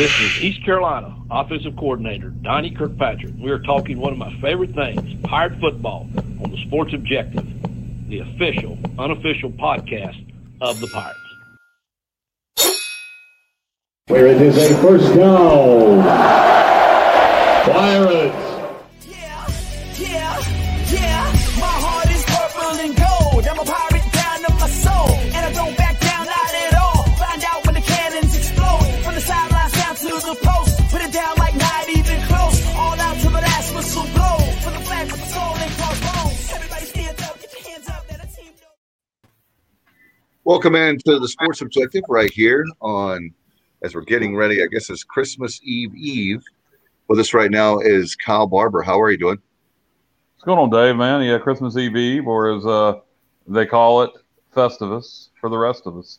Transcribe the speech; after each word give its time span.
This 0.00 0.18
is 0.18 0.42
East 0.42 0.64
Carolina 0.64 1.14
offensive 1.30 1.76
coordinator 1.76 2.30
Donnie 2.30 2.70
Kirkpatrick. 2.70 3.34
We 3.38 3.50
are 3.50 3.58
talking 3.58 3.98
one 3.98 4.12
of 4.12 4.18
my 4.18 4.34
favorite 4.40 4.74
things, 4.74 5.14
Pirate 5.24 5.60
football, 5.60 6.08
on 6.42 6.50
the 6.50 6.56
Sports 6.66 6.94
Objective, 6.94 7.46
the 8.08 8.20
official, 8.20 8.78
unofficial 8.98 9.50
podcast 9.50 10.26
of 10.62 10.80
the 10.80 10.86
Pirates. 10.86 11.20
Where 14.06 14.28
it 14.28 14.40
is 14.40 14.56
a 14.56 14.74
first 14.80 15.14
down. 15.14 16.02
Pirates. 17.70 18.49
Welcome 40.50 40.74
into 40.74 41.20
the 41.20 41.28
Sports 41.28 41.60
Objective 41.60 42.02
right 42.08 42.28
here 42.32 42.66
on 42.80 43.32
as 43.84 43.94
we're 43.94 44.00
getting 44.00 44.34
ready. 44.34 44.60
I 44.64 44.66
guess 44.66 44.90
it's 44.90 45.04
Christmas 45.04 45.60
Eve 45.62 45.94
Eve. 45.94 46.42
With 47.06 47.20
us 47.20 47.32
right 47.32 47.52
now 47.52 47.78
is 47.78 48.16
Kyle 48.16 48.48
Barber. 48.48 48.82
How 48.82 49.00
are 49.00 49.12
you 49.12 49.16
doing? 49.16 49.38
What's 50.34 50.44
going 50.44 50.58
on, 50.58 50.68
Dave? 50.68 50.96
Man, 50.96 51.22
yeah, 51.22 51.38
Christmas 51.38 51.76
Eve 51.76 51.94
Eve, 51.94 52.26
or 52.26 52.56
as 52.56 52.66
uh, 52.66 52.94
they 53.46 53.64
call 53.64 54.02
it, 54.02 54.10
Festivus 54.52 55.28
for 55.40 55.50
the 55.50 55.56
rest 55.56 55.86
of 55.86 55.96
us. 55.96 56.18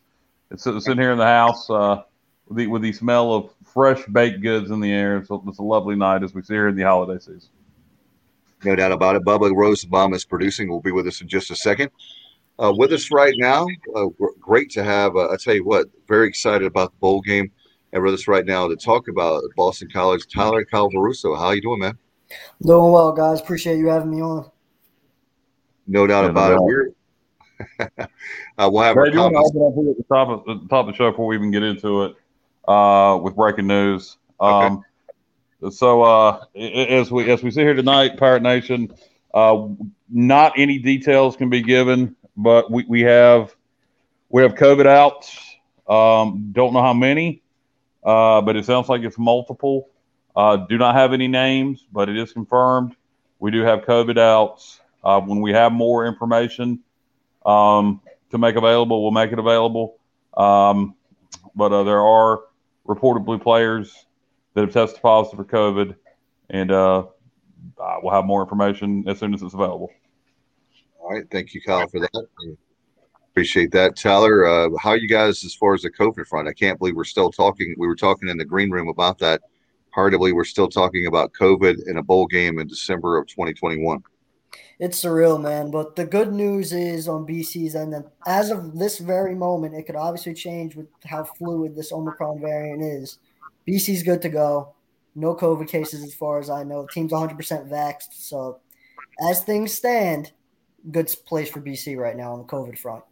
It's 0.50 0.64
sitting 0.64 0.98
here 0.98 1.12
in 1.12 1.18
the 1.18 1.26
house 1.26 1.70
uh, 1.70 2.04
with, 2.48 2.58
the, 2.58 2.68
with 2.68 2.84
the 2.84 2.94
smell 2.94 3.34
of 3.34 3.54
fresh 3.66 4.06
baked 4.06 4.42
goods 4.42 4.72
in 4.72 4.80
the 4.80 4.94
air. 4.94 5.22
So 5.26 5.44
it's 5.46 5.60
a 5.60 5.62
lovely 5.62 5.98
night 5.98 6.24
as 6.24 6.34
we 6.34 6.42
see 6.42 6.54
here 6.54 6.70
in 6.70 6.78
the 6.78 6.84
holiday 6.84 7.20
season. 7.20 7.50
No 8.64 8.78
doubt 8.78 8.94
about 8.94 9.18
it. 9.18 9.26
Bubba 9.26 9.54
Rosenbaum 9.54 10.14
is 10.14 10.24
producing. 10.24 10.70
We'll 10.70 10.80
be 10.80 10.94
with 10.94 11.06
us 11.06 11.20
in 11.20 11.28
just 11.28 11.52
a 11.52 11.56
second. 11.58 11.92
Uh, 12.62 12.72
with 12.72 12.94
us 12.94 13.10
right 13.12 13.34
now, 13.38 13.66
uh, 13.96 14.06
great 14.40 14.70
to 14.70 14.84
have. 14.84 15.16
Uh, 15.16 15.32
I 15.32 15.38
tell 15.38 15.56
you 15.56 15.66
what, 15.66 15.88
very 16.08 16.28
excited 16.28 16.68
about 16.68 16.92
the 16.92 16.98
bowl 17.00 17.20
game, 17.22 17.52
and 17.92 18.04
with 18.04 18.14
us 18.14 18.28
right 18.28 18.46
now 18.46 18.68
to 18.68 18.76
talk 18.76 19.08
about 19.08 19.42
Boston 19.56 19.90
College, 19.92 20.28
Tyler 20.32 20.64
Calvaruso. 20.64 21.36
How 21.36 21.52
you 21.52 21.62
doing, 21.62 21.80
man? 21.80 21.98
Doing 22.62 22.92
well, 22.92 23.14
guys. 23.14 23.42
Appreciate 23.42 23.78
you 23.78 23.88
having 23.88 24.12
me 24.12 24.22
on. 24.22 24.50
No 25.88 26.06
doubt 26.06 26.26
yeah, 26.26 26.30
about 26.30 26.54
it. 26.54 26.62
We're 26.62 26.90
uh, 27.80 28.70
we'll 28.72 28.84
have. 28.84 28.96
Hey, 28.96 29.18
open 29.18 29.18
up 29.18 29.34
at 29.34 29.98
the 29.98 30.06
top 30.08 30.30
of 30.30 30.46
the 30.46 30.68
top 30.68 30.88
of 30.88 30.94
the 30.94 30.98
show 30.98 31.10
before 31.10 31.26
we 31.26 31.36
even 31.36 31.50
get 31.50 31.64
into 31.64 32.04
it 32.04 32.16
uh, 32.68 33.20
with 33.22 33.36
breaking 33.36 33.68
news. 33.68 34.18
Um, 34.40 34.84
okay. 35.64 35.74
So 35.76 36.04
uh, 36.04 36.44
as 36.56 37.12
we 37.12 37.30
as 37.32 37.42
we 37.42 37.50
sit 37.50 37.62
here 37.62 37.74
tonight, 37.74 38.18
Pirate 38.18 38.44
Nation, 38.44 38.94
uh, 39.34 39.68
not 40.12 40.54
any 40.58 40.78
details 40.78 41.36
can 41.36 41.50
be 41.50 41.62
given 41.62 42.16
but 42.36 42.72
we, 42.72 42.86
we 42.88 43.02
have 43.02 43.56
we 44.30 44.42
have 44.44 44.56
COVID 44.56 44.86
outs. 44.86 45.38
Um, 45.88 46.50
don't 46.54 46.74
know 46.74 46.82
how 46.82 46.94
many, 46.94 47.44
uh, 48.04 48.42
but 48.42 48.56
it 48.56 48.66
sounds 48.66 48.88
like 48.88 49.02
it's 49.02 49.18
multiple. 49.18 49.90
Uh, 50.36 50.58
do 50.58 50.78
not 50.78 50.96
have 50.96 51.12
any 51.12 51.28
names, 51.28 51.86
but 51.92 52.08
it 52.08 52.18
is 52.18 52.32
confirmed. 52.32 52.96
We 53.40 53.52
do 53.52 53.62
have 53.62 53.82
COVID 53.82 54.18
outs. 54.18 54.80
Uh, 55.04 55.20
when 55.20 55.42
we 55.42 55.52
have 55.52 55.72
more 55.72 56.06
information 56.06 56.80
um, 57.46 58.02
to 58.30 58.38
make 58.38 58.56
available, 58.56 59.02
we'll 59.02 59.12
make 59.12 59.32
it 59.32 59.40
available. 59.40 59.98
Um, 60.38 60.96
but 61.56 61.74
uh, 61.74 61.84
there 61.84 62.00
are 62.00 62.42
reportedly 62.88 63.42
players 63.42 64.06
that 64.54 64.62
have 64.62 64.74
tested 64.74 65.02
positive 65.02 65.38
for 65.38 65.52
COVID, 65.52 65.96
and 66.50 66.72
uh, 66.72 67.04
we'll 68.02 68.14
have 68.14 68.26
more 68.26 68.42
information 68.42 69.04
as 69.08 69.20
soon 69.20 69.34
as 69.34 69.42
it's 69.42 69.54
available. 69.54 69.90
Right. 71.12 71.30
Thank 71.30 71.54
you, 71.54 71.62
Kyle, 71.62 71.88
for 71.90 72.00
that. 72.00 72.28
Appreciate 73.32 73.72
that. 73.72 73.98
Tyler, 73.98 74.46
uh, 74.46 74.70
how 74.78 74.92
are 74.92 74.98
you 74.98 75.10
guys 75.10 75.44
as 75.44 75.54
far 75.54 75.74
as 75.74 75.82
the 75.82 75.92
COVID 75.92 76.26
front? 76.26 76.48
I 76.48 76.54
can't 76.54 76.80
believe 76.80 76.96
we're 76.96 77.04
still 77.04 77.30
talking. 77.30 77.76
We 77.78 77.88
were 77.88 77.98
talking 77.98 78.30
in 78.30 78.38
the 78.38 78.46
green 78.46 78.72
room 78.72 78.88
about 78.88 79.18
that. 79.20 79.42
Hard 79.94 80.14
to 80.14 80.18
believe 80.18 80.36
we're 80.36 80.46
still 80.46 80.70
talking 80.70 81.08
about 81.08 81.34
COVID 81.34 81.86
in 81.88 81.98
a 81.98 82.04
bowl 82.04 82.28
game 82.28 82.60
in 82.60 82.68
December 82.68 83.18
of 83.18 83.28
2021. 83.28 84.02
It's 84.80 85.04
surreal, 85.04 85.42
man. 85.42 85.70
But 85.70 85.98
the 85.98 86.06
good 86.06 86.32
news 86.32 86.72
is 86.72 87.10
on 87.10 87.28
BC's 87.28 87.76
end 87.76 87.92
that 87.92 88.10
as 88.26 88.50
of 88.50 88.80
this 88.80 88.98
very 88.98 89.36
moment, 89.36 89.76
it 89.76 89.84
could 89.84 89.98
obviously 89.98 90.34
change 90.34 90.78
with 90.78 90.88
how 91.04 91.26
fluid 91.26 91.76
this 91.76 91.92
Omicron 91.92 92.40
variant 92.40 92.82
is. 92.82 93.20
BC's 93.68 94.04
good 94.04 94.22
to 94.22 94.30
go. 94.30 94.76
No 95.16 95.36
COVID 95.36 95.68
cases 95.68 96.06
as 96.06 96.14
far 96.14 96.40
as 96.40 96.50
I 96.50 96.64
know. 96.64 96.88
Team's 96.90 97.12
100% 97.12 97.36
vaxxed. 97.70 98.14
So 98.14 98.62
as 99.30 99.44
things 99.44 99.74
stand, 99.74 100.32
good 100.90 101.14
place 101.26 101.50
for 101.50 101.62
BC 101.62 101.98
right 101.98 102.16
now 102.16 102.34
on 102.34 102.40
the 102.40 102.46
COVID 102.46 102.78
front. 102.78 103.04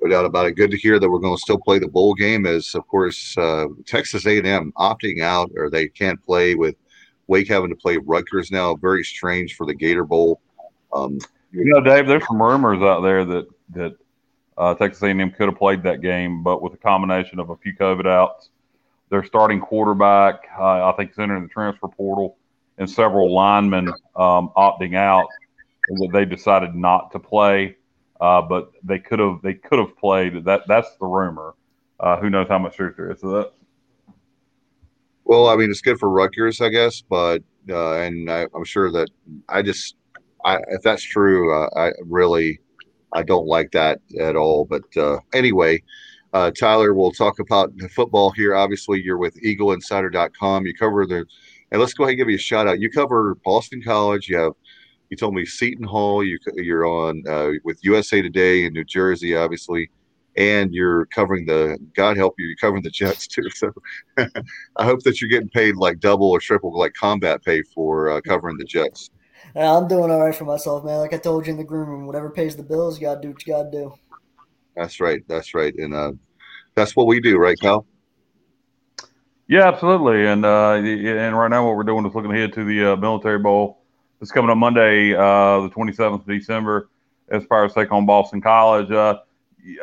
No 0.00 0.08
doubt 0.08 0.24
about 0.24 0.46
it. 0.46 0.56
Good 0.56 0.72
to 0.72 0.76
hear 0.76 0.98
that 0.98 1.08
we're 1.08 1.20
going 1.20 1.36
to 1.36 1.40
still 1.40 1.58
play 1.58 1.78
the 1.78 1.86
bowl 1.86 2.14
game. 2.14 2.44
As 2.44 2.74
of 2.74 2.86
course 2.88 3.36
uh, 3.38 3.66
Texas 3.86 4.26
A&M 4.26 4.72
opting 4.76 5.22
out, 5.22 5.50
or 5.56 5.70
they 5.70 5.88
can't 5.88 6.22
play 6.24 6.54
with 6.56 6.74
Wake 7.28 7.48
having 7.48 7.70
to 7.70 7.76
play 7.76 7.98
Rutgers 7.98 8.50
now. 8.50 8.74
Very 8.74 9.04
strange 9.04 9.54
for 9.54 9.64
the 9.64 9.74
Gator 9.74 10.04
Bowl. 10.04 10.40
Um, 10.92 11.18
you 11.52 11.64
know, 11.64 11.80
Dave, 11.80 12.06
there's 12.06 12.26
some 12.26 12.42
rumors 12.42 12.82
out 12.82 13.02
there 13.02 13.24
that 13.24 13.46
that 13.70 13.96
uh, 14.58 14.74
Texas 14.74 15.02
A&M 15.02 15.30
could 15.30 15.48
have 15.48 15.56
played 15.56 15.82
that 15.84 16.02
game, 16.02 16.42
but 16.42 16.62
with 16.62 16.74
a 16.74 16.78
combination 16.78 17.38
of 17.38 17.50
a 17.50 17.56
few 17.56 17.74
COVID 17.74 18.06
outs, 18.06 18.50
their 19.08 19.24
starting 19.24 19.60
quarterback, 19.60 20.46
uh, 20.58 20.88
I 20.88 20.94
think, 20.96 21.12
is 21.12 21.18
entering 21.18 21.42
the 21.42 21.48
transfer 21.48 21.88
portal, 21.88 22.36
and 22.78 22.90
several 22.90 23.32
linemen 23.32 23.88
um, 24.16 24.50
opting 24.56 24.96
out 24.96 25.26
that 25.88 26.10
they 26.12 26.24
decided 26.24 26.74
not 26.74 27.10
to 27.12 27.18
play, 27.18 27.76
uh, 28.20 28.42
but 28.42 28.72
they 28.82 28.98
could 28.98 29.18
have 29.18 29.40
they 29.42 29.54
could 29.54 29.78
have 29.78 29.96
played. 29.96 30.44
That 30.44 30.62
that's 30.68 30.96
the 31.00 31.06
rumor. 31.06 31.54
Uh, 32.00 32.18
who 32.18 32.30
knows 32.30 32.48
how 32.48 32.58
much 32.58 32.76
truth 32.76 32.94
there 32.96 33.10
is 33.10 33.20
to 33.20 33.28
that? 33.28 33.52
Well, 35.24 35.48
I 35.48 35.56
mean, 35.56 35.70
it's 35.70 35.80
good 35.80 35.98
for 35.98 36.10
Rutgers, 36.10 36.60
I 36.60 36.68
guess, 36.68 37.00
but 37.00 37.42
uh, 37.68 37.94
and 37.94 38.30
I, 38.30 38.46
am 38.54 38.64
sure 38.64 38.90
that 38.92 39.08
I 39.48 39.62
just 39.62 39.96
I, 40.44 40.58
if 40.68 40.82
that's 40.82 41.02
true, 41.02 41.54
uh, 41.54 41.68
I 41.76 41.92
really 42.04 42.60
I 43.12 43.22
don't 43.22 43.46
like 43.46 43.70
that 43.72 44.00
at 44.20 44.36
all. 44.36 44.64
But 44.64 44.96
uh, 44.96 45.18
anyway. 45.32 45.82
Uh, 46.34 46.50
Tyler, 46.50 46.94
we'll 46.94 47.12
talk 47.12 47.40
about 47.40 47.70
football 47.90 48.30
here. 48.30 48.54
Obviously, 48.54 49.02
you're 49.02 49.18
with 49.18 49.38
EagleInsider.com. 49.42 50.64
You 50.64 50.72
cover 50.72 51.04
the, 51.04 51.26
and 51.70 51.78
let's 51.78 51.92
go 51.92 52.04
ahead 52.04 52.12
and 52.12 52.18
give 52.20 52.30
you 52.30 52.36
a 52.36 52.40
shout 52.40 52.66
out. 52.66 52.80
You 52.80 52.90
cover 52.90 53.34
Boston 53.44 53.82
College. 53.82 54.30
You 54.30 54.38
have 54.38 54.52
you 55.12 55.16
told 55.16 55.34
me 55.34 55.44
Seton 55.44 55.84
Hall. 55.84 56.24
You 56.24 56.38
you're 56.54 56.86
on 56.86 57.22
uh, 57.28 57.50
with 57.64 57.84
USA 57.84 58.22
Today 58.22 58.64
in 58.64 58.72
New 58.72 58.82
Jersey, 58.82 59.36
obviously, 59.36 59.90
and 60.38 60.72
you're 60.72 61.04
covering 61.06 61.44
the. 61.44 61.76
God 61.94 62.16
help 62.16 62.34
you, 62.38 62.46
you're 62.46 62.56
covering 62.56 62.82
the 62.82 62.88
Jets 62.88 63.26
too. 63.28 63.50
So 63.50 63.70
I 64.16 64.84
hope 64.86 65.02
that 65.02 65.20
you're 65.20 65.28
getting 65.28 65.50
paid 65.50 65.76
like 65.76 66.00
double 66.00 66.30
or 66.30 66.40
triple 66.40 66.76
like 66.78 66.94
combat 66.94 67.44
pay 67.44 67.60
for 67.74 68.08
uh, 68.08 68.22
covering 68.22 68.56
the 68.56 68.64
Jets. 68.64 69.10
Yeah, 69.54 69.76
I'm 69.76 69.86
doing 69.86 70.10
all 70.10 70.18
right 70.18 70.34
for 70.34 70.46
myself, 70.46 70.82
man. 70.82 70.96
Like 70.96 71.12
I 71.12 71.18
told 71.18 71.46
you 71.46 71.52
in 71.52 71.58
the 71.58 71.64
groom 71.64 71.90
room, 71.90 72.06
whatever 72.06 72.30
pays 72.30 72.56
the 72.56 72.62
bills, 72.62 72.98
you 72.98 73.06
gotta 73.06 73.20
do 73.20 73.32
what 73.32 73.46
you 73.46 73.52
gotta 73.52 73.70
do. 73.70 73.92
That's 74.74 74.98
right. 74.98 75.22
That's 75.28 75.52
right, 75.52 75.74
and 75.74 75.92
uh, 75.92 76.12
that's 76.74 76.96
what 76.96 77.06
we 77.06 77.20
do, 77.20 77.36
right, 77.36 77.60
Cal? 77.60 77.84
Yeah, 79.46 79.68
absolutely. 79.68 80.26
And 80.26 80.46
uh, 80.46 80.72
and 80.72 81.36
right 81.36 81.50
now, 81.50 81.66
what 81.66 81.76
we're 81.76 81.82
doing 81.82 82.06
is 82.06 82.14
looking 82.14 82.32
ahead 82.32 82.54
to 82.54 82.64
the 82.64 82.94
uh, 82.94 82.96
Military 82.96 83.38
Bowl 83.38 83.81
it's 84.22 84.30
coming 84.30 84.50
up 84.50 84.56
Monday, 84.56 85.14
uh, 85.14 85.62
the 85.62 85.70
27th 85.70 86.20
of 86.20 86.26
December. 86.26 86.88
As 87.28 87.44
far 87.44 87.60
Pirates 87.60 87.74
take 87.74 87.90
on 87.90 88.06
Boston 88.06 88.40
College. 88.40 88.90
Uh, 88.90 89.18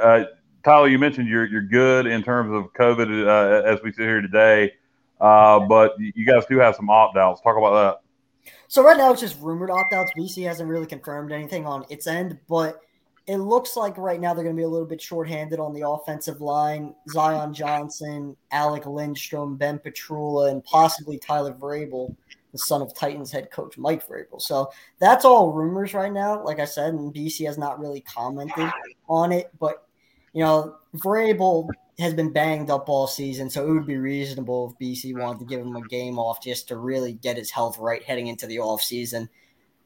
uh, 0.02 0.24
Tyler, 0.64 0.88
you 0.88 0.98
mentioned 0.98 1.28
you're 1.28 1.46
you're 1.46 1.62
good 1.62 2.06
in 2.06 2.24
terms 2.24 2.54
of 2.54 2.72
COVID 2.74 3.28
uh, 3.28 3.68
as 3.68 3.82
we 3.84 3.92
sit 3.92 4.04
here 4.04 4.22
today, 4.22 4.74
uh, 5.20 5.60
but 5.60 5.96
you 6.00 6.26
guys 6.26 6.46
do 6.46 6.58
have 6.58 6.76
some 6.76 6.90
opt 6.90 7.18
outs. 7.18 7.42
Talk 7.42 7.58
about 7.58 8.02
that. 8.46 8.52
So 8.68 8.84
right 8.84 8.98
now 8.98 9.12
it's 9.12 9.22
just 9.22 9.40
rumored 9.42 9.72
opt 9.72 9.94
outs. 9.94 10.12
BC 10.18 10.46
hasn't 10.46 10.70
really 10.70 10.86
confirmed 10.86 11.32
anything 11.32 11.66
on 11.66 11.86
its 11.90 12.08
end, 12.08 12.38
but 12.48 12.82
it 13.26 13.38
looks 13.38 13.76
like 13.76 13.98
right 13.98 14.20
now 14.20 14.34
they're 14.34 14.44
going 14.44 14.56
to 14.56 14.60
be 14.60 14.66
a 14.66 14.70
little 14.70 14.88
bit 14.88 15.02
shorthanded 15.02 15.60
on 15.60 15.74
the 15.74 15.88
offensive 15.88 16.40
line. 16.40 16.94
Zion 17.10 17.54
Johnson, 17.54 18.38
Alec 18.52 18.86
Lindstrom, 18.86 19.56
Ben 19.56 19.80
Petrula, 19.80 20.52
and 20.52 20.64
possibly 20.64 21.18
Tyler 21.18 21.54
Vrabel 21.54 22.16
the 22.52 22.58
son 22.58 22.82
of 22.82 22.94
Titans 22.96 23.32
head 23.32 23.52
coach 23.52 23.78
Mike 23.78 24.08
Vrabel. 24.08 24.42
So 24.42 24.72
that's 25.00 25.26
all 25.26 25.52
rumors 25.52 25.94
right 25.94 26.12
now. 26.12 26.44
Like 26.44 26.60
I 26.60 26.66
said, 26.66 26.94
and 26.94 27.14
BC 27.14 27.46
has 27.46 27.58
not 27.58 27.80
really 27.80 28.02
commented 28.02 28.70
on 29.08 29.32
it, 29.32 29.52
but 29.60 29.88
you 30.34 30.44
know, 30.44 30.76
Vrabel 30.96 31.68
has 32.00 32.14
been 32.14 32.32
banged 32.32 32.70
up 32.70 32.88
all 32.88 33.08
season, 33.08 33.50
so 33.50 33.68
it 33.68 33.74
would 33.74 33.86
be 33.86 33.98
reasonable 33.98 34.72
if 34.72 34.86
BC 34.86 35.18
wanted 35.18 35.40
to 35.40 35.46
give 35.46 35.62
him 35.62 35.76
a 35.76 35.88
game 35.88 36.18
off 36.18 36.42
just 36.42 36.68
to 36.70 36.78
really 36.78 37.14
get 37.14 37.38
his 37.38 37.52
health 37.52 37.78
right 37.78 38.04
heading 38.04 38.28
into 38.28 38.48
the 38.48 38.60
off 38.60 38.82
season. 38.82 39.28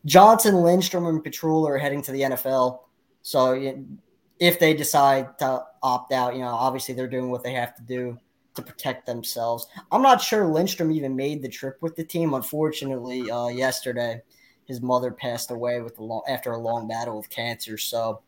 Johnson, 0.06 0.56
Lindstrom, 0.56 1.06
and 1.06 1.24
Petrula 1.24 1.70
are 1.70 1.78
heading 1.78 2.02
to 2.04 2.12
the 2.12 2.22
NFL, 2.22 2.80
so 3.22 3.54
if 4.40 4.60
they 4.60 4.74
decide 4.74 5.38
to 5.40 5.64
opt 5.82 6.12
out, 6.12 6.34
you 6.36 6.42
know, 6.42 6.48
obviously 6.48 6.94
they're 6.94 7.08
doing 7.08 7.32
what 7.32 7.44
they 7.44 7.54
have 7.54 7.76
to 7.76 7.82
do 7.84 8.18
to 8.56 8.62
protect 8.62 9.06
themselves. 9.06 9.68
I'm 9.92 10.02
not 10.02 10.22
sure 10.22 10.46
Lindstrom 10.46 10.92
even 10.92 11.16
made 11.16 11.42
the 11.42 11.50
trip 11.50 11.78
with 11.82 11.96
the 11.96 12.04
team. 12.04 12.34
Unfortunately, 12.34 13.30
uh, 13.30 13.48
yesterday 13.48 14.22
his 14.66 14.82
mother 14.82 15.12
passed 15.12 15.52
away 15.52 15.82
with 15.82 15.98
a 16.00 16.04
long, 16.04 16.22
after 16.28 16.52
a 16.52 16.58
long 16.58 16.88
battle 16.88 17.18
with 17.18 17.30
cancer. 17.30 17.78
So 17.78 18.22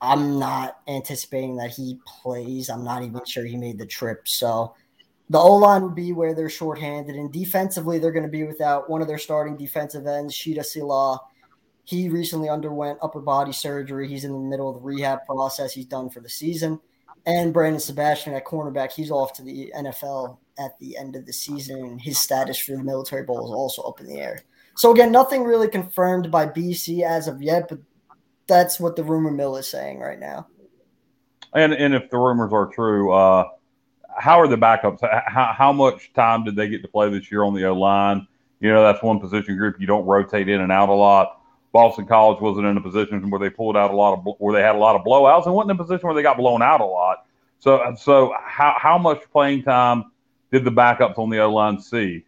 I'm 0.00 0.38
not 0.38 0.78
anticipating 0.88 1.56
that 1.56 1.70
he 1.70 1.98
plays. 2.06 2.68
I'm 2.68 2.84
not 2.84 3.02
even 3.02 3.24
sure 3.24 3.44
he 3.44 3.56
made 3.56 3.78
the 3.78 3.86
trip. 3.86 4.28
So 4.28 4.74
the 5.30 5.38
O 5.38 5.54
line 5.54 5.82
would 5.82 5.94
be 5.94 6.12
where 6.12 6.34
they're 6.34 6.50
shorthanded, 6.50 7.16
and 7.16 7.32
defensively 7.32 7.98
they're 7.98 8.12
going 8.12 8.26
to 8.26 8.30
be 8.30 8.44
without 8.44 8.90
one 8.90 9.00
of 9.00 9.08
their 9.08 9.18
starting 9.18 9.56
defensive 9.56 10.06
ends, 10.06 10.34
Shitta 10.34 10.58
Sillah. 10.58 11.18
He 11.84 12.08
recently 12.08 12.48
underwent 12.48 12.98
upper 13.02 13.20
body 13.20 13.52
surgery. 13.52 14.08
He's 14.08 14.24
in 14.24 14.32
the 14.32 14.38
middle 14.38 14.68
of 14.68 14.76
the 14.76 14.82
rehab 14.82 15.20
process. 15.26 15.72
He's 15.72 15.86
done 15.86 16.10
for 16.10 16.20
the 16.20 16.28
season. 16.28 16.80
And 17.26 17.52
Brandon 17.52 17.80
Sebastian 17.80 18.34
at 18.34 18.44
cornerback, 18.44 18.92
he's 18.92 19.10
off 19.10 19.32
to 19.34 19.42
the 19.42 19.72
NFL 19.76 20.36
at 20.58 20.78
the 20.78 20.96
end 20.96 21.16
of 21.16 21.24
the 21.24 21.32
season. 21.32 21.98
His 21.98 22.18
status 22.18 22.58
for 22.58 22.72
the 22.72 22.82
military 22.82 23.22
bowl 23.22 23.46
is 23.46 23.52
also 23.52 23.82
up 23.82 24.00
in 24.00 24.06
the 24.06 24.20
air. 24.20 24.42
So 24.76 24.92
again, 24.92 25.10
nothing 25.10 25.44
really 25.44 25.68
confirmed 25.68 26.30
by 26.30 26.46
BC 26.46 27.02
as 27.02 27.28
of 27.28 27.40
yet, 27.40 27.68
but 27.68 27.78
that's 28.46 28.78
what 28.78 28.96
the 28.96 29.04
rumor 29.04 29.30
mill 29.30 29.56
is 29.56 29.68
saying 29.68 30.00
right 30.00 30.18
now. 30.18 30.48
And 31.54 31.72
and 31.72 31.94
if 31.94 32.10
the 32.10 32.18
rumors 32.18 32.52
are 32.52 32.66
true, 32.66 33.12
uh, 33.12 33.48
how 34.16 34.40
are 34.40 34.48
the 34.48 34.56
backups? 34.56 34.98
How, 35.26 35.54
how 35.56 35.72
much 35.72 36.12
time 36.12 36.44
did 36.44 36.56
they 36.56 36.68
get 36.68 36.82
to 36.82 36.88
play 36.88 37.08
this 37.08 37.30
year 37.30 37.44
on 37.44 37.54
the 37.54 37.64
O 37.64 37.74
line? 37.74 38.26
You 38.60 38.72
know, 38.72 38.82
that's 38.82 39.02
one 39.02 39.20
position 39.20 39.56
group 39.56 39.76
you 39.78 39.86
don't 39.86 40.04
rotate 40.04 40.48
in 40.48 40.60
and 40.60 40.72
out 40.72 40.88
a 40.88 40.94
lot. 40.94 41.40
Boston 41.74 42.06
College 42.06 42.40
wasn't 42.40 42.66
in 42.66 42.76
a 42.76 42.80
position 42.80 43.28
where 43.30 43.40
they 43.40 43.50
pulled 43.50 43.76
out 43.76 43.90
a 43.90 43.96
lot 43.96 44.16
of 44.16 44.36
where 44.38 44.54
they 44.54 44.62
had 44.64 44.76
a 44.76 44.78
lot 44.78 44.94
of 44.94 45.04
blowouts, 45.04 45.44
and 45.44 45.54
wasn't 45.54 45.72
in 45.72 45.80
a 45.80 45.82
position 45.82 46.06
where 46.06 46.14
they 46.14 46.22
got 46.22 46.36
blown 46.36 46.62
out 46.62 46.80
a 46.80 46.84
lot. 46.84 47.26
So, 47.58 47.94
so 47.98 48.32
how 48.46 48.76
how 48.78 48.96
much 48.96 49.28
playing 49.32 49.64
time 49.64 50.04
did 50.52 50.64
the 50.64 50.70
backups 50.70 51.18
on 51.18 51.30
the 51.30 51.40
O 51.40 51.52
line 51.52 51.80
see? 51.80 52.24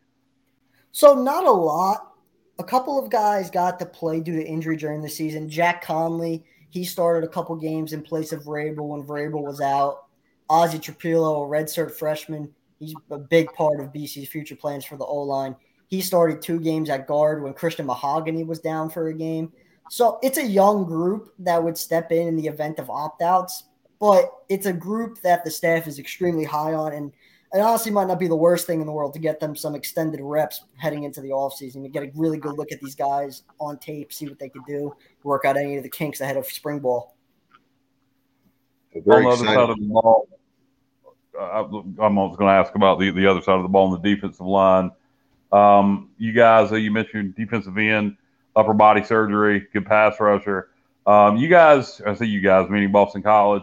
So 0.90 1.14
not 1.14 1.44
a 1.44 1.52
lot. 1.52 2.14
A 2.58 2.64
couple 2.64 2.98
of 2.98 3.08
guys 3.08 3.48
got 3.48 3.78
to 3.78 3.86
play 3.86 4.18
due 4.18 4.34
to 4.34 4.44
injury 4.44 4.76
during 4.76 5.00
the 5.00 5.08
season. 5.08 5.48
Jack 5.48 5.80
Conley, 5.80 6.44
he 6.70 6.84
started 6.84 7.22
a 7.22 7.30
couple 7.30 7.54
games 7.54 7.92
in 7.92 8.02
place 8.02 8.32
of 8.32 8.42
Vrabel 8.42 8.88
when 8.88 9.04
Vrabel 9.04 9.44
was 9.44 9.60
out. 9.60 10.06
Ozzy 10.50 10.80
Trapilo, 10.80 11.46
a 11.46 11.48
redshirt 11.48 11.92
freshman, 11.92 12.52
he's 12.80 12.94
a 13.12 13.18
big 13.18 13.52
part 13.52 13.78
of 13.78 13.92
BC's 13.92 14.28
future 14.28 14.56
plans 14.56 14.84
for 14.84 14.96
the 14.96 15.04
O 15.04 15.20
line. 15.20 15.54
He 15.88 16.00
started 16.00 16.42
two 16.42 16.60
games 16.60 16.90
at 16.90 17.06
guard 17.06 17.42
when 17.42 17.54
Christian 17.54 17.86
Mahogany 17.86 18.44
was 18.44 18.58
down 18.58 18.90
for 18.90 19.08
a 19.08 19.14
game. 19.14 19.52
So 19.88 20.18
it's 20.22 20.38
a 20.38 20.46
young 20.46 20.84
group 20.84 21.32
that 21.38 21.62
would 21.62 21.78
step 21.78 22.10
in 22.10 22.26
in 22.26 22.36
the 22.36 22.48
event 22.48 22.78
of 22.78 22.90
opt 22.90 23.22
outs, 23.22 23.64
but 24.00 24.30
it's 24.48 24.66
a 24.66 24.72
group 24.72 25.20
that 25.22 25.44
the 25.44 25.50
staff 25.50 25.86
is 25.86 25.98
extremely 25.98 26.44
high 26.44 26.74
on. 26.74 26.92
And 26.92 27.12
it 27.54 27.60
honestly 27.60 27.92
might 27.92 28.08
not 28.08 28.18
be 28.18 28.26
the 28.26 28.36
worst 28.36 28.66
thing 28.66 28.80
in 28.80 28.86
the 28.86 28.92
world 28.92 29.14
to 29.14 29.20
get 29.20 29.38
them 29.38 29.54
some 29.54 29.76
extended 29.76 30.20
reps 30.20 30.64
heading 30.76 31.04
into 31.04 31.20
the 31.20 31.28
offseason 31.28 31.82
to 31.84 31.88
get 31.88 32.02
a 32.02 32.10
really 32.16 32.38
good 32.38 32.58
look 32.58 32.72
at 32.72 32.80
these 32.80 32.96
guys 32.96 33.44
on 33.60 33.78
tape, 33.78 34.12
see 34.12 34.26
what 34.26 34.38
they 34.40 34.48
could 34.48 34.64
do, 34.66 34.92
work 35.22 35.44
out 35.44 35.56
any 35.56 35.76
of 35.76 35.84
the 35.84 35.88
kinks 35.88 36.20
ahead 36.20 36.36
of 36.36 36.46
spring 36.46 36.80
ball. 36.80 37.16
On 38.94 39.02
the 39.04 39.28
other 39.28 39.44
side 39.44 39.58
of 39.58 39.76
the 39.78 39.86
ball, 39.86 40.28
uh, 41.38 41.64
I'm 42.02 42.18
also 42.18 42.36
going 42.36 42.48
to 42.48 42.54
ask 42.54 42.74
about 42.74 42.98
the, 42.98 43.10
the 43.10 43.26
other 43.26 43.42
side 43.42 43.56
of 43.56 43.62
the 43.62 43.68
ball 43.68 43.92
on 43.92 44.02
the 44.02 44.14
defensive 44.14 44.46
line. 44.46 44.90
Um, 45.52 46.10
you 46.18 46.32
guys, 46.32 46.72
uh, 46.72 46.76
you 46.76 46.90
mentioned 46.90 47.34
defensive 47.36 47.78
end, 47.78 48.16
upper 48.54 48.74
body 48.74 49.04
surgery, 49.04 49.66
good 49.72 49.86
pass 49.86 50.18
rusher. 50.18 50.70
Um, 51.06 51.36
you 51.36 51.48
guys, 51.48 52.00
I 52.04 52.14
say 52.14 52.26
you 52.26 52.40
guys, 52.40 52.68
meaning 52.68 52.90
Boston 52.90 53.22
College, 53.22 53.62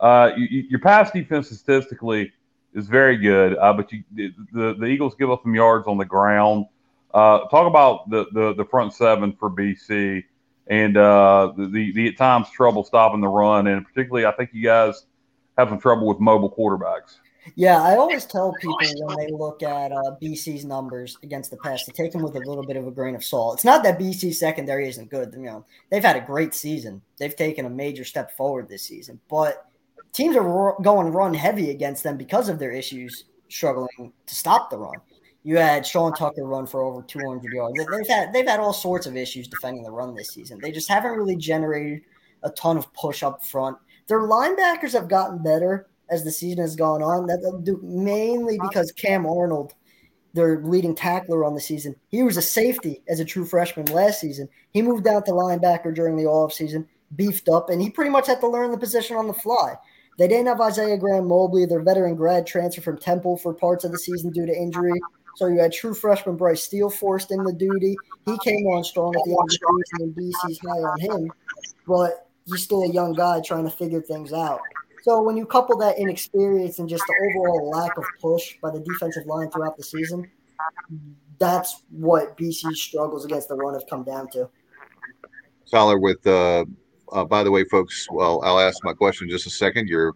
uh, 0.00 0.32
you, 0.36 0.64
your 0.68 0.80
pass 0.80 1.10
defense 1.10 1.48
statistically 1.48 2.32
is 2.74 2.86
very 2.88 3.16
good, 3.16 3.56
uh, 3.56 3.72
but 3.72 3.90
you, 3.92 4.04
the, 4.14 4.74
the 4.74 4.84
Eagles 4.84 5.14
give 5.14 5.30
up 5.30 5.42
some 5.42 5.54
yards 5.54 5.86
on 5.86 5.96
the 5.96 6.04
ground. 6.04 6.66
Uh, 7.12 7.46
talk 7.48 7.66
about 7.66 8.10
the, 8.10 8.26
the, 8.32 8.54
the 8.54 8.64
front 8.64 8.92
seven 8.92 9.32
for 9.32 9.48
BC 9.48 10.24
and 10.66 10.96
uh, 10.96 11.52
the, 11.56 11.66
the, 11.66 11.92
the 11.92 12.08
at 12.08 12.16
times 12.16 12.50
trouble 12.50 12.84
stopping 12.84 13.20
the 13.20 13.28
run, 13.28 13.66
and 13.66 13.86
particularly 13.86 14.26
I 14.26 14.32
think 14.32 14.50
you 14.52 14.62
guys 14.62 15.06
have 15.56 15.68
some 15.68 15.78
trouble 15.78 16.06
with 16.06 16.20
mobile 16.20 16.50
quarterbacks. 16.50 17.18
Yeah, 17.56 17.82
I 17.82 17.96
always 17.96 18.24
tell 18.24 18.54
people 18.60 18.76
when 19.00 19.16
they 19.16 19.32
look 19.32 19.62
at 19.62 19.92
uh, 19.92 20.16
BC's 20.22 20.64
numbers 20.64 21.18
against 21.22 21.50
the 21.50 21.56
pass 21.58 21.84
to 21.84 21.92
take 21.92 22.12
them 22.12 22.22
with 22.22 22.36
a 22.36 22.40
little 22.40 22.64
bit 22.64 22.76
of 22.76 22.86
a 22.86 22.90
grain 22.90 23.14
of 23.14 23.24
salt. 23.24 23.56
It's 23.56 23.64
not 23.64 23.82
that 23.82 23.98
BC 23.98 24.34
secondary 24.34 24.88
isn't 24.88 25.10
good. 25.10 25.32
You 25.34 25.42
know, 25.42 25.66
they've 25.90 26.02
had 26.02 26.16
a 26.16 26.20
great 26.20 26.54
season. 26.54 27.02
They've 27.18 27.36
taken 27.36 27.66
a 27.66 27.70
major 27.70 28.04
step 28.04 28.36
forward 28.36 28.68
this 28.68 28.82
season, 28.82 29.20
but 29.28 29.66
teams 30.12 30.36
are 30.36 30.76
going 30.82 31.08
run 31.08 31.34
heavy 31.34 31.70
against 31.70 32.02
them 32.02 32.16
because 32.16 32.48
of 32.48 32.58
their 32.58 32.72
issues 32.72 33.24
struggling 33.48 34.12
to 34.26 34.34
stop 34.34 34.70
the 34.70 34.78
run. 34.78 34.96
You 35.42 35.58
had 35.58 35.86
Sean 35.86 36.14
Tucker 36.14 36.44
run 36.44 36.66
for 36.66 36.82
over 36.82 37.02
200 37.02 37.52
yards. 37.52 37.74
They've 37.76 38.08
had 38.08 38.32
they've 38.32 38.48
had 38.48 38.60
all 38.60 38.72
sorts 38.72 39.06
of 39.06 39.16
issues 39.16 39.46
defending 39.46 39.82
the 39.82 39.90
run 39.90 40.14
this 40.14 40.30
season. 40.30 40.58
They 40.58 40.72
just 40.72 40.88
haven't 40.88 41.12
really 41.12 41.36
generated 41.36 42.02
a 42.42 42.50
ton 42.50 42.78
of 42.78 42.92
push 42.94 43.22
up 43.22 43.44
front. 43.44 43.76
Their 44.06 44.20
linebackers 44.20 44.92
have 44.92 45.08
gotten 45.08 45.42
better 45.42 45.86
as 46.10 46.24
the 46.24 46.32
season 46.32 46.60
has 46.60 46.76
gone 46.76 47.02
on. 47.02 47.26
That 47.26 47.80
mainly 47.82 48.58
because 48.60 48.92
Cam 48.92 49.26
Arnold, 49.26 49.74
their 50.32 50.60
leading 50.62 50.94
tackler 50.94 51.44
on 51.44 51.54
the 51.54 51.60
season, 51.60 51.96
he 52.08 52.22
was 52.22 52.36
a 52.36 52.42
safety 52.42 53.02
as 53.08 53.20
a 53.20 53.24
true 53.24 53.44
freshman 53.44 53.86
last 53.86 54.20
season. 54.20 54.48
He 54.70 54.82
moved 54.82 55.04
down 55.04 55.24
to 55.24 55.32
linebacker 55.32 55.94
during 55.94 56.16
the 56.16 56.24
offseason, 56.24 56.86
beefed 57.16 57.48
up, 57.48 57.70
and 57.70 57.80
he 57.80 57.90
pretty 57.90 58.10
much 58.10 58.26
had 58.26 58.40
to 58.40 58.48
learn 58.48 58.70
the 58.70 58.78
position 58.78 59.16
on 59.16 59.26
the 59.26 59.34
fly. 59.34 59.74
They 60.18 60.28
didn't 60.28 60.46
have 60.46 60.60
Isaiah 60.60 60.96
Graham 60.96 61.26
Mobley, 61.26 61.66
their 61.66 61.82
veteran 61.82 62.14
grad 62.14 62.46
transfer 62.46 62.80
from 62.80 62.98
Temple 62.98 63.36
for 63.36 63.52
parts 63.52 63.84
of 63.84 63.90
the 63.90 63.98
season 63.98 64.30
due 64.30 64.46
to 64.46 64.56
injury. 64.56 65.00
So 65.36 65.48
you 65.48 65.58
had 65.58 65.72
true 65.72 65.94
freshman 65.94 66.36
Bryce 66.36 66.62
Steele 66.62 66.90
forced 66.90 67.32
in 67.32 67.42
the 67.42 67.52
duty. 67.52 67.96
He 68.24 68.38
came 68.44 68.66
on 68.66 68.84
strong 68.84 69.14
at 69.16 69.22
the 69.24 69.30
end 69.30 69.40
of 69.40 69.48
the 69.48 69.84
season, 69.90 70.00
and 70.00 70.14
BC's 70.14 70.60
high 70.60 70.78
on 70.78 71.00
him. 71.00 71.32
But 71.88 72.28
he's 72.46 72.62
still 72.62 72.82
a 72.82 72.92
young 72.92 73.14
guy 73.14 73.40
trying 73.40 73.64
to 73.64 73.70
figure 73.70 74.00
things 74.00 74.32
out. 74.32 74.60
So 75.04 75.20
when 75.20 75.36
you 75.36 75.44
couple 75.44 75.76
that 75.80 75.98
inexperience 75.98 76.78
and 76.78 76.88
just 76.88 77.04
the 77.06 77.28
overall 77.28 77.68
lack 77.68 77.98
of 77.98 78.04
push 78.22 78.54
by 78.62 78.70
the 78.70 78.80
defensive 78.80 79.26
line 79.26 79.50
throughout 79.50 79.76
the 79.76 79.82
season, 79.82 80.30
that's 81.38 81.82
what 81.90 82.38
BC 82.38 82.74
struggles 82.74 83.26
against 83.26 83.48
the 83.48 83.54
run 83.54 83.74
have 83.74 83.86
come 83.90 84.02
down 84.02 84.30
to. 84.30 84.48
Tyler, 85.70 85.98
with 85.98 86.26
uh, 86.26 86.64
uh, 87.12 87.22
by 87.22 87.42
the 87.44 87.50
way, 87.50 87.64
folks, 87.64 88.06
well, 88.10 88.40
I'll 88.44 88.58
ask 88.58 88.82
my 88.82 88.94
question 88.94 89.26
in 89.26 89.30
just 89.30 89.46
a 89.46 89.50
second. 89.50 89.88
You're 89.88 90.14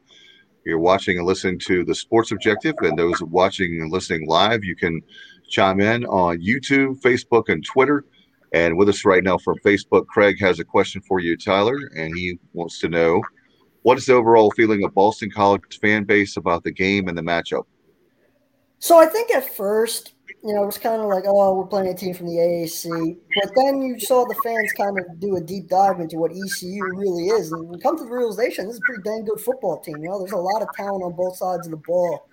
you're 0.65 0.79
watching 0.79 1.19
and 1.19 1.27
listening 1.27 1.59
to 1.67 1.85
the 1.85 1.95
Sports 1.95 2.33
Objective, 2.33 2.75
and 2.81 2.99
those 2.99 3.21
watching 3.21 3.83
and 3.83 3.93
listening 3.93 4.27
live, 4.27 4.65
you 4.65 4.75
can 4.75 5.03
chime 5.51 5.83
in 5.83 6.07
on 6.07 6.39
YouTube, 6.39 6.99
Facebook, 7.03 7.51
and 7.51 7.63
Twitter. 7.63 8.07
And 8.55 8.79
with 8.79 8.89
us 8.89 9.05
right 9.05 9.23
now 9.23 9.37
from 9.37 9.59
Facebook, 9.59 10.07
Craig 10.07 10.41
has 10.41 10.61
a 10.61 10.65
question 10.65 11.03
for 11.03 11.21
you, 11.21 11.37
Tyler, 11.37 11.77
and 11.95 12.17
he 12.17 12.39
wants 12.55 12.79
to 12.79 12.89
know 12.89 13.21
what 13.83 13.99
is 13.99 14.07
the 14.07 14.15
overall 14.15 14.51
feeling 14.53 14.85
of 14.85 14.95
Boston 14.95 15.31
College 15.31 15.79
fan 15.81 16.05
base 16.05 16.37
about 16.37 16.65
the 16.65 16.73
game 16.73 17.09
and 17.09 17.17
the 17.17 17.23
matchup? 17.23 17.65
So 18.81 18.99
I 18.99 19.07
think 19.07 19.35
at 19.35 19.55
first, 19.57 20.15
you 20.45 20.55
know, 20.55 20.63
it 20.63 20.67
was 20.67 20.79
kind 20.79 21.01
of 21.01 21.09
like, 21.09 21.25
oh, 21.27 21.55
we're 21.55 21.67
playing 21.67 21.89
a 21.89 21.95
team 21.95 22.15
from 22.15 22.27
the 22.27 22.37
AAC. 22.37 23.17
But 23.43 23.53
then 23.57 23.83
you 23.83 23.99
saw 23.99 24.25
the 24.25 24.37
fans 24.45 24.73
kind 24.73 24.99
of 24.99 25.21
do 25.21 25.37
a 25.37 25.41
deep 25.41 25.69
dive 25.69 26.01
into 26.01 26.17
what 26.17 26.31
ECU 26.31 26.85
really 26.95 27.25
is. 27.25 27.51
And 27.51 27.83
come 27.83 27.99
to 27.99 28.05
the 28.05 28.11
realization 28.11 28.67
this 28.67 28.75
is 28.75 28.81
a 28.81 28.87
pretty 28.87 29.03
dang 29.03 29.25
good 29.25 29.41
football 29.41 29.81
team. 29.81 29.97
You 29.99 30.11
know, 30.11 30.19
there's 30.19 30.33
a 30.33 30.37
lot 30.37 30.63
of 30.63 30.69
talent 30.77 31.03
on 31.03 31.13
both 31.13 31.37
sides 31.37 31.67
of 31.67 31.73
the 31.73 31.83
ball. 31.87 32.29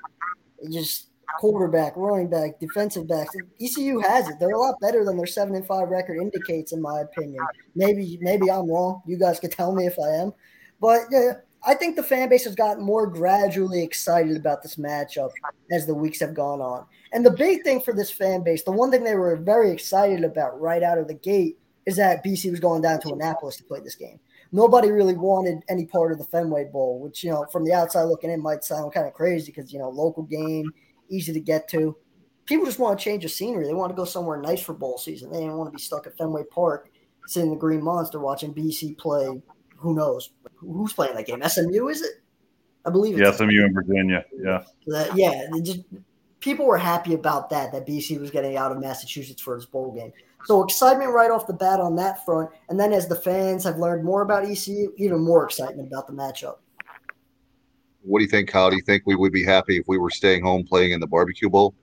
It 0.59 0.71
just 0.71 1.07
quarterback, 1.39 1.93
running 1.95 2.29
back, 2.29 2.59
defensive 2.59 3.07
backs. 3.07 3.35
ECU 3.59 3.99
has 3.99 4.29
it. 4.29 4.35
They're 4.39 4.51
a 4.51 4.59
lot 4.59 4.75
better 4.79 5.03
than 5.03 5.17
their 5.17 5.25
seven 5.25 5.55
and 5.55 5.65
five 5.65 5.89
record 5.89 6.17
indicates, 6.17 6.73
in 6.73 6.81
my 6.81 7.01
opinion. 7.01 7.43
Maybe, 7.75 8.19
maybe 8.21 8.49
I'm 8.51 8.69
wrong. 8.69 9.01
You 9.05 9.17
guys 9.17 9.39
could 9.39 9.51
tell 9.51 9.73
me 9.73 9.85
if 9.87 9.97
I 9.99 10.09
am. 10.09 10.33
But 10.79 11.01
yeah, 11.11 11.33
I 11.67 11.73
think 11.73 11.95
the 11.95 12.03
fan 12.03 12.29
base 12.29 12.43
has 12.45 12.55
gotten 12.55 12.83
more 12.83 13.07
gradually 13.07 13.81
excited 13.81 14.37
about 14.37 14.61
this 14.61 14.75
matchup 14.75 15.31
as 15.71 15.87
the 15.87 15.95
weeks 15.95 16.19
have 16.19 16.35
gone 16.35 16.61
on. 16.61 16.85
And 17.11 17.25
the 17.25 17.31
big 17.31 17.63
thing 17.63 17.81
for 17.81 17.93
this 17.93 18.11
fan 18.11 18.43
base, 18.43 18.63
the 18.63 18.71
one 18.71 18.91
thing 18.91 19.03
they 19.03 19.15
were 19.15 19.35
very 19.35 19.71
excited 19.71 20.23
about 20.23 20.59
right 20.61 20.83
out 20.83 20.99
of 20.99 21.07
the 21.07 21.15
gate, 21.15 21.57
is 21.85 21.95
that 21.95 22.23
BC 22.23 22.51
was 22.51 22.59
going 22.59 22.81
down 22.81 22.99
to 23.01 23.09
Annapolis 23.09 23.57
to 23.57 23.63
play 23.63 23.79
this 23.79 23.95
game. 23.95 24.19
Nobody 24.51 24.91
really 24.91 25.15
wanted 25.15 25.63
any 25.69 25.85
part 25.85 26.11
of 26.11 26.17
the 26.17 26.23
Fenway 26.23 26.65
Bowl, 26.65 26.99
which, 26.99 27.23
you 27.23 27.31
know, 27.31 27.45
from 27.51 27.63
the 27.63 27.73
outside 27.73 28.03
looking 28.03 28.31
in 28.31 28.41
might 28.41 28.63
sound 28.63 28.93
kind 28.93 29.07
of 29.07 29.13
crazy 29.13 29.51
because, 29.51 29.71
you 29.73 29.79
know, 29.79 29.89
local 29.89 30.23
game, 30.23 30.71
easy 31.09 31.33
to 31.33 31.39
get 31.39 31.67
to. 31.69 31.95
People 32.45 32.65
just 32.65 32.79
want 32.79 32.97
to 32.97 33.03
change 33.03 33.23
the 33.23 33.29
scenery. 33.29 33.65
They 33.65 33.73
want 33.73 33.91
to 33.91 33.95
go 33.95 34.05
somewhere 34.05 34.39
nice 34.39 34.61
for 34.61 34.73
bowl 34.73 34.97
season. 34.97 35.31
They 35.31 35.39
didn't 35.39 35.57
want 35.57 35.71
to 35.71 35.75
be 35.75 35.81
stuck 35.81 36.05
at 36.05 36.17
Fenway 36.17 36.43
Park, 36.51 36.89
sitting 37.27 37.49
in 37.49 37.55
the 37.55 37.59
Green 37.59 37.83
Monster 37.83 38.19
watching 38.19 38.53
BC 38.53 38.97
play 38.97 39.41
who 39.85 39.93
knows 39.93 40.31
who's 40.55 40.93
playing 40.93 41.15
that 41.15 41.27
game? 41.27 41.41
SMU 41.47 41.87
is 41.89 42.01
it? 42.01 42.21
I 42.85 42.89
believe 42.89 43.17
it's 43.17 43.21
yeah, 43.21 43.31
SMU 43.31 43.65
in 43.65 43.73
Virginia. 43.73 44.25
Yeah, 44.35 44.63
that, 44.87 45.15
yeah. 45.15 45.47
Just, 45.61 45.81
people 46.39 46.65
were 46.65 46.77
happy 46.77 47.13
about 47.13 47.49
that. 47.51 47.71
That 47.71 47.87
BC 47.87 48.19
was 48.19 48.31
getting 48.31 48.57
out 48.57 48.71
of 48.71 48.79
Massachusetts 48.79 49.41
for 49.41 49.55
his 49.55 49.65
bowl 49.65 49.91
game. 49.91 50.11
So 50.45 50.63
excitement 50.63 51.11
right 51.11 51.31
off 51.31 51.47
the 51.47 51.53
bat 51.53 51.79
on 51.79 51.95
that 51.97 52.25
front, 52.25 52.49
and 52.69 52.79
then 52.79 52.93
as 52.93 53.07
the 53.07 53.15
fans 53.15 53.63
have 53.63 53.77
learned 53.77 54.03
more 54.03 54.21
about 54.21 54.45
ECU, 54.45 54.91
even 54.97 55.21
more 55.21 55.45
excitement 55.45 55.87
about 55.87 56.07
the 56.07 56.13
matchup. 56.13 56.57
what 58.01 58.19
do 58.19 58.25
you 58.25 58.29
think, 58.29 58.49
Kyle? 58.49 58.69
Do 58.69 58.75
you 58.75 58.83
think 58.83 59.03
we 59.05 59.15
would 59.15 59.31
be 59.31 59.43
happy 59.43 59.77
if 59.77 59.87
we 59.87 59.97
were 59.97 60.11
staying 60.11 60.43
home 60.43 60.63
playing 60.63 60.91
in 60.91 60.99
the 60.99 61.07
barbecue 61.07 61.49
bowl? 61.49 61.75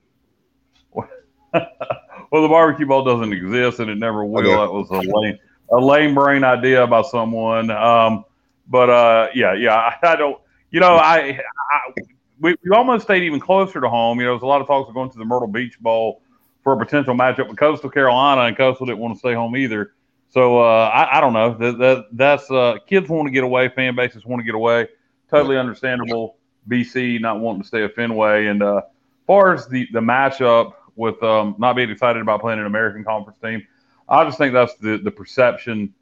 well, 0.94 2.42
the 2.42 2.48
barbecue 2.48 2.86
bowl 2.86 3.04
doesn't 3.04 3.32
exist, 3.32 3.80
and 3.80 3.90
it 3.90 3.98
never 3.98 4.24
will. 4.24 4.40
Okay. 4.40 4.50
That 4.50 4.72
was 4.72 4.88
a 4.90 5.00
lame, 5.08 5.38
a 5.72 5.78
lame 5.78 6.14
brain 6.14 6.44
idea 6.44 6.86
by 6.86 7.02
someone. 7.02 7.70
Um, 7.70 8.24
but 8.68 8.90
uh, 8.90 9.28
yeah, 9.34 9.54
yeah, 9.54 9.74
I, 9.74 9.96
I, 10.02 10.16
don't. 10.16 10.40
You 10.70 10.80
know, 10.80 10.94
I, 10.94 11.40
I 11.70 12.00
we, 12.40 12.54
we 12.64 12.70
almost 12.74 13.04
stayed 13.04 13.22
even 13.22 13.40
closer 13.40 13.80
to 13.80 13.88
home. 13.88 14.18
You 14.18 14.26
know, 14.26 14.32
there's 14.32 14.42
a 14.42 14.46
lot 14.46 14.60
of 14.60 14.66
talks 14.66 14.88
of 14.88 14.94
going 14.94 15.10
to 15.10 15.18
the 15.18 15.24
Myrtle 15.24 15.48
Beach 15.48 15.78
Bowl 15.80 16.22
for 16.62 16.74
a 16.74 16.76
potential 16.76 17.14
matchup 17.14 17.48
with 17.48 17.56
Coastal 17.56 17.90
Carolina, 17.90 18.42
and 18.42 18.56
Coastal 18.56 18.86
didn't 18.86 18.98
want 18.98 19.14
to 19.14 19.18
stay 19.18 19.34
home 19.34 19.56
either. 19.56 19.94
So 20.28 20.60
uh, 20.60 20.90
I, 20.94 21.18
I, 21.18 21.20
don't 21.20 21.34
know. 21.34 21.54
That, 21.54 21.78
that 21.78 22.06
that's 22.12 22.50
uh, 22.50 22.78
kids 22.86 23.08
want 23.08 23.26
to 23.26 23.30
get 23.30 23.44
away, 23.44 23.68
fan 23.68 23.94
bases 23.94 24.24
want 24.24 24.40
to 24.40 24.44
get 24.44 24.54
away. 24.54 24.88
Totally 25.30 25.58
understandable. 25.58 26.36
BC 26.68 27.20
not 27.20 27.40
wanting 27.40 27.62
to 27.62 27.68
stay 27.68 27.84
at 27.84 27.94
Fenway, 27.94 28.46
and 28.46 28.62
uh, 28.62 28.82
far 29.26 29.52
as 29.52 29.66
the 29.66 29.86
the 29.92 30.00
matchup 30.00 30.74
with 30.96 31.22
um, 31.22 31.54
not 31.58 31.74
being 31.74 31.90
excited 31.90 32.22
about 32.22 32.40
playing 32.40 32.60
an 32.60 32.66
American 32.66 33.04
Conference 33.04 33.38
team, 33.40 33.66
I 34.08 34.24
just 34.24 34.38
think 34.38 34.52
that's 34.52 34.74
the 34.76 34.98
the 34.98 35.10
perception. 35.10 35.94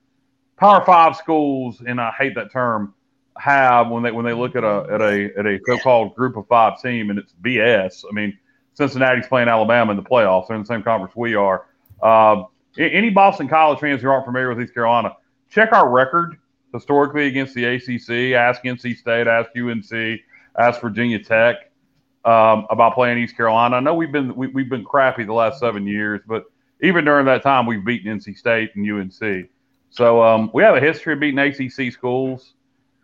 Power 0.57 0.85
Five 0.85 1.16
schools, 1.16 1.83
and 1.87 2.00
I 2.00 2.11
hate 2.19 2.35
that 2.35 2.52
term, 2.52 2.95
have 3.38 3.88
when 3.88 4.02
they 4.02 4.12
when 4.12 4.25
they 4.25 4.33
look 4.33 4.57
at 4.57 4.64
a 4.64 4.87
at 4.90 5.00
a 5.00 5.30
at 5.38 5.47
a 5.47 5.59
so-called 5.66 6.14
Group 6.14 6.37
of 6.37 6.47
Five 6.49 6.80
team, 6.80 7.11
and 7.11 7.19
it's 7.19 7.33
BS. 7.42 8.04
I 8.09 8.12
mean, 8.12 8.37
Cincinnati's 8.75 9.26
playing 9.26 9.49
Alabama 9.49 9.92
in 9.92 9.97
the 9.97 10.02
playoffs; 10.02 10.49
they're 10.49 10.57
in 10.57 10.62
the 10.62 10.66
same 10.66 10.83
conference 10.83 11.14
we 11.16 11.35
are. 11.35 11.66
Uh, 12.02 12.45
any 12.78 13.11
Boston 13.11 13.49
College 13.49 13.80
fans 13.80 14.02
who 14.02 14.09
aren't 14.09 14.25
familiar 14.25 14.49
with 14.49 14.61
East 14.61 14.75
Carolina, 14.75 15.16
check 15.49 15.73
our 15.73 15.88
record 15.88 16.37
historically 16.73 17.26
against 17.26 17.54
the 17.54 17.64
ACC. 17.64 18.35
Ask 18.35 18.62
NC 18.62 18.97
State, 18.97 19.26
ask 19.26 19.50
UNC, 19.57 20.21
ask 20.59 20.80
Virginia 20.80 21.19
Tech 21.19 21.57
um, 22.25 22.66
about 22.71 22.95
playing 22.95 23.19
East 23.19 23.37
Carolina. 23.37 23.76
I 23.76 23.80
know 23.80 23.95
we've 23.95 24.12
been 24.12 24.35
we, 24.35 24.47
have 24.47 24.71
been 24.71 24.85
crappy 24.85 25.25
the 25.25 25.33
last 25.33 25.59
seven 25.59 25.87
years, 25.87 26.21
but 26.26 26.45
even 26.82 27.04
during 27.04 27.26
that 27.26 27.42
time, 27.42 27.66
we've 27.66 27.84
beaten 27.84 28.18
NC 28.18 28.37
State 28.37 28.70
and 28.75 28.90
UNC. 28.90 29.49
So 29.90 30.22
um, 30.22 30.50
we 30.54 30.62
have 30.62 30.76
a 30.76 30.80
history 30.80 31.14
of 31.14 31.20
beating 31.20 31.38
ACC 31.38 31.92
schools. 31.92 32.54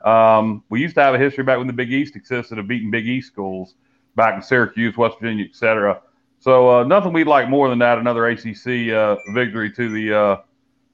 Um, 0.05 0.63
we 0.71 0.81
used 0.81 0.95
to 0.95 1.03
have 1.03 1.15
a 1.15 1.19
history 1.19 1.43
back 1.45 1.59
when 1.59 1.67
the 1.67 1.73
Big 1.73 1.93
East 1.93 2.15
existed 2.17 2.59
of 2.59 2.69
beating 2.69 2.91
Big 2.91 3.07
East 3.07 3.29
schools 3.29 3.75
back 4.15 4.35
in 4.35 4.43
Syracuse, 4.43 4.97
West 4.97 5.19
Virginia, 5.21 5.45
et 5.45 5.57
cetera. 5.57 6.01
So 6.39 6.71
uh, 6.71 6.85
nothing 6.85 7.13
we'd 7.13 7.27
like 7.27 7.49
more 7.49 7.69
than 7.69 7.79
that 7.81 7.99
another 7.99 8.29
ACC 8.29 8.93
uh, 8.93 9.17
victory 9.35 9.71
to 9.73 9.89
the 9.91 10.17
uh, 10.17 10.37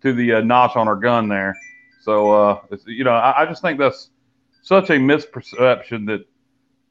to 0.02 0.12
the 0.12 0.34
uh, 0.34 0.40
notch 0.40 0.76
on 0.76 0.88
our 0.88 0.96
gun 0.96 1.28
there. 1.28 1.54
So 2.00 2.32
uh, 2.32 2.60
you 2.86 3.04
know, 3.04 3.12
I, 3.12 3.42
I, 3.42 3.46
just 3.46 3.62
think 3.62 3.78
that's 3.78 4.10
such 4.62 4.90
a 4.90 4.94
misperception 4.94 6.06
that 6.06 6.24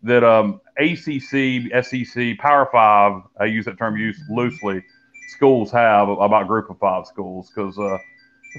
that 0.03 0.23
um, 0.23 0.61
ACC, 0.77 1.83
SEC, 1.83 2.37
Power 2.37 2.67
Five, 2.71 3.23
I 3.39 3.45
use 3.45 3.65
that 3.65 3.77
term 3.77 3.97
used 3.97 4.21
loosely, 4.29 4.83
schools 5.31 5.71
have 5.71 6.09
about 6.09 6.47
Group 6.47 6.69
of 6.69 6.77
Five 6.79 7.05
schools 7.07 7.49
because 7.49 7.77
uh, 7.79 7.97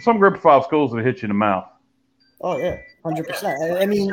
some 0.01 0.19
Group 0.19 0.35
of 0.35 0.43
Five 0.43 0.65
schools 0.65 0.93
that 0.93 1.05
hit 1.05 1.23
you 1.23 1.27
in 1.27 1.31
the 1.31 1.35
mouth. 1.35 1.67
Oh 2.41 2.57
yeah, 2.59 2.79
hundred 3.05 3.29
percent. 3.29 3.59
I 3.81 3.87
mean, 3.87 4.11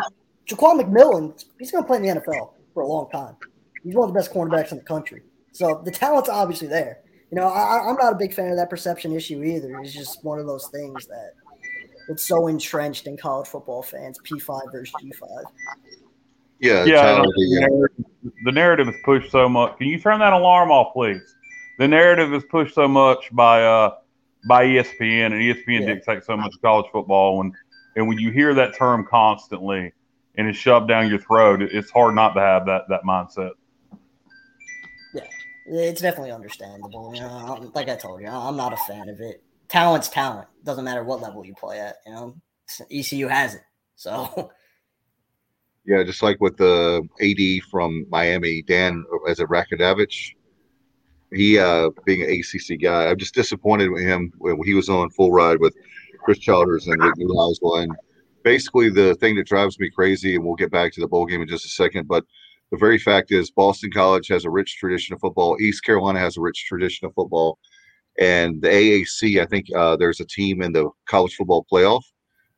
Ja'Quan 0.48 0.82
McMillian, 0.82 1.44
he's 1.58 1.72
going 1.72 1.84
to 1.84 1.88
play 1.88 1.98
in 1.98 2.04
the 2.04 2.22
NFL 2.22 2.52
for 2.74 2.84
a 2.84 2.88
long 2.88 3.10
time. 3.10 3.36
He's 3.84 3.96
one 3.96 4.10
of 4.10 4.14
the 4.14 4.20
best 4.20 4.34
cornerbacks 4.34 4.72
in 4.72 4.78
the 4.78 4.84
country. 4.84 5.24
So 5.52 5.82
the 5.84 5.92
talent's 5.92 6.30
obviously 6.30 6.68
there. 6.68 7.00
You 7.32 7.38
know, 7.38 7.48
I, 7.48 7.90
am 7.90 7.96
not 7.96 8.14
a 8.14 8.16
big 8.16 8.34
fan 8.34 8.50
of 8.50 8.58
that 8.58 8.70
perception 8.70 9.14
issue 9.14 9.44
either. 9.44 9.80
It's 9.82 9.94
just 9.94 10.24
one 10.24 10.40
of 10.40 10.48
those 10.48 10.68
things 10.68 11.06
that 11.08 11.34
it's 12.10 12.28
so 12.28 12.48
entrenched 12.48 13.06
in 13.06 13.18
college 13.18 13.48
football 13.48 13.84
fans. 13.84 14.20
P5 14.28 14.72
versus 14.72 14.94
G5. 15.02 15.44
Yeah, 16.60 16.84
yeah. 16.86 17.22
The, 17.22 17.60
narrative, 17.60 18.06
the 18.46 18.52
narrative 18.52 18.88
is 18.90 18.96
pushed 19.06 19.32
so 19.32 19.48
much. 19.48 19.78
Can 19.78 19.88
you 19.88 20.00
turn 20.00 20.20
that 20.20 20.34
alarm 20.34 20.72
off, 20.72 20.94
please? 20.94 21.36
The 21.80 21.88
narrative 21.88 22.34
is 22.34 22.44
pushed 22.44 22.76
so 22.76 22.90
much 22.90 23.30
by 23.32 23.64
uh 23.64 23.96
by 24.48 24.66
ESPN, 24.66 25.28
and 25.28 25.36
ESPN 25.36 25.82
yeah. 25.82 25.94
dictates 25.94 26.28
so 26.28 26.36
much 26.36 26.54
college 26.62 26.86
football. 26.92 27.42
And 27.42 27.54
and 27.96 28.08
when 28.08 28.20
you 28.20 28.32
hear 28.32 28.54
that 28.54 28.76
term 28.76 29.08
constantly 29.10 29.94
and 30.38 30.48
it's 30.48 30.58
shoved 30.58 30.90
down 30.90 31.10
your 31.10 31.20
throat, 31.20 31.62
it's 31.62 31.90
hard 31.90 32.16
not 32.16 32.34
to 32.34 32.42
have 32.42 32.66
that 32.66 32.84
that 32.90 33.04
mindset 33.04 33.52
Yeah, 35.14 35.24
it's 35.68 36.02
definitely 36.02 36.34
understandable. 36.34 37.14
You 37.16 37.22
know, 37.22 37.72
like 37.74 37.88
I 37.88 37.96
told 37.96 38.22
you, 38.22 38.28
I'm 38.28 38.58
not 38.58 38.74
a 38.74 38.78
fan 38.78 39.08
of 39.08 39.22
it. 39.22 39.42
Talent's 39.70 40.10
talent. 40.10 40.50
Doesn't 40.66 40.84
matter 40.84 41.06
what 41.06 41.22
level 41.22 41.46
you 41.46 41.56
play 41.56 41.80
at. 41.80 41.98
You 42.06 42.12
know, 42.12 42.36
ECU 42.92 43.28
has 43.28 43.56
it. 43.56 43.64
So. 43.96 44.52
Yeah, 45.86 46.04
just 46.04 46.22
like 46.22 46.40
with 46.40 46.58
the 46.58 47.02
AD 47.20 47.70
from 47.72 48.06
Miami, 48.10 48.62
Dan 48.62 49.06
as 49.28 49.40
a 49.40 49.46
Radakovich, 49.46 50.36
he 51.32 51.60
uh 51.60 51.90
being 52.06 52.24
an 52.24 52.30
ACC 52.30 52.80
guy, 52.82 53.08
I'm 53.08 53.18
just 53.18 53.36
disappointed 53.36 53.90
with 53.90 54.04
him 54.04 54.32
when 54.38 54.62
he 54.64 54.74
was 54.74 54.90
on 54.90 55.10
full 55.12 55.32
ride 55.32 55.60
with 55.60 55.76
Chris 56.24 56.40
Childers 56.40 56.88
and 56.88 57.02
Neuheisel. 57.02 57.84
And 57.84 57.92
basically, 58.44 58.90
the 58.90 59.16
thing 59.16 59.36
that 59.36 59.48
drives 59.48 59.80
me 59.80 59.90
crazy, 59.90 60.36
and 60.36 60.44
we'll 60.44 60.56
get 60.56 60.72
back 60.72 60.94
to 60.94 61.02
the 61.02 61.08
bowl 61.08 61.26
game 61.26 61.42
in 61.42 61.48
just 61.48 61.66
a 61.66 61.70
second, 61.70 62.08
but 62.08 62.26
the 62.72 62.78
very 62.78 63.00
fact 63.00 63.32
is 63.32 63.50
Boston 63.50 63.92
College 63.92 64.28
has 64.28 64.46
a 64.46 64.50
rich 64.50 64.78
tradition 64.78 65.14
of 65.14 65.22
football. 65.22 65.58
East 65.60 65.84
Carolina 65.84 66.20
has 66.20 66.38
a 66.38 66.42
rich 66.42 66.66
tradition 66.68 67.08
of 67.08 67.14
football. 67.14 67.58
And 68.20 68.62
the 68.62 68.68
AAC, 68.68 69.42
I 69.42 69.46
think 69.46 69.68
uh, 69.76 69.96
there's 69.96 70.20
a 70.20 70.26
team 70.26 70.62
in 70.62 70.74
the 70.74 70.90
college 71.08 71.36
football 71.36 71.66
playoff. 71.72 72.04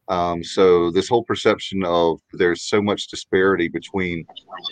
Um, 0.07 0.43
so 0.43 0.91
this 0.91 1.07
whole 1.07 1.23
perception 1.23 1.85
of 1.85 2.19
there's 2.33 2.63
so 2.63 2.81
much 2.81 3.07
disparity 3.07 3.69
between 3.69 4.25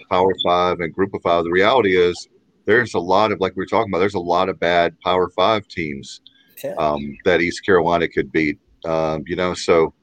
Power 0.10 0.34
Five 0.44 0.80
and 0.80 0.94
Group 0.94 1.14
of 1.14 1.22
Five, 1.22 1.46
the 1.46 1.52
reality 1.52 1.96
is 1.96 2.28
there's 2.70 2.94
a 2.94 3.00
lot 3.00 3.32
of 3.32 3.40
like 3.40 3.54
we 3.56 3.62
were 3.62 3.66
talking 3.66 3.90
about. 3.92 3.98
There's 3.98 4.14
a 4.14 4.20
lot 4.20 4.48
of 4.48 4.60
bad 4.60 5.00
Power 5.00 5.30
Five 5.30 5.68
teams 5.68 6.22
um, 6.78 7.18
that 7.26 7.42
East 7.42 7.66
Carolina 7.66 8.08
could 8.08 8.32
beat. 8.32 8.60
Um, 8.86 9.24
you 9.26 9.36
know, 9.36 9.56
so 9.56 9.94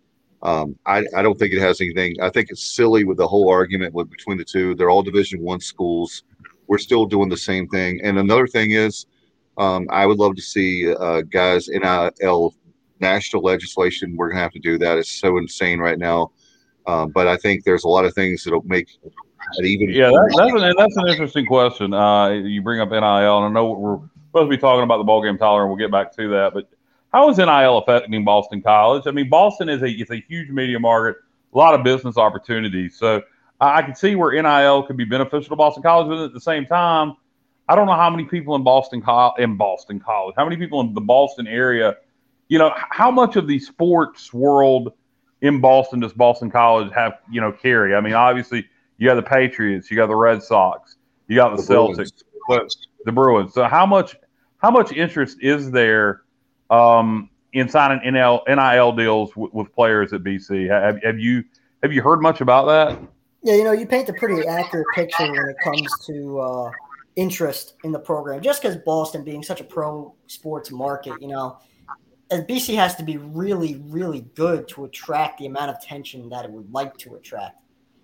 um, 0.42 0.76
I, 0.85 1.04
I 1.16 1.23
don't 1.23 1.38
think 1.38 1.52
it 1.52 1.61
has 1.61 1.80
anything. 1.80 2.16
I 2.20 2.28
think 2.28 2.50
it's 2.50 2.75
silly 2.75 3.04
with 3.04 3.18
the 3.18 3.28
whole 3.28 3.49
argument 3.49 3.94
with 3.94 4.11
between 4.11 4.37
the 4.37 4.44
two. 4.44 4.75
They're 4.75 4.90
all 4.90 5.04
Division 5.04 5.40
One 5.42 5.61
schools. 5.61 6.25
We're 6.66 6.78
still 6.78 7.06
doing 7.06 7.28
the 7.28 7.37
same 7.37 7.68
thing. 7.68 8.00
And 8.02 8.18
another 8.18 8.49
thing 8.49 8.73
is, 8.73 9.06
um, 9.58 9.87
I 9.90 10.04
would 10.04 10.18
love 10.18 10.35
to 10.35 10.42
see 10.42 10.92
uh, 10.92 11.20
guys 11.23 11.68
NIL 11.68 12.52
national 12.99 13.42
legislation. 13.44 14.16
We're 14.16 14.30
gonna 14.30 14.40
have 14.40 14.52
to 14.52 14.58
do 14.58 14.76
that. 14.78 14.99
It's 14.99 15.20
so 15.20 15.38
insane 15.38 15.78
right 15.78 16.00
now. 16.00 16.32
Um, 16.88 17.11
but 17.11 17.28
I 17.28 17.37
think 17.37 17.62
there's 17.62 17.85
a 17.85 17.88
lot 17.88 18.04
of 18.04 18.14
things 18.14 18.42
that'll 18.42 18.62
make 18.64 18.88
even. 19.60 19.90
Yeah, 19.90 20.10
that, 20.10 20.34
that's 20.36 20.62
an 20.62 20.74
that's 20.76 20.96
an 20.96 21.08
interesting 21.08 21.46
question. 21.46 21.94
Uh, 21.94 22.30
you 22.30 22.62
bring 22.62 22.80
up 22.80 22.90
NIL, 22.90 23.00
and 23.00 23.46
I 23.46 23.48
know 23.48 23.72
we're 23.72 23.98
supposed 24.28 24.50
to 24.50 24.56
be 24.56 24.60
talking 24.60 24.84
about 24.84 24.98
the 24.98 25.04
ball 25.04 25.22
game, 25.22 25.38
Tyler, 25.38 25.62
and 25.62 25.70
we'll 25.70 25.78
get 25.78 25.90
back 25.90 26.14
to 26.16 26.28
that. 26.30 26.52
But 26.54 26.68
how 27.12 27.30
is 27.30 27.38
NIL 27.38 27.78
affecting 27.78 28.24
Boston 28.24 28.62
College? 28.62 29.06
I 29.06 29.10
mean, 29.10 29.28
Boston 29.28 29.68
is 29.68 29.82
a 29.82 29.88
it's 29.88 30.10
a 30.10 30.22
huge 30.28 30.50
media 30.50 30.78
market, 30.78 31.16
a 31.54 31.58
lot 31.58 31.74
of 31.74 31.82
business 31.82 32.16
opportunities. 32.16 32.96
So 32.96 33.22
I 33.60 33.82
can 33.82 33.94
see 33.94 34.14
where 34.16 34.30
NIL 34.40 34.82
could 34.82 34.96
be 34.96 35.04
beneficial 35.04 35.50
to 35.50 35.56
Boston 35.56 35.82
College, 35.82 36.08
but 36.08 36.18
at 36.24 36.32
the 36.34 36.40
same 36.40 36.66
time, 36.66 37.16
I 37.68 37.74
don't 37.74 37.86
know 37.86 37.94
how 37.94 38.10
many 38.10 38.24
people 38.24 38.54
in 38.54 38.62
Boston 38.62 39.02
in 39.38 39.56
Boston 39.56 40.00
College, 40.00 40.34
how 40.36 40.44
many 40.44 40.56
people 40.56 40.80
in 40.80 40.94
the 40.94 41.00
Boston 41.00 41.46
area, 41.46 41.96
you 42.48 42.58
know, 42.58 42.72
how 42.74 43.10
much 43.10 43.36
of 43.36 43.48
the 43.48 43.58
sports 43.58 44.32
world 44.32 44.92
in 45.40 45.60
Boston 45.60 46.00
does 46.00 46.12
Boston 46.12 46.50
College 46.50 46.92
have, 46.92 47.14
you 47.30 47.40
know, 47.40 47.50
carry? 47.50 47.94
I 47.94 48.00
mean, 48.00 48.12
obviously 48.12 48.66
you 48.98 49.08
got 49.08 49.16
the 49.16 49.22
Patriots, 49.22 49.90
you 49.90 49.96
got 49.96 50.06
the 50.06 50.16
Red 50.16 50.42
Sox, 50.42 50.96
you 51.28 51.36
got 51.36 51.56
the, 51.56 51.62
the 51.62 51.74
Celtics, 51.74 52.12
Bruins. 52.46 52.88
the 53.04 53.12
Bruins. 53.12 53.54
So 53.54 53.64
how 53.64 53.86
much 53.86 54.16
how 54.58 54.70
much 54.70 54.92
interest 54.92 55.38
is 55.40 55.70
there 55.70 56.22
um, 56.70 57.30
in 57.52 57.68
signing 57.68 58.00
NL, 58.00 58.42
NIL 58.46 58.92
deals 58.92 59.30
w- 59.30 59.50
with 59.52 59.72
players 59.72 60.12
at 60.12 60.22
BC. 60.22 60.68
Have, 60.68 61.02
have 61.02 61.18
you 61.18 61.44
have 61.82 61.92
you 61.92 62.02
heard 62.02 62.20
much 62.20 62.40
about 62.40 62.66
that? 62.66 62.98
Yeah, 63.42 63.54
you 63.54 63.64
know, 63.64 63.72
you 63.72 63.86
paint 63.86 64.08
a 64.08 64.12
pretty 64.12 64.46
accurate 64.46 64.86
picture 64.94 65.30
when 65.30 65.48
it 65.48 65.56
comes 65.62 65.90
to 66.06 66.40
uh, 66.40 66.70
interest 67.14 67.74
in 67.84 67.92
the 67.92 67.98
program. 67.98 68.40
Just 68.40 68.60
because 68.60 68.76
Boston 68.78 69.24
being 69.24 69.42
such 69.42 69.60
a 69.60 69.64
pro 69.64 70.14
sports 70.26 70.70
market, 70.70 71.20
you 71.20 71.28
know, 71.28 71.58
and 72.30 72.46
BC 72.46 72.74
has 72.74 72.96
to 72.96 73.04
be 73.04 73.18
really, 73.18 73.76
really 73.88 74.22
good 74.34 74.66
to 74.68 74.84
attract 74.84 75.38
the 75.38 75.46
amount 75.46 75.70
of 75.70 75.76
attention 75.76 76.28
that 76.30 76.44
it 76.44 76.50
would 76.50 76.72
like 76.72 76.96
to 76.98 77.14
attract. 77.14 77.56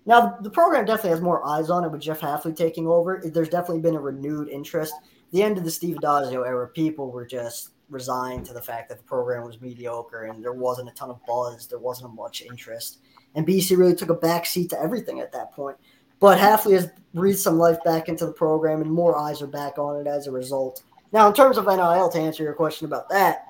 Now, 0.05 0.37
the 0.41 0.49
program 0.49 0.85
definitely 0.85 1.11
has 1.11 1.21
more 1.21 1.45
eyes 1.45 1.69
on 1.69 1.85
it 1.85 1.91
with 1.91 2.01
Jeff 2.01 2.19
Hafley 2.19 2.55
taking 2.55 2.87
over. 2.87 3.21
There's 3.23 3.49
definitely 3.49 3.81
been 3.81 3.95
a 3.95 4.01
renewed 4.01 4.49
interest. 4.49 4.93
The 5.31 5.41
end 5.41 5.57
of 5.57 5.63
the 5.63 5.71
Steve 5.71 5.97
Addazio 5.97 6.45
era, 6.45 6.67
people 6.67 7.09
were 7.09 7.25
just 7.25 7.69
resigned 7.89 8.45
to 8.45 8.53
the 8.53 8.61
fact 8.61 8.89
that 8.89 8.97
the 8.97 9.03
program 9.03 9.45
was 9.45 9.61
mediocre 9.61 10.23
and 10.23 10.43
there 10.43 10.53
wasn't 10.53 10.89
a 10.89 10.93
ton 10.93 11.09
of 11.09 11.19
buzz, 11.25 11.67
there 11.67 11.79
wasn't 11.79 12.13
much 12.15 12.41
interest. 12.41 12.99
And 13.35 13.47
BC 13.47 13.77
really 13.77 13.95
took 13.95 14.09
a 14.09 14.15
back 14.15 14.45
seat 14.45 14.69
to 14.71 14.81
everything 14.81 15.19
at 15.21 15.31
that 15.31 15.53
point. 15.53 15.77
But 16.19 16.37
Hafley 16.37 16.73
has 16.73 16.89
breathed 17.13 17.39
some 17.39 17.57
life 17.57 17.83
back 17.83 18.09
into 18.09 18.25
the 18.25 18.33
program 18.33 18.81
and 18.81 18.91
more 18.91 19.17
eyes 19.17 19.41
are 19.41 19.47
back 19.47 19.77
on 19.77 19.99
it 19.99 20.07
as 20.07 20.27
a 20.27 20.31
result. 20.31 20.83
Now, 21.11 21.27
in 21.27 21.33
terms 21.33 21.57
of 21.57 21.65
NIL, 21.65 22.09
to 22.09 22.19
answer 22.19 22.43
your 22.43 22.53
question 22.53 22.85
about 22.85 23.09
that, 23.09 23.47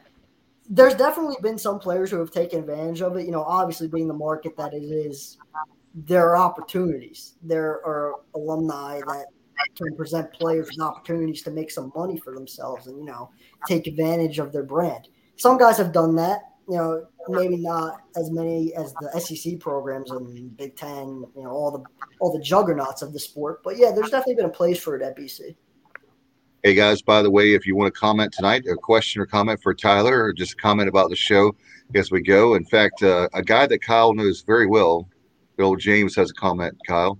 there's 0.69 0.95
definitely 0.95 1.35
been 1.41 1.57
some 1.57 1.79
players 1.79 2.09
who 2.09 2.19
have 2.19 2.31
taken 2.31 2.59
advantage 2.59 3.01
of 3.01 3.17
it. 3.17 3.25
You 3.25 3.31
know, 3.31 3.43
obviously 3.43 3.87
being 3.87 4.07
the 4.07 4.13
market 4.13 4.57
that 4.57 4.73
it 4.73 4.83
is, 4.83 5.37
there 5.93 6.29
are 6.29 6.37
opportunities. 6.37 7.35
There 7.41 7.85
are 7.85 8.15
alumni 8.35 8.99
that 8.99 9.27
can 9.75 9.95
present 9.95 10.31
players 10.33 10.69
with 10.69 10.81
opportunities 10.81 11.41
to 11.43 11.51
make 11.51 11.71
some 11.71 11.91
money 11.95 12.17
for 12.17 12.33
themselves 12.33 12.87
and 12.87 12.97
you 12.99 13.05
know 13.05 13.29
take 13.67 13.87
advantage 13.87 14.39
of 14.39 14.51
their 14.51 14.63
brand. 14.63 15.07
Some 15.37 15.57
guys 15.57 15.77
have 15.77 15.91
done 15.91 16.15
that. 16.15 16.41
You 16.69 16.77
know, 16.77 17.07
maybe 17.27 17.57
not 17.57 17.97
as 18.15 18.31
many 18.31 18.73
as 18.75 18.93
the 18.93 19.19
SEC 19.19 19.59
programs 19.59 20.11
and 20.11 20.55
Big 20.55 20.75
Ten. 20.75 21.25
You 21.35 21.43
know, 21.43 21.51
all 21.51 21.71
the 21.71 21.83
all 22.19 22.31
the 22.31 22.43
juggernauts 22.43 23.01
of 23.01 23.13
the 23.13 23.19
sport. 23.19 23.61
But 23.63 23.77
yeah, 23.77 23.91
there's 23.91 24.09
definitely 24.09 24.35
been 24.35 24.45
a 24.45 24.49
place 24.49 24.79
for 24.79 24.95
it 24.95 25.01
at 25.01 25.17
BC. 25.17 25.55
Hey 26.63 26.73
guys, 26.73 27.01
by 27.01 27.21
the 27.21 27.29
way, 27.29 27.53
if 27.53 27.67
you 27.67 27.75
want 27.75 27.93
to 27.93 27.99
comment 27.99 28.31
tonight, 28.31 28.65
a 28.71 28.75
question 28.75 29.21
or 29.21 29.25
comment 29.25 29.61
for 29.61 29.73
Tyler, 29.73 30.23
or 30.23 30.31
just 30.31 30.57
comment 30.57 30.87
about 30.87 31.09
the 31.09 31.15
show 31.15 31.53
as 31.93 32.09
we 32.09 32.21
go. 32.21 32.55
In 32.55 32.63
fact, 32.63 33.03
uh, 33.03 33.27
a 33.33 33.43
guy 33.43 33.67
that 33.67 33.79
Kyle 33.79 34.13
knows 34.13 34.43
very 34.43 34.65
well, 34.65 35.09
Bill 35.57 35.75
James, 35.75 36.15
has 36.15 36.31
a 36.31 36.33
comment. 36.33 36.77
Kyle, 36.87 37.19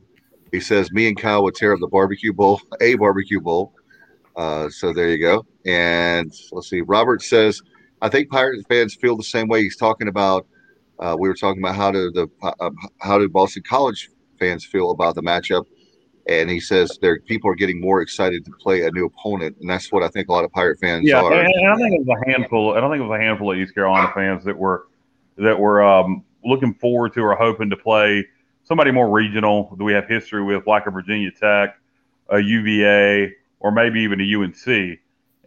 he 0.51 0.59
says, 0.59 0.91
"Me 0.91 1.07
and 1.07 1.19
Kyle 1.19 1.43
would 1.43 1.55
tear 1.55 1.73
up 1.73 1.79
the 1.79 1.87
barbecue 1.87 2.33
bowl, 2.33 2.61
a 2.81 2.95
barbecue 2.95 3.39
bowl." 3.39 3.73
Uh, 4.35 4.69
so 4.69 4.93
there 4.93 5.09
you 5.09 5.19
go. 5.19 5.45
And 5.65 6.33
let's 6.51 6.69
see. 6.69 6.81
Robert 6.81 7.21
says, 7.21 7.61
"I 8.01 8.09
think 8.09 8.29
Pirates 8.29 8.63
fans 8.67 8.95
feel 8.95 9.15
the 9.15 9.23
same 9.23 9.47
way." 9.47 9.63
He's 9.63 9.77
talking 9.77 10.07
about. 10.07 10.47
Uh, 10.99 11.15
we 11.19 11.27
were 11.27 11.35
talking 11.35 11.61
about 11.61 11.75
how 11.75 11.91
do 11.91 12.11
the 12.11 12.27
uh, 12.41 12.69
how 13.01 13.17
do 13.17 13.27
Boston 13.27 13.63
College 13.67 14.09
fans 14.39 14.63
feel 14.65 14.91
about 14.91 15.15
the 15.15 15.21
matchup 15.21 15.65
and 16.27 16.49
he 16.49 16.59
says 16.59 16.97
there 17.01 17.19
people 17.19 17.49
are 17.49 17.55
getting 17.55 17.81
more 17.81 18.01
excited 18.01 18.45
to 18.45 18.51
play 18.59 18.83
a 18.83 18.91
new 18.91 19.05
opponent, 19.05 19.57
and 19.59 19.69
that's 19.69 19.91
what 19.91 20.03
I 20.03 20.07
think 20.07 20.29
a 20.29 20.31
lot 20.31 20.45
of 20.45 20.51
Pirate 20.51 20.79
fans 20.79 21.07
yeah, 21.07 21.21
are. 21.21 21.33
and 21.33 21.67
I 21.67 21.75
think 21.75 21.93
it 21.93 22.05
was 22.05 22.17
a 22.21 22.31
handful. 22.31 22.75
I 22.75 22.79
don't 22.79 22.91
think 22.91 23.01
it 23.01 23.07
was 23.07 23.19
a 23.19 23.21
handful 23.21 23.51
of 23.51 23.57
East 23.57 23.73
Carolina 23.73 24.11
fans 24.13 24.43
that 24.45 24.57
were 24.57 24.87
that 25.37 25.59
were 25.59 25.83
um, 25.83 26.23
looking 26.43 26.73
forward 26.75 27.13
to 27.13 27.21
or 27.21 27.35
hoping 27.35 27.69
to 27.69 27.77
play 27.77 28.25
somebody 28.63 28.91
more 28.91 29.09
regional 29.09 29.75
that 29.77 29.83
we 29.83 29.93
have 29.93 30.07
history 30.07 30.43
with, 30.43 30.65
like 30.67 30.87
a 30.87 30.91
Virginia 30.91 31.31
Tech, 31.31 31.77
a 32.29 32.39
UVA, 32.39 33.33
or 33.59 33.71
maybe 33.71 34.01
even 34.01 34.21
a 34.21 34.35
UNC. 34.35 34.99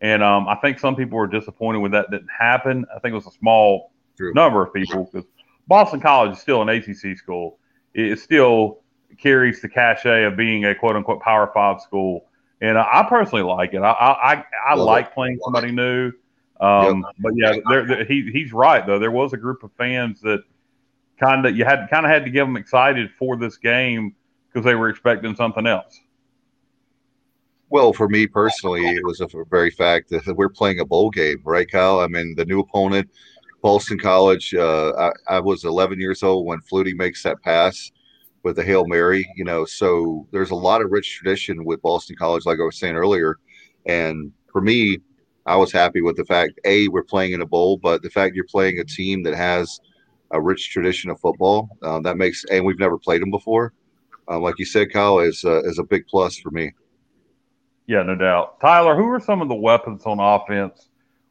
And 0.03 0.23
um, 0.23 0.47
I 0.49 0.57
think 0.57 0.79
some 0.79 0.95
people 0.95 1.19
were 1.19 1.27
disappointed 1.27 1.79
when 1.79 1.93
that 1.93 2.11
didn't 2.11 2.29
happen. 2.29 2.85
I 2.95 2.99
think 2.99 3.13
it 3.13 3.17
was 3.17 3.27
a 3.27 3.39
small 3.39 3.93
True. 4.17 4.33
number 4.35 4.63
of 4.63 4.73
people 4.73 5.05
because 5.05 5.27
Boston 5.67 6.01
College 6.01 6.33
is 6.33 6.41
still 6.41 6.63
an 6.63 6.69
ACC 6.69 7.17
school. 7.17 7.59
It 7.95 8.19
still 8.19 8.81
carries 9.19 9.63
the 9.63 9.69
cachet 9.69 10.25
of 10.25 10.37
being 10.37 10.67
a 10.67 10.75
quote 10.75 10.97
unquote 10.97 11.21
Power 11.23 11.51
Five 11.55 11.81
school, 11.81 12.27
and 12.61 12.77
I 12.77 13.07
personally 13.09 13.43
like 13.43 13.73
it. 13.73 13.81
I 13.81 13.91
I, 13.91 14.45
I 14.69 14.75
like 14.75 15.15
playing 15.15 15.39
somebody 15.43 15.73
new. 15.73 16.13
Um, 16.61 17.05
yep. 17.07 17.15
But 17.19 17.33
yeah, 17.37 17.53
there, 17.69 17.87
there, 17.87 18.05
he 18.05 18.31
he's 18.33 18.53
right 18.53 18.87
though. 18.87 18.99
There 18.99 19.11
was 19.11 19.33
a 19.33 19.37
group 19.39 19.63
of 19.63 19.73
fans 19.73 20.21
that 20.21 20.43
kind 21.19 21.47
of 21.47 21.57
you 21.57 21.65
had 21.65 21.89
kind 21.91 22.05
of 22.05 22.13
had 22.13 22.25
to 22.25 22.31
get 22.31 22.41
them 22.41 22.57
excited 22.57 23.11
for 23.19 23.37
this 23.37 23.57
game 23.57 24.15
because 24.49 24.65
they 24.65 24.75
were 24.75 24.89
expecting 24.89 25.35
something 25.35 25.67
else. 25.67 26.01
Well, 27.69 27.93
for 27.93 28.09
me 28.09 28.27
personally, 28.27 28.87
it 28.87 29.05
was 29.05 29.21
a 29.21 29.29
very 29.51 29.71
fact 29.71 30.09
that 30.11 30.37
we're 30.37 30.49
playing 30.49 30.79
a 30.79 30.85
bowl 30.85 31.11
game, 31.11 31.43
right, 31.45 31.69
Kyle? 31.69 31.99
I 31.99 32.07
mean, 32.07 32.35
the 32.37 32.45
new 32.45 32.61
opponent, 32.61 33.11
Boston 33.61 33.99
College. 33.99 34.55
Uh, 34.55 34.93
I, 35.29 35.37
I, 35.37 35.41
was 35.41 35.65
11 35.65 35.99
years 35.99 36.23
old 36.23 36.47
when 36.47 36.61
Flutie 36.61 36.97
makes 36.97 37.25
that 37.25 37.43
pass 37.43 37.91
with 38.45 38.55
the 38.55 38.63
Hail 38.63 38.87
Mary, 38.87 39.29
you 39.35 39.45
know. 39.45 39.65
So 39.65 40.29
there's 40.31 40.53
a 40.53 40.57
lot 40.57 40.81
of 40.81 40.93
rich 40.93 41.17
tradition 41.17 41.65
with 41.65 41.83
Boston 41.83 42.15
College, 42.17 42.47
like 42.47 42.61
I 42.61 42.65
was 42.65 42.79
saying 42.79 42.95
earlier. 42.95 43.39
And 43.87 44.33
for 44.53 44.61
me, 44.61 44.99
I 45.47 45.57
was 45.57 45.73
happy 45.73 46.03
with 46.03 46.17
the 46.17 46.25
fact 46.25 46.61
a 46.65 46.87
we're 46.89 47.03
playing 47.03 47.33
in 47.33 47.41
a 47.41 47.47
bowl, 47.47 47.77
but 47.77 48.03
the 48.03 48.11
fact 48.11 48.37
you're 48.37 48.45
playing 48.45 48.79
a 48.79 48.85
team 48.85 49.25
that 49.25 49.35
has 49.35 49.81
a 50.31 50.41
rich 50.41 50.71
tradition 50.71 51.11
of 51.11 51.21
football 51.21 51.69
um, 51.83 52.03
that 52.03 52.17
makes 52.17 52.45
and 52.47 52.65
we've 52.65 52.79
never 52.79 52.99
played 52.99 53.23
them 53.23 53.31
before. 53.31 53.73
Um, 54.29 54.43
like 54.43 54.59
you 54.59 54.65
said, 54.65 54.93
Kyle, 54.93 55.21
is 55.21 55.45
uh, 55.45 55.63
is 55.63 55.79
a 55.79 55.85
big 55.85 56.07
plus 56.07 56.37
for 56.39 56.51
me. 56.51 56.73
Yeah, 57.87 58.03
no 58.03 58.17
doubt. 58.17 58.61
Tyler, 58.61 58.97
who 58.97 59.09
are 59.13 59.21
some 59.21 59.41
of 59.41 59.49
the 59.49 59.55
weapons 59.55 60.03
on 60.07 60.19
offense 60.19 60.89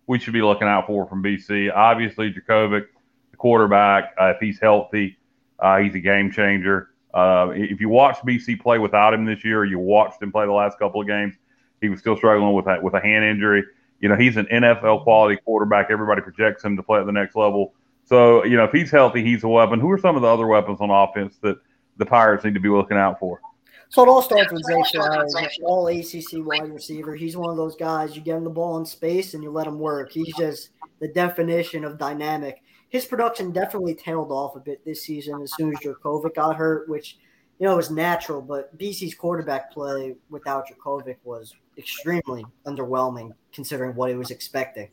we 0.08 0.20
should 0.20 0.34
be 0.34 0.41
looking 0.41 0.67
out 0.67 0.88
for 0.88 1.06
from 1.08 1.22
BC? 1.22 1.76
Obviously, 1.76 2.32
Jurkovec, 2.32 2.86
the 3.32 3.38
quarterback, 3.38 4.13
uh, 4.20 4.28
if 4.28 4.39
he's 4.39 4.60
healthy, 4.60 5.17
uh, 5.60 5.80
he's 5.80 5.96
a 5.96 6.00
game 6.00 6.32
changer. 6.32 6.89
Uh, 7.13 7.50
if 7.54 7.82
you 7.82 7.89
watch 7.89 8.17
BC 8.20 8.62
play 8.62 8.78
without 8.78 9.13
him 9.13 9.26
this 9.26 9.43
year, 9.43 9.65
you 9.65 9.80
watched 9.80 10.22
him 10.22 10.32
play 10.32 10.46
the 10.46 10.52
last 10.52 10.78
couple 10.78 11.02
of 11.02 11.08
games, 11.08 11.34
he 11.82 11.89
was 11.89 12.00
still 12.00 12.17
struggling 12.17 12.54
with 12.54 12.67
a, 12.67 12.80
with 12.82 12.93
a 12.93 13.00
hand 13.00 13.24
injury. 13.24 13.63
You 14.00 14.10
know, 14.10 14.15
he's 14.15 14.38
an 14.38 14.46
NFL 14.46 15.04
quality 15.04 15.39
quarterback. 15.43 15.88
Everybody 15.89 16.22
projects 16.22 16.63
him 16.63 16.76
to 16.76 16.84
play 16.84 17.00
at 17.00 17.06
the 17.06 17.12
next 17.12 17.36
level. 17.36 17.74
So, 18.06 18.44
you 18.46 18.56
know, 18.56 18.65
if 18.65 18.72
he's 18.72 18.91
healthy, 18.91 19.24
he's 19.24 19.44
a 19.44 19.48
weapon. 19.48 19.80
Who 19.80 19.89
are 19.91 19.98
some 19.98 20.15
of 20.15 20.22
the 20.22 20.28
other 20.28 20.48
weapons 20.48 20.80
on 20.80 20.89
offense 20.89 21.38
that 21.41 21.58
the 21.98 22.06
Pirates 22.06 22.46
need 22.46 22.54
to 22.54 22.60
be 22.60 22.70
looking 22.70 22.98
out 22.98 23.20
for? 23.20 23.41
So 23.89 24.04
it 24.04 24.08
all 24.08 24.22
starts 24.22 24.52
with 24.52 24.63
Zay 24.63 24.82
Flowers, 24.91 25.36
all 25.63 25.88
ACC 25.88 26.46
wide 26.46 26.72
receiver. 26.72 27.15
He's 27.15 27.38
one 27.38 27.50
of 27.50 27.58
those 27.58 27.76
guys. 27.76 28.15
You 28.15 28.22
get 28.22 28.38
him 28.38 28.44
the 28.44 28.50
ball 28.50 28.78
in 28.78 28.86
space 28.86 29.34
and 29.34 29.44
you 29.44 29.52
let 29.52 29.68
him 29.68 29.80
work. 29.80 30.12
He's 30.12 30.36
just 30.36 30.70
the 31.00 31.08
definition 31.08 31.84
of 31.84 31.98
dynamic 31.98 32.62
his 32.96 33.06
production 33.06 33.52
definitely 33.52 33.94
tailed 33.94 34.32
off 34.32 34.56
a 34.56 34.60
bit 34.60 34.84
this 34.86 35.04
season 35.04 35.41
as 35.41 35.52
soon 35.58 35.72
as 35.72 35.80
Jurkovec 35.80 36.36
got 36.36 36.56
hurt, 36.56 36.88
which 36.88 37.18
you 37.60 37.68
know 37.68 37.76
was 37.76 37.91
natural. 37.91 38.41
But 38.41 38.76
BC's 38.78 39.15
quarterback 39.15 39.72
play 39.72 40.15
without 40.30 40.65
Jurkovec 40.70 41.18
was 41.24 41.54
extremely 41.78 42.46
underwhelming 42.65 43.32
considering 43.52 43.96
what 43.96 44.10
he 44.10 44.15
was 44.15 44.32
expecting. 44.32 44.89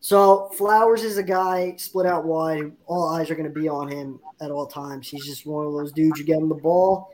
So 0.00 0.50
Flowers 0.54 1.02
is 1.02 1.18
a 1.18 1.22
guy 1.22 1.74
split 1.76 2.06
out 2.06 2.24
wide. 2.24 2.72
All 2.86 3.08
eyes 3.08 3.30
are 3.30 3.34
going 3.34 3.52
to 3.52 3.60
be 3.60 3.68
on 3.68 3.88
him 3.88 4.20
at 4.40 4.50
all 4.50 4.66
times. 4.66 5.08
He's 5.08 5.26
just 5.26 5.46
one 5.46 5.66
of 5.66 5.72
those 5.72 5.92
dudes. 5.92 6.18
You 6.18 6.24
get 6.24 6.38
him 6.38 6.48
the 6.48 6.54
ball, 6.54 7.10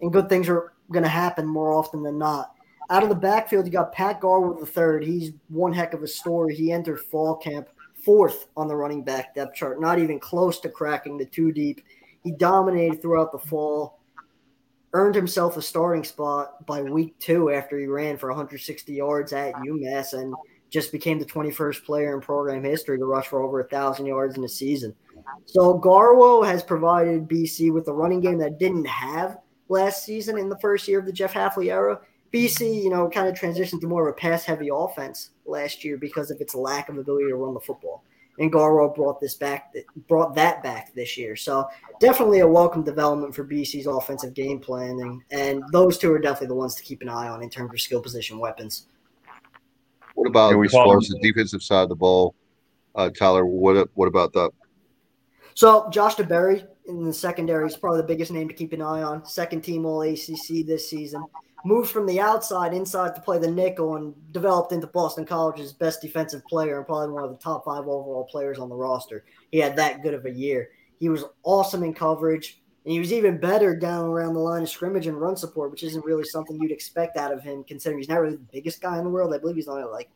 and 0.00 0.12
good 0.12 0.28
things 0.28 0.48
are 0.48 0.72
going 0.92 1.04
to 1.04 1.08
happen 1.08 1.46
more 1.46 1.72
often 1.72 2.02
than 2.02 2.18
not. 2.18 2.54
Out 2.90 3.02
of 3.02 3.08
the 3.08 3.14
backfield, 3.14 3.64
you 3.64 3.72
got 3.72 3.92
Pat 3.92 4.20
Garwo 4.20 4.58
the 4.58 4.66
third. 4.66 5.04
He's 5.04 5.32
one 5.48 5.72
heck 5.72 5.94
of 5.94 6.02
a 6.02 6.08
story. 6.08 6.54
He 6.54 6.70
entered 6.70 7.00
fall 7.00 7.36
camp 7.36 7.68
fourth 8.04 8.48
on 8.56 8.68
the 8.68 8.76
running 8.76 9.02
back 9.02 9.34
depth 9.34 9.54
chart, 9.54 9.80
not 9.80 9.98
even 9.98 10.20
close 10.20 10.60
to 10.60 10.68
cracking 10.68 11.16
the 11.16 11.24
two 11.24 11.50
deep. 11.50 11.82
He 12.22 12.32
dominated 12.32 13.00
throughout 13.00 13.32
the 13.32 13.38
fall, 13.38 14.00
earned 14.92 15.14
himself 15.14 15.56
a 15.56 15.62
starting 15.62 16.04
spot 16.04 16.66
by 16.66 16.82
week 16.82 17.18
two 17.18 17.50
after 17.50 17.78
he 17.78 17.86
ran 17.86 18.18
for 18.18 18.28
160 18.28 18.92
yards 18.92 19.32
at 19.32 19.54
UMass 19.54 20.12
and 20.12 20.34
just 20.74 20.90
became 20.90 21.20
the 21.20 21.24
21st 21.24 21.84
player 21.84 22.12
in 22.12 22.20
program 22.20 22.64
history 22.64 22.98
to 22.98 23.04
rush 23.04 23.28
for 23.28 23.40
over 23.44 23.60
a 23.60 23.68
thousand 23.68 24.06
yards 24.06 24.36
in 24.36 24.42
a 24.42 24.48
season. 24.48 24.92
So 25.46 25.78
Garwo 25.78 26.44
has 26.44 26.64
provided 26.64 27.28
BC 27.28 27.72
with 27.72 27.86
a 27.86 27.92
running 27.92 28.20
game 28.20 28.38
that 28.38 28.58
didn't 28.58 28.86
have 28.86 29.38
last 29.68 30.04
season 30.04 30.36
in 30.36 30.48
the 30.48 30.58
first 30.58 30.88
year 30.88 30.98
of 30.98 31.06
the 31.06 31.12
Jeff 31.12 31.32
Hafley 31.32 31.70
era. 31.70 32.00
BC, 32.32 32.82
you 32.82 32.90
know, 32.90 33.08
kind 33.08 33.28
of 33.28 33.36
transitioned 33.36 33.80
to 33.82 33.86
more 33.86 34.08
of 34.08 34.12
a 34.12 34.18
pass 34.18 34.44
heavy 34.44 34.68
offense 34.68 35.30
last 35.46 35.84
year 35.84 35.96
because 35.96 36.32
of 36.32 36.40
its 36.40 36.56
lack 36.56 36.88
of 36.88 36.98
ability 36.98 37.28
to 37.28 37.36
run 37.36 37.54
the 37.54 37.60
football. 37.60 38.02
And 38.40 38.52
Garwo 38.52 38.92
brought 38.96 39.20
this 39.20 39.36
back, 39.36 39.72
brought 40.08 40.34
that 40.34 40.60
back 40.64 40.92
this 40.92 41.16
year. 41.16 41.36
So 41.36 41.68
definitely 42.00 42.40
a 42.40 42.48
welcome 42.48 42.82
development 42.82 43.32
for 43.32 43.44
BC's 43.44 43.86
offensive 43.86 44.34
game 44.34 44.58
planning. 44.58 45.22
And 45.30 45.62
those 45.70 45.98
two 45.98 46.12
are 46.12 46.18
definitely 46.18 46.48
the 46.48 46.56
ones 46.56 46.74
to 46.74 46.82
keep 46.82 47.00
an 47.00 47.08
eye 47.08 47.28
on 47.28 47.44
in 47.44 47.48
terms 47.48 47.72
of 47.72 47.80
skill 47.80 48.02
position 48.02 48.40
weapons. 48.40 48.88
What 50.14 50.28
about 50.28 50.64
as 50.64 50.72
far 50.72 50.96
as 50.96 51.08
the 51.08 51.18
defensive 51.20 51.62
side 51.62 51.82
of 51.82 51.88
the 51.88 51.96
ball, 51.96 52.34
uh, 52.94 53.10
Tyler? 53.10 53.44
What 53.44 53.88
what 53.94 54.08
about 54.08 54.32
that? 54.32 54.50
So 55.54 55.88
Josh 55.90 56.16
DeBerry 56.16 56.66
in 56.86 57.04
the 57.04 57.12
secondary 57.12 57.66
is 57.66 57.76
probably 57.76 58.00
the 58.00 58.06
biggest 58.06 58.32
name 58.32 58.48
to 58.48 58.54
keep 58.54 58.72
an 58.72 58.82
eye 58.82 59.02
on. 59.02 59.24
Second 59.24 59.62
team 59.62 59.86
All 59.86 60.02
ACC 60.02 60.66
this 60.66 60.90
season 60.90 61.24
moved 61.64 61.90
from 61.90 62.06
the 62.06 62.20
outside 62.20 62.74
inside 62.74 63.14
to 63.14 63.20
play 63.20 63.38
the 63.38 63.50
nickel 63.50 63.96
and 63.96 64.14
developed 64.32 64.72
into 64.72 64.86
Boston 64.86 65.24
College's 65.24 65.72
best 65.72 66.02
defensive 66.02 66.44
player 66.46 66.76
and 66.76 66.86
probably 66.86 67.12
one 67.12 67.24
of 67.24 67.30
the 67.30 67.38
top 67.38 67.64
five 67.64 67.88
overall 67.88 68.28
players 68.30 68.58
on 68.58 68.68
the 68.68 68.74
roster. 68.74 69.24
He 69.50 69.58
had 69.58 69.76
that 69.76 70.02
good 70.02 70.14
of 70.14 70.26
a 70.26 70.30
year. 70.30 70.70
He 71.00 71.08
was 71.08 71.24
awesome 71.42 71.82
in 71.82 71.94
coverage, 71.94 72.62
and 72.84 72.92
he 72.92 72.98
was 72.98 73.12
even 73.12 73.38
better 73.38 73.74
down 73.74 74.04
around 74.04 74.34
the 74.34 74.40
line 74.40 74.62
of 74.62 74.68
scrimmage 74.68 75.06
and 75.06 75.20
run 75.20 75.36
support, 75.36 75.70
which 75.70 75.82
isn't 75.82 76.04
really 76.04 76.24
something 76.24 76.60
you'd 76.60 76.70
expect 76.70 77.16
out 77.16 77.32
of 77.32 77.42
him, 77.42 77.64
considering 77.64 77.98
he's 77.98 78.08
not 78.08 78.20
really 78.20 78.36
the 78.36 78.52
biggest 78.52 78.82
guy 78.82 78.98
in 78.98 79.04
the 79.04 79.10
world. 79.10 79.34
I 79.34 79.38
believe 79.38 79.56
he's 79.56 79.68
only 79.68 79.84
like 79.84 80.10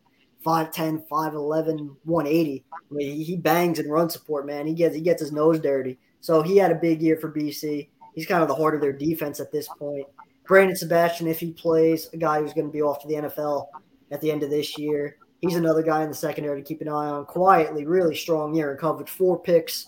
5'10, 0.45 1.09
5'11, 1.09 1.97
180. 2.05 2.65
I 2.73 2.77
mean, 2.91 3.21
he 3.21 3.37
bangs 3.37 3.79
in 3.79 3.89
run 3.89 4.11
support, 4.11 4.47
man. 4.47 4.67
He 4.67 4.75
gets 4.75 4.95
he 4.95 5.01
gets 5.01 5.23
his 5.23 5.33
nose 5.33 5.59
dirty. 5.59 5.99
So 6.21 6.43
he 6.43 6.59
had 6.59 6.71
a 6.71 6.77
big 6.77 7.01
year 7.01 7.17
for 7.17 7.33
BC. 7.33 7.89
He's 8.15 8.27
kind 8.27 8.43
of 8.43 8.49
the 8.49 8.55
heart 8.55 8.75
of 8.75 8.81
their 8.81 8.93
defense 8.93 9.41
at 9.41 9.53
this 9.53 9.69
point. 9.79 10.07
Brandon 10.47 10.77
Sebastian, 10.77 11.27
if 11.27 11.41
he 11.41 11.53
plays, 11.53 12.09
a 12.13 12.17
guy 12.17 12.41
who's 12.41 12.55
going 12.55 12.67
to 12.67 12.73
be 12.73 12.83
off 12.83 13.01
to 13.03 13.09
the 13.09 13.15
NFL 13.15 13.67
at 14.11 14.21
the 14.21 14.31
end 14.31 14.43
of 14.43 14.51
this 14.51 14.79
year. 14.79 15.17
He's 15.41 15.57
another 15.57 15.83
guy 15.83 16.03
in 16.03 16.09
the 16.09 16.17
secondary 16.17 16.61
to 16.61 16.67
keep 16.67 16.81
an 16.81 16.89
eye 16.89 17.09
on. 17.09 17.25
Quietly, 17.27 17.87
really 17.87 18.17
strong 18.17 18.55
year 18.55 18.71
and 18.71 18.81
covered 18.81 19.09
four 19.09 19.39
picks. 19.39 19.87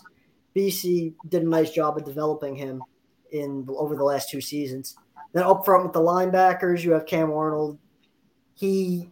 BC 0.55 1.13
did 1.29 1.43
a 1.43 1.47
nice 1.47 1.71
job 1.71 1.97
of 1.97 2.05
developing 2.05 2.55
him 2.55 2.83
in 3.31 3.65
over 3.69 3.95
the 3.95 4.03
last 4.03 4.29
two 4.29 4.41
seasons. 4.41 4.97
Then 5.33 5.43
up 5.43 5.63
front 5.63 5.83
with 5.83 5.93
the 5.93 5.99
linebackers, 5.99 6.83
you 6.83 6.91
have 6.91 7.05
Cam 7.05 7.31
Arnold. 7.31 7.79
He 8.53 9.09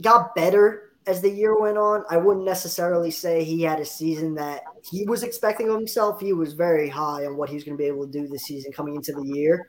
got 0.00 0.34
better 0.34 0.92
as 1.06 1.20
the 1.20 1.30
year 1.30 1.58
went 1.58 1.78
on, 1.78 2.04
I 2.08 2.16
wouldn't 2.16 2.46
necessarily 2.46 3.10
say 3.10 3.42
he 3.42 3.62
had 3.62 3.80
a 3.80 3.84
season 3.84 4.34
that 4.36 4.62
he 4.88 5.04
was 5.04 5.22
expecting 5.22 5.68
of 5.68 5.74
himself. 5.76 6.20
He 6.20 6.32
was 6.32 6.52
very 6.52 6.88
high 6.88 7.26
on 7.26 7.36
what 7.36 7.50
he's 7.50 7.64
going 7.64 7.76
to 7.76 7.82
be 7.82 7.88
able 7.88 8.06
to 8.06 8.12
do 8.12 8.28
this 8.28 8.44
season 8.44 8.72
coming 8.72 8.94
into 8.94 9.12
the 9.12 9.24
year. 9.24 9.68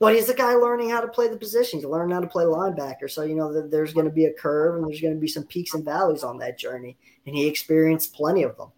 But 0.00 0.14
he's 0.14 0.28
a 0.28 0.34
guy 0.34 0.54
learning 0.54 0.90
how 0.90 1.00
to 1.00 1.08
play 1.08 1.28
the 1.28 1.36
position. 1.36 1.78
He's 1.78 1.86
learning 1.86 2.14
how 2.14 2.20
to 2.20 2.26
play 2.26 2.44
linebacker. 2.44 3.08
So, 3.08 3.22
you 3.22 3.36
know, 3.36 3.68
there's 3.68 3.94
going 3.94 4.06
to 4.06 4.12
be 4.12 4.24
a 4.24 4.32
curve 4.32 4.76
and 4.76 4.86
there's 4.86 5.00
going 5.00 5.14
to 5.14 5.20
be 5.20 5.28
some 5.28 5.44
peaks 5.44 5.74
and 5.74 5.84
valleys 5.84 6.24
on 6.24 6.38
that 6.38 6.58
journey. 6.58 6.96
And 7.26 7.36
he 7.36 7.46
experienced 7.46 8.12
plenty 8.12 8.42
of 8.42 8.56
them. 8.56 8.70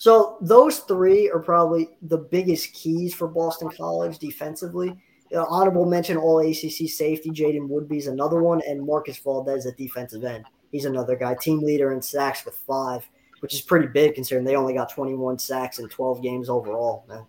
So, 0.00 0.38
those 0.40 0.78
three 0.78 1.28
are 1.28 1.40
probably 1.40 1.90
the 2.00 2.16
biggest 2.16 2.72
keys 2.72 3.12
for 3.12 3.28
Boston 3.28 3.68
College 3.68 4.18
defensively. 4.18 4.98
You 5.30 5.36
know, 5.36 5.44
honorable 5.44 5.84
mention 5.84 6.16
all 6.16 6.38
ACC 6.38 6.88
safety, 6.88 7.28
Jaden 7.30 7.68
Woodbey's 7.68 8.06
another 8.06 8.42
one, 8.42 8.62
and 8.66 8.82
Marcus 8.82 9.18
Valdez 9.18 9.66
at 9.66 9.76
defensive 9.76 10.24
end. 10.24 10.46
He's 10.72 10.86
another 10.86 11.16
guy, 11.16 11.34
team 11.34 11.60
leader 11.60 11.92
in 11.92 12.00
sacks 12.00 12.46
with 12.46 12.54
five, 12.66 13.06
which 13.40 13.52
is 13.52 13.60
pretty 13.60 13.88
big 13.88 14.14
considering 14.14 14.46
they 14.46 14.56
only 14.56 14.72
got 14.72 14.90
21 14.90 15.38
sacks 15.38 15.80
in 15.80 15.86
12 15.90 16.22
games 16.22 16.48
overall. 16.48 17.04
Man. 17.06 17.26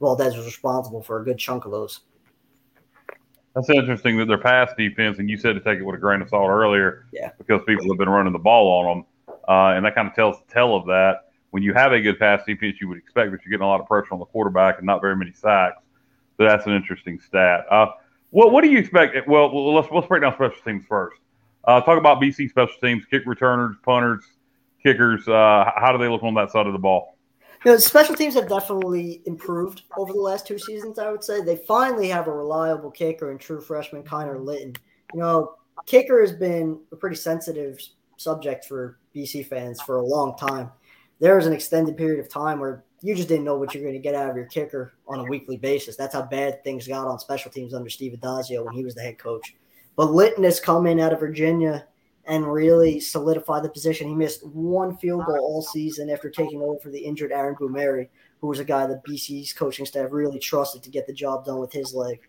Valdez 0.00 0.36
was 0.36 0.46
responsible 0.46 1.02
for 1.02 1.20
a 1.20 1.24
good 1.24 1.38
chunk 1.38 1.64
of 1.64 1.72
those. 1.72 2.02
That's 3.56 3.68
interesting 3.68 4.16
that 4.18 4.26
their 4.26 4.38
pass 4.38 4.70
defense, 4.78 5.18
and 5.18 5.28
you 5.28 5.36
said 5.36 5.54
to 5.54 5.60
take 5.60 5.80
it 5.80 5.82
with 5.82 5.96
a 5.96 5.98
grain 5.98 6.22
of 6.22 6.28
salt 6.28 6.50
earlier, 6.50 7.06
yeah, 7.12 7.32
because 7.36 7.62
people 7.66 7.88
have 7.88 7.98
been 7.98 8.08
running 8.08 8.32
the 8.32 8.38
ball 8.38 8.68
on 8.78 8.98
them, 9.26 9.36
uh, 9.48 9.76
and 9.76 9.84
that 9.84 9.96
kind 9.96 10.06
of 10.06 10.14
tells 10.14 10.36
the 10.38 10.52
tell 10.52 10.76
of 10.76 10.86
that. 10.86 11.25
When 11.56 11.62
you 11.62 11.72
have 11.72 11.92
a 11.92 12.00
good 12.02 12.18
pass 12.18 12.42
defense, 12.46 12.82
you 12.82 12.88
would 12.88 12.98
expect 12.98 13.32
that 13.32 13.40
you're 13.42 13.50
getting 13.50 13.64
a 13.64 13.66
lot 13.66 13.80
of 13.80 13.86
pressure 13.86 14.12
on 14.12 14.18
the 14.18 14.26
quarterback 14.26 14.76
and 14.76 14.84
not 14.84 15.00
very 15.00 15.16
many 15.16 15.32
sacks. 15.32 15.82
So 16.36 16.44
that's 16.44 16.66
an 16.66 16.74
interesting 16.74 17.18
stat. 17.18 17.64
Uh, 17.70 17.86
what 18.28 18.52
what 18.52 18.62
do 18.62 18.68
you 18.68 18.76
expect? 18.76 19.26
Well, 19.26 19.72
let's 19.74 19.88
let's 19.90 20.06
break 20.06 20.20
down 20.20 20.34
special 20.34 20.60
teams 20.66 20.84
first. 20.86 21.18
Uh, 21.64 21.80
talk 21.80 21.96
about 21.96 22.20
BC 22.20 22.50
special 22.50 22.74
teams, 22.82 23.06
kick 23.06 23.22
returners, 23.24 23.74
punters, 23.82 24.22
kickers. 24.82 25.26
Uh, 25.26 25.72
how 25.76 25.92
do 25.92 25.96
they 25.96 26.08
look 26.08 26.22
on 26.22 26.34
that 26.34 26.50
side 26.50 26.66
of 26.66 26.74
the 26.74 26.78
ball? 26.78 27.16
You 27.64 27.70
know, 27.70 27.78
special 27.78 28.14
teams 28.14 28.34
have 28.34 28.50
definitely 28.50 29.22
improved 29.24 29.84
over 29.96 30.12
the 30.12 30.20
last 30.20 30.46
two 30.46 30.58
seasons. 30.58 30.98
I 30.98 31.10
would 31.10 31.24
say 31.24 31.40
they 31.40 31.56
finally 31.56 32.08
have 32.08 32.26
a 32.26 32.32
reliable 32.32 32.90
kicker 32.90 33.30
and 33.30 33.40
true 33.40 33.62
freshman 33.62 34.02
Connor 34.02 34.38
Lytton. 34.38 34.74
You 35.14 35.20
know, 35.20 35.54
kicker 35.86 36.20
has 36.20 36.32
been 36.32 36.80
a 36.92 36.96
pretty 36.96 37.16
sensitive 37.16 37.78
subject 38.18 38.66
for 38.66 38.98
BC 39.14 39.46
fans 39.46 39.80
for 39.80 39.96
a 39.96 40.04
long 40.04 40.36
time. 40.36 40.70
There 41.20 41.36
was 41.36 41.46
an 41.46 41.52
extended 41.52 41.96
period 41.96 42.20
of 42.20 42.28
time 42.28 42.60
where 42.60 42.84
you 43.02 43.14
just 43.14 43.28
didn't 43.28 43.44
know 43.44 43.56
what 43.56 43.74
you're 43.74 43.82
going 43.82 43.94
to 43.94 44.00
get 44.00 44.14
out 44.14 44.30
of 44.30 44.36
your 44.36 44.46
kicker 44.46 44.94
on 45.06 45.20
a 45.20 45.24
weekly 45.24 45.56
basis. 45.56 45.96
That's 45.96 46.14
how 46.14 46.22
bad 46.22 46.62
things 46.64 46.88
got 46.88 47.06
on 47.06 47.18
special 47.18 47.50
teams 47.50 47.74
under 47.74 47.90
Steve 47.90 48.18
Addazio 48.18 48.64
when 48.64 48.74
he 48.74 48.84
was 48.84 48.94
the 48.94 49.02
head 49.02 49.18
coach. 49.18 49.54
But 49.96 50.12
Lytton 50.12 50.44
has 50.44 50.60
come 50.60 50.86
in 50.86 51.00
out 51.00 51.12
of 51.12 51.20
Virginia 51.20 51.86
and 52.26 52.52
really 52.52 53.00
solidified 53.00 53.62
the 53.62 53.68
position. 53.68 54.08
He 54.08 54.14
missed 54.14 54.46
one 54.46 54.96
field 54.96 55.24
goal 55.26 55.38
all 55.38 55.62
season 55.62 56.10
after 56.10 56.28
taking 56.28 56.60
over 56.60 56.78
for 56.80 56.90
the 56.90 56.98
injured 56.98 57.32
Aaron 57.32 57.54
Boumerhi, 57.54 58.08
who 58.40 58.48
was 58.48 58.58
a 58.58 58.64
guy 58.64 58.86
that 58.86 59.04
BC's 59.04 59.52
coaching 59.52 59.86
staff 59.86 60.08
really 60.10 60.38
trusted 60.38 60.82
to 60.82 60.90
get 60.90 61.06
the 61.06 61.12
job 61.12 61.44
done 61.44 61.60
with 61.60 61.72
his 61.72 61.94
leg. 61.94 62.20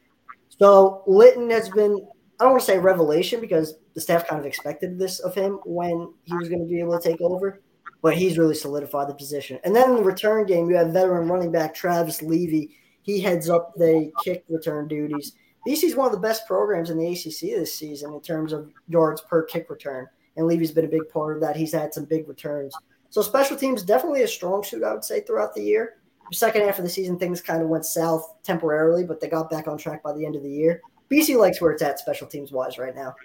So 0.49 1.03
Lytton 1.07 1.49
has 1.49 1.69
been, 1.69 2.07
I 2.39 2.43
don't 2.43 2.53
want 2.53 2.61
to 2.61 2.65
say 2.65 2.77
revelation 2.77 3.41
because 3.41 3.75
the 3.95 4.01
staff 4.01 4.27
kind 4.27 4.39
of 4.39 4.45
expected 4.45 4.99
this 4.99 5.19
of 5.19 5.33
him 5.33 5.59
when 5.65 6.13
he 6.23 6.35
was 6.35 6.49
going 6.49 6.61
to 6.61 6.67
be 6.67 6.79
able 6.79 6.97
to 6.97 7.09
take 7.09 7.21
over, 7.21 7.61
but 8.01 8.15
he's 8.15 8.37
really 8.37 8.55
solidified 8.55 9.09
the 9.09 9.13
position. 9.13 9.59
And 9.63 9.75
then 9.75 9.91
in 9.91 9.95
the 9.97 10.03
return 10.03 10.45
game, 10.45 10.69
you 10.69 10.75
have 10.75 10.93
veteran 10.93 11.27
running 11.27 11.51
back 11.51 11.73
Travis 11.73 12.21
Levy. 12.21 12.75
He 13.01 13.19
heads 13.19 13.49
up 13.49 13.73
the 13.75 14.11
kick 14.23 14.43
return 14.49 14.87
duties. 14.87 15.33
BC 15.67 15.83
is 15.83 15.95
one 15.95 16.05
of 16.05 16.13
the 16.13 16.19
best 16.19 16.47
programs 16.47 16.89
in 16.89 16.97
the 16.97 17.07
ACC 17.07 17.57
this 17.57 17.73
season 17.73 18.13
in 18.13 18.21
terms 18.21 18.53
of 18.53 18.71
yards 18.87 19.21
per 19.21 19.43
kick 19.43 19.69
return, 19.69 20.07
and 20.37 20.47
Levy's 20.47 20.71
been 20.71 20.85
a 20.85 20.89
big 20.89 21.09
part 21.09 21.35
of 21.35 21.41
that. 21.41 21.57
He's 21.57 21.73
had 21.73 21.93
some 21.93 22.05
big 22.05 22.27
returns. 22.29 22.73
So 23.09 23.21
special 23.21 23.57
teams 23.57 23.83
definitely 23.83 24.23
a 24.23 24.27
strong 24.27 24.63
suit, 24.63 24.83
I 24.83 24.93
would 24.93 25.03
say, 25.03 25.21
throughout 25.21 25.53
the 25.53 25.63
year. 25.63 25.95
Second 26.31 26.63
half 26.63 26.77
of 26.77 26.83
the 26.83 26.89
season, 26.89 27.17
things 27.17 27.41
kind 27.41 27.61
of 27.61 27.69
went 27.69 27.85
south 27.85 28.35
temporarily, 28.43 29.03
but 29.03 29.19
they 29.19 29.27
got 29.27 29.49
back 29.49 29.67
on 29.67 29.77
track 29.77 30.03
by 30.03 30.13
the 30.13 30.25
end 30.25 30.35
of 30.35 30.43
the 30.43 30.51
year. 30.51 30.81
BC 31.09 31.37
likes 31.37 31.61
where 31.61 31.71
it's 31.71 31.81
at 31.81 31.99
special 31.99 32.27
teams 32.27 32.51
wise 32.51 32.77
right 32.77 32.95
now. 32.95 33.15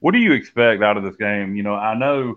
What 0.00 0.12
do 0.12 0.18
you 0.18 0.32
expect 0.32 0.82
out 0.82 0.96
of 0.96 1.04
this 1.04 1.16
game? 1.16 1.56
You 1.56 1.62
know, 1.62 1.74
I 1.74 1.96
know 1.96 2.36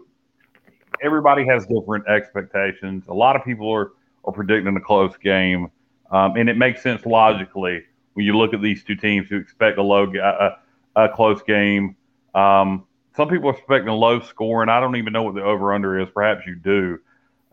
everybody 1.02 1.46
has 1.46 1.66
different 1.66 2.08
expectations. 2.08 3.04
A 3.08 3.14
lot 3.14 3.36
of 3.36 3.44
people 3.44 3.72
are, 3.72 3.92
are 4.26 4.34
predicting 4.34 4.76
a 4.76 4.82
close 4.82 5.16
game, 5.18 5.72
um, 6.12 6.36
and 6.36 6.50
it 6.50 6.58
makes 6.58 6.82
sense 6.82 7.06
logically 7.06 7.84
when 8.14 8.26
you 8.26 8.38
look 8.38 8.54
at 8.54 8.62
these 8.62 8.84
two 8.84 8.96
teams 8.96 9.28
who 9.30 9.38
expect 9.38 9.78
a 9.78 9.84
low, 9.84 10.12
a, 10.16 10.58
a 10.96 11.10
close 11.10 11.42
game. 11.44 11.96
Um, 12.36 12.86
some 13.16 13.28
people 13.30 13.50
are 13.50 13.54
expecting 13.54 13.90
a 13.90 13.96
low 13.96 14.20
score, 14.22 14.62
and 14.62 14.72
I 14.72 14.80
don't 14.80 14.96
even 14.96 15.14
know 15.14 15.24
what 15.24 15.36
the 15.36 15.44
over 15.44 15.74
under 15.74 16.00
is. 16.00 16.10
Perhaps 16.14 16.46
you 16.46 16.56
do. 16.56 17.00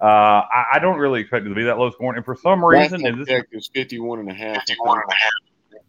Uh, 0.01 0.05
I, 0.05 0.65
I, 0.75 0.79
don't 0.79 0.99
really 0.99 1.23
expect 1.23 1.47
it 1.47 1.49
to 1.49 1.55
be 1.55 1.65
that 1.65 1.79
low 1.79 1.91
scoring. 1.91 2.19
And 2.19 2.25
for 2.25 2.37
some 2.37 2.63
reason, 2.63 3.07
and 3.07 3.25
this 3.25 3.29
is 3.51 3.71
51 3.73 4.99
and 5.09 5.11
a 5.11 5.15
half. 5.15 5.31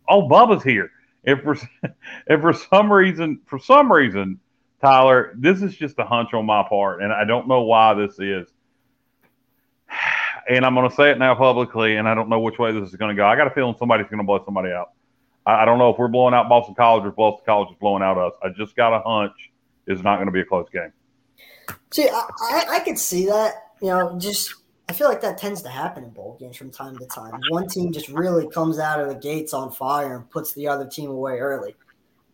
Oh, 0.07 0.29
Bubba's 0.29 0.63
here. 0.63 0.91
If 1.25 1.41
for 1.41 1.57
if 2.27 2.41
for 2.41 2.53
some 2.53 2.91
reason, 2.91 3.41
for 3.45 3.59
some 3.59 3.91
reason, 3.91 4.39
Tyler, 4.81 5.33
this 5.35 5.61
is 5.61 5.75
just 5.75 5.97
a 5.99 6.05
hunch 6.05 6.33
on 6.33 6.45
my 6.45 6.63
part, 6.67 7.01
and 7.01 7.11
I 7.11 7.25
don't 7.25 7.47
know 7.47 7.61
why 7.61 7.93
this 7.93 8.19
is 8.19 8.47
and 10.49 10.65
I'm 10.65 10.75
going 10.75 10.89
to 10.89 10.95
say 10.95 11.11
it 11.11 11.17
now 11.17 11.35
publicly, 11.35 11.97
and 11.97 12.07
I 12.07 12.13
don't 12.13 12.29
know 12.29 12.39
which 12.39 12.59
way 12.59 12.71
this 12.71 12.89
is 12.89 12.95
going 12.95 13.15
to 13.15 13.19
go. 13.19 13.27
I 13.27 13.35
got 13.35 13.47
a 13.47 13.51
feeling 13.51 13.75
somebody's 13.77 14.07
going 14.07 14.19
to 14.19 14.23
blow 14.23 14.43
somebody 14.45 14.71
out. 14.71 14.91
I, 15.45 15.63
I, 15.63 15.65
don't 15.65 15.77
know 15.77 15.89
if 15.89 15.97
we're 15.97 16.07
blowing 16.07 16.33
out 16.33 16.49
Boston 16.49 16.75
College 16.75 17.05
or 17.05 17.11
Boston 17.11 17.43
College 17.45 17.71
is 17.71 17.77
blowing 17.79 18.03
out 18.03 18.17
us. 18.17 18.33
I 18.43 18.49
just 18.49 18.75
got 18.75 18.93
a 18.93 19.01
hunch 19.01 19.51
it's 19.87 20.03
not 20.03 20.17
going 20.17 20.27
to 20.27 20.31
be 20.31 20.41
a 20.41 20.45
close 20.45 20.67
game. 20.69 20.91
See, 21.91 22.09
I, 22.09 22.29
I, 22.51 22.65
I 22.71 22.79
could 22.81 22.99
see 22.99 23.25
that. 23.27 23.53
You 23.81 23.89
know, 23.89 24.17
just 24.19 24.53
I 24.89 24.93
feel 24.93 25.07
like 25.07 25.21
that 25.21 25.37
tends 25.37 25.61
to 25.61 25.69
happen 25.69 26.03
in 26.03 26.09
bowl 26.09 26.37
games 26.39 26.57
from 26.57 26.71
time 26.71 26.97
to 26.97 27.05
time. 27.07 27.33
One 27.49 27.67
team 27.67 27.91
just 27.91 28.09
really 28.09 28.47
comes 28.49 28.79
out 28.79 28.99
of 28.99 29.07
the 29.07 29.15
gates 29.15 29.53
on 29.53 29.71
fire 29.71 30.17
and 30.17 30.29
puts 30.29 30.53
the 30.53 30.67
other 30.67 30.85
team 30.85 31.09
away 31.09 31.39
early. 31.39 31.75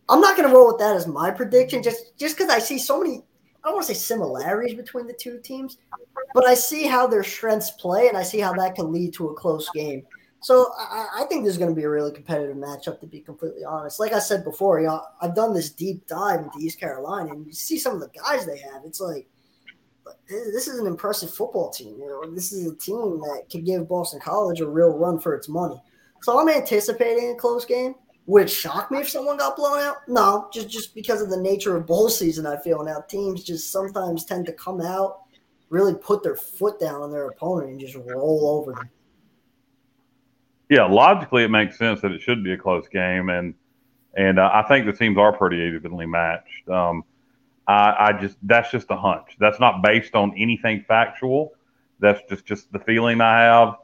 I'm 0.08 0.20
not 0.20 0.36
going 0.36 0.48
to 0.48 0.54
roll 0.54 0.68
with 0.68 0.78
that 0.78 0.96
as 0.96 1.06
my 1.06 1.30
prediction, 1.30 1.82
just 1.82 2.16
just 2.18 2.36
because 2.36 2.50
I 2.50 2.58
see 2.58 2.78
so 2.78 3.00
many 3.00 3.22
I 3.64 3.68
don't 3.68 3.76
want 3.76 3.86
to 3.86 3.94
say 3.94 3.98
similarities 3.98 4.74
between 4.74 5.06
the 5.06 5.14
two 5.14 5.38
teams, 5.38 5.78
but 6.34 6.46
I 6.46 6.54
see 6.54 6.84
how 6.84 7.06
their 7.06 7.24
strengths 7.24 7.70
play, 7.70 8.08
and 8.08 8.16
I 8.16 8.22
see 8.22 8.38
how 8.38 8.52
that 8.54 8.74
can 8.74 8.92
lead 8.92 9.14
to 9.14 9.30
a 9.30 9.34
close 9.34 9.70
game. 9.70 10.02
So 10.42 10.70
I, 10.78 11.08
I 11.20 11.24
think 11.24 11.44
this 11.44 11.52
is 11.52 11.58
going 11.58 11.70
to 11.70 11.74
be 11.74 11.84
a 11.84 11.88
really 11.88 12.12
competitive 12.12 12.56
matchup, 12.56 13.00
to 13.00 13.06
be 13.06 13.20
completely 13.20 13.64
honest. 13.64 13.98
Like 13.98 14.12
I 14.12 14.18
said 14.18 14.44
before, 14.44 14.80
you 14.80 14.88
know, 14.88 15.02
I've 15.22 15.34
done 15.34 15.54
this 15.54 15.70
deep 15.70 16.06
dive 16.06 16.40
into 16.40 16.58
East 16.58 16.78
Carolina, 16.78 17.32
and 17.32 17.46
you 17.46 17.54
see 17.54 17.78
some 17.78 17.94
of 17.94 18.00
the 18.00 18.10
guys 18.10 18.44
they 18.44 18.58
have. 18.58 18.82
It's 18.84 19.00
like 19.00 19.26
this 20.28 20.68
is 20.68 20.78
an 20.78 20.86
impressive 20.86 21.32
football 21.32 21.70
team. 21.70 21.96
You 21.98 22.08
know, 22.08 22.34
this 22.34 22.52
is 22.52 22.70
a 22.70 22.76
team 22.76 23.18
that 23.20 23.44
could 23.50 23.64
give 23.64 23.88
Boston 23.88 24.20
College 24.20 24.60
a 24.60 24.68
real 24.68 24.98
run 24.98 25.18
for 25.18 25.34
its 25.34 25.48
money. 25.48 25.80
So 26.20 26.38
I'm 26.38 26.50
anticipating 26.50 27.30
a 27.30 27.34
close 27.34 27.64
game. 27.64 27.94
Would 28.26 28.48
shock 28.48 28.90
me 28.90 29.00
if 29.00 29.08
someone 29.08 29.36
got 29.36 29.56
blown 29.56 29.80
out? 29.80 29.96
No, 30.08 30.48
just 30.52 30.70
just 30.70 30.94
because 30.94 31.20
of 31.20 31.28
the 31.28 31.36
nature 31.36 31.76
of 31.76 31.86
bowl 31.86 32.08
season. 32.08 32.46
I 32.46 32.56
feel 32.56 32.82
now 32.82 33.00
teams 33.06 33.44
just 33.44 33.70
sometimes 33.70 34.24
tend 34.24 34.46
to 34.46 34.52
come 34.52 34.80
out, 34.80 35.20
really 35.68 35.94
put 35.94 36.22
their 36.22 36.36
foot 36.36 36.80
down 36.80 37.02
on 37.02 37.10
their 37.10 37.28
opponent 37.28 37.70
and 37.70 37.80
just 37.80 37.96
roll 37.96 38.58
over 38.58 38.72
them. 38.72 38.88
Yeah, 40.70 40.84
logically, 40.84 41.44
it 41.44 41.50
makes 41.50 41.76
sense 41.76 42.00
that 42.00 42.12
it 42.12 42.22
should 42.22 42.42
be 42.42 42.54
a 42.54 42.56
close 42.56 42.88
game, 42.88 43.28
and 43.28 43.54
and 44.16 44.38
uh, 44.38 44.50
I 44.52 44.62
think 44.62 44.86
the 44.86 44.92
teams 44.92 45.18
are 45.18 45.36
pretty 45.36 45.58
evenly 45.58 46.06
matched. 46.06 46.68
Um, 46.68 47.04
I, 47.66 47.94
I 47.98 48.12
just 48.18 48.38
that's 48.42 48.70
just 48.70 48.90
a 48.90 48.96
hunch. 48.96 49.36
That's 49.38 49.60
not 49.60 49.82
based 49.82 50.14
on 50.14 50.32
anything 50.36 50.84
factual. 50.88 51.52
That's 52.00 52.20
just 52.28 52.46
just 52.46 52.72
the 52.72 52.78
feeling 52.78 53.20
I 53.20 53.40
have. 53.42 53.74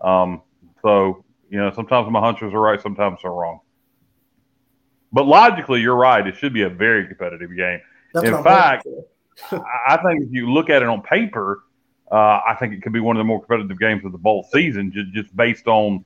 Um, 0.00 0.42
so 0.82 1.24
you 1.50 1.58
know, 1.58 1.70
sometimes 1.70 2.10
my 2.10 2.20
hunches 2.20 2.52
are 2.52 2.60
right, 2.60 2.80
sometimes 2.80 3.20
they're 3.22 3.30
wrong. 3.30 3.60
But 5.16 5.26
logically, 5.26 5.80
you're 5.80 5.96
right. 5.96 6.26
It 6.26 6.36
should 6.36 6.52
be 6.52 6.60
a 6.60 6.68
very 6.68 7.06
competitive 7.06 7.56
game. 7.56 7.80
That's 8.12 8.28
In 8.28 8.44
fact, 8.44 8.86
I 9.50 9.96
think 10.04 10.24
if 10.24 10.28
you 10.30 10.52
look 10.52 10.68
at 10.68 10.82
it 10.82 10.88
on 10.90 11.00
paper, 11.00 11.64
uh, 12.12 12.40
I 12.46 12.54
think 12.60 12.74
it 12.74 12.82
could 12.82 12.92
be 12.92 13.00
one 13.00 13.16
of 13.16 13.20
the 13.20 13.24
more 13.24 13.40
competitive 13.40 13.80
games 13.80 14.04
of 14.04 14.12
the 14.12 14.18
bowl 14.18 14.46
season, 14.52 14.92
just, 14.92 15.10
just 15.14 15.34
based 15.34 15.68
on 15.68 16.04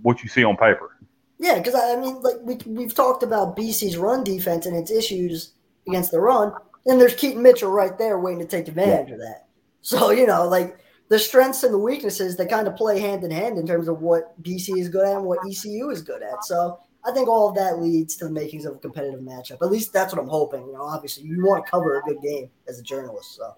what 0.00 0.22
you 0.22 0.30
see 0.30 0.42
on 0.42 0.56
paper. 0.56 0.96
Yeah, 1.38 1.58
because 1.58 1.74
I 1.74 1.96
mean, 1.96 2.22
like 2.22 2.36
we 2.40 2.56
we've 2.64 2.94
talked 2.94 3.22
about 3.22 3.58
BC's 3.58 3.98
run 3.98 4.24
defense 4.24 4.64
and 4.64 4.74
its 4.74 4.90
issues 4.90 5.52
against 5.86 6.10
the 6.10 6.20
run, 6.20 6.54
and 6.86 6.98
there's 6.98 7.14
Keaton 7.14 7.42
Mitchell 7.42 7.70
right 7.70 7.98
there 7.98 8.18
waiting 8.18 8.40
to 8.40 8.46
take 8.46 8.68
advantage 8.68 9.08
yeah. 9.08 9.14
of 9.16 9.20
that. 9.20 9.48
So 9.82 10.12
you 10.12 10.26
know, 10.26 10.48
like 10.48 10.78
the 11.08 11.18
strengths 11.18 11.62
and 11.62 11.74
the 11.74 11.78
weaknesses, 11.78 12.38
they 12.38 12.46
kind 12.46 12.66
of 12.66 12.74
play 12.74 13.00
hand 13.00 13.22
in 13.22 13.30
hand 13.30 13.58
in 13.58 13.66
terms 13.66 13.86
of 13.86 14.00
what 14.00 14.42
BC 14.42 14.78
is 14.78 14.88
good 14.88 15.06
at 15.06 15.16
and 15.16 15.26
what 15.26 15.40
ECU 15.46 15.90
is 15.90 16.00
good 16.00 16.22
at. 16.22 16.42
So 16.44 16.80
I 17.04 17.12
think 17.12 17.28
all 17.28 17.48
of 17.48 17.54
that 17.54 17.80
leads 17.80 18.16
to 18.16 18.26
the 18.26 18.30
makings 18.30 18.66
of 18.66 18.74
a 18.74 18.78
competitive 18.78 19.20
matchup. 19.20 19.62
At 19.62 19.70
least 19.70 19.92
that's 19.92 20.12
what 20.12 20.20
I'm 20.20 20.28
hoping. 20.28 20.66
You 20.66 20.72
know, 20.74 20.82
obviously 20.82 21.24
you 21.24 21.44
want 21.44 21.64
to 21.64 21.70
cover 21.70 21.98
a 21.98 22.02
good 22.02 22.20
game 22.20 22.50
as 22.68 22.78
a 22.78 22.82
journalist. 22.82 23.36
So 23.36 23.54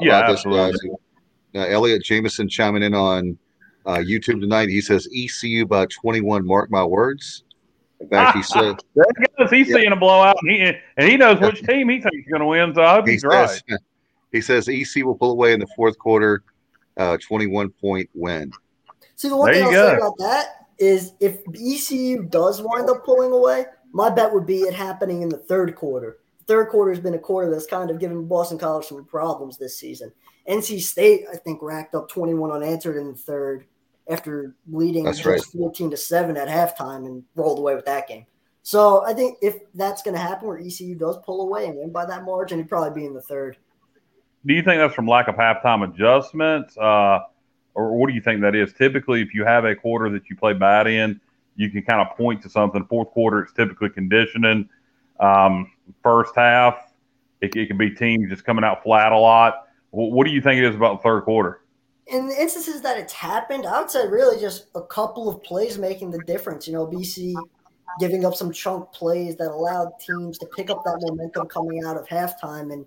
yeah, 0.00 0.26
this 0.30 0.44
was 0.44 0.78
uh, 1.54 1.58
Elliot 1.58 2.02
Jameson 2.04 2.48
chiming 2.48 2.82
in 2.82 2.94
on 2.94 3.38
uh, 3.86 3.96
YouTube 3.96 4.40
tonight. 4.40 4.68
He 4.68 4.80
says 4.80 5.08
ECU 5.14 5.66
by 5.66 5.86
21. 5.86 6.46
Mark 6.46 6.70
my 6.70 6.84
words. 6.84 7.44
In 8.00 8.08
fact, 8.08 8.36
he 8.36 8.42
said 8.42 8.76
he's 9.50 9.68
yeah. 9.68 9.76
seeing 9.76 9.92
a 9.92 9.96
blowout, 9.96 10.36
and 10.42 10.50
he, 10.50 10.60
and 10.96 11.08
he 11.08 11.16
knows 11.16 11.40
which 11.40 11.62
team 11.62 11.88
he 11.88 12.00
thinks 12.00 12.16
is 12.16 12.30
going 12.30 12.40
to 12.40 12.46
win. 12.46 12.74
So 12.74 12.82
I 12.82 12.94
hope 12.94 13.06
he 13.06 13.12
he's 13.12 13.22
says, 13.22 13.62
right. 13.68 13.80
He 14.32 14.40
says 14.40 14.68
EC 14.96 15.04
will 15.04 15.16
pull 15.16 15.32
away 15.32 15.52
in 15.52 15.60
the 15.60 15.66
fourth 15.76 15.98
quarter, 15.98 16.42
uh, 16.96 17.16
21 17.18 17.70
point 17.70 18.08
win. 18.14 18.52
See, 19.16 19.28
the 19.28 19.36
one 19.36 19.52
there 19.52 19.64
thing 19.64 19.64
I'll 19.64 19.72
go. 19.72 19.88
say 19.88 19.96
about 19.96 20.18
that 20.18 20.59
is 20.80 21.12
if 21.20 21.38
ECU 21.54 22.24
does 22.24 22.62
wind 22.62 22.88
up 22.88 23.04
pulling 23.04 23.30
away, 23.30 23.66
my 23.92 24.10
bet 24.10 24.32
would 24.32 24.46
be 24.46 24.60
it 24.60 24.74
happening 24.74 25.22
in 25.22 25.28
the 25.28 25.36
third 25.36 25.76
quarter. 25.76 26.18
third 26.46 26.68
quarter 26.68 26.90
has 26.90 26.98
been 26.98 27.14
a 27.14 27.18
quarter 27.18 27.48
that's 27.48 27.66
kind 27.66 27.90
of 27.90 28.00
given 28.00 28.26
Boston 28.26 28.58
College 28.58 28.86
some 28.86 29.04
problems 29.04 29.56
this 29.56 29.78
season. 29.78 30.10
NC 30.48 30.80
State, 30.80 31.26
I 31.32 31.36
think, 31.36 31.60
racked 31.62 31.94
up 31.94 32.08
21 32.08 32.50
unanswered 32.50 32.96
in 32.96 33.12
the 33.12 33.18
third 33.18 33.66
after 34.08 34.56
leading 34.68 35.04
that's 35.04 35.24
right. 35.24 35.40
14 35.40 35.90
to 35.90 35.96
7 35.96 36.36
at 36.36 36.48
halftime 36.48 37.06
and 37.06 37.22
rolled 37.36 37.58
away 37.58 37.76
with 37.76 37.84
that 37.84 38.08
game. 38.08 38.26
So 38.62 39.04
I 39.06 39.12
think 39.14 39.38
if 39.42 39.56
that's 39.74 40.02
going 40.02 40.14
to 40.14 40.20
happen 40.20 40.48
where 40.48 40.58
ECU 40.58 40.94
does 40.94 41.18
pull 41.24 41.42
away 41.42 41.66
and 41.66 41.76
win 41.76 41.92
by 41.92 42.06
that 42.06 42.24
margin, 42.24 42.58
it'd 42.58 42.68
probably 42.68 43.00
be 43.00 43.06
in 43.06 43.14
the 43.14 43.22
third. 43.22 43.56
Do 44.46 44.54
you 44.54 44.62
think 44.62 44.80
that's 44.80 44.94
from 44.94 45.06
lack 45.06 45.28
of 45.28 45.36
halftime 45.36 45.88
adjustments? 45.88 46.76
Uh, 46.76 47.20
or 47.74 47.96
what 47.96 48.08
do 48.08 48.14
you 48.14 48.20
think 48.20 48.40
that 48.42 48.54
is? 48.54 48.72
Typically, 48.72 49.22
if 49.22 49.34
you 49.34 49.44
have 49.44 49.64
a 49.64 49.74
quarter 49.74 50.10
that 50.10 50.28
you 50.28 50.36
play 50.36 50.52
bad 50.52 50.86
in, 50.86 51.20
you 51.56 51.70
can 51.70 51.82
kind 51.82 52.00
of 52.00 52.16
point 52.16 52.42
to 52.42 52.48
something. 52.48 52.84
Fourth 52.86 53.10
quarter, 53.10 53.40
it's 53.42 53.52
typically 53.52 53.90
conditioning. 53.90 54.68
Um, 55.18 55.70
first 56.02 56.34
half, 56.34 56.92
it, 57.40 57.54
it, 57.56 57.66
can 57.66 57.76
be 57.76 57.90
teams 57.90 58.30
just 58.30 58.44
coming 58.44 58.64
out 58.64 58.82
flat 58.82 59.12
a 59.12 59.18
lot. 59.18 59.66
What, 59.90 60.12
what 60.12 60.26
do 60.26 60.32
you 60.32 60.40
think 60.40 60.58
it 60.58 60.64
is 60.64 60.74
about 60.74 60.98
the 60.98 61.02
third 61.02 61.22
quarter? 61.22 61.62
In 62.06 62.28
the 62.28 62.40
instances 62.40 62.80
that 62.82 62.98
it's 62.98 63.12
happened, 63.12 63.66
I 63.66 63.80
would 63.80 63.90
say 63.90 64.08
really 64.08 64.40
just 64.40 64.66
a 64.74 64.82
couple 64.82 65.28
of 65.28 65.42
plays 65.42 65.78
making 65.78 66.10
the 66.10 66.22
difference. 66.24 66.66
You 66.66 66.72
know, 66.72 66.86
BC 66.86 67.34
giving 67.98 68.24
up 68.24 68.34
some 68.34 68.52
chunk 68.52 68.90
plays 68.92 69.36
that 69.36 69.50
allowed 69.50 69.92
teams 70.00 70.38
to 70.38 70.46
pick 70.46 70.70
up 70.70 70.82
that 70.84 70.98
momentum 71.02 71.46
coming 71.48 71.84
out 71.84 71.96
of 71.96 72.06
halftime 72.08 72.72
and 72.72 72.86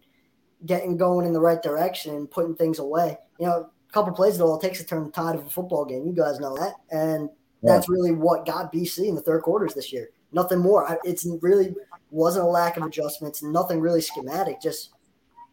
getting 0.65 0.97
going 0.97 1.25
in 1.25 1.33
the 1.33 1.39
right 1.39 1.61
direction 1.61 2.15
and 2.15 2.29
putting 2.29 2.55
things 2.55 2.79
away. 2.79 3.17
You 3.39 3.47
know, 3.47 3.69
couple 3.93 4.11
plays 4.13 4.37
that 4.37 4.43
all 4.43 4.57
it 4.57 4.61
takes 4.61 4.79
to 4.79 4.85
turn 4.85 5.05
the 5.05 5.11
tide 5.11 5.35
of 5.35 5.45
a 5.45 5.49
football 5.49 5.85
game. 5.85 6.05
You 6.05 6.13
guys 6.13 6.39
know 6.39 6.55
that. 6.57 6.73
And 6.91 7.29
that's 7.61 7.87
really 7.87 8.11
what 8.11 8.45
got 8.45 8.73
BC 8.73 9.07
in 9.07 9.15
the 9.15 9.21
third 9.21 9.41
quarters 9.43 9.73
this 9.73 9.93
year. 9.93 10.09
Nothing 10.33 10.59
more. 10.59 10.99
It's 11.03 11.25
really 11.41 11.73
wasn't 12.09 12.45
a 12.45 12.49
lack 12.49 12.77
of 12.77 12.83
adjustments, 12.83 13.41
nothing 13.41 13.79
really 13.79 14.01
schematic, 14.01 14.61
just 14.61 14.91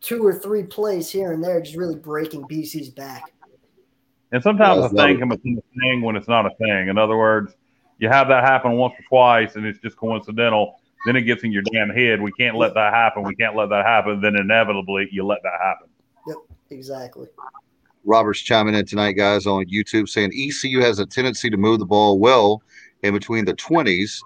two 0.00 0.26
or 0.26 0.34
three 0.34 0.62
plays 0.62 1.10
here 1.10 1.32
and 1.32 1.44
there, 1.44 1.60
just 1.60 1.76
really 1.76 1.94
breaking 1.94 2.42
BC's 2.44 2.88
back. 2.88 3.32
And 4.32 4.42
sometimes 4.42 4.84
a 4.84 4.88
thing 4.88 5.18
can 5.18 5.28
become 5.28 5.58
a 5.58 5.80
thing 5.80 6.02
when 6.02 6.16
it's 6.16 6.28
not 6.28 6.46
a 6.46 6.50
thing. 6.56 6.88
In 6.88 6.98
other 6.98 7.16
words, 7.16 7.54
you 7.98 8.08
have 8.08 8.28
that 8.28 8.42
happen 8.44 8.72
once 8.72 8.94
or 8.98 9.04
twice 9.08 9.56
and 9.56 9.66
it's 9.66 9.78
just 9.78 9.96
coincidental. 9.96 10.80
Then 11.06 11.16
it 11.16 11.22
gets 11.22 11.44
in 11.44 11.52
your 11.52 11.62
damn 11.72 11.90
head. 11.90 12.20
We 12.20 12.32
can't 12.32 12.56
let 12.56 12.74
that 12.74 12.92
happen. 12.92 13.22
We 13.22 13.34
can't 13.34 13.56
let 13.56 13.68
that 13.70 13.86
happen. 13.86 14.20
Then 14.20 14.36
inevitably 14.36 15.08
you 15.12 15.24
let 15.24 15.42
that 15.42 15.58
happen. 15.62 15.88
Yep, 16.26 16.36
exactly. 16.70 17.28
Robert's 18.04 18.40
chiming 18.40 18.74
in 18.74 18.86
tonight, 18.86 19.12
guys, 19.12 19.46
on 19.46 19.64
YouTube 19.66 20.08
saying 20.08 20.32
ECU 20.34 20.80
has 20.80 20.98
a 20.98 21.06
tendency 21.06 21.50
to 21.50 21.56
move 21.56 21.78
the 21.78 21.86
ball 21.86 22.18
well 22.18 22.62
in 23.02 23.12
between 23.12 23.44
the 23.44 23.54
20s, 23.54 24.20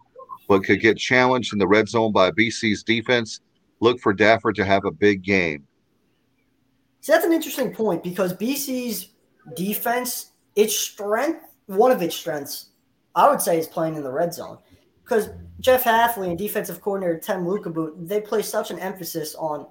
but 0.49 0.65
could 0.65 0.81
get 0.81 0.97
challenged 0.97 1.53
in 1.53 1.59
the 1.59 1.67
red 1.67 1.89
zone 1.89 2.13
by 2.13 2.31
BC's 2.31 2.83
defense. 2.83 3.41
Look 3.81 4.01
for 4.01 4.15
Daffer 4.15 4.53
to 4.55 4.65
have 4.65 4.85
a 4.85 4.91
big 4.91 5.23
game. 5.23 5.67
So 7.01 7.13
that's 7.13 7.25
an 7.25 7.33
interesting 7.33 7.75
point 7.75 8.03
because 8.03 8.33
BC's 8.35 9.11
defense, 9.57 10.33
its 10.57 10.77
strength, 10.77 11.45
one 11.67 11.91
of 11.91 12.01
its 12.01 12.17
strengths, 12.17 12.71
I 13.15 13.29
would 13.29 13.43
say, 13.43 13.59
is 13.59 13.67
playing 13.67 13.97
in 13.97 14.03
the 14.03 14.13
red 14.13 14.33
zone. 14.33 14.59
Because 15.03 15.29
Jeff 15.61 15.85
Hafley 15.85 16.29
and 16.29 16.39
defensive 16.39 16.81
coordinator 16.81 17.19
Tem 17.19 17.45
Lukabu, 17.45 18.09
they 18.09 18.23
place 18.23 18.49
such 18.49 18.71
an 18.71 18.79
emphasis 18.79 19.35
on 19.35 19.67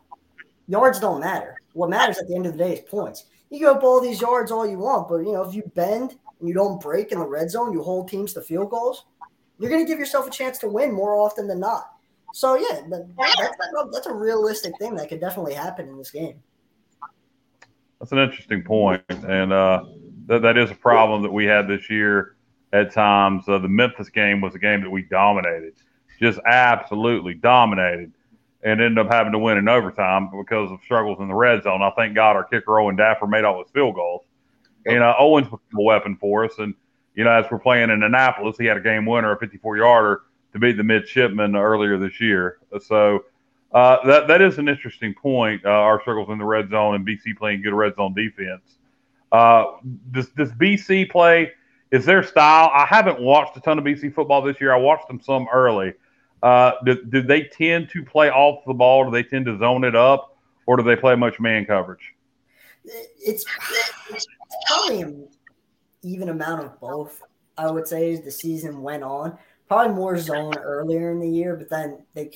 yards 0.68 1.00
don't 1.00 1.22
matter. 1.22 1.58
What 1.74 1.89
matters 1.89 2.20
at 2.20 2.28
the 2.28 2.36
end 2.36 2.46
of 2.46 2.52
the 2.52 2.60
day 2.60 2.74
is 2.74 2.82
points 2.82 3.26
you 3.54 3.60
go 3.60 3.74
up 3.74 3.84
all 3.84 4.02
these 4.02 4.20
yards 4.20 4.52
all 4.52 4.68
you 4.68 4.80
want, 4.80 5.08
but 5.08 5.18
you 5.18 5.32
know 5.32 5.44
if 5.44 5.54
you 5.54 5.63
bend 5.76 6.16
and 6.39 6.48
you 6.48 6.54
don't 6.54 6.82
break 6.82 7.12
in 7.12 7.20
the 7.20 7.26
red 7.26 7.50
zone, 7.50 7.72
you 7.72 7.82
hold 7.82 8.10
teams 8.10 8.34
to 8.34 8.42
field 8.42 8.70
goals. 8.70 9.06
You're 9.60 9.70
going 9.70 9.86
to 9.86 9.88
give 9.89 10.00
yourself 10.00 10.28
a 10.28 10.32
chance 10.32 10.58
to 10.60 10.68
win 10.68 10.92
more 10.92 11.16
often 11.16 11.48
than 11.48 11.60
not. 11.60 11.92
So 12.34 12.58
yeah, 12.58 12.82
that's, 12.89 13.56
that's 13.92 14.08
a 14.08 14.13
realistic 14.13 14.74
thing 14.80 14.96
that 14.96 15.08
could 15.08 15.20
definitely 15.20 15.54
happen 15.54 15.88
in 15.88 15.98
this 15.98 16.10
game. 16.10 16.42
That's 18.00 18.12
an 18.12 18.18
interesting 18.18 18.63
point, 18.63 19.04
and 19.10 19.54
uh, 19.54 19.86
that 20.26 20.42
that 20.42 20.58
is 20.58 20.72
a 20.72 20.76
problem 20.76 21.22
that 21.22 21.32
we 21.32 21.46
had 21.46 21.68
this 21.68 21.89
year 21.89 22.36
at 22.74 22.92
times. 22.92 23.48
Uh, 23.48 23.60
the 23.60 23.70
Memphis 23.70 24.10
game 24.10 24.42
was 24.42 24.56
a 24.56 24.60
game 24.60 24.82
that 24.82 24.89
we 24.89 25.04
dominated, 25.04 25.76
just 26.20 26.39
absolutely 26.46 27.36
dominated 27.36 28.12
and 28.63 28.82
ended 28.82 28.97
up 28.97 29.12
having 29.12 29.34
to 29.34 29.39
win 29.39 29.58
in 29.58 29.67
overtime 29.67 30.30
because 30.32 30.71
of 30.71 30.80
struggles 30.84 31.19
in 31.19 31.28
the 31.28 31.36
red 31.36 31.63
zone. 31.63 31.82
I 31.82 31.91
thank 31.91 32.15
God 32.15 32.36
our 32.36 32.45
kicker 32.45 32.80
Owen 32.80 32.95
Daffer 32.95 33.28
made 33.28 33.43
all 33.43 33.62
his 33.62 33.69
field 33.71 33.95
goals. 33.95 34.23
And 34.86 35.04
uh, 35.04 35.13
Owens 35.19 35.47
a 35.47 35.82
weapon 35.82 36.17
for 36.17 36.45
us. 36.45 36.54
And, 36.58 36.73
you 37.15 37.23
know, 37.26 37.32
as 37.32 37.45
we're 37.52 37.60
playing 37.60 37.89
in 37.89 38.04
Annapolis, 38.04 38.58
he 38.58 38.65
had 38.65 38.78
a 38.78 38.82
game 38.82 39.06
winner, 39.06 39.34
a 39.34 39.39
54 39.39 39.78
yarder 39.78 40.21
to 40.54 40.60
beat 40.60 40.78
the 40.78 40.84
midshipmen 40.84 41.56
earlier 41.56 41.97
this 41.97 42.21
year. 42.21 42.60
So 42.82 43.26
uh, 43.73 44.06
that, 44.06 44.28
that 44.28 44.41
is 44.41 44.58
an 44.58 44.69
interesting 44.69 45.13
point, 45.13 45.65
uh, 45.65 45.69
our 45.69 45.99
struggles 46.02 46.30
in 46.30 46.38
the 46.38 46.45
red 46.45 46.69
zone 46.69 46.95
and 46.95 47.06
BC 47.06 47.38
playing 47.38 47.63
good 47.63 47.73
red 47.73 47.95
zone 47.95 48.13
defense. 48.13 48.78
Uh, 49.32 49.78
does, 50.12 50.30
does 50.30 50.52
BC 50.52 51.10
play? 51.10 51.52
Is 51.91 52.06
their 52.06 52.23
style? 52.23 52.71
I 52.73 52.86
haven't 52.86 53.19
watched 53.19 53.58
a 53.58 53.60
ton 53.62 53.78
of 53.78 53.84
BC 53.84 54.13
football 54.13 54.41
this 54.41 54.60
year. 54.62 54.73
I 54.73 54.78
watched 54.78 55.08
them 55.08 55.19
some 55.19 55.47
early. 55.52 55.93
Uh, 56.44 56.74
do, 56.84 57.02
do 57.06 57.22
they 57.22 57.44
tend 57.44 57.90
to 57.90 58.04
play 58.04 58.30
off 58.30 58.66
the 58.68 58.74
ball? 58.74 59.06
Do 59.06 59.12
they 59.12 59.24
tend 59.24 59.46
to 59.46 59.58
zone 59.58 59.86
it 59.86 59.96
up, 59.96 60.38
or 60.66 60.76
do 60.76 60.84
they 60.84 60.98
play 60.98 61.16
much 61.16 61.40
man 61.40 61.66
coverage? 61.66 62.14
It's, 62.84 63.46
it's 64.12 64.28
probably 64.68 65.02
an 65.02 65.28
even 66.04 66.28
amount 66.28 66.66
of 66.66 66.80
both. 66.82 67.22
I 67.58 67.72
would 67.72 67.88
say 67.88 68.12
as 68.12 68.22
the 68.22 68.32
season 68.32 68.82
went 68.82 69.04
on, 69.04 69.38
probably 69.70 69.96
more 69.96 70.18
zone 70.18 70.58
earlier 70.58 71.12
in 71.12 71.20
the 71.20 71.30
year, 71.30 71.56
but 71.56 71.70
then 71.70 72.04
they 72.14 72.32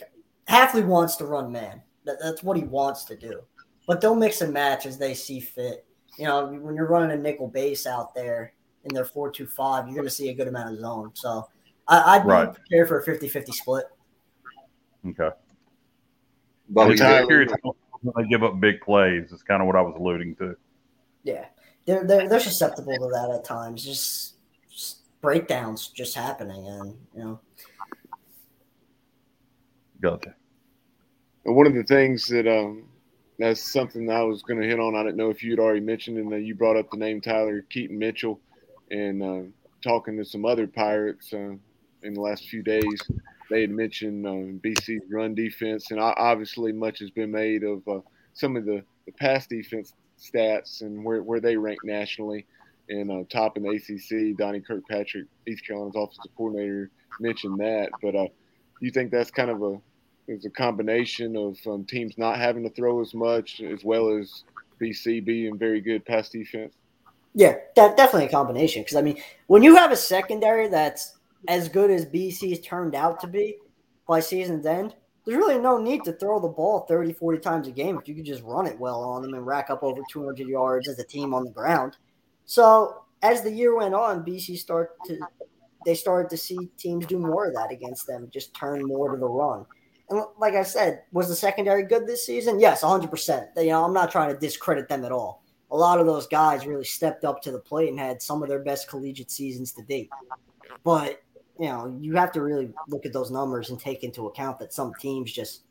Hafley 0.48 0.86
wants 0.86 1.17
to 1.17 1.26
run 1.26 1.52
man. 1.52 1.82
That, 2.06 2.17
that's 2.22 2.43
what 2.43 2.56
he 2.56 2.63
wants 2.63 3.04
to 3.06 3.17
do. 3.17 3.41
But 3.88 4.00
they'll 4.00 4.15
mix 4.15 4.39
and 4.39 4.54
match 4.54 4.86
as 4.86 4.98
they 4.98 5.13
see 5.15 5.41
fit. 5.41 5.86
You 6.17 6.26
know, 6.26 6.48
when 6.48 6.76
you're 6.76 6.88
running 6.88 7.12
a 7.12 7.22
nickel 7.22 7.50
base 7.50 7.86
out 7.86 8.15
there 8.15 8.54
in 8.86 8.93
their 8.93 9.04
four 9.04 9.30
two 9.30 9.48
five, 9.48 9.86
you're 9.86 9.96
going 9.96 10.08
to 10.08 10.13
see 10.13 10.30
a 10.30 10.34
good 10.34 10.48
amount 10.48 10.74
of 10.74 10.80
zone. 10.80 11.12
So 11.13 11.50
I, 11.89 12.20
would 12.20 12.28
right. 12.28 12.54
prepared 12.54 12.88
for 12.88 13.00
a 13.00 13.06
50-50 13.06 13.54
split. 13.54 13.86
Okay. 15.10 15.30
But 16.70 17.02
I'm 17.02 17.28
curious 17.28 17.52
when 18.02 18.13
they 18.15 18.30
give 18.30 18.43
up 18.43 18.60
big 18.60 18.82
plays. 18.82 19.32
Is 19.32 19.43
kind 19.43 19.62
of 19.62 19.67
what 19.67 19.76
I 19.76 19.82
was 19.82 19.96
alluding 19.98 20.36
to. 20.38 20.56
Yeah, 21.24 21.46
they're 21.86 22.06
they're, 22.06 22.30
they're 22.30 22.39
susceptible 22.39 22.93
to 22.93 23.08
that 23.13 23.32
at 23.34 23.46
times. 23.46 23.84
Just, 23.84 24.36
just 24.72 25.22
breakdowns 25.22 25.89
just 25.89 26.15
happening, 26.15 26.67
and 26.67 26.96
you 27.15 27.24
know. 27.24 27.39
Gotcha. 30.02 30.36
And 31.46 31.56
one 31.56 31.65
of 31.65 31.74
the 31.74 31.84
things 31.84 32.28
that 32.28 32.48
um, 32.48 32.88
that's 33.39 33.72
something 33.72 34.10
I 34.12 34.24
was 34.24 34.43
going 34.43 34.60
to 34.62 34.67
hit 34.67 34.80
on. 34.80 34.96
I 34.96 35.04
didn't 35.04 35.17
know 35.17 35.30
if 35.30 35.43
you'd 35.43 35.60
already 35.60 35.80
mentioned, 35.80 36.17
and 36.17 36.32
that 36.32 36.41
you 36.41 36.56
brought 36.56 36.78
up 36.78 36.91
the 36.91 36.98
name 36.98 37.22
Tyler 37.22 37.65
Keaton 37.70 37.98
Mitchell, 37.98 38.39
and 38.91 39.24
uh, 39.24 39.41
talking 39.82 40.17
to 40.17 40.26
some 40.26 40.46
other 40.46 40.67
Pirates 40.67 41.34
uh, 41.34 41.56
in 42.04 42.13
the 42.13 42.22
last 42.22 42.50
few 42.50 42.62
days 42.62 43.02
they 43.49 43.62
had 43.62 43.71
mentioned 43.71 44.25
um, 44.25 44.62
BC's 44.63 45.03
run 45.12 45.36
defense, 45.36 45.91
and 45.91 45.99
obviously 45.99 46.71
much 46.71 46.99
has 46.99 47.10
been 47.10 47.31
made 47.31 47.63
of 47.63 47.88
uh, 47.88 47.99
some 48.33 48.55
of 48.55 48.65
the, 48.65 48.83
the 49.05 49.12
pass 49.13 49.47
defense 49.47 49.93
stats 50.19 50.81
and 50.81 51.03
where, 51.03 51.23
where 51.23 51.39
they 51.39 51.55
rank 51.57 51.79
nationally. 51.83 52.45
And 52.89 53.12
uh, 53.12 53.23
top 53.29 53.57
in 53.57 53.63
the 53.63 53.69
ACC, 53.69 54.38
Donnie 54.38 54.62
Kirkpatrick, 54.62 55.25
East 55.45 55.65
Carolina's 55.65 55.95
offensive 55.95 56.31
coordinator, 56.38 56.89
mentioned 57.19 57.60
that. 57.60 57.89
But 58.01 58.15
uh, 58.15 58.27
you 58.79 58.91
think 58.91 59.12
that's 59.12 59.31
kind 59.31 59.49
of 59.49 59.62
a 59.62 59.81
it's 60.27 60.45
a 60.45 60.49
combination 60.49 61.36
of 61.38 61.57
um, 61.67 61.86
teams 61.86 62.17
not 62.17 62.38
having 62.38 62.63
to 62.63 62.69
throw 62.69 63.01
as 63.01 63.13
much, 63.13 63.62
as 63.62 63.83
well 63.83 64.10
as 64.10 64.43
BC 64.81 65.23
being 65.23 65.57
very 65.57 65.81
good 65.81 66.05
pass 66.05 66.29
defense? 66.29 66.73
Yeah, 67.33 67.55
that, 67.75 67.95
definitely 67.97 68.25
a 68.25 68.31
combination. 68.31 68.81
Because 68.81 68.97
I 68.97 69.01
mean, 69.01 69.21
when 69.47 69.63
you 69.63 69.75
have 69.75 69.91
a 69.91 69.95
secondary 69.95 70.67
that's 70.67 71.16
as 71.47 71.69
good 71.69 71.91
as 71.91 72.06
BC's 72.06 72.60
turned 72.62 72.95
out 72.95 73.19
to 73.21 73.28
be 73.28 73.58
by 74.08 74.19
season's 74.19 74.65
end, 74.65 74.95
there's 75.26 75.38
really 75.38 75.60
no 75.60 75.78
need 75.78 76.04
to 76.06 76.13
throw 76.13 76.39
the 76.39 76.47
ball 76.47 76.86
30, 76.88 77.13
40 77.13 77.39
times 77.39 77.67
a 77.67 77.71
game 77.71 77.97
if 77.97 78.08
you 78.08 78.15
could 78.15 78.26
just 78.26 78.43
run 78.43 78.65
it 78.65 78.80
well 78.80 79.02
on 79.02 79.21
them 79.21 79.34
and 79.34 79.45
rack 79.45 79.69
up 79.69 79.84
over 79.84 80.02
200 80.10 80.47
yards 80.47 80.88
as 80.88 81.00
a 81.00 81.04
team 81.04 81.34
on 81.34 81.43
the 81.43 81.52
ground. 81.52 81.97
So 82.45 83.04
as 83.21 83.41
the 83.41 83.52
year 83.52 83.76
went 83.76 83.93
on, 83.93 84.26
BC 84.26 84.58
started 84.58 84.93
to 85.08 85.19
they 85.86 85.95
started 85.95 86.30
to 86.30 86.38
see 86.38 86.69
teams 86.78 87.06
do 87.06 87.17
more 87.17 87.47
of 87.47 87.54
that 87.54 87.71
against 87.71 88.08
them, 88.08 88.28
just 88.30 88.54
turn 88.54 88.86
more 88.86 89.12
to 89.12 89.17
the 89.17 89.26
run. 89.26 89.65
And 90.10 90.21
like 90.38 90.54
I 90.54 90.63
said, 90.63 91.04
was 91.13 91.30
the 91.30 91.36
secondary 91.36 91.84
good 91.84 92.06
this 92.06 92.26
season? 92.26 92.60
Yes, 92.60 92.82
100%. 92.82 93.47
You 93.56 93.67
know, 93.67 93.86
I'm 93.86 93.93
not 93.93 94.12
trying 94.12 94.34
to 94.34 94.39
discredit 94.39 94.89
them 94.89 95.06
at 95.06 95.13
all. 95.13 95.43
A 95.71 95.78
lot 95.78 96.00
of 96.00 96.06
those 96.06 96.28
guys 96.28 96.67
really 96.67 96.84
stepped 96.84 97.23
up 97.23 97.41
to 97.41 97.52
the 97.52 97.60
plate 97.60 97.89
and 97.89 98.00
had 98.00 98.21
some 98.21 98.43
of 98.43 98.50
their 98.50 98.60
best 98.60 98.89
collegiate 98.89 99.32
seasons 99.32 99.71
to 99.73 99.82
date. 99.84 100.10
But 100.84 101.21
you 101.60 101.67
know, 101.67 101.98
you 102.00 102.15
have 102.15 102.32
to 102.34 102.41
really 102.41 102.72
look 102.88 103.06
at 103.06 103.13
those 103.13 103.32
numbers 103.32 103.70
and 103.70 103.80
take 103.80 104.04
into 104.04 104.28
account 104.28 104.60
that 104.60 104.74
some 104.74 104.93
teams 105.00 105.32
just 105.32 105.63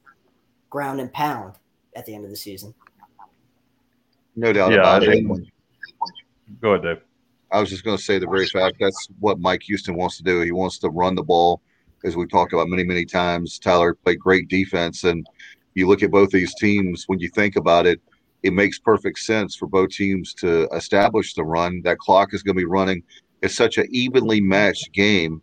ground 0.71 1.01
and 1.01 1.13
pound 1.13 1.55
at 1.95 2.05
the 2.07 2.15
end 2.15 2.25
of 2.25 2.31
the 2.31 2.37
season. 2.37 2.75
No 4.35 4.53
doubt 4.53 4.73
yeah, 4.73 4.79
about 4.79 5.03
it. 5.05 5.25
Go 6.61 6.73
ahead, 6.75 6.83
Dave. 6.83 7.03
I 7.51 7.61
was 7.61 7.71
just 7.71 7.85
going 7.85 7.97
to 7.97 8.03
say 8.03 8.19
the 8.19 8.27
very 8.27 8.47
fact 8.47 8.77
that's 8.81 9.09
what 9.21 9.39
Mike 9.39 9.63
Houston 9.63 9.97
wants 9.97 10.17
to 10.19 10.25
do. 10.25 10.41
He 10.41 10.53
wants 10.53 10.79
to 10.79 10.91
run 10.91 11.15
the 11.15 11.23
ball, 11.23 11.63
as 12.05 12.17
we've 12.17 12.31
talked 12.31 12.53
about 12.53 12.69
many, 12.69 12.85
many 12.85 13.05
times. 13.05 13.59
Tyler 13.59 13.95
played 13.95 14.19
great 14.19 14.49
defense, 14.49 15.05
and 15.05 15.27
you 15.75 15.87
look 15.87 16.03
at 16.03 16.11
both 16.11 16.31
these 16.31 16.55
teams. 16.57 17.05
When 17.07 17.21
you 17.21 17.29
think 17.29 17.57
about 17.57 17.87
it, 17.87 18.01
it 18.43 18.53
makes 18.53 18.79
perfect 18.79 19.21
sense 19.21 19.55
for 19.55 19.67
both 19.67 19.91
teams 19.91 20.35
to 20.35 20.69
establish 20.75 21.35
the 21.35 21.45
run. 21.45 21.81
That 21.83 21.99
clock 21.99 22.35
is 22.35 22.43
going 22.43 22.57
to 22.57 22.61
be 22.61 22.67
running. 22.67 23.03
It's 23.43 23.57
such 23.57 23.79
an 23.79 23.87
evenly 23.91 24.41
matched 24.41 24.93
game 24.93 25.41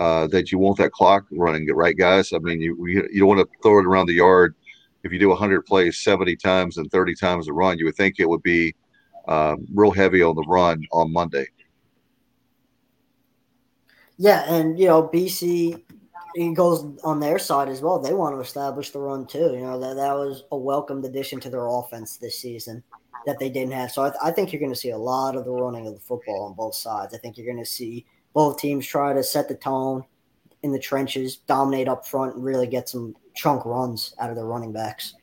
uh, 0.00 0.26
that 0.28 0.50
you 0.50 0.58
want 0.58 0.78
that 0.78 0.92
clock 0.92 1.26
running, 1.30 1.68
right, 1.74 1.94
guys? 1.94 2.32
I 2.32 2.38
mean, 2.38 2.58
you 2.58 2.74
you 2.86 3.18
don't 3.18 3.28
want 3.28 3.40
to 3.40 3.48
throw 3.62 3.78
it 3.78 3.84
around 3.84 4.06
the 4.06 4.14
yard. 4.14 4.54
If 5.04 5.12
you 5.12 5.18
do 5.18 5.28
100 5.28 5.66
plays 5.66 5.98
70 5.98 6.36
times 6.36 6.78
and 6.78 6.90
30 6.90 7.14
times 7.14 7.48
a 7.48 7.52
run, 7.52 7.78
you 7.78 7.84
would 7.84 7.96
think 7.96 8.18
it 8.18 8.28
would 8.28 8.42
be 8.42 8.74
um, 9.28 9.66
real 9.74 9.90
heavy 9.90 10.22
on 10.22 10.36
the 10.36 10.44
run 10.48 10.82
on 10.90 11.12
Monday. 11.12 11.46
Yeah, 14.16 14.50
and 14.50 14.78
you 14.78 14.86
know 14.86 15.02
BC 15.02 15.82
it 16.34 16.54
goes 16.54 16.98
on 17.04 17.20
their 17.20 17.38
side 17.38 17.68
as 17.68 17.82
well. 17.82 17.98
They 17.98 18.14
want 18.14 18.34
to 18.34 18.40
establish 18.40 18.92
the 18.92 19.00
run 19.00 19.26
too. 19.26 19.52
You 19.52 19.60
know 19.60 19.78
that 19.80 19.96
that 19.96 20.14
was 20.14 20.44
a 20.50 20.56
welcomed 20.56 21.04
addition 21.04 21.40
to 21.40 21.50
their 21.50 21.66
offense 21.66 22.16
this 22.16 22.38
season 22.38 22.82
that 23.26 23.38
they 23.38 23.50
didn't 23.50 23.74
have. 23.74 23.90
So 23.90 24.04
I, 24.04 24.08
th- 24.08 24.20
I 24.22 24.30
think 24.30 24.50
you're 24.50 24.60
going 24.60 24.72
to 24.72 24.78
see 24.78 24.90
a 24.90 24.96
lot 24.96 25.36
of 25.36 25.44
the 25.44 25.50
running 25.50 25.86
of 25.86 25.92
the 25.92 26.00
football 26.00 26.46
on 26.46 26.54
both 26.54 26.74
sides. 26.74 27.12
I 27.12 27.18
think 27.18 27.36
you're 27.36 27.52
going 27.52 27.62
to 27.62 27.70
see 27.70 28.06
both 28.32 28.58
teams 28.58 28.86
try 28.86 29.12
to 29.12 29.22
set 29.22 29.48
the 29.48 29.54
tone 29.54 30.04
in 30.62 30.72
the 30.72 30.78
trenches, 30.78 31.36
dominate 31.36 31.88
up 31.88 32.06
front, 32.06 32.34
and 32.34 32.44
really 32.44 32.66
get 32.66 32.88
some 32.88 33.16
chunk 33.34 33.64
runs 33.64 34.14
out 34.18 34.30
of 34.30 34.36
their 34.36 34.44
running 34.44 34.72
backs. 34.72 35.14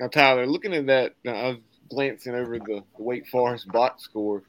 Now, 0.00 0.08
Tyler, 0.08 0.46
looking 0.46 0.74
at 0.74 0.86
that, 0.86 1.14
I 1.26 1.48
was 1.48 1.58
glancing 1.88 2.34
over 2.34 2.58
the, 2.58 2.82
Wake 2.98 3.28
Forest 3.28 3.68
box 3.68 4.02
score. 4.02 4.42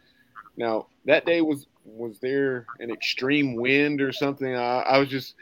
Now, 0.58 0.88
that 1.06 1.26
day 1.26 1.42
was 1.42 1.68
was 1.84 2.18
there 2.20 2.66
an 2.80 2.90
extreme 2.90 3.56
wind 3.56 4.02
or 4.02 4.12
something? 4.12 4.56
I, 4.56 4.80
I 4.80 4.98
was 4.98 5.08
just, 5.08 5.36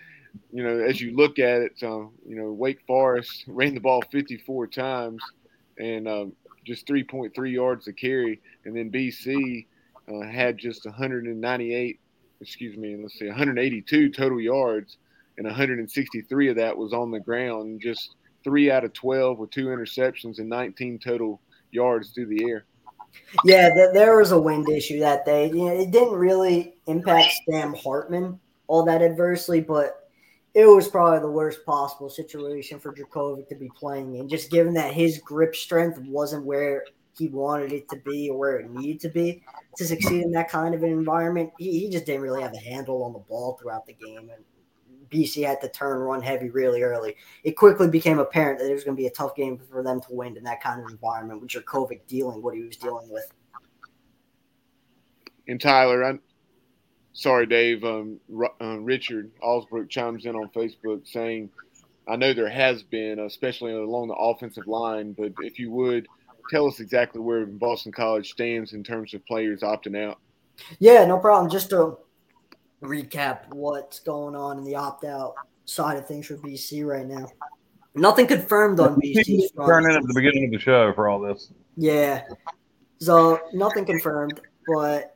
you 0.51 0.61
know, 0.61 0.79
as 0.79 0.99
you 0.99 1.15
look 1.15 1.39
at 1.39 1.61
it, 1.61 1.81
you 1.81 2.11
know, 2.25 2.51
Wake 2.51 2.81
Forest 2.85 3.45
ran 3.47 3.73
the 3.73 3.79
ball 3.79 4.03
54 4.11 4.67
times 4.67 5.23
and 5.77 6.05
um, 6.05 6.33
just 6.65 6.85
3.3 6.85 7.51
yards 7.51 7.85
to 7.85 7.93
carry, 7.93 8.41
and 8.65 8.75
then 8.75 8.91
BC 8.91 9.65
uh, 10.11 10.25
had 10.25 10.57
just 10.57 10.85
198, 10.85 11.99
excuse 12.41 12.77
me, 12.77 12.95
let's 13.01 13.17
see, 13.17 13.27
182 13.27 14.09
total 14.11 14.39
yards, 14.39 14.97
and 15.37 15.45
163 15.45 16.49
of 16.49 16.55
that 16.55 16.77
was 16.77 16.93
on 16.93 17.11
the 17.11 17.19
ground. 17.19 17.81
Just 17.81 18.15
three 18.43 18.69
out 18.69 18.83
of 18.83 18.93
12 18.93 19.39
with 19.39 19.51
two 19.51 19.67
interceptions 19.67 20.39
and 20.39 20.49
19 20.49 20.99
total 20.99 21.39
yards 21.71 22.11
through 22.11 22.27
the 22.27 22.43
air. 22.49 22.65
Yeah, 23.45 23.69
there 23.93 24.17
was 24.17 24.31
a 24.31 24.41
wind 24.41 24.69
issue 24.69 24.99
that 24.99 25.25
day. 25.25 25.47
You 25.47 25.65
know, 25.65 25.79
it 25.79 25.91
didn't 25.91 26.15
really 26.15 26.75
impact 26.87 27.33
Sam 27.49 27.73
Hartman 27.73 28.39
all 28.67 28.83
that 28.85 29.01
adversely, 29.01 29.61
but 29.61 30.09
it 30.53 30.65
was 30.65 30.87
probably 30.87 31.19
the 31.19 31.29
worst 31.29 31.65
possible 31.65 32.09
situation 32.09 32.79
for 32.79 32.93
Jurkovec 32.93 33.47
to 33.49 33.55
be 33.55 33.69
playing 33.75 34.15
in. 34.15 34.29
Just 34.29 34.51
given 34.51 34.73
that 34.75 34.93
his 34.93 35.19
grip 35.19 35.55
strength 35.55 35.99
wasn't 35.99 36.45
where 36.45 36.85
he 37.17 37.27
wanted 37.27 37.71
it 37.71 37.89
to 37.89 37.97
be 37.97 38.29
or 38.29 38.37
where 38.37 38.57
it 38.57 38.69
needed 38.71 38.99
to 39.01 39.09
be 39.09 39.43
to 39.77 39.85
succeed 39.85 40.23
in 40.23 40.31
that 40.31 40.49
kind 40.49 40.75
of 40.75 40.83
an 40.83 40.91
environment, 40.91 41.51
he, 41.57 41.79
he 41.79 41.89
just 41.89 42.05
didn't 42.05 42.21
really 42.21 42.41
have 42.41 42.53
a 42.53 42.57
handle 42.57 43.03
on 43.03 43.13
the 43.13 43.19
ball 43.19 43.57
throughout 43.59 43.85
the 43.85 43.93
game. 43.93 44.29
And 44.29 44.43
BC 45.09 45.45
had 45.45 45.61
to 45.61 45.69
turn 45.69 45.99
run 45.99 46.21
heavy 46.21 46.49
really 46.49 46.81
early. 46.81 47.15
It 47.43 47.51
quickly 47.51 47.87
became 47.87 48.19
apparent 48.19 48.59
that 48.59 48.69
it 48.69 48.73
was 48.73 48.83
going 48.83 48.97
to 48.97 49.01
be 49.01 49.07
a 49.07 49.11
tough 49.11 49.35
game 49.35 49.59
for 49.69 49.83
them 49.83 50.01
to 50.01 50.07
win 50.09 50.37
in 50.37 50.43
that 50.43 50.61
kind 50.61 50.83
of 50.83 50.89
environment 50.89 51.41
with 51.41 51.51
Jurkovec 51.51 52.01
dealing 52.07 52.41
what 52.41 52.55
he 52.55 52.63
was 52.63 52.77
dealing 52.77 53.09
with. 53.09 53.31
And 55.47 55.59
Tyler, 55.59 56.03
I'm 56.03 56.21
sorry, 57.11 57.45
Dave. 57.45 57.83
Um, 57.83 58.19
uh, 58.61 58.79
Richard 58.79 59.31
Alsbrook 59.43 59.89
chimes 59.89 60.25
in 60.25 60.35
on 60.35 60.49
Facebook 60.49 61.07
saying, 61.07 61.49
I 62.07 62.15
know 62.15 62.33
there 62.33 62.49
has 62.49 62.83
been, 62.83 63.19
especially 63.19 63.71
along 63.71 64.09
the 64.09 64.15
offensive 64.15 64.67
line, 64.67 65.13
but 65.13 65.31
if 65.39 65.57
you 65.57 65.71
would 65.71 66.07
tell 66.49 66.67
us 66.67 66.79
exactly 66.79 67.21
where 67.21 67.45
Boston 67.45 67.91
College 67.91 68.31
stands 68.31 68.73
in 68.73 68.83
terms 68.83 69.13
of 69.13 69.25
players 69.25 69.61
opting 69.61 69.97
out. 69.97 70.19
Yeah, 70.79 71.05
no 71.05 71.17
problem. 71.17 71.51
Just 71.51 71.69
to 71.71 71.97
recap 72.81 73.47
what's 73.53 73.99
going 73.99 74.35
on 74.35 74.57
in 74.57 74.63
the 74.63 74.75
opt 74.75 75.05
out 75.05 75.35
side 75.65 75.97
of 75.97 76.07
things 76.07 76.27
for 76.27 76.37
BC 76.37 76.85
right 76.85 77.05
now. 77.05 77.27
Nothing 77.95 78.27
confirmed 78.27 78.79
on 78.79 78.99
BC. 78.99 79.47
Turn 79.65 79.89
in 79.89 79.95
at 79.95 80.03
the 80.03 80.13
beginning 80.13 80.45
of 80.45 80.51
the 80.51 80.59
show 80.59 80.93
for 80.93 81.07
all 81.07 81.19
this. 81.19 81.51
Yeah. 81.77 82.23
So 82.99 83.39
nothing 83.53 83.85
confirmed, 83.85 84.41
but 84.67 85.15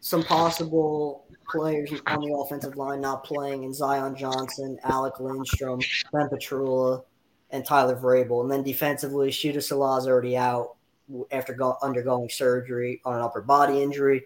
some 0.00 0.22
possible 0.22 1.24
players 1.50 1.90
on 2.06 2.20
the 2.20 2.34
offensive 2.34 2.76
line 2.76 3.00
not 3.00 3.24
playing 3.24 3.64
in 3.64 3.72
Zion 3.72 4.14
Johnson, 4.14 4.78
Alec 4.84 5.18
Lindstrom, 5.18 5.80
Ben 6.12 6.28
Petrula, 6.28 7.02
and 7.50 7.64
Tyler 7.64 7.96
Vrabel. 7.96 8.42
And 8.42 8.50
then 8.50 8.62
defensively, 8.62 9.30
Shitta 9.30 9.56
is 9.56 9.72
already 9.72 10.36
out 10.36 10.76
after 11.30 11.54
go- 11.54 11.78
undergoing 11.82 12.28
surgery 12.28 13.00
on 13.04 13.16
an 13.16 13.22
upper 13.22 13.40
body 13.40 13.82
injury 13.82 14.24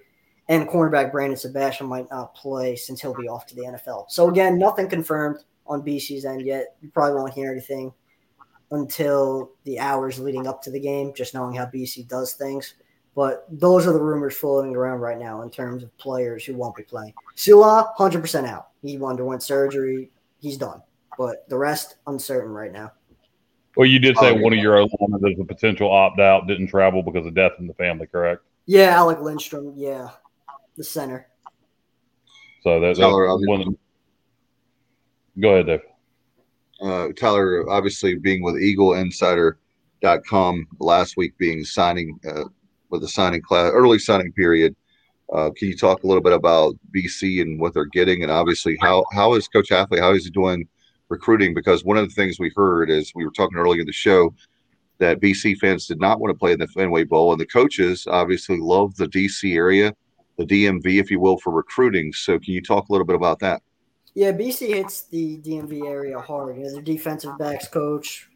and 0.48 0.68
cornerback 0.68 1.12
Brandon 1.12 1.37
Sebastian 1.37 1.87
might 1.87 2.11
not 2.11 2.35
play 2.35 2.76
since 2.76 3.00
he'll 3.00 3.14
be 3.14 3.28
off 3.28 3.46
to 3.46 3.54
the 3.54 3.62
NFL. 3.62 4.11
So 4.11 4.28
again, 4.28 4.58
nothing 4.58 4.88
confirmed 4.88 5.38
on 5.66 5.82
BC's 5.82 6.24
end 6.24 6.42
yet. 6.42 6.76
You 6.82 6.90
probably 6.90 7.14
won't 7.14 7.32
hear 7.32 7.50
anything 7.50 7.92
until 8.70 9.52
the 9.64 9.78
hours 9.78 10.18
leading 10.18 10.46
up 10.46 10.62
to 10.62 10.70
the 10.70 10.80
game, 10.80 11.12
just 11.14 11.35
knowing 11.35 11.54
how 11.54 11.66
BC 11.66 12.08
does 12.08 12.32
things. 12.35 12.74
But 13.14 13.46
those 13.50 13.87
are 13.87 13.92
the 13.92 14.02
rumors 14.02 14.37
floating 14.37 14.74
around 14.74 15.00
right 15.00 15.18
now 15.18 15.42
in 15.42 15.50
terms 15.50 15.82
of 15.82 15.96
players 15.98 16.44
who 16.44 16.54
won't 16.54 16.74
be 16.74 16.82
playing. 16.82 17.12
Sillah, 17.37 17.94
100% 17.96 18.46
out. 18.46 18.68
He 18.82 19.02
underwent 19.02 19.42
surgery. 19.42 20.11
He's 20.40 20.56
done. 20.56 20.82
But 21.18 21.48
the 21.48 21.58
rest, 21.58 21.96
uncertain 22.06 22.52
right 22.52 22.72
now. 22.72 22.92
Well, 23.76 23.87
you 23.87 23.98
did 23.98 24.18
say 24.18 24.30
oh, 24.30 24.35
one 24.35 24.52
of 24.52 24.58
your 24.58 24.76
alumni 24.76 25.16
there's 25.20 25.38
a 25.40 25.44
potential 25.44 25.90
opt 25.90 26.20
out, 26.20 26.46
didn't 26.46 26.66
travel 26.66 27.02
because 27.02 27.26
of 27.26 27.35
death 27.35 27.52
in 27.58 27.66
the 27.66 27.74
family, 27.74 28.06
correct? 28.06 28.42
Yeah, 28.66 28.90
Alec 28.90 29.20
Lindstrom. 29.20 29.72
Yeah 29.76 30.11
the 30.76 30.85
center. 30.85 31.26
So 32.62 32.80
that, 32.80 32.96
Tyler, 32.96 33.26
one. 33.46 33.76
Go 35.40 35.54
ahead, 35.54 35.66
Dave. 35.66 35.80
Uh, 36.80 37.08
Tyler, 37.16 37.68
obviously 37.70 38.16
being 38.16 38.42
with 38.42 38.56
EagleInsider.com 38.56 40.66
last 40.78 41.16
week, 41.16 41.38
being 41.38 41.64
signing 41.64 42.18
uh, 42.28 42.44
with 42.90 43.00
the 43.02 43.08
signing 43.08 43.40
class, 43.40 43.70
early 43.72 43.98
signing 43.98 44.30
period. 44.32 44.76
Uh, 45.32 45.50
can 45.56 45.68
you 45.68 45.76
talk 45.76 46.02
a 46.02 46.06
little 46.06 46.22
bit 46.22 46.35
about 46.35 46.74
BC 46.94 47.40
and 47.40 47.58
what 47.58 47.72
they're 47.72 47.87
getting, 47.87 48.22
and 48.22 48.30
obviously 48.30 48.76
how 48.80 49.04
how 49.12 49.32
is 49.35 49.48
Coach 49.48 49.70
Hafley? 49.70 49.98
How 49.98 50.12
is 50.12 50.24
he 50.24 50.30
doing 50.30 50.68
recruiting? 51.12 51.55
Because 51.55 51.85
one 51.85 51.96
of 51.96 52.09
the 52.09 52.14
things 52.14 52.40
we 52.40 52.51
heard 52.57 52.90
is 52.90 53.12
we 53.14 53.25
were 53.25 53.31
talking 53.31 53.59
earlier 53.59 53.83
in 53.83 53.87
the 53.87 53.92
show 53.92 54.35
that 54.98 55.20
BC 55.20 55.59
fans 55.59 55.87
did 55.87 56.01
not 56.01 56.18
want 56.18 56.33
to 56.33 56.38
play 56.38 56.53
in 56.53 56.59
the 56.59 56.66
Fenway 56.68 57.05
Bowl, 57.05 57.31
and 57.31 57.40
the 57.40 57.46
coaches 57.46 58.07
obviously 58.09 58.59
love 58.59 58.96
the 58.96 59.07
DC 59.07 59.55
area 59.55 59.94
the 60.37 60.46
DMV, 60.46 61.01
if 61.01 61.11
you 61.11 61.20
will, 61.20 61.38
for 61.38 61.53
recruiting. 61.53 62.12
So, 62.12 62.38
can 62.38 62.55
you 62.55 62.62
talk 62.62 62.88
a 62.88 62.92
little 62.92 63.07
bit 63.07 63.16
about 63.16 63.38
that? 63.40 63.62
Yeah, 64.14 64.33
BC 64.33 64.68
hits 64.68 65.03
the 65.03 65.38
DMV 65.38 65.87
area 65.87 66.18
hard. 66.20 66.57
You 66.57 66.64
know, 66.64 66.72
their 66.72 66.83
defensive 66.83 67.37
backs 67.38 67.68
coach, 67.68 68.29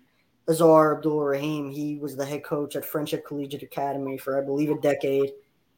Aazar 0.49 0.97
Abdul 0.97 1.21
Rahim, 1.21 1.71
he 1.71 1.97
was 1.97 2.17
the 2.17 2.25
head 2.25 2.45
coach 2.45 2.77
at 2.77 2.85
Friendship 2.85 3.27
Collegiate 3.27 3.63
Academy 3.63 4.17
for, 4.17 4.41
I 4.41 4.45
believe, 4.45 4.71
a 4.71 4.81
decade, 4.81 5.33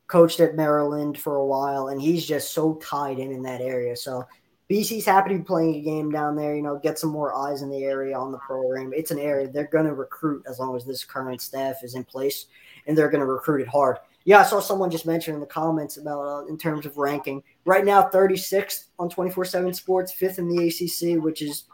coached 0.06 0.40
at 0.40 0.56
Maryland 0.56 1.18
for 1.18 1.36
a 1.36 1.46
while, 1.46 1.88
and 1.88 2.00
he's 2.00 2.24
just 2.24 2.52
so 2.52 2.74
tied 2.74 3.18
in 3.18 3.32
in 3.32 3.42
that 3.42 3.60
area. 3.60 3.96
So, 3.96 4.24
BC's 4.70 5.06
happy 5.06 5.30
to 5.30 5.38
be 5.38 5.44
playing 5.44 5.76
a 5.76 5.80
game 5.80 6.10
down 6.10 6.36
there, 6.36 6.54
you 6.54 6.62
know, 6.62 6.78
get 6.78 6.98
some 6.98 7.10
more 7.10 7.34
eyes 7.34 7.62
in 7.62 7.70
the 7.70 7.84
area 7.84 8.18
on 8.18 8.32
the 8.32 8.38
program. 8.38 8.92
It's 8.94 9.10
an 9.10 9.18
area 9.18 9.48
they're 9.48 9.64
going 9.66 9.86
to 9.86 9.94
recruit 9.94 10.44
as 10.46 10.58
long 10.58 10.76
as 10.76 10.84
this 10.84 11.04
current 11.04 11.40
staff 11.40 11.82
is 11.82 11.94
in 11.94 12.04
place, 12.04 12.46
and 12.86 12.96
they're 12.96 13.08
going 13.08 13.22
to 13.22 13.26
recruit 13.26 13.62
it 13.62 13.68
hard. 13.68 13.96
Yeah, 14.24 14.40
I 14.40 14.42
saw 14.42 14.60
someone 14.60 14.90
just 14.90 15.06
mention 15.06 15.32
in 15.32 15.40
the 15.40 15.46
comments 15.46 15.96
about 15.96 16.20
uh, 16.20 16.46
in 16.48 16.58
terms 16.58 16.84
of 16.84 16.98
ranking. 16.98 17.42
Right 17.64 17.84
now, 17.84 18.10
36th 18.10 18.88
on 18.98 19.08
24 19.08 19.46
7 19.46 19.72
Sports, 19.72 20.12
fifth 20.12 20.38
in 20.38 20.48
the 20.48 20.66
ACC, 20.66 21.22
which 21.22 21.40
is, 21.40 21.64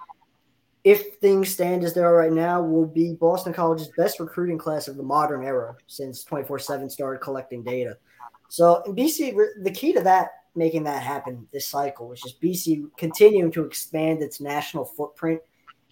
if 0.85 1.17
things 1.17 1.49
stand 1.49 1.83
as 1.83 1.95
they 1.95 2.01
are 2.01 2.15
right 2.15 2.33
now, 2.33 2.63
will 2.63 2.87
be 2.87 3.15
Boston 3.15 3.53
College's 3.53 3.91
best 3.97 4.21
recruiting 4.21 4.59
class 4.59 4.87
of 4.87 4.97
the 4.97 5.03
modern 5.03 5.43
era 5.43 5.75
since 5.89 6.23
24 6.23 6.61
7 6.61 6.89
started 6.89 7.19
collecting 7.19 7.65
data. 7.65 7.97
So, 8.51 8.85
BC, 8.87 9.37
the 9.63 9.71
key 9.73 9.93
to 9.93 10.01
that, 10.03 10.44
making 10.55 10.85
that 10.85 11.03
happen 11.03 11.47
this 11.53 11.67
cycle, 11.67 12.09
which 12.09 12.25
is 12.25 12.35
BC 12.35 12.89
continuing 12.97 13.51
to 13.53 13.65
expand 13.65 14.23
its 14.23 14.41
national 14.41 14.85
footprint 14.85 15.41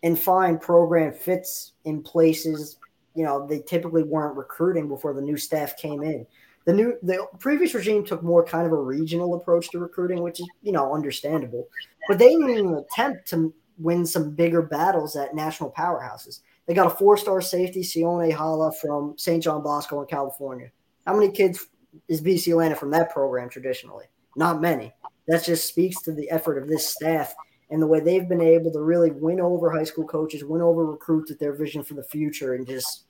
and 0.02 0.18
find 0.18 0.60
program 0.60 1.12
fits 1.12 1.72
in 1.84 2.02
places 2.02 2.78
you 3.14 3.24
know 3.24 3.46
they 3.46 3.60
typically 3.60 4.02
weren't 4.02 4.36
recruiting 4.36 4.88
before 4.88 5.12
the 5.12 5.20
new 5.20 5.36
staff 5.36 5.76
came 5.76 6.02
in 6.02 6.26
the 6.64 6.72
new 6.72 6.98
the 7.02 7.26
previous 7.38 7.74
regime 7.74 8.04
took 8.04 8.22
more 8.22 8.44
kind 8.44 8.66
of 8.66 8.72
a 8.72 8.80
regional 8.80 9.34
approach 9.34 9.70
to 9.70 9.78
recruiting, 9.78 10.22
which 10.22 10.40
is 10.40 10.48
you 10.62 10.72
know 10.72 10.94
understandable. 10.94 11.68
But 12.08 12.18
they 12.18 12.28
didn't 12.28 12.50
even 12.50 12.74
attempt 12.74 13.28
to 13.28 13.52
win 13.78 14.06
some 14.06 14.34
bigger 14.34 14.62
battles 14.62 15.16
at 15.16 15.34
national 15.34 15.72
powerhouses. 15.72 16.40
They 16.66 16.74
got 16.74 16.86
a 16.86 16.90
four-star 16.90 17.40
safety, 17.40 17.80
Sione 17.80 18.32
Hala 18.32 18.72
from 18.72 19.14
St. 19.18 19.42
John 19.42 19.62
Bosco 19.62 20.00
in 20.00 20.06
California. 20.06 20.70
How 21.04 21.14
many 21.14 21.32
kids 21.32 21.66
is 22.06 22.22
BC 22.22 22.54
landed 22.54 22.78
from 22.78 22.90
that 22.90 23.12
program 23.12 23.48
traditionally? 23.48 24.04
Not 24.36 24.60
many. 24.60 24.92
That 25.28 25.44
just 25.44 25.66
speaks 25.66 26.02
to 26.02 26.12
the 26.12 26.30
effort 26.30 26.58
of 26.58 26.68
this 26.68 26.88
staff 26.88 27.34
and 27.70 27.80
the 27.80 27.86
way 27.86 28.00
they've 28.00 28.28
been 28.28 28.40
able 28.40 28.70
to 28.72 28.80
really 28.80 29.10
win 29.10 29.40
over 29.40 29.70
high 29.70 29.84
school 29.84 30.06
coaches, 30.06 30.44
win 30.44 30.60
over 30.60 30.84
recruits 30.84 31.30
with 31.30 31.38
their 31.38 31.54
vision 31.54 31.82
for 31.82 31.94
the 31.94 32.04
future, 32.04 32.54
and 32.54 32.66
just 32.66 33.04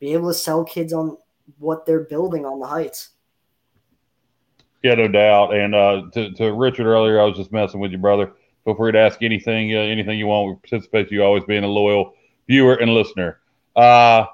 be 0.00 0.12
able 0.12 0.28
to 0.28 0.34
sell 0.34 0.64
kids 0.64 0.92
on 0.92 1.16
what 1.58 1.84
they're 1.84 2.04
building 2.04 2.46
on 2.46 2.58
the 2.58 2.66
heights. 2.66 3.10
Yeah, 4.82 4.94
no 4.94 5.08
doubt. 5.08 5.54
And 5.54 5.74
uh, 5.74 6.02
to, 6.12 6.32
to 6.32 6.52
Richard 6.52 6.86
earlier, 6.86 7.20
I 7.20 7.24
was 7.24 7.36
just 7.36 7.52
messing 7.52 7.80
with 7.80 7.92
you, 7.92 7.98
brother. 7.98 8.32
Feel 8.64 8.74
free 8.74 8.92
to 8.92 8.98
ask 8.98 9.22
anything, 9.22 9.74
uh, 9.74 9.80
anything 9.80 10.18
you 10.18 10.26
want. 10.26 10.48
We 10.48 10.68
participate. 10.68 11.10
You 11.10 11.22
always 11.22 11.44
being 11.44 11.64
a 11.64 11.68
loyal 11.68 12.14
viewer 12.46 12.74
and 12.74 12.92
listener. 12.92 13.40
Uh, 13.74 14.26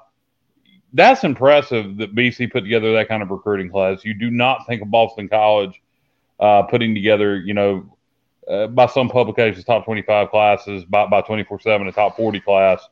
that's 0.93 1.23
impressive 1.23 1.97
that 1.97 2.15
BC 2.15 2.51
put 2.51 2.61
together 2.61 2.93
that 2.93 3.07
kind 3.07 3.23
of 3.23 3.31
recruiting 3.31 3.69
class. 3.69 4.05
You 4.05 4.13
do 4.13 4.29
not 4.29 4.65
think 4.67 4.81
of 4.81 4.91
Boston 4.91 5.27
College 5.27 5.81
uh, 6.39 6.63
putting 6.63 6.93
together, 6.93 7.37
you 7.37 7.53
know, 7.53 7.97
uh, 8.47 8.67
by 8.67 8.85
some 8.87 9.09
publications, 9.09 9.63
top 9.63 9.85
25 9.85 10.29
classes, 10.29 10.83
by, 10.85 11.05
by 11.07 11.21
24 11.21 11.61
7, 11.61 11.87
a 11.87 11.91
top 11.91 12.17
40 12.17 12.39
class. 12.41 12.87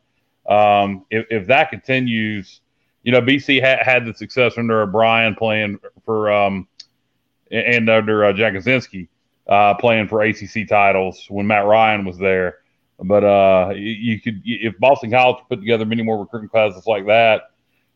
Um, 0.47 1.05
if, 1.09 1.25
if 1.29 1.47
that 1.47 1.69
continues, 1.69 2.61
you 3.03 3.11
know, 3.11 3.21
BC 3.21 3.61
ha- 3.61 3.83
had 3.83 4.05
the 4.05 4.13
success 4.13 4.57
under 4.57 4.81
O'Brien 4.81 5.35
playing 5.35 5.79
for, 6.05 6.31
um, 6.31 6.67
and 7.51 7.89
under 7.89 8.25
uh, 8.25 8.33
Jagodzinski 8.33 9.07
uh, 9.47 9.73
playing 9.75 10.07
for 10.07 10.23
ACC 10.23 10.67
titles 10.67 11.25
when 11.29 11.47
Matt 11.47 11.65
Ryan 11.65 12.05
was 12.05 12.17
there. 12.17 12.59
But 13.03 13.23
uh, 13.23 13.73
you 13.75 14.21
could, 14.21 14.41
if 14.45 14.77
Boston 14.79 15.11
College 15.11 15.43
put 15.49 15.59
together 15.59 15.85
many 15.85 16.03
more 16.03 16.19
recruiting 16.19 16.49
classes 16.49 16.85
like 16.85 17.07
that, 17.07 17.51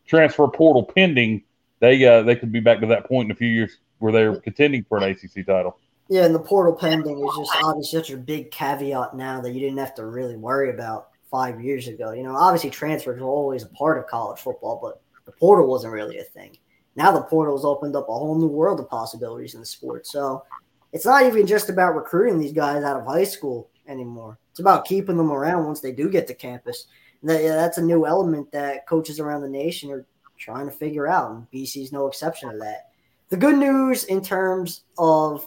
transfer 0.06 0.48
portal 0.48 0.82
pending, 0.82 1.44
they 1.78 2.04
uh, 2.04 2.22
they 2.22 2.34
could 2.34 2.50
be 2.50 2.60
back 2.60 2.80
to 2.80 2.86
that 2.88 3.06
point 3.06 3.26
in 3.26 3.30
a 3.30 3.36
few 3.36 3.48
years 3.48 3.78
where 3.98 4.12
they're 4.12 4.36
contending 4.36 4.84
for 4.88 4.98
an 4.98 5.04
ACC 5.04 5.46
title. 5.46 5.78
Yeah, 6.08 6.24
and 6.24 6.34
the 6.34 6.40
portal 6.40 6.74
pending 6.74 7.18
is 7.18 7.36
just 7.36 7.50
obviously 7.62 7.98
such 7.98 8.10
a 8.10 8.16
big 8.16 8.50
caveat 8.50 9.16
now 9.16 9.40
that 9.40 9.52
you 9.52 9.60
didn't 9.60 9.78
have 9.78 9.94
to 9.96 10.06
really 10.06 10.36
worry 10.36 10.70
about 10.70 11.08
five 11.30 11.60
years 11.60 11.88
ago. 11.88 12.12
You 12.12 12.22
know, 12.22 12.36
obviously 12.36 12.70
transfers 12.70 13.20
were 13.20 13.26
always 13.26 13.64
a 13.64 13.68
part 13.68 13.98
of 13.98 14.06
college 14.06 14.40
football, 14.40 14.78
but 14.80 15.00
the 15.24 15.32
portal 15.32 15.66
wasn't 15.66 15.92
really 15.92 16.18
a 16.18 16.24
thing. 16.24 16.56
Now 16.94 17.10
the 17.10 17.22
portal's 17.22 17.64
opened 17.64 17.96
up 17.96 18.08
a 18.08 18.12
whole 18.12 18.38
new 18.38 18.46
world 18.46 18.78
of 18.78 18.88
possibilities 18.88 19.54
in 19.54 19.60
the 19.60 19.66
sport. 19.66 20.06
So 20.06 20.44
it's 20.92 21.04
not 21.04 21.24
even 21.24 21.46
just 21.46 21.68
about 21.68 21.96
recruiting 21.96 22.38
these 22.38 22.52
guys 22.52 22.84
out 22.84 22.98
of 22.98 23.06
high 23.06 23.24
school 23.24 23.68
anymore. 23.88 24.38
It's 24.50 24.60
about 24.60 24.86
keeping 24.86 25.16
them 25.16 25.32
around 25.32 25.66
once 25.66 25.80
they 25.80 25.92
do 25.92 26.08
get 26.08 26.26
to 26.28 26.34
campus. 26.34 26.86
And 27.20 27.30
that, 27.30 27.42
yeah, 27.42 27.56
that's 27.56 27.78
a 27.78 27.82
new 27.82 28.06
element 28.06 28.50
that 28.52 28.86
coaches 28.86 29.20
around 29.20 29.42
the 29.42 29.48
nation 29.48 29.90
are 29.90 30.06
trying 30.38 30.66
to 30.66 30.72
figure 30.72 31.06
out, 31.06 31.30
and 31.30 31.46
BC 31.50 31.82
is 31.82 31.92
no 31.92 32.06
exception 32.06 32.50
to 32.50 32.58
that. 32.58 32.85
The 33.28 33.36
good 33.36 33.56
news 33.56 34.04
in 34.04 34.22
terms 34.22 34.84
of 34.98 35.46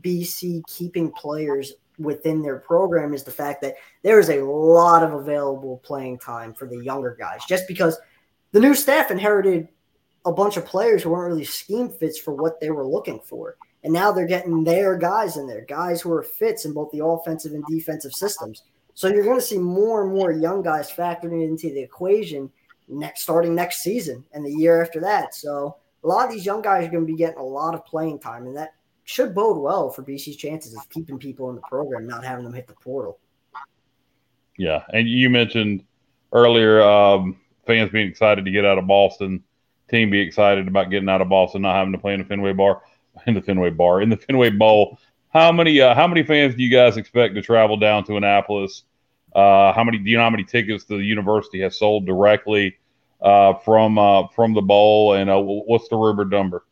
BC 0.00 0.62
keeping 0.66 1.12
players 1.12 1.72
within 1.98 2.42
their 2.42 2.58
program 2.58 3.14
is 3.14 3.22
the 3.22 3.30
fact 3.30 3.62
that 3.62 3.74
there 4.02 4.18
is 4.18 4.28
a 4.28 4.42
lot 4.42 5.02
of 5.02 5.12
available 5.12 5.78
playing 5.84 6.18
time 6.18 6.52
for 6.52 6.66
the 6.66 6.78
younger 6.78 7.16
guys, 7.18 7.40
just 7.48 7.68
because 7.68 7.98
the 8.52 8.60
new 8.60 8.74
staff 8.74 9.10
inherited 9.10 9.68
a 10.24 10.32
bunch 10.32 10.56
of 10.56 10.66
players 10.66 11.02
who 11.02 11.10
weren't 11.10 11.32
really 11.32 11.44
scheme 11.44 11.88
fits 11.88 12.18
for 12.18 12.34
what 12.34 12.60
they 12.60 12.70
were 12.70 12.86
looking 12.86 13.20
for. 13.20 13.56
And 13.84 13.92
now 13.92 14.12
they're 14.12 14.26
getting 14.26 14.62
their 14.62 14.96
guys 14.96 15.36
in 15.36 15.46
there, 15.46 15.64
guys 15.64 16.00
who 16.00 16.12
are 16.12 16.22
fits 16.22 16.64
in 16.64 16.72
both 16.72 16.90
the 16.92 17.04
offensive 17.04 17.52
and 17.52 17.64
defensive 17.66 18.12
systems. 18.12 18.62
So 18.94 19.08
you're 19.08 19.24
going 19.24 19.40
to 19.40 19.44
see 19.44 19.58
more 19.58 20.04
and 20.04 20.12
more 20.12 20.30
young 20.30 20.62
guys 20.62 20.90
factoring 20.90 21.44
into 21.44 21.68
the 21.68 21.80
equation 21.80 22.50
next 22.88 23.22
starting 23.22 23.54
next 23.54 23.82
season 23.82 24.24
and 24.32 24.44
the 24.44 24.52
year 24.52 24.82
after 24.82 25.00
that. 25.00 25.34
So 25.34 25.76
a 26.04 26.08
lot 26.08 26.26
of 26.26 26.32
these 26.32 26.44
young 26.44 26.62
guys 26.62 26.86
are 26.86 26.90
going 26.90 27.06
to 27.06 27.12
be 27.12 27.16
getting 27.16 27.38
a 27.38 27.44
lot 27.44 27.74
of 27.74 27.84
playing 27.84 28.18
time, 28.18 28.46
and 28.46 28.56
that 28.56 28.74
should 29.04 29.34
bode 29.34 29.58
well 29.58 29.90
for 29.90 30.02
BC's 30.02 30.36
chances 30.36 30.74
of 30.74 30.88
keeping 30.90 31.18
people 31.18 31.48
in 31.50 31.56
the 31.56 31.62
program, 31.62 32.06
not 32.06 32.24
having 32.24 32.44
them 32.44 32.54
hit 32.54 32.66
the 32.66 32.74
portal. 32.74 33.18
Yeah, 34.58 34.82
and 34.92 35.08
you 35.08 35.30
mentioned 35.30 35.84
earlier 36.32 36.82
um, 36.82 37.40
fans 37.66 37.90
being 37.90 38.08
excited 38.08 38.44
to 38.44 38.50
get 38.50 38.64
out 38.64 38.78
of 38.78 38.86
Boston, 38.86 39.42
team 39.90 40.10
be 40.10 40.20
excited 40.20 40.68
about 40.68 40.90
getting 40.90 41.08
out 41.08 41.20
of 41.20 41.28
Boston, 41.28 41.62
not 41.62 41.76
having 41.76 41.92
to 41.92 41.98
play 41.98 42.14
in 42.14 42.20
the 42.20 42.26
Fenway 42.26 42.52
Bar, 42.52 42.82
in 43.26 43.34
the 43.34 43.42
Fenway 43.42 43.70
Bar, 43.70 44.02
in 44.02 44.08
the 44.08 44.16
Fenway 44.16 44.50
Bowl. 44.50 44.98
How 45.32 45.50
many 45.50 45.80
uh, 45.80 45.94
how 45.94 46.06
many 46.06 46.22
fans 46.22 46.54
do 46.54 46.62
you 46.62 46.70
guys 46.70 46.96
expect 46.96 47.34
to 47.36 47.42
travel 47.42 47.76
down 47.76 48.04
to 48.04 48.16
Annapolis? 48.16 48.84
Uh, 49.34 49.72
how 49.72 49.82
many 49.82 49.98
do 49.98 50.10
you 50.10 50.18
know 50.18 50.24
how 50.24 50.30
many 50.30 50.44
tickets 50.44 50.84
the 50.84 50.96
university 50.96 51.60
has 51.60 51.78
sold 51.78 52.04
directly 52.04 52.76
uh, 53.22 53.54
from 53.54 53.98
uh, 53.98 54.26
from 54.28 54.54
the 54.54 54.62
bowl, 54.62 55.14
and 55.14 55.30
uh, 55.30 55.40
what's 55.40 55.88
the 55.88 55.96
rumored 55.96 56.30
number? 56.30 56.64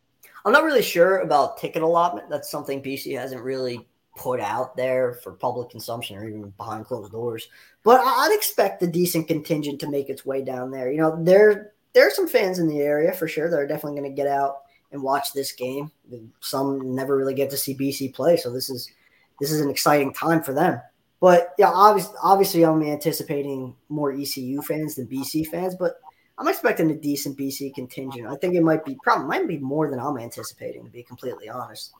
I'm 0.44 0.52
not 0.52 0.64
really 0.64 0.82
sure 0.82 1.18
about 1.18 1.58
ticket 1.58 1.82
allotment. 1.82 2.28
That's 2.30 2.50
something 2.50 2.82
BC 2.82 3.18
hasn't 3.18 3.42
really 3.42 3.86
put 4.16 4.40
out 4.40 4.76
there 4.76 5.14
for 5.14 5.32
public 5.32 5.70
consumption 5.70 6.16
or 6.16 6.28
even 6.28 6.50
behind 6.56 6.86
closed 6.86 7.12
doors. 7.12 7.48
But 7.84 8.00
I'd 8.00 8.34
expect 8.34 8.82
a 8.82 8.86
decent 8.86 9.28
contingent 9.28 9.80
to 9.80 9.90
make 9.90 10.08
its 10.08 10.26
way 10.26 10.42
down 10.42 10.70
there. 10.70 10.90
You 10.90 10.98
know, 10.98 11.22
there 11.22 11.72
there 11.92 12.06
are 12.06 12.12
some 12.12 12.28
fans 12.28 12.58
in 12.58 12.68
the 12.68 12.80
area 12.80 13.12
for 13.12 13.28
sure 13.28 13.50
that 13.50 13.58
are 13.58 13.66
definitely 13.66 13.98
going 14.00 14.10
to 14.10 14.16
get 14.16 14.26
out 14.26 14.62
and 14.92 15.02
watch 15.02 15.32
this 15.32 15.52
game. 15.52 15.90
Some 16.40 16.94
never 16.94 17.16
really 17.16 17.34
get 17.34 17.50
to 17.50 17.56
see 17.56 17.74
BC 17.76 18.14
play, 18.14 18.36
so 18.36 18.52
this 18.52 18.70
is 18.70 18.90
this 19.40 19.52
is 19.52 19.60
an 19.60 19.70
exciting 19.70 20.12
time 20.12 20.42
for 20.42 20.52
them. 20.52 20.80
But 21.20 21.54
yeah, 21.58 21.70
obviously, 21.70 22.14
obviously, 22.22 22.64
I'm 22.64 22.82
anticipating 22.82 23.76
more 23.88 24.12
ECU 24.12 24.62
fans 24.62 24.94
than 24.94 25.06
BC 25.06 25.46
fans, 25.48 25.74
but 25.78 26.00
I'm 26.40 26.48
expecting 26.48 26.90
a 26.90 26.94
decent 26.94 27.36
BC 27.36 27.74
contingent. 27.74 28.26
I 28.26 28.34
think 28.36 28.54
it 28.54 28.62
might 28.62 28.82
be 28.82 28.96
probably 29.04 29.26
might 29.26 29.46
be 29.46 29.58
more 29.58 29.90
than 29.90 30.00
I'm 30.00 30.16
anticipating, 30.16 30.84
to 30.84 30.90
be 30.90 31.02
completely 31.02 31.50
honest. 31.50 31.92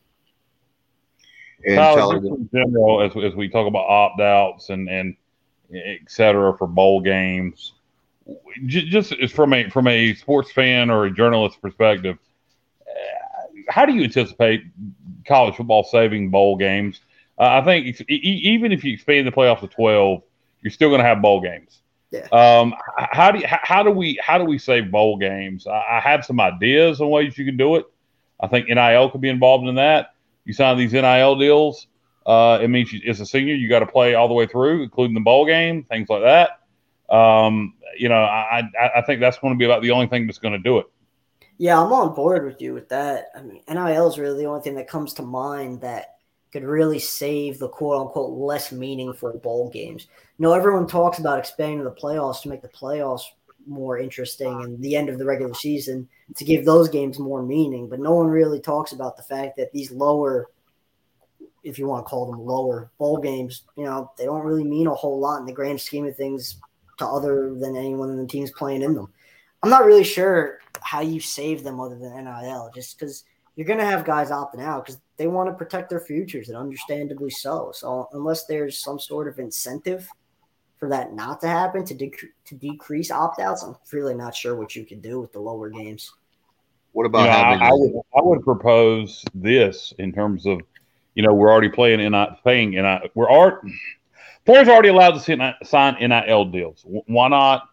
And 1.66 1.76
Tyler, 1.76 2.16
in 2.16 2.49
general, 2.51 3.03
as, 3.03 3.12
as 3.22 3.34
we 3.34 3.51
talk 3.51 3.66
about 3.66 3.86
opt 3.86 4.18
outs 4.22 4.70
and 4.70 4.88
and 4.88 5.14
et 5.74 6.01
cetera 6.09 6.57
for 6.57 6.66
bowl 6.66 7.03
games, 7.03 7.74
just 8.64 9.12
from 9.30 9.53
a 9.53 9.68
from 9.68 9.86
a 9.86 10.14
sports 10.14 10.51
fan 10.51 10.88
or 10.88 11.05
a 11.05 11.11
journalist 11.11 11.61
perspective, 11.61 12.16
how 13.68 13.84
do 13.84 13.93
you 13.93 14.05
anticipate 14.05 14.62
college 15.26 15.55
football 15.55 15.84
saving 15.84 16.30
bowl 16.30 16.57
games? 16.57 17.01
Uh, 17.38 17.61
I 17.61 17.62
think 17.62 18.01
even 18.09 18.72
if 18.72 18.84
you 18.84 18.95
expand 18.95 19.26
the 19.26 19.32
playoffs 19.32 19.61
to 19.61 19.68
twelve, 19.68 20.22
you're 20.62 20.70
still 20.70 20.88
going 20.88 21.01
to 21.01 21.07
have 21.07 21.20
bowl 21.20 21.43
games. 21.43 21.79
Yeah. 22.11 22.26
Um, 22.32 22.74
how 22.96 23.30
do 23.30 23.38
you, 23.38 23.46
how 23.46 23.82
do 23.82 23.90
we 23.90 24.18
how 24.22 24.36
do 24.36 24.44
we 24.44 24.58
save 24.58 24.90
bowl 24.90 25.16
games? 25.16 25.66
I, 25.66 25.98
I 25.98 26.00
have 26.00 26.24
some 26.24 26.40
ideas 26.40 27.00
on 27.00 27.08
ways 27.08 27.38
you 27.38 27.44
can 27.44 27.56
do 27.56 27.76
it. 27.76 27.86
I 28.40 28.48
think 28.48 28.68
NIL 28.68 29.11
could 29.11 29.20
be 29.20 29.28
involved 29.28 29.68
in 29.68 29.76
that. 29.76 30.14
You 30.44 30.52
sign 30.52 30.76
these 30.76 30.92
NIL 30.92 31.36
deals. 31.36 31.86
Uh, 32.26 32.58
it 32.61 32.68
means 32.68 32.92
you, 32.92 33.00
as 33.08 33.20
a 33.20 33.26
senior, 33.26 33.54
you 33.54 33.68
got 33.68 33.80
to 33.80 33.86
play 33.86 34.14
all 34.14 34.28
the 34.28 34.34
way 34.34 34.46
through, 34.46 34.82
including 34.82 35.14
the 35.14 35.20
bowl 35.20 35.46
game, 35.46 35.84
things 35.84 36.08
like 36.08 36.22
that. 36.22 37.14
Um, 37.14 37.74
you 37.98 38.08
know, 38.08 38.22
I, 38.22 38.62
I 38.96 39.02
think 39.02 39.20
that's 39.20 39.38
going 39.38 39.52
to 39.52 39.58
be 39.58 39.64
about 39.64 39.82
the 39.82 39.90
only 39.90 40.06
thing 40.06 40.26
that's 40.26 40.38
going 40.38 40.52
to 40.52 40.58
do 40.58 40.78
it. 40.78 40.86
Yeah, 41.58 41.80
I'm 41.80 41.92
on 41.92 42.14
board 42.14 42.46
with 42.46 42.61
you 42.62 42.72
with 42.72 42.88
that. 42.88 43.26
I 43.36 43.42
mean, 43.42 43.62
NIL 43.68 44.08
is 44.08 44.18
really 44.18 44.42
the 44.42 44.48
only 44.48 44.62
thing 44.62 44.76
that 44.76 44.88
comes 44.88 45.12
to 45.14 45.22
mind 45.22 45.82
that 45.82 46.19
could 46.53 46.64
really 46.64 46.98
save 46.98 47.59
the 47.59 47.68
quote 47.68 48.01
unquote 48.01 48.36
less 48.36 48.72
meaningful 48.72 49.38
bowl 49.38 49.70
games. 49.70 50.07
You 50.38 50.44
know, 50.44 50.53
everyone 50.53 50.86
talks 50.86 51.18
about 51.18 51.38
expanding 51.38 51.84
the 51.84 51.90
playoffs 51.90 52.42
to 52.42 52.48
make 52.48 52.62
the 52.62 52.68
playoffs 52.68 53.22
more 53.66 53.98
interesting 53.98 54.64
and 54.64 54.82
the 54.82 54.96
end 54.96 55.09
of 55.09 55.18
the 55.18 55.24
regular 55.24 55.55
season 55.55 56.09
to 56.36 56.44
give 56.44 56.64
those 56.64 56.88
games 56.88 57.18
more 57.18 57.42
meaning, 57.42 57.88
but 57.88 58.01
no 58.01 58.14
one 58.14 58.26
really 58.26 58.61
talks 58.61 58.92
about 58.92 59.16
the 59.16 59.22
fact 59.22 59.57
that 59.57 59.72
these 59.72 59.90
lower 59.90 60.48
if 61.62 61.78
you 61.78 61.86
want 61.86 62.05
to 62.05 62.09
call 62.09 62.30
them 62.30 62.40
lower 62.40 62.90
bowl 62.98 63.18
games, 63.18 63.64
you 63.76 63.84
know, 63.84 64.11
they 64.16 64.24
don't 64.24 64.44
really 64.44 64.64
mean 64.64 64.86
a 64.86 64.94
whole 64.94 65.20
lot 65.20 65.40
in 65.40 65.46
the 65.46 65.53
grand 65.53 65.80
scheme 65.80 66.07
of 66.07 66.16
things 66.16 66.57
to 66.98 67.07
other 67.07 67.55
than 67.55 67.76
anyone 67.76 68.11
in 68.11 68.16
the 68.16 68.26
teams 68.26 68.51
playing 68.53 68.82
in 68.82 68.94
them. 68.94 69.12
I'm 69.62 69.70
not 69.70 69.84
really 69.84 70.05
sure 70.05 70.61
how 70.80 71.03
you 71.03 71.20
save 71.20 71.62
them 71.62 71.80
other 71.80 71.98
than 71.98 72.24
NIL, 72.24 72.70
just 72.74 72.98
because 72.98 73.24
you're 73.61 73.66
going 73.66 73.78
to 73.78 73.84
have 73.84 74.06
guys 74.06 74.30
opting 74.30 74.62
out 74.62 74.86
because 74.86 74.98
they 75.18 75.26
want 75.26 75.46
to 75.50 75.52
protect 75.52 75.90
their 75.90 76.00
futures, 76.00 76.48
and 76.48 76.56
understandably 76.56 77.28
so. 77.28 77.72
So 77.74 78.08
unless 78.14 78.46
there's 78.46 78.78
some 78.78 78.98
sort 78.98 79.28
of 79.28 79.38
incentive 79.38 80.08
for 80.78 80.88
that 80.88 81.12
not 81.12 81.42
to 81.42 81.46
happen 81.46 81.84
to 81.84 81.94
dec- 81.94 82.30
to 82.46 82.54
decrease 82.54 83.11
opt 83.11 83.38
outs, 83.38 83.62
I'm 83.62 83.76
really 83.92 84.14
not 84.14 84.34
sure 84.34 84.56
what 84.56 84.74
you 84.74 84.86
could 84.86 85.02
do 85.02 85.20
with 85.20 85.34
the 85.34 85.40
lower 85.40 85.68
games. 85.68 86.11
What 86.92 87.04
about 87.04 87.18
you 87.18 87.26
know, 87.26 87.32
having? 87.32 87.61
I, 87.61 87.66
I, 87.66 87.72
would 87.72 88.02
I 88.16 88.22
would 88.22 88.44
propose 88.44 89.26
this 89.34 89.92
in 89.98 90.11
terms 90.11 90.46
of, 90.46 90.62
you 91.14 91.22
know, 91.22 91.34
we're 91.34 91.52
already 91.52 91.68
playing 91.68 92.00
in 92.00 92.14
I 92.14 92.34
paying 92.42 92.72
in 92.72 92.86
I 92.86 93.11
we're 93.14 93.28
art 93.28 93.62
players 94.46 94.68
are 94.68 94.72
already 94.72 94.88
allowed 94.88 95.22
to 95.22 95.56
sign 95.64 95.96
NIL 96.00 96.46
deals. 96.46 96.82
Why 96.86 97.28
not? 97.28 97.68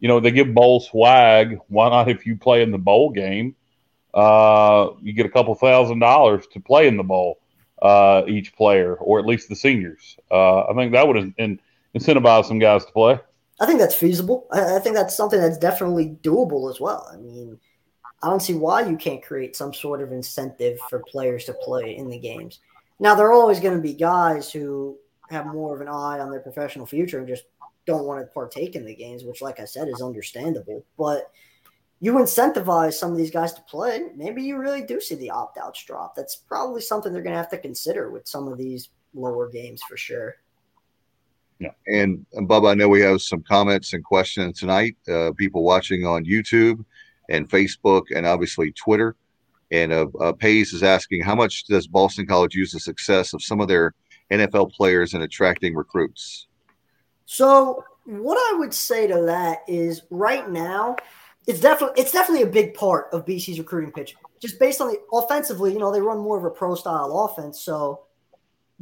You 0.00 0.08
know, 0.08 0.18
they 0.18 0.32
give 0.32 0.52
bowl 0.52 0.80
swag. 0.80 1.60
Why 1.68 1.90
not 1.90 2.08
if 2.08 2.26
you 2.26 2.34
play 2.34 2.62
in 2.62 2.72
the 2.72 2.78
bowl 2.78 3.10
game? 3.10 3.54
Uh, 4.18 4.94
you 5.00 5.12
get 5.12 5.26
a 5.26 5.28
couple 5.28 5.54
thousand 5.54 6.00
dollars 6.00 6.48
to 6.48 6.58
play 6.58 6.88
in 6.88 6.96
the 6.96 7.04
bowl 7.04 7.38
uh, 7.82 8.22
each 8.26 8.52
player, 8.56 8.96
or 8.96 9.20
at 9.20 9.26
least 9.26 9.48
the 9.48 9.54
seniors. 9.54 10.16
Uh, 10.28 10.62
I 10.62 10.74
think 10.74 10.90
that 10.92 11.06
would 11.06 11.34
in, 11.38 11.60
incentivize 11.96 12.46
some 12.46 12.58
guys 12.58 12.84
to 12.84 12.92
play. 12.92 13.20
I 13.60 13.66
think 13.66 13.78
that's 13.78 13.94
feasible. 13.94 14.48
I, 14.50 14.76
I 14.76 14.78
think 14.80 14.96
that's 14.96 15.16
something 15.16 15.40
that's 15.40 15.58
definitely 15.58 16.16
doable 16.22 16.68
as 16.68 16.80
well. 16.80 17.08
I 17.12 17.16
mean, 17.16 17.60
I 18.20 18.28
don't 18.28 18.42
see 18.42 18.54
why 18.54 18.88
you 18.88 18.96
can't 18.96 19.22
create 19.22 19.54
some 19.54 19.72
sort 19.72 20.02
of 20.02 20.10
incentive 20.10 20.78
for 20.90 21.04
players 21.08 21.44
to 21.44 21.52
play 21.52 21.96
in 21.96 22.10
the 22.10 22.18
games. 22.18 22.58
Now, 22.98 23.14
there 23.14 23.28
are 23.28 23.32
always 23.32 23.60
going 23.60 23.76
to 23.76 23.82
be 23.82 23.92
guys 23.94 24.50
who 24.50 24.98
have 25.30 25.46
more 25.46 25.76
of 25.76 25.80
an 25.80 25.86
eye 25.86 26.18
on 26.18 26.32
their 26.32 26.40
professional 26.40 26.86
future 26.86 27.18
and 27.18 27.28
just 27.28 27.44
don't 27.86 28.04
want 28.04 28.20
to 28.20 28.26
partake 28.26 28.74
in 28.74 28.84
the 28.84 28.96
games, 28.96 29.22
which, 29.22 29.42
like 29.42 29.60
I 29.60 29.64
said, 29.64 29.86
is 29.86 30.02
understandable. 30.02 30.84
But 30.96 31.30
you 32.00 32.12
incentivize 32.14 32.94
some 32.94 33.10
of 33.10 33.16
these 33.16 33.30
guys 33.30 33.52
to 33.54 33.62
play, 33.62 34.08
maybe 34.14 34.42
you 34.42 34.56
really 34.56 34.82
do 34.82 35.00
see 35.00 35.16
the 35.16 35.30
opt 35.30 35.58
outs 35.58 35.84
drop. 35.84 36.14
That's 36.14 36.36
probably 36.36 36.80
something 36.80 37.12
they're 37.12 37.22
going 37.22 37.32
to 37.32 37.38
have 37.38 37.50
to 37.50 37.58
consider 37.58 38.10
with 38.10 38.28
some 38.28 38.46
of 38.46 38.56
these 38.56 38.90
lower 39.14 39.48
games 39.48 39.82
for 39.88 39.96
sure. 39.96 40.36
Yeah. 41.58 41.72
And, 41.88 42.24
and 42.34 42.48
Bubba, 42.48 42.70
I 42.70 42.74
know 42.74 42.88
we 42.88 43.00
have 43.00 43.20
some 43.20 43.42
comments 43.42 43.92
and 43.92 44.04
questions 44.04 44.60
tonight. 44.60 44.96
Uh, 45.08 45.32
people 45.36 45.64
watching 45.64 46.06
on 46.06 46.24
YouTube 46.24 46.84
and 47.28 47.48
Facebook 47.48 48.04
and 48.14 48.26
obviously 48.26 48.72
Twitter. 48.72 49.16
And 49.70 49.92
uh, 49.92 50.06
uh, 50.20 50.32
Pays 50.32 50.72
is 50.72 50.82
asking, 50.82 51.22
how 51.22 51.34
much 51.34 51.64
does 51.64 51.86
Boston 51.88 52.26
College 52.26 52.54
use 52.54 52.72
the 52.72 52.80
success 52.80 53.34
of 53.34 53.42
some 53.42 53.60
of 53.60 53.68
their 53.68 53.94
NFL 54.30 54.72
players 54.72 55.14
in 55.14 55.22
attracting 55.22 55.74
recruits? 55.74 56.46
So, 57.26 57.84
what 58.06 58.38
I 58.38 58.58
would 58.58 58.72
say 58.72 59.06
to 59.06 59.22
that 59.26 59.58
is, 59.68 60.02
right 60.08 60.48
now, 60.48 60.96
it's 61.48 61.60
definitely 61.60 62.00
it's 62.00 62.12
definitely 62.12 62.44
a 62.44 62.52
big 62.52 62.74
part 62.74 63.08
of 63.12 63.26
BC's 63.26 63.58
recruiting 63.58 63.90
pitch. 63.90 64.14
Just 64.38 64.60
based 64.60 64.80
on 64.80 64.88
the 64.88 65.00
offensively, 65.12 65.72
you 65.72 65.80
know, 65.80 65.90
they 65.90 66.00
run 66.00 66.18
more 66.18 66.38
of 66.38 66.44
a 66.44 66.50
pro 66.50 66.76
style 66.76 67.28
offense, 67.28 67.60
so 67.60 68.04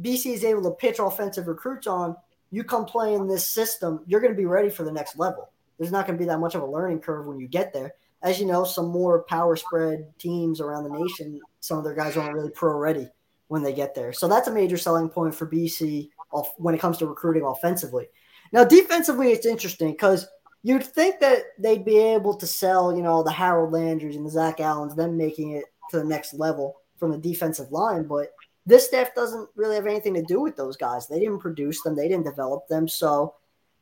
BC 0.01 0.33
is 0.33 0.43
able 0.43 0.61
to 0.63 0.71
pitch 0.71 0.99
offensive 0.99 1.47
recruits 1.47 1.87
on. 1.87 2.15
You 2.51 2.63
come 2.63 2.85
play 2.85 3.15
in 3.15 3.27
this 3.27 3.49
system, 3.49 4.03
you're 4.05 4.21
going 4.21 4.31
to 4.31 4.37
be 4.37 4.45
ready 4.45 4.69
for 4.69 4.83
the 4.83 4.91
next 4.91 5.17
level. 5.17 5.49
There's 5.79 5.91
not 5.91 6.05
going 6.05 6.17
to 6.17 6.23
be 6.23 6.27
that 6.27 6.39
much 6.39 6.53
of 6.53 6.61
a 6.61 6.65
learning 6.65 6.99
curve 6.99 7.25
when 7.25 7.39
you 7.39 7.47
get 7.47 7.73
there 7.73 7.93
as 8.23 8.39
you 8.39 8.45
know, 8.45 8.63
some 8.63 8.87
more 8.87 9.23
power 9.23 9.55
spread 9.55 10.07
teams 10.17 10.59
around 10.59 10.83
the 10.83 10.97
nation, 10.97 11.39
some 11.59 11.77
of 11.77 11.83
their 11.83 11.93
guys 11.93 12.17
aren't 12.17 12.33
really 12.33 12.49
pro 12.49 12.75
ready 12.75 13.07
when 13.47 13.63
they 13.63 13.73
get 13.73 13.93
there. 13.93 14.11
So 14.11 14.27
that's 14.27 14.47
a 14.47 14.53
major 14.53 14.77
selling 14.77 15.09
point 15.09 15.35
for 15.35 15.47
BC 15.47 16.09
when 16.57 16.75
it 16.75 16.81
comes 16.81 16.97
to 16.97 17.05
recruiting 17.05 17.43
offensively. 17.43 18.07
Now, 18.51 18.63
defensively, 18.63 19.31
it's 19.31 19.45
interesting 19.45 19.91
because 19.91 20.27
you'd 20.63 20.83
think 20.83 21.19
that 21.19 21.39
they'd 21.57 21.85
be 21.85 21.97
able 21.97 22.35
to 22.35 22.47
sell, 22.47 22.95
you 22.95 23.03
know, 23.03 23.23
the 23.23 23.31
Harold 23.31 23.73
Landrys 23.73 24.15
and 24.15 24.25
the 24.25 24.29
Zach 24.29 24.59
Allens, 24.59 24.95
them 24.95 25.17
making 25.17 25.51
it 25.51 25.65
to 25.91 25.97
the 25.97 26.03
next 26.03 26.33
level 26.33 26.75
from 26.97 27.11
the 27.11 27.17
defensive 27.17 27.71
line, 27.71 28.03
but 28.03 28.33
this 28.65 28.87
staff 28.87 29.15
doesn't 29.15 29.49
really 29.55 29.75
have 29.75 29.87
anything 29.87 30.13
to 30.15 30.23
do 30.23 30.41
with 30.41 30.57
those 30.57 30.75
guys. 30.75 31.07
They 31.07 31.19
didn't 31.19 31.39
produce 31.39 31.81
them, 31.81 31.95
they 31.95 32.07
didn't 32.07 32.25
develop 32.25 32.67
them. 32.67 32.87
So, 32.87 33.35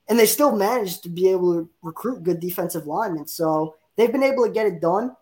and 0.07 0.19
they 0.19 0.27
still 0.27 0.55
managed 0.55 1.01
to 1.03 1.09
be 1.09 1.31
able 1.31 1.55
to 1.55 1.69
recruit 1.81 2.23
good 2.23 2.39
defensive 2.39 2.85
linemen. 2.85 3.25
So, 3.25 3.75
they've 3.95 4.11
been 4.11 4.23
able 4.23 4.45
to 4.45 4.51
get 4.51 4.67
it 4.67 4.81
done 4.81 5.15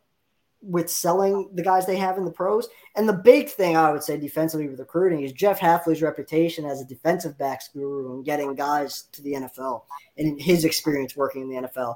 with 0.64 0.90
selling 0.90 1.50
the 1.54 1.62
guys 1.62 1.86
they 1.86 1.98
have 1.98 2.18
in 2.18 2.26
the 2.26 2.32
pros. 2.32 2.68
And 2.96 3.08
the 3.08 3.14
big 3.14 3.50
thing 3.50 3.76
I 3.76 3.92
would 3.92 4.04
say 4.04 4.18
defensively 4.18 4.68
with 4.68 4.80
recruiting 4.80 5.22
is 5.22 5.34
Jeff 5.34 5.60
Hafley's 5.60 6.02
reputation 6.02 6.66
as 6.66 6.82
a 6.82 6.86
defensive 6.86 7.38
backs 7.38 7.70
guru 7.74 8.16
and 8.16 8.26
getting 8.26 8.56
guys 8.56 9.04
to 9.12 9.22
the 9.22 9.34
NFL 9.34 9.84
and 10.18 10.42
his 10.42 10.66
experience 10.66 11.16
working 11.16 11.44
in 11.44 11.50
the 11.50 11.68
NFL. 11.68 11.96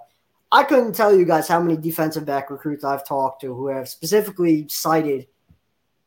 I 0.51 0.63
couldn't 0.63 0.93
tell 0.93 1.15
you 1.15 1.25
guys 1.25 1.47
how 1.47 1.61
many 1.61 1.77
defensive 1.77 2.25
back 2.25 2.49
recruits 2.49 2.83
I've 2.83 3.05
talked 3.05 3.41
to 3.41 3.53
who 3.53 3.67
have 3.67 3.89
specifically 3.89 4.67
cited 4.69 5.27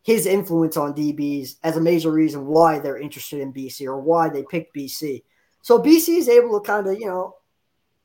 his 0.03 0.27
influence 0.27 0.77
on 0.77 0.95
DBs 0.95 1.57
as 1.63 1.77
a 1.77 1.81
major 1.81 2.11
reason 2.11 2.47
why 2.47 2.79
they're 2.79 2.99
interested 2.99 3.41
in 3.41 3.53
BC 3.53 3.87
or 3.87 3.99
why 3.99 4.29
they 4.29 4.43
picked 4.43 4.75
BC. 4.75 5.23
So 5.63 5.79
BC 5.79 6.19
is 6.19 6.29
able 6.29 6.59
to 6.59 6.67
kind 6.67 6.87
of, 6.87 6.99
you 6.99 7.07
know, 7.07 7.35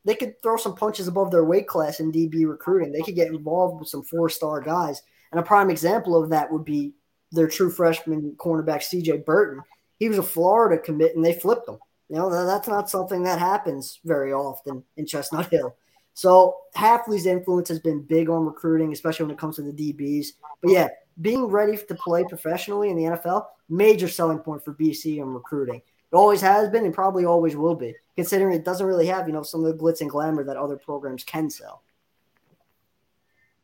they 0.06 0.14
could 0.14 0.40
throw 0.40 0.56
some 0.56 0.76
punches 0.76 1.08
above 1.08 1.30
their 1.30 1.44
weight 1.44 1.66
class 1.66 1.98
in 1.98 2.12
DB 2.12 2.48
recruiting. 2.48 2.92
They 2.92 3.02
could 3.02 3.16
get 3.16 3.28
involved 3.28 3.80
with 3.80 3.88
some 3.88 4.04
four 4.04 4.30
star 4.30 4.60
guys. 4.60 5.02
And 5.32 5.40
a 5.40 5.42
prime 5.42 5.68
example 5.68 6.20
of 6.20 6.30
that 6.30 6.50
would 6.50 6.64
be 6.64 6.94
their 7.32 7.48
true 7.48 7.70
freshman 7.70 8.36
cornerback, 8.38 8.78
CJ 8.78 9.24
Burton. 9.24 9.62
He 9.98 10.08
was 10.08 10.18
a 10.18 10.22
Florida 10.22 10.80
commit 10.80 11.16
and 11.16 11.24
they 11.24 11.32
flipped 11.32 11.68
him. 11.68 11.78
You 12.08 12.16
know, 12.16 12.46
that's 12.46 12.68
not 12.68 12.88
something 12.88 13.24
that 13.24 13.40
happens 13.40 13.98
very 14.04 14.32
often 14.32 14.84
in 14.96 15.06
Chestnut 15.06 15.50
Hill. 15.50 15.74
So 16.14 16.56
Hafley's 16.76 17.26
influence 17.26 17.68
has 17.68 17.80
been 17.80 18.02
big 18.02 18.30
on 18.30 18.46
recruiting, 18.46 18.92
especially 18.92 19.24
when 19.24 19.34
it 19.34 19.40
comes 19.40 19.56
to 19.56 19.62
the 19.62 19.72
DBs. 19.72 20.28
But 20.62 20.70
yeah, 20.70 20.88
being 21.20 21.46
ready 21.46 21.76
to 21.76 21.94
play 21.96 22.24
professionally 22.24 22.90
in 22.90 22.96
the 22.96 23.02
NFL, 23.02 23.46
major 23.68 24.08
selling 24.08 24.38
point 24.38 24.64
for 24.64 24.72
BC 24.72 25.20
and 25.20 25.34
recruiting. 25.34 25.82
Always 26.16 26.40
has 26.40 26.70
been 26.70 26.84
and 26.84 26.94
probably 26.94 27.26
always 27.26 27.56
will 27.56 27.74
be, 27.74 27.94
considering 28.16 28.54
it 28.54 28.64
doesn't 28.64 28.86
really 28.86 29.06
have, 29.06 29.26
you 29.26 29.34
know, 29.34 29.42
some 29.42 29.64
of 29.64 29.76
the 29.76 29.82
glitz 29.82 30.00
and 30.00 30.08
glamour 30.08 30.44
that 30.44 30.56
other 30.56 30.76
programs 30.76 31.22
can 31.24 31.50
sell. 31.50 31.82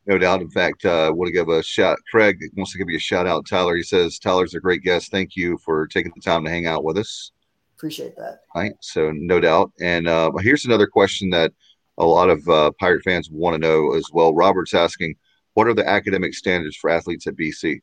No 0.06 0.18
doubt. 0.18 0.42
In 0.42 0.50
fact, 0.50 0.84
I 0.84 1.06
uh, 1.06 1.12
want 1.12 1.28
to 1.28 1.32
give 1.32 1.48
a 1.48 1.62
shout. 1.62 1.96
Craig 2.10 2.36
wants 2.56 2.72
to 2.72 2.78
give 2.78 2.90
you 2.90 2.96
a 2.96 3.00
shout 3.00 3.26
out. 3.26 3.46
Tyler, 3.46 3.76
he 3.76 3.82
says 3.82 4.18
Tyler's 4.18 4.54
a 4.54 4.60
great 4.60 4.82
guest. 4.82 5.10
Thank 5.10 5.36
you 5.36 5.56
for 5.58 5.86
taking 5.86 6.12
the 6.14 6.20
time 6.20 6.44
to 6.44 6.50
hang 6.50 6.66
out 6.66 6.84
with 6.84 6.98
us. 6.98 7.32
Appreciate 7.76 8.16
that. 8.16 8.42
All 8.54 8.62
right. 8.62 8.74
So 8.80 9.12
no 9.12 9.40
doubt. 9.40 9.72
And 9.80 10.08
uh, 10.08 10.32
here's 10.40 10.66
another 10.66 10.86
question 10.86 11.30
that 11.30 11.52
a 11.98 12.04
lot 12.04 12.30
of 12.30 12.46
uh, 12.48 12.72
Pirate 12.78 13.02
fans 13.04 13.30
want 13.30 13.54
to 13.54 13.58
know 13.58 13.94
as 13.94 14.04
well. 14.12 14.34
Robert's 14.34 14.74
asking, 14.74 15.14
what 15.54 15.68
are 15.68 15.74
the 15.74 15.88
academic 15.88 16.34
standards 16.34 16.76
for 16.76 16.90
athletes 16.90 17.26
at 17.26 17.36
BC? 17.36 17.80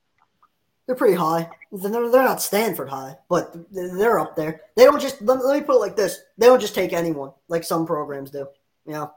They're 0.89 0.95
pretty 0.95 1.13
high. 1.13 1.47
They're, 1.71 2.09
they're 2.09 2.23
not 2.23 2.41
Stanford 2.41 2.89
high, 2.89 3.15
but 3.29 3.55
they're 3.71 4.17
up 4.17 4.35
there. 4.35 4.61
They 4.75 4.85
don't 4.85 4.99
just 4.99 5.21
let, 5.21 5.37
me 5.37 5.61
put 5.61 5.75
it 5.75 5.79
like 5.79 5.95
this: 5.95 6.19
they 6.39 6.47
don't 6.47 6.59
just 6.59 6.73
take 6.73 6.93
anyone 6.93 7.31
like 7.47 7.63
some 7.63 7.85
programs 7.85 8.31
do. 8.31 8.47
You 8.87 8.93
know, 8.93 9.13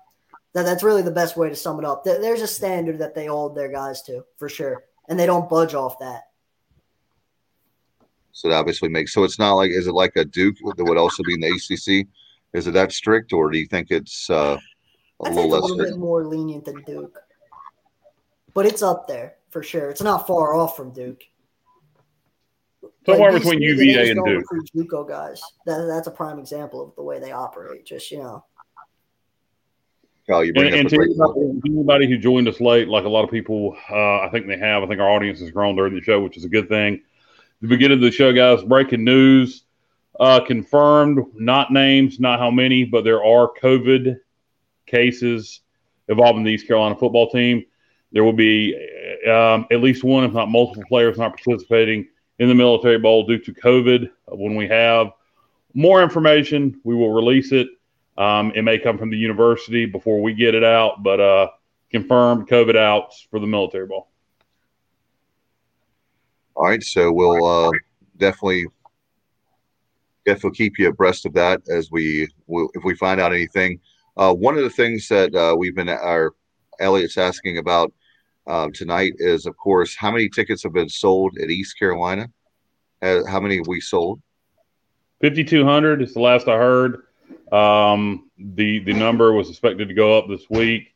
that 0.52 0.64
that's 0.64 0.82
really 0.82 1.00
the 1.00 1.10
best 1.10 1.34
way 1.34 1.48
to 1.48 1.56
sum 1.56 1.78
it 1.78 1.86
up. 1.86 2.04
There's 2.04 2.42
a 2.42 2.46
standard 2.46 2.98
that 2.98 3.14
they 3.14 3.24
hold 3.24 3.56
their 3.56 3.72
guys 3.72 4.02
to 4.02 4.22
for 4.36 4.50
sure, 4.50 4.84
and 5.08 5.18
they 5.18 5.24
don't 5.24 5.48
budge 5.48 5.72
off 5.72 5.98
that. 6.00 6.24
So 8.32 8.50
that 8.50 8.56
obviously 8.56 8.90
makes 8.90 9.14
so 9.14 9.24
it's 9.24 9.38
not 9.38 9.54
like 9.54 9.70
is 9.70 9.86
it 9.86 9.94
like 9.94 10.16
a 10.16 10.26
Duke 10.26 10.56
that 10.76 10.84
would 10.84 10.98
also 10.98 11.22
be 11.22 11.32
in 11.32 11.40
the 11.40 11.52
ACC? 11.52 12.06
Is 12.52 12.66
it 12.66 12.72
that 12.72 12.92
strict, 12.92 13.32
or 13.32 13.50
do 13.50 13.56
you 13.56 13.66
think 13.66 13.90
it's 13.90 14.28
uh, 14.28 14.58
a 15.20 15.30
little 15.30 15.48
less? 15.48 15.60
A 15.60 15.62
little 15.62 15.76
strict? 15.78 15.92
bit 15.92 15.98
more 15.98 16.26
lenient 16.26 16.66
than 16.66 16.82
Duke, 16.82 17.18
but 18.52 18.66
it's 18.66 18.82
up 18.82 19.08
there 19.08 19.36
for 19.48 19.62
sure. 19.62 19.88
It's 19.88 20.02
not 20.02 20.26
far 20.26 20.54
off 20.54 20.76
from 20.76 20.90
Duke. 20.90 21.22
Somewhere 23.04 23.32
like 23.32 23.42
between 23.42 23.60
UVA 23.60 24.10
and 24.10 24.24
Duke. 24.24 24.44
JUCO 24.76 25.08
guys. 25.08 25.42
That, 25.66 25.86
that's 25.86 26.06
a 26.06 26.10
prime 26.10 26.38
example 26.38 26.82
of 26.82 26.94
the 26.94 27.02
way 27.02 27.18
they 27.18 27.32
operate. 27.32 27.84
Just 27.84 28.10
you 28.10 28.18
know. 28.18 28.44
Oh, 30.28 30.40
you 30.40 30.52
bring 30.52 30.68
and, 30.68 30.76
and 30.76 30.88
to 30.88 30.96
anybody, 30.96 31.60
anybody, 31.66 32.08
who 32.08 32.16
joined 32.16 32.46
us 32.46 32.60
late, 32.60 32.88
like 32.88 33.04
a 33.04 33.08
lot 33.08 33.24
of 33.24 33.30
people, 33.30 33.76
uh, 33.90 34.20
I 34.20 34.28
think 34.30 34.46
they 34.46 34.56
have. 34.56 34.84
I 34.84 34.86
think 34.86 35.00
our 35.00 35.10
audience 35.10 35.40
has 35.40 35.50
grown 35.50 35.74
during 35.74 35.94
the 35.94 36.00
show, 36.00 36.20
which 36.20 36.36
is 36.36 36.44
a 36.44 36.48
good 36.48 36.68
thing. 36.68 37.02
The 37.60 37.68
beginning 37.68 37.98
of 37.98 38.02
the 38.02 38.12
show, 38.12 38.32
guys, 38.32 38.62
breaking 38.62 39.04
news 39.04 39.64
uh, 40.20 40.40
confirmed, 40.46 41.24
not 41.34 41.72
names, 41.72 42.20
not 42.20 42.38
how 42.38 42.50
many, 42.50 42.84
but 42.84 43.02
there 43.02 43.24
are 43.24 43.50
COVID 43.60 44.20
cases 44.86 45.60
involving 46.08 46.44
the 46.44 46.52
East 46.52 46.68
Carolina 46.68 46.94
football 46.94 47.28
team. 47.30 47.64
There 48.12 48.22
will 48.22 48.32
be 48.32 48.74
um, 49.28 49.66
at 49.72 49.80
least 49.80 50.04
one, 50.04 50.22
if 50.22 50.32
not 50.32 50.48
multiple 50.48 50.84
players, 50.88 51.18
not 51.18 51.36
participating 51.36 52.08
in 52.38 52.48
the 52.48 52.54
Military 52.54 52.98
Bowl 52.98 53.26
due 53.26 53.38
to 53.38 53.52
COVID. 53.52 54.10
When 54.28 54.56
we 54.56 54.68
have 54.68 55.12
more 55.74 56.02
information, 56.02 56.80
we 56.84 56.94
will 56.94 57.12
release 57.12 57.52
it. 57.52 57.68
Um, 58.18 58.52
it 58.54 58.62
may 58.62 58.78
come 58.78 58.98
from 58.98 59.10
the 59.10 59.16
university 59.16 59.86
before 59.86 60.20
we 60.20 60.34
get 60.34 60.54
it 60.54 60.64
out, 60.64 61.02
but 61.02 61.20
uh, 61.20 61.48
confirmed 61.90 62.48
COVID 62.48 62.76
outs 62.76 63.26
for 63.30 63.38
the 63.40 63.46
Military 63.46 63.86
Bowl. 63.86 64.08
All 66.54 66.66
right, 66.66 66.82
so 66.82 67.10
we'll 67.10 67.44
uh, 67.44 67.70
definitely 68.18 68.66
definitely 70.24 70.56
keep 70.56 70.78
you 70.78 70.88
abreast 70.88 71.26
of 71.26 71.32
that 71.32 71.60
as 71.68 71.90
we 71.90 72.28
will, 72.46 72.68
if 72.74 72.84
we 72.84 72.94
find 72.94 73.20
out 73.20 73.32
anything. 73.32 73.80
Uh, 74.16 74.32
one 74.32 74.56
of 74.56 74.62
the 74.62 74.70
things 74.70 75.08
that 75.08 75.34
uh, 75.34 75.56
we've 75.56 75.74
been 75.74 75.88
our 75.88 76.32
Elliot's 76.78 77.16
asking 77.16 77.58
about 77.58 77.92
um, 78.46 78.72
tonight 78.72 79.14
is, 79.18 79.46
of 79.46 79.56
course, 79.56 79.96
how 79.96 80.10
many 80.10 80.28
tickets 80.28 80.62
have 80.62 80.72
been 80.72 80.88
sold 80.88 81.38
at 81.38 81.50
East 81.50 81.78
Carolina? 81.78 82.28
Uh, 83.00 83.24
how 83.26 83.40
many 83.40 83.56
have 83.56 83.66
we 83.66 83.80
sold? 83.80 84.20
5,200 85.20 86.02
is 86.02 86.14
the 86.14 86.20
last 86.20 86.48
I 86.48 86.56
heard. 86.56 87.04
Um, 87.52 88.30
the 88.38 88.80
the 88.80 88.94
number 88.94 89.32
was 89.32 89.50
expected 89.50 89.88
to 89.88 89.94
go 89.94 90.18
up 90.18 90.26
this 90.28 90.48
week, 90.48 90.94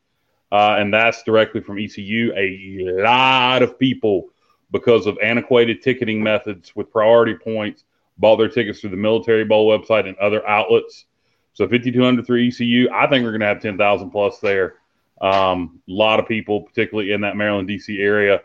uh, 0.50 0.76
and 0.78 0.92
that's 0.92 1.22
directly 1.22 1.60
from 1.60 1.78
ECU. 1.78 2.32
A 2.34 3.02
lot 3.02 3.62
of 3.62 3.78
people, 3.78 4.30
because 4.72 5.06
of 5.06 5.18
antiquated 5.22 5.82
ticketing 5.82 6.22
methods 6.22 6.74
with 6.74 6.90
priority 6.90 7.34
points, 7.34 7.84
bought 8.18 8.36
their 8.36 8.48
tickets 8.48 8.80
through 8.80 8.90
the 8.90 8.96
Military 8.96 9.44
Bowl 9.44 9.70
website 9.70 10.08
and 10.08 10.16
other 10.18 10.46
outlets. 10.48 11.04
So 11.52 11.68
5,200 11.68 12.26
through 12.26 12.46
ECU. 12.48 12.88
I 12.92 13.06
think 13.06 13.24
we're 13.24 13.30
going 13.30 13.40
to 13.40 13.46
have 13.46 13.62
10,000 13.62 14.10
plus 14.10 14.40
there. 14.40 14.74
Um, 15.20 15.80
a 15.88 15.92
lot 15.92 16.20
of 16.20 16.28
people, 16.28 16.62
particularly 16.62 17.12
in 17.12 17.20
that 17.22 17.36
Maryland, 17.36 17.68
D.C. 17.68 17.98
area, 18.00 18.42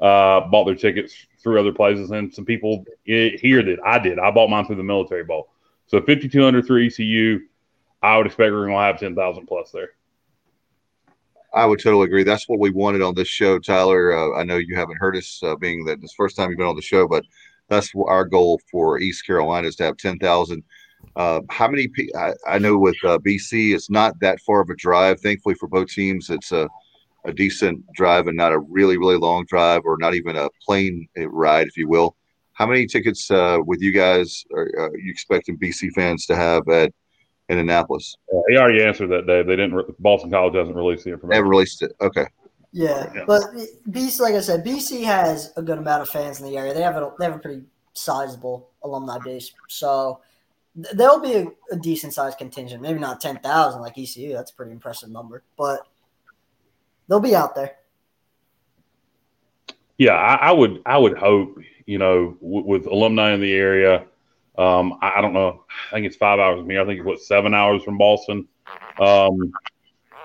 uh, 0.00 0.40
bought 0.48 0.64
their 0.64 0.74
tickets 0.74 1.14
through 1.42 1.60
other 1.60 1.72
places, 1.72 2.10
and 2.10 2.32
some 2.32 2.44
people 2.44 2.84
here 3.04 3.62
that 3.62 3.78
I 3.84 3.98
did. 3.98 4.18
I 4.18 4.30
bought 4.30 4.50
mine 4.50 4.66
through 4.66 4.76
the 4.76 4.82
Military 4.82 5.24
Bowl. 5.24 5.48
So 5.86 6.00
5,200 6.00 6.66
through 6.66 6.86
ECU. 6.86 7.40
I 8.02 8.16
would 8.16 8.26
expect 8.26 8.52
we're 8.52 8.66
going 8.66 8.78
to 8.78 8.82
have 8.82 8.98
10,000 8.98 9.46
plus 9.46 9.70
there. 9.72 9.90
I 11.52 11.66
would 11.66 11.80
totally 11.82 12.04
agree. 12.04 12.22
That's 12.22 12.48
what 12.48 12.60
we 12.60 12.70
wanted 12.70 13.02
on 13.02 13.14
this 13.14 13.28
show, 13.28 13.58
Tyler. 13.58 14.12
Uh, 14.16 14.38
I 14.38 14.44
know 14.44 14.56
you 14.56 14.76
haven't 14.76 14.98
heard 14.98 15.16
us, 15.16 15.40
uh, 15.42 15.56
being 15.56 15.84
that 15.84 15.98
it's 16.02 16.12
the 16.12 16.16
first 16.16 16.36
time 16.36 16.48
you've 16.48 16.58
been 16.58 16.66
on 16.66 16.76
the 16.76 16.82
show, 16.82 17.08
but 17.08 17.24
that's 17.68 17.92
our 18.06 18.24
goal 18.24 18.60
for 18.70 19.00
East 19.00 19.26
Carolina 19.26 19.68
is 19.68 19.76
to 19.76 19.84
have 19.84 19.96
10,000. 19.96 20.62
Uh, 21.16 21.40
how 21.50 21.68
many? 21.68 21.88
I, 22.16 22.32
I 22.46 22.58
know 22.58 22.78
with 22.78 22.96
uh, 23.04 23.18
BC, 23.18 23.74
it's 23.74 23.90
not 23.90 24.18
that 24.20 24.40
far 24.40 24.60
of 24.60 24.70
a 24.70 24.76
drive. 24.76 25.20
Thankfully 25.20 25.54
for 25.54 25.68
both 25.68 25.88
teams, 25.88 26.30
it's 26.30 26.52
a, 26.52 26.68
a 27.24 27.32
decent 27.32 27.84
drive 27.94 28.26
and 28.26 28.36
not 28.36 28.52
a 28.52 28.58
really, 28.58 28.96
really 28.96 29.16
long 29.16 29.44
drive 29.46 29.82
or 29.84 29.96
not 29.98 30.14
even 30.14 30.36
a 30.36 30.48
plane 30.64 31.08
ride, 31.16 31.66
if 31.66 31.76
you 31.76 31.88
will. 31.88 32.16
How 32.52 32.66
many 32.66 32.86
tickets 32.86 33.30
uh, 33.30 33.58
with 33.64 33.80
you 33.80 33.92
guys 33.92 34.44
are, 34.54 34.70
are 34.78 34.98
you 34.98 35.10
expecting 35.10 35.58
BC 35.58 35.92
fans 35.92 36.26
to 36.26 36.36
have 36.36 36.68
at 36.68 36.92
in 37.48 37.58
Annapolis? 37.58 38.16
Uh, 38.32 38.40
he 38.48 38.56
already 38.56 38.82
answered 38.82 39.08
that, 39.08 39.26
Dave. 39.26 39.46
They 39.46 39.56
didn't. 39.56 40.00
Boston 40.00 40.30
College 40.30 40.54
hasn't 40.54 40.76
released 40.76 41.04
the 41.04 41.12
information. 41.12 41.42
Never 41.42 41.48
released 41.48 41.82
it. 41.82 41.92
Okay. 42.00 42.26
Yeah, 42.72 43.10
yeah, 43.14 43.24
but 43.26 43.42
BC, 43.90 44.20
like 44.20 44.34
I 44.34 44.40
said, 44.40 44.64
BC 44.64 45.02
has 45.02 45.52
a 45.56 45.62
good 45.62 45.78
amount 45.78 46.02
of 46.02 46.08
fans 46.08 46.40
in 46.40 46.46
the 46.46 46.56
area. 46.56 46.72
They 46.72 46.82
have 46.82 46.96
a 46.96 47.12
they 47.18 47.24
have 47.24 47.34
a 47.34 47.38
pretty 47.38 47.62
sizable 47.94 48.70
alumni 48.84 49.18
base, 49.18 49.52
so 49.68 50.20
there'll 50.74 51.20
be 51.20 51.34
a, 51.34 51.46
a 51.72 51.76
decent 51.76 52.14
sized 52.14 52.38
contingent. 52.38 52.82
Maybe 52.82 52.98
not 52.98 53.20
ten 53.20 53.38
thousand 53.38 53.80
like 53.80 53.98
ECU. 53.98 54.32
That's 54.32 54.50
a 54.50 54.54
pretty 54.54 54.72
impressive 54.72 55.10
number, 55.10 55.42
but 55.56 55.86
they'll 57.08 57.20
be 57.20 57.34
out 57.34 57.54
there. 57.54 57.76
Yeah, 59.98 60.14
I, 60.14 60.48
I 60.48 60.52
would. 60.52 60.82
I 60.86 60.98
would 60.98 61.18
hope 61.18 61.58
you 61.86 61.98
know 61.98 62.36
w- 62.40 62.66
with 62.66 62.86
alumni 62.86 63.32
in 63.32 63.40
the 63.40 63.52
area 63.52 64.06
um, 64.60 64.98
I, 65.00 65.14
I, 65.16 65.20
don't 65.22 65.32
know. 65.32 65.64
I 65.90 65.94
think 65.94 66.06
it's 66.06 66.16
five 66.16 66.38
hours 66.38 66.60
from 66.60 66.68
here. 66.68 66.82
I 66.82 66.84
think 66.84 66.98
it's 66.98 67.06
what 67.06 67.20
seven 67.20 67.54
hours 67.54 67.82
from 67.82 67.96
Boston. 67.96 68.46
Um, 68.98 69.52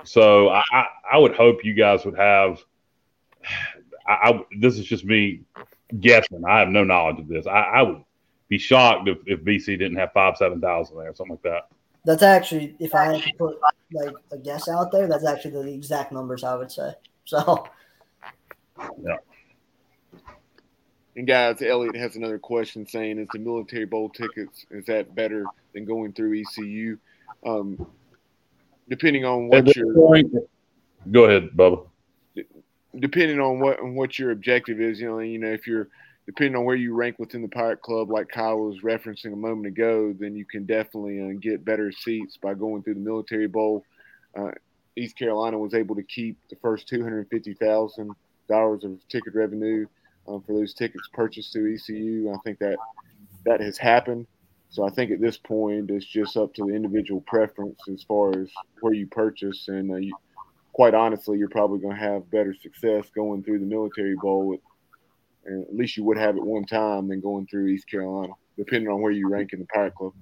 so 0.04 0.50
I, 0.50 0.62
I, 0.74 0.86
I, 1.14 1.18
would 1.18 1.36
hope 1.36 1.64
you 1.64 1.74
guys 1.74 2.04
would 2.04 2.18
have. 2.18 2.60
I, 4.06 4.44
this 4.60 4.78
is 4.78 4.86
just 4.86 5.06
me 5.06 5.42
guessing. 6.02 6.44
I 6.46 6.60
have 6.60 6.68
no 6.68 6.84
knowledge 6.84 7.20
of 7.20 7.28
this. 7.30 7.48
I, 7.48 7.82
would 7.82 8.04
be 8.48 8.58
shocked 8.58 9.08
if, 9.08 9.18
if 9.26 9.42
BC 9.42 9.66
didn't 9.80 9.96
have 9.96 10.12
five 10.14 10.38
seven 10.38 10.62
thousand 10.62 10.98
there, 10.98 11.10
or 11.10 11.16
something 11.16 11.38
like 11.44 11.44
that. 11.44 11.68
That's 12.06 12.24
actually, 12.24 12.76
if 12.80 12.94
I 12.94 13.14
had 13.14 13.24
to 13.24 13.34
put 13.38 13.60
like 13.92 14.14
a 14.32 14.38
guess 14.38 14.70
out 14.70 14.92
there, 14.92 15.08
that's 15.08 15.26
actually 15.26 15.64
the 15.64 15.74
exact 15.74 16.12
numbers 16.12 16.44
I 16.44 16.56
would 16.56 16.72
say. 16.72 16.92
So, 17.26 17.68
yeah. 19.02 19.18
And 21.16 21.26
guys, 21.26 21.62
Elliot 21.62 21.96
has 21.96 22.16
another 22.16 22.38
question 22.38 22.86
saying, 22.86 23.18
"Is 23.20 23.28
the 23.34 23.40
military 23.40 23.86
bowl 23.86 24.10
tickets 24.10 24.66
is 24.70 24.86
that 24.86 25.16
better 25.16 25.46
than 25.74 25.86
going 25.86 26.14
through 26.14 26.40
ECU?" 26.42 26.98
Um, 27.46 27.88
depending 28.90 29.24
on 29.26 29.48
what 29.48 29.76
your 29.76 29.94
point, 29.96 30.34
go 31.10 31.26
ahead, 31.26 31.52
Bubba. 31.56 31.88
Depending 33.00 33.40
on 33.40 33.60
what 33.60 33.80
on 33.80 33.96
what 33.96 34.20
your 34.20 34.32
objective 34.32 34.82
is, 34.82 35.00
you 35.00 35.08
know, 35.08 35.20
you 35.20 35.40
know, 35.40 35.52
if 35.52 35.66
you're 35.66 35.88
depending 36.26 36.56
on 36.56 36.66
where 36.66 36.76
you 36.76 36.94
rank 36.94 37.20
within 37.20 37.42
the 37.42 37.48
Pirate 37.48 37.82
Club, 37.82 38.10
like 38.10 38.30
Kyle 38.30 38.60
was 38.60 38.82
referencing 38.82 39.34
a 39.34 39.38
moment 39.38 39.68
ago, 39.68 40.14
then 40.18 40.36
you 40.36 40.46
can 40.46 40.66
definitely 40.66 41.22
uh, 41.22 41.38
get 41.40 41.66
better 41.66 41.92
seats 41.92 42.38
by 42.38 42.54
going 42.54 42.82
through 42.82 42.96
the 42.96 43.00
Military 43.00 43.48
Bowl. 43.48 43.86
Uh, 44.36 44.52
East 44.98 45.18
Carolina 45.18 45.58
was 45.58 45.74
able 45.74 45.96
to 45.96 46.04
keep 46.04 46.38
the 46.50 46.56
first 46.58 46.88
two 46.88 47.04
hundred 47.04 47.28
fifty 47.30 47.54
thousand 47.54 48.12
dollars 48.48 48.84
of 48.84 48.98
ticket 49.10 49.36
revenue 49.36 49.86
um, 50.28 50.42
for 50.42 50.54
those 50.54 50.74
tickets 50.74 51.08
purchased 51.14 51.54
through 51.54 51.76
ECU. 51.76 52.32
I 52.34 52.38
think 52.44 52.60
that 52.60 52.78
that 53.46 53.62
has 53.62 53.78
happened. 53.78 54.28
So 54.70 54.84
I 54.84 54.90
think 54.90 55.12
at 55.12 55.22
this 55.22 55.38
point 55.38 55.90
it's 55.92 56.06
just 56.06 56.36
up 56.38 56.54
to 56.56 56.66
the 56.66 56.74
individual 56.74 57.22
preference 57.22 57.80
as 57.88 58.04
far 58.04 58.38
as 58.38 58.50
where 58.82 58.94
you 58.94 59.08
purchase, 59.08 59.68
and 59.68 59.92
uh, 59.92 59.96
you, 59.96 60.16
quite 60.74 60.94
honestly, 60.94 61.38
you're 61.38 61.50
probably 61.50 61.80
going 61.80 61.96
to 61.96 62.02
have 62.02 62.32
better 62.32 62.54
success 62.54 63.06
going 63.16 63.44
through 63.44 63.60
the 63.60 63.66
Military 63.66 64.16
Bowl, 64.16 64.58
and 65.46 65.64
at 65.64 65.76
least 65.76 65.98
you 65.98 66.04
would 66.04 66.18
have 66.18 66.36
at 66.36 66.44
one 66.44 66.66
time 66.66 67.08
than 67.08 67.22
going 67.22 67.48
through 67.48 67.68
East 67.68 67.90
Carolina, 67.90 68.34
depending 68.58 68.90
on 68.90 69.02
where 69.02 69.12
you 69.12 69.30
rank 69.30 69.54
in 69.54 69.60
the 69.60 69.66
Pirate 69.66 69.96
Club. 69.96 70.14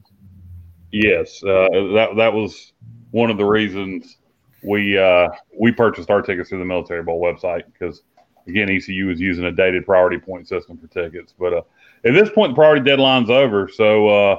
Yes, 0.92 1.44
uh, 1.44 1.68
that 1.94 2.10
that 2.18 2.34
was 2.34 2.74
one 3.12 3.30
of 3.30 3.38
the 3.38 3.46
reasons 3.46 4.18
we 4.64 4.98
uh, 4.98 5.30
we 5.58 5.72
purchased 5.72 6.10
our 6.10 6.22
tickets 6.22 6.50
through 6.50 6.60
the 6.60 6.66
Military 6.66 7.04
Bowl 7.04 7.22
website 7.22 7.64
because 7.72 8.04
again, 8.48 8.70
ECU 8.70 9.10
is 9.10 9.20
using 9.20 9.46
a 9.46 9.52
dated 9.52 9.86
priority 9.86 10.18
point 10.18 10.48
system 10.48 10.78
for 10.78 10.88
tickets. 10.88 11.34
But 11.38 11.54
uh, 11.54 11.62
at 12.06 12.14
this 12.14 12.30
point, 12.30 12.52
the 12.52 12.56
priority 12.56 12.84
deadline's 12.84 13.30
over. 13.30 13.68
So, 13.68 14.08
uh, 14.08 14.36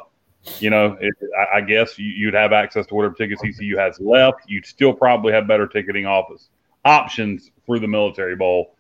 you 0.59 0.71
know, 0.71 0.97
it, 1.01 1.15
I, 1.39 1.59
I, 1.59 1.61
guess 1.63 1.99
you, 1.99 2.27
would 2.27 2.35
have 2.35 2.53
access 2.53 2.87
to 2.87 2.95
whatever 2.95 3.15
tickets 3.15 3.43
ECU 3.43 3.77
has 3.79 3.99
left. 4.01 4.43
You'd 4.47 4.67
still 4.67 4.93
probably 4.93 5.33
have 5.33 5.49
better 5.49 5.67
ticketing 5.67 6.07
office 6.07 6.51
options 6.85 7.51
through 7.65 7.81
the 7.81 7.89
Military 7.89 8.37
Bowl 8.37 8.75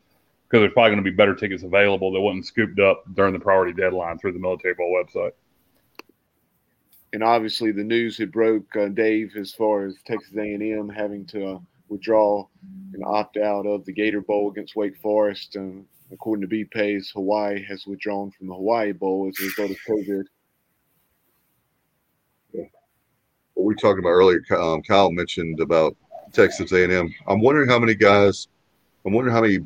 because 0.55 0.63
there's 0.63 0.73
probably 0.73 0.93
going 0.93 1.05
to 1.05 1.11
be 1.11 1.17
better 1.17 1.35
tickets 1.35 1.65
available 1.65 2.13
that 2.13 2.21
wasn't 2.21 2.47
scooped 2.47 2.79
up 2.79 3.03
during 3.15 3.33
the 3.33 3.41
priority 3.41 3.73
deadline 3.73 4.17
through 4.17 4.31
the 4.31 4.39
Military 4.39 4.73
Bowl 4.75 4.95
website. 4.95 5.33
And 7.13 7.25
obviously, 7.25 7.73
the 7.73 7.83
news 7.83 8.17
had 8.17 8.31
broke, 8.31 8.65
uh, 8.77 8.87
Dave, 8.87 9.33
as 9.37 9.53
far 9.53 9.85
as 9.85 9.97
Texas 10.07 10.33
A&M 10.37 10.89
having 10.89 11.27
to 11.27 11.45
uh, 11.45 11.59
withdraw 11.89 12.47
and 12.93 13.03
opt 13.05 13.37
out 13.37 13.67
of 13.67 13.85
the 13.85 13.91
Gator 13.91 14.21
Bowl 14.21 14.49
against 14.49 14.77
Wake 14.77 14.97
Forest. 14.99 15.57
And 15.57 15.87
according 16.13 16.49
to 16.49 16.57
BPace, 16.57 17.13
Hawaii 17.15 17.61
has 17.65 17.85
withdrawn 17.89 18.31
from 18.31 18.47
the 18.47 18.55
Hawaii 18.55 18.93
Bowl 18.93 19.29
as 19.29 19.43
a 19.43 19.47
result 19.47 19.73
of 19.73 19.77
COVID. 19.89 20.25
What 23.55 23.65
we 23.65 23.75
talked 23.75 23.99
about 23.99 24.11
earlier, 24.11 24.41
um, 24.57 24.83
Kyle 24.83 25.11
mentioned 25.11 25.59
about 25.59 25.97
Texas 26.33 26.71
A&M. 26.71 27.13
I'm 27.27 27.41
wondering 27.41 27.69
how 27.69 27.81
many 27.81 27.97
guys. 27.97 28.47
I'm 29.05 29.13
wondering 29.13 29.35
how 29.35 29.43
many 29.43 29.59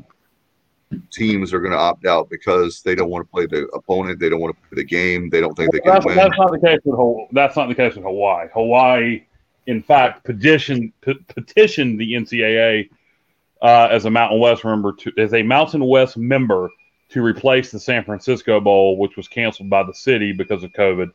teams 1.10 1.52
are 1.52 1.60
going 1.60 1.72
to 1.72 1.78
opt 1.78 2.06
out 2.06 2.30
because 2.30 2.82
they 2.82 2.94
don't 2.94 3.10
want 3.10 3.26
to 3.26 3.30
play 3.30 3.46
the 3.46 3.66
opponent. 3.74 4.18
They 4.18 4.28
don't 4.28 4.40
want 4.40 4.56
to 4.56 4.68
play 4.68 4.82
the 4.82 4.84
game. 4.84 5.30
They 5.30 5.40
don't 5.40 5.54
think 5.54 5.72
they 5.72 5.80
can 5.80 5.92
that's, 5.92 6.06
win. 6.06 6.16
That's 6.16 6.36
not 6.38 6.50
the 6.50 6.58
case 6.58 6.78
with 6.84 7.28
That's 7.32 7.56
not 7.56 7.68
the 7.68 7.74
case 7.74 7.94
with 7.94 8.04
Hawaii. 8.04 8.48
Hawaii 8.52 9.22
in 9.68 9.82
fact, 9.82 10.24
petitioned 10.24 10.92
p- 11.02 11.20
petitioned 11.28 12.00
the 12.00 12.14
NCAA 12.14 12.88
uh, 13.60 13.88
as 13.90 14.06
a 14.06 14.10
Mountain 14.10 14.40
West 14.40 14.64
member 14.64 14.92
to 14.94 15.12
as 15.18 15.34
a 15.34 15.42
Mountain 15.42 15.84
West 15.84 16.16
member 16.16 16.70
to 17.10 17.22
replace 17.22 17.70
the 17.70 17.78
San 17.78 18.02
Francisco 18.02 18.60
Bowl, 18.60 18.96
which 18.96 19.16
was 19.16 19.28
canceled 19.28 19.68
by 19.68 19.82
the 19.82 19.92
city 19.92 20.32
because 20.32 20.64
of 20.64 20.72
COVID, 20.72 21.10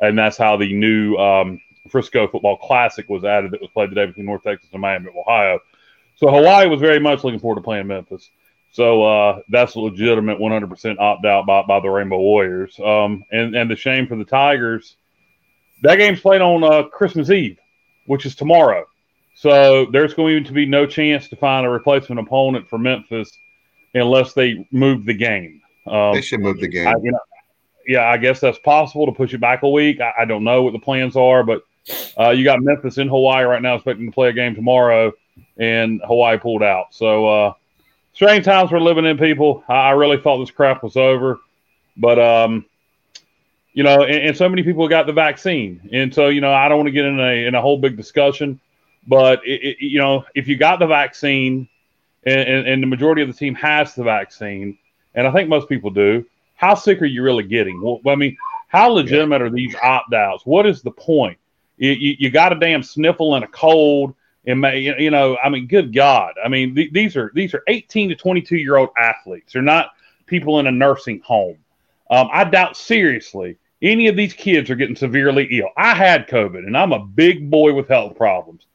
and 0.00 0.18
that's 0.18 0.38
how 0.38 0.56
the 0.56 0.72
new 0.72 1.14
um, 1.16 1.60
Frisco 1.90 2.26
Football 2.26 2.56
Classic 2.56 3.06
was 3.08 3.22
added 3.22 3.50
that 3.50 3.60
was 3.60 3.70
played 3.70 3.90
today 3.90 4.06
between 4.06 4.26
North 4.26 4.42
Texas 4.42 4.70
and 4.72 4.80
Miami, 4.80 5.08
and 5.08 5.16
Ohio. 5.18 5.60
So 6.16 6.28
Hawaii 6.28 6.68
was 6.68 6.80
very 6.80 7.00
much 7.00 7.22
looking 7.22 7.38
forward 7.40 7.56
to 7.56 7.62
playing 7.62 7.86
Memphis. 7.86 8.30
So 8.72 9.02
uh, 9.02 9.40
that's 9.48 9.74
a 9.74 9.80
legitimate 9.80 10.38
100% 10.38 10.98
opt 10.98 11.26
out 11.26 11.46
by, 11.46 11.62
by 11.62 11.80
the 11.80 11.88
Rainbow 11.88 12.20
Warriors. 12.20 12.78
Um, 12.78 13.24
and 13.32 13.56
and 13.56 13.70
the 13.70 13.76
shame 13.76 14.06
for 14.06 14.16
the 14.16 14.24
Tigers, 14.24 14.96
that 15.82 15.96
game's 15.96 16.20
played 16.20 16.40
on 16.40 16.62
uh, 16.62 16.84
Christmas 16.84 17.30
Eve 17.30 17.58
which 18.10 18.26
is 18.26 18.34
tomorrow. 18.34 18.84
So 19.36 19.86
there's 19.92 20.14
going 20.14 20.42
to 20.42 20.52
be 20.52 20.66
no 20.66 20.84
chance 20.84 21.28
to 21.28 21.36
find 21.36 21.64
a 21.64 21.70
replacement 21.70 22.20
opponent 22.20 22.68
for 22.68 22.76
Memphis 22.76 23.30
unless 23.94 24.32
they 24.32 24.66
move 24.72 25.06
the 25.06 25.14
game. 25.14 25.62
Um, 25.86 26.14
they 26.14 26.20
should 26.20 26.40
move 26.40 26.58
the 26.58 26.66
game. 26.66 26.88
I, 26.88 26.94
you 27.00 27.12
know, 27.12 27.20
yeah, 27.86 28.10
I 28.10 28.16
guess 28.16 28.40
that's 28.40 28.58
possible 28.58 29.06
to 29.06 29.12
push 29.12 29.32
it 29.32 29.40
back 29.40 29.62
a 29.62 29.68
week. 29.68 30.00
I, 30.00 30.12
I 30.22 30.24
don't 30.24 30.42
know 30.42 30.64
what 30.64 30.72
the 30.72 30.80
plans 30.80 31.14
are, 31.14 31.44
but 31.44 31.62
uh, 32.18 32.30
you 32.30 32.42
got 32.42 32.60
Memphis 32.60 32.98
in 32.98 33.06
Hawaii 33.06 33.44
right 33.44 33.62
now, 33.62 33.76
expecting 33.76 34.06
to 34.06 34.12
play 34.12 34.28
a 34.28 34.32
game 34.32 34.56
tomorrow, 34.56 35.12
and 35.56 36.00
Hawaii 36.04 36.36
pulled 36.36 36.64
out. 36.64 36.86
So 36.90 37.28
uh, 37.28 37.52
strange 38.12 38.44
times 38.44 38.70
we're 38.70 38.80
living 38.80 39.04
in, 39.04 39.18
people. 39.18 39.64
I, 39.68 39.90
really 39.90 40.18
thought 40.18 40.38
this 40.38 40.50
crap 40.50 40.82
was 40.82 40.96
over, 40.96 41.38
but 41.96 42.18
um, 42.18 42.66
you 43.72 43.82
know, 43.82 44.02
and, 44.02 44.28
and, 44.28 44.36
so 44.36 44.48
many 44.48 44.62
people 44.62 44.88
got 44.88 45.06
the 45.06 45.12
vaccine, 45.12 45.88
and 45.92 46.14
so 46.14 46.28
you 46.28 46.40
know, 46.40 46.52
I 46.52 46.68
don't 46.68 46.78
want 46.78 46.88
to 46.88 46.92
get 46.92 47.04
in 47.04 47.20
a 47.20 47.46
in 47.46 47.54
a 47.54 47.60
whole 47.60 47.78
big 47.78 47.96
discussion, 47.96 48.60
but 49.06 49.44
it, 49.46 49.62
it, 49.62 49.76
you 49.80 49.98
know, 49.98 50.24
if 50.34 50.48
you 50.48 50.56
got 50.56 50.78
the 50.78 50.86
vaccine, 50.86 51.68
and, 52.24 52.40
and, 52.40 52.68
and, 52.68 52.82
the 52.82 52.86
majority 52.86 53.22
of 53.22 53.28
the 53.28 53.34
team 53.34 53.54
has 53.54 53.94
the 53.94 54.02
vaccine, 54.02 54.78
and 55.14 55.26
I 55.26 55.32
think 55.32 55.48
most 55.48 55.68
people 55.68 55.90
do, 55.90 56.24
how 56.56 56.74
sick 56.74 57.00
are 57.00 57.06
you 57.06 57.22
really 57.22 57.44
getting? 57.44 57.80
Well, 57.80 58.00
I 58.06 58.14
mean, 58.14 58.36
how 58.68 58.90
legitimate 58.90 59.42
are 59.42 59.50
these 59.50 59.74
opt 59.82 60.12
outs? 60.12 60.44
What 60.44 60.66
is 60.66 60.82
the 60.82 60.90
point? 60.90 61.38
You, 61.78 61.92
you, 61.92 62.16
you, 62.18 62.30
got 62.30 62.52
a 62.52 62.60
damn 62.60 62.82
sniffle 62.82 63.34
and 63.34 63.44
a 63.44 63.48
cold, 63.48 64.14
and 64.46 64.62
you 64.72 65.10
know, 65.10 65.36
I 65.42 65.48
mean, 65.48 65.66
good 65.66 65.94
God, 65.94 66.34
I 66.42 66.48
mean, 66.48 66.74
th- 66.74 66.92
these 66.92 67.16
are 67.16 67.30
these 67.34 67.54
are 67.54 67.62
eighteen 67.68 68.08
to 68.08 68.16
twenty 68.16 68.40
two 68.40 68.56
year 68.56 68.76
old 68.76 68.90
athletes. 68.96 69.52
They're 69.52 69.62
not 69.62 69.90
people 70.26 70.60
in 70.60 70.66
a 70.66 70.72
nursing 70.72 71.20
home. 71.20 71.58
Um, 72.10 72.28
I 72.32 72.44
doubt 72.44 72.76
seriously 72.76 73.56
any 73.82 74.08
of 74.08 74.16
these 74.16 74.34
kids 74.34 74.70
are 74.70 74.74
getting 74.74 74.96
severely 74.96 75.48
ill. 75.58 75.70
I 75.76 75.94
had 75.94 76.28
COVID 76.28 76.66
and 76.66 76.76
I'm 76.76 76.92
a 76.92 77.04
big 77.04 77.50
boy 77.50 77.72
with 77.72 77.88
health 77.88 78.16
problems. 78.16 78.66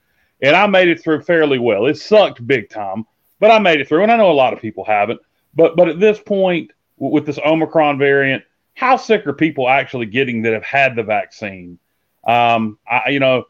And 0.41 0.55
I 0.55 0.67
made 0.67 0.89
it 0.89 1.01
through 1.01 1.21
fairly 1.21 1.59
well. 1.59 1.85
It 1.85 1.97
sucked 1.97 2.45
big 2.45 2.69
time, 2.69 3.05
but 3.39 3.51
I 3.51 3.59
made 3.59 3.79
it 3.79 3.87
through. 3.87 4.03
And 4.03 4.11
I 4.11 4.17
know 4.17 4.31
a 4.31 4.33
lot 4.33 4.53
of 4.53 4.59
people 4.59 4.83
haven't. 4.83 5.19
But 5.53 5.75
but 5.75 5.87
at 5.87 5.99
this 5.99 6.19
point, 6.19 6.71
with 6.97 7.25
this 7.25 7.39
Omicron 7.39 7.97
variant, 7.97 8.43
how 8.73 8.97
sick 8.97 9.25
are 9.25 9.33
people 9.33 9.69
actually 9.69 10.07
getting 10.07 10.41
that 10.41 10.53
have 10.53 10.63
had 10.63 10.95
the 10.95 11.03
vaccine? 11.03 11.79
Um, 12.27 12.77
I, 12.89 13.09
you 13.09 13.19
know, 13.19 13.45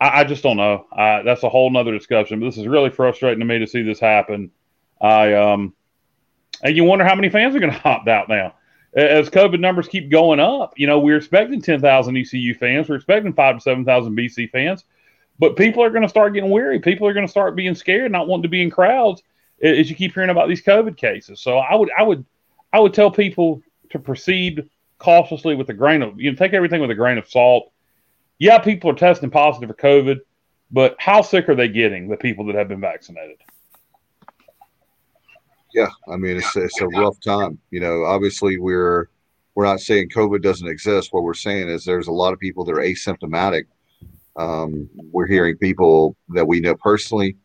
I, 0.00 0.20
I 0.20 0.24
just 0.24 0.42
don't 0.42 0.56
know. 0.56 0.86
That's 0.96 1.42
a 1.42 1.48
whole 1.48 1.70
nother 1.70 1.92
discussion. 1.92 2.40
But 2.40 2.46
this 2.46 2.58
is 2.58 2.66
really 2.66 2.90
frustrating 2.90 3.40
to 3.40 3.46
me 3.46 3.58
to 3.58 3.66
see 3.66 3.82
this 3.82 4.00
happen. 4.00 4.50
I 5.00 5.34
um, 5.34 5.74
and 6.62 6.76
you 6.76 6.84
wonder 6.84 7.04
how 7.04 7.14
many 7.14 7.28
fans 7.28 7.54
are 7.54 7.60
going 7.60 7.72
to 7.80 7.88
opt 7.88 8.08
out 8.08 8.28
now 8.28 8.54
as 8.96 9.28
COVID 9.28 9.60
numbers 9.60 9.88
keep 9.88 10.10
going 10.10 10.40
up. 10.40 10.72
You 10.76 10.86
know, 10.86 10.98
we're 10.98 11.18
expecting 11.18 11.60
10,000 11.60 12.16
ECU 12.16 12.54
fans. 12.54 12.88
We're 12.88 12.96
expecting 12.96 13.34
five 13.34 13.56
to 13.56 13.60
7,000 13.60 14.16
BC 14.16 14.50
fans. 14.50 14.84
But 15.38 15.56
people 15.56 15.82
are 15.82 15.90
going 15.90 16.02
to 16.02 16.08
start 16.08 16.32
getting 16.32 16.50
weary. 16.50 16.80
People 16.80 17.06
are 17.06 17.12
going 17.12 17.26
to 17.26 17.30
start 17.30 17.56
being 17.56 17.74
scared, 17.74 18.10
not 18.10 18.26
wanting 18.26 18.44
to 18.44 18.48
be 18.48 18.62
in 18.62 18.70
crowds 18.70 19.22
as 19.62 19.90
you 19.90 19.96
keep 19.96 20.14
hearing 20.14 20.30
about 20.30 20.48
these 20.48 20.62
COVID 20.62 20.96
cases. 20.96 21.40
So 21.40 21.58
I 21.58 21.74
would, 21.74 21.90
I 21.96 22.02
would, 22.02 22.24
I 22.72 22.80
would 22.80 22.94
tell 22.94 23.10
people 23.10 23.62
to 23.90 23.98
proceed 23.98 24.68
cautiously 24.98 25.54
with 25.54 25.68
a 25.68 25.74
grain 25.74 26.02
of, 26.02 26.18
you 26.18 26.30
know, 26.30 26.36
take 26.36 26.54
everything 26.54 26.80
with 26.80 26.90
a 26.90 26.94
grain 26.94 27.18
of 27.18 27.28
salt. 27.28 27.70
Yeah, 28.38 28.58
people 28.58 28.90
are 28.90 28.94
testing 28.94 29.30
positive 29.30 29.68
for 29.68 29.76
COVID, 29.76 30.20
but 30.70 30.96
how 30.98 31.22
sick 31.22 31.48
are 31.48 31.54
they 31.54 31.68
getting? 31.68 32.08
The 32.08 32.16
people 32.16 32.44
that 32.46 32.54
have 32.54 32.68
been 32.68 32.80
vaccinated. 32.80 33.38
Yeah, 35.72 35.88
I 36.10 36.16
mean 36.16 36.38
it's 36.38 36.56
it's 36.56 36.80
a 36.80 36.88
rough 36.88 37.20
time. 37.20 37.58
You 37.70 37.80
know, 37.80 38.04
obviously 38.04 38.58
we're 38.58 39.08
we're 39.54 39.64
not 39.64 39.80
saying 39.80 40.10
COVID 40.10 40.42
doesn't 40.42 40.68
exist. 40.68 41.12
What 41.12 41.22
we're 41.22 41.34
saying 41.34 41.68
is 41.68 41.84
there's 41.84 42.08
a 42.08 42.12
lot 42.12 42.32
of 42.32 42.38
people 42.38 42.64
that 42.64 42.72
are 42.72 42.82
asymptomatic. 42.82 43.64
Um, 44.36 44.88
we're 45.12 45.26
hearing 45.26 45.56
people 45.56 46.14
that 46.28 46.46
we 46.46 46.60
know 46.60 46.74
personally, 46.74 47.36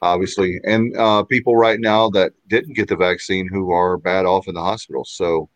obviously, 0.00 0.58
and 0.64 0.96
uh, 0.96 1.22
people 1.24 1.56
right 1.56 1.78
now 1.78 2.08
that 2.10 2.32
didn't 2.48 2.74
get 2.74 2.88
the 2.88 2.96
vaccine 2.96 3.46
who 3.46 3.72
are 3.72 3.98
bad 3.98 4.24
off 4.24 4.48
in 4.48 4.54
the 4.54 4.62
hospital. 4.62 5.04
So 5.04 5.50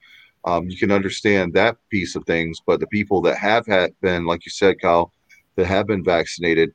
um, 0.45 0.69
you 0.69 0.77
can 0.77 0.91
understand 0.91 1.55
that 1.55 1.77
piece 1.91 2.17
of 2.17 2.25
things. 2.25 2.61
But 2.65 2.81
the 2.81 2.87
people 2.89 3.21
that 3.23 3.37
have 3.39 3.67
had 3.67 3.93
been, 4.01 4.27
like 4.27 4.45
you 4.45 4.51
said, 4.51 4.81
Kyle, 4.81 5.13
that 5.57 5.67
have 5.67 5.87
been 5.87 6.05
vaccinated, 6.05 6.73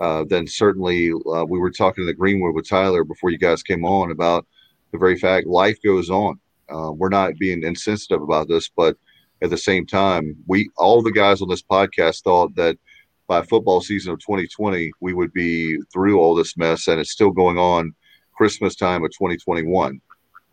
uh, 0.00 0.24
then 0.28 0.46
certainly 0.46 1.12
uh, 1.12 1.44
we 1.44 1.58
were 1.58 1.70
talking 1.70 2.02
to 2.02 2.06
the 2.06 2.14
Greenwood 2.14 2.54
with 2.54 2.68
Tyler 2.68 3.04
before 3.04 3.30
you 3.30 3.38
guys 3.38 3.62
came 3.62 3.84
on 3.84 4.10
about 4.10 4.46
the 4.90 4.98
very 4.98 5.18
fact 5.18 5.46
life 5.46 5.78
goes 5.84 6.10
on. 6.10 6.38
Uh, 6.68 6.90
we're 6.92 7.08
not 7.08 7.36
being 7.38 7.62
insensitive 7.62 8.22
about 8.22 8.48
this, 8.48 8.70
but 8.74 8.96
at 9.42 9.50
the 9.50 9.58
same 9.58 9.86
time, 9.86 10.36
we 10.46 10.70
all 10.76 11.02
the 11.02 11.12
guys 11.12 11.42
on 11.42 11.48
this 11.48 11.62
podcast 11.62 12.22
thought 12.22 12.54
that 12.56 12.78
by 13.26 13.42
football 13.42 13.80
season 13.80 14.12
of 14.12 14.18
2020 14.20 14.92
we 15.00 15.14
would 15.14 15.32
be 15.32 15.78
through 15.92 16.18
all 16.18 16.34
this 16.34 16.56
mess, 16.56 16.88
and 16.88 17.00
it's 17.00 17.10
still 17.10 17.30
going 17.30 17.58
on 17.58 17.94
Christmas 18.34 18.74
time 18.74 19.04
of 19.04 19.10
2021. 19.10 20.00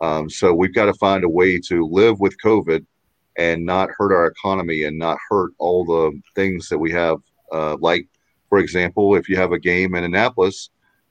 Um, 0.00 0.30
so 0.30 0.54
we've 0.54 0.74
got 0.74 0.86
to 0.86 0.94
find 0.94 1.24
a 1.24 1.28
way 1.28 1.58
to 1.60 1.86
live 1.86 2.20
with 2.20 2.40
COVID 2.42 2.84
and 3.38 3.64
not 3.64 3.90
hurt 3.96 4.14
our 4.14 4.26
economy 4.26 4.84
and 4.84 4.98
not 4.98 5.18
hurt 5.28 5.52
all 5.58 5.84
the 5.84 6.20
things 6.34 6.68
that 6.68 6.78
we 6.78 6.90
have. 6.92 7.18
Uh, 7.52 7.76
like, 7.80 8.06
for 8.48 8.58
example, 8.58 9.14
if 9.14 9.28
you 9.28 9.36
have 9.36 9.52
a 9.52 9.58
game 9.58 9.94
in 9.94 10.04
Annapolis 10.04 10.70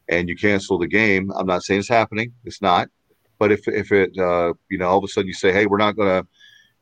and 0.10 0.28
you 0.28 0.36
cancel 0.36 0.78
the 0.78 0.88
game, 0.88 1.32
I'm 1.36 1.48
not 1.48 1.64
saying 1.64 1.82
it's 1.82 1.90
happening. 1.90 2.34
It's 2.46 2.62
not. 2.62 2.90
But 3.38 3.52
if 3.52 3.68
if 3.68 3.92
it 3.92 4.18
uh, 4.18 4.54
you 4.70 4.78
know 4.78 4.90
all 4.90 4.98
of 4.98 5.04
a 5.04 5.08
sudden 5.08 5.28
you 5.28 5.34
say, 5.34 5.54
hey, 5.54 5.66
we're 5.66 5.78
not 5.78 5.96
going 5.96 6.22
to 6.22 6.28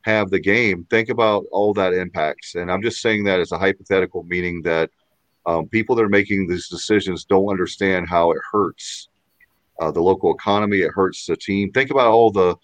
have 0.02 0.30
the 0.30 0.40
game, 0.40 0.86
think 0.90 1.08
about 1.08 1.44
all 1.52 1.72
that 1.74 1.92
impacts. 1.92 2.54
And 2.54 2.70
I'm 2.70 2.82
just 2.82 3.00
saying 3.00 3.24
that 3.24 3.40
as 3.40 3.52
a 3.52 3.58
hypothetical, 3.58 4.24
meaning 4.24 4.62
that 4.62 4.90
um, 5.46 5.68
people 5.68 5.94
that 5.96 6.02
are 6.02 6.08
making 6.08 6.46
these 6.46 6.68
decisions 6.68 7.24
don't 7.24 7.48
understand 7.48 8.08
how 8.08 8.32
it 8.32 8.38
hurts 8.50 9.08
uh, 9.80 9.90
the 9.90 10.00
local 10.00 10.34
economy. 10.34 10.78
It 10.78 10.92
hurts 10.92 11.26
the 11.26 11.36
team. 11.36 11.72
Think 11.72 11.90
about 11.90 12.08
all 12.08 12.30
the 12.30 12.56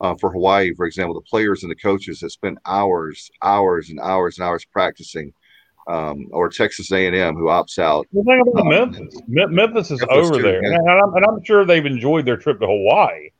uh, 0.00 0.14
for 0.16 0.30
Hawaii, 0.30 0.74
for 0.74 0.86
example, 0.86 1.14
the 1.14 1.22
players 1.22 1.62
and 1.62 1.70
the 1.70 1.76
coaches 1.76 2.20
that 2.20 2.30
spend 2.30 2.58
hours, 2.66 3.30
hours, 3.42 3.88
and 3.88 3.98
hours 4.00 4.38
and 4.38 4.46
hours 4.46 4.64
practicing. 4.64 5.32
Um, 5.88 6.26
or 6.32 6.48
Texas 6.48 6.90
A&M 6.90 7.36
who 7.36 7.44
opts 7.44 7.78
out. 7.78 8.08
Well, 8.10 8.24
think 8.24 8.48
about 8.48 8.62
um, 8.62 8.68
Memphis. 8.70 9.22
Memphis 9.28 9.90
is 9.92 10.00
Memphis 10.00 10.16
over 10.18 10.36
too, 10.38 10.42
there, 10.42 10.60
yeah. 10.60 10.78
and, 10.78 10.90
I'm, 10.90 11.14
and, 11.14 11.24
I'm, 11.24 11.44
sure 11.44 11.64
they've 11.64 11.86
enjoyed 11.86 12.26
their 12.26 12.36
trip 12.36 12.58
to 12.58 12.66
Hawaii 12.66 13.30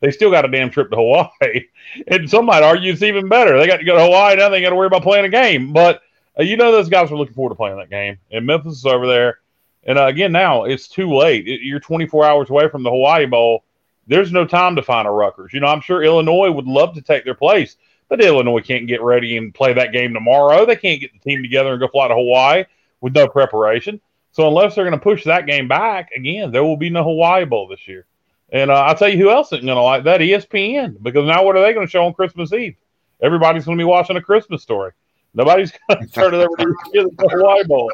they 0.00 0.10
still 0.10 0.30
got 0.30 0.44
a 0.44 0.48
damn 0.48 0.70
trip 0.70 0.90
to 0.90 0.96
Hawaii. 0.96 1.30
And 2.08 2.28
some 2.28 2.46
might 2.46 2.62
argue 2.62 2.92
it's 2.92 3.02
even 3.02 3.28
better. 3.28 3.58
They 3.58 3.66
got 3.66 3.76
to 3.76 3.84
go 3.84 3.96
to 3.96 4.02
Hawaii 4.02 4.36
now. 4.36 4.48
They 4.48 4.60
got 4.60 4.70
to 4.70 4.76
worry 4.76 4.88
about 4.88 5.02
playing 5.02 5.24
a 5.24 5.28
game. 5.28 5.72
But 5.72 6.02
uh, 6.38 6.42
you 6.42 6.56
know 6.56 6.72
those 6.72 6.88
guys 6.88 7.10
are 7.10 7.16
looking 7.16 7.34
forward 7.34 7.50
to 7.50 7.54
playing 7.54 7.78
that 7.78 7.90
game. 7.90 8.18
And 8.32 8.44
Memphis 8.44 8.78
is 8.78 8.84
over 8.84 9.06
there. 9.06 9.38
And 9.86 9.98
uh, 9.98 10.06
again, 10.06 10.32
now 10.32 10.64
it's 10.64 10.88
too 10.88 11.14
late. 11.14 11.46
It, 11.46 11.62
you're 11.62 11.80
24 11.80 12.26
hours 12.26 12.50
away 12.50 12.68
from 12.68 12.82
the 12.82 12.90
Hawaii 12.90 13.26
Bowl. 13.26 13.64
There's 14.08 14.32
no 14.32 14.44
time 14.44 14.76
to 14.76 14.82
find 14.82 15.08
a 15.08 15.10
Rutgers. 15.10 15.52
You 15.52 15.60
know, 15.60 15.68
I'm 15.68 15.80
sure 15.80 16.02
Illinois 16.02 16.50
would 16.50 16.66
love 16.66 16.94
to 16.94 17.02
take 17.02 17.24
their 17.24 17.34
place, 17.34 17.76
but 18.08 18.22
Illinois 18.22 18.60
can't 18.60 18.86
get 18.86 19.02
ready 19.02 19.36
and 19.36 19.54
play 19.54 19.72
that 19.72 19.92
game 19.92 20.12
tomorrow. 20.12 20.66
They 20.66 20.76
can't 20.76 21.00
get 21.00 21.12
the 21.12 21.18
team 21.18 21.42
together 21.42 21.72
and 21.72 21.80
go 21.80 21.88
fly 21.88 22.08
to 22.08 22.14
Hawaii 22.14 22.64
with 23.00 23.14
no 23.14 23.28
preparation. 23.28 24.00
So 24.32 24.46
unless 24.46 24.74
they're 24.74 24.84
going 24.84 24.98
to 24.98 25.02
push 25.02 25.24
that 25.24 25.46
game 25.46 25.66
back 25.66 26.10
again, 26.14 26.50
there 26.52 26.64
will 26.64 26.76
be 26.76 26.90
no 26.90 27.02
Hawaii 27.02 27.44
Bowl 27.44 27.68
this 27.68 27.88
year. 27.88 28.06
And 28.50 28.70
uh, 28.70 28.74
I'll 28.74 28.94
tell 28.94 29.08
you 29.08 29.18
who 29.18 29.30
else 29.30 29.48
isn't 29.48 29.64
going 29.64 29.76
to 29.76 29.82
like 29.82 30.04
that 30.04 30.20
ESPN 30.20 31.02
because 31.02 31.26
now 31.26 31.44
what 31.44 31.56
are 31.56 31.62
they 31.62 31.72
going 31.72 31.86
to 31.86 31.90
show 31.90 32.04
on 32.04 32.14
Christmas 32.14 32.52
Eve? 32.52 32.76
Everybody's 33.22 33.64
going 33.64 33.78
to 33.78 33.80
be 33.80 33.86
watching 33.86 34.16
a 34.16 34.22
Christmas 34.22 34.62
story. 34.62 34.92
Nobody's 35.34 35.72
going 35.88 36.06
to 36.06 36.12
turn 36.12 36.34
it 36.34 36.38
over 36.38 36.56
to 36.56 36.74
the 36.92 37.28
Hawaii 37.28 37.64
Bowl. 37.64 37.90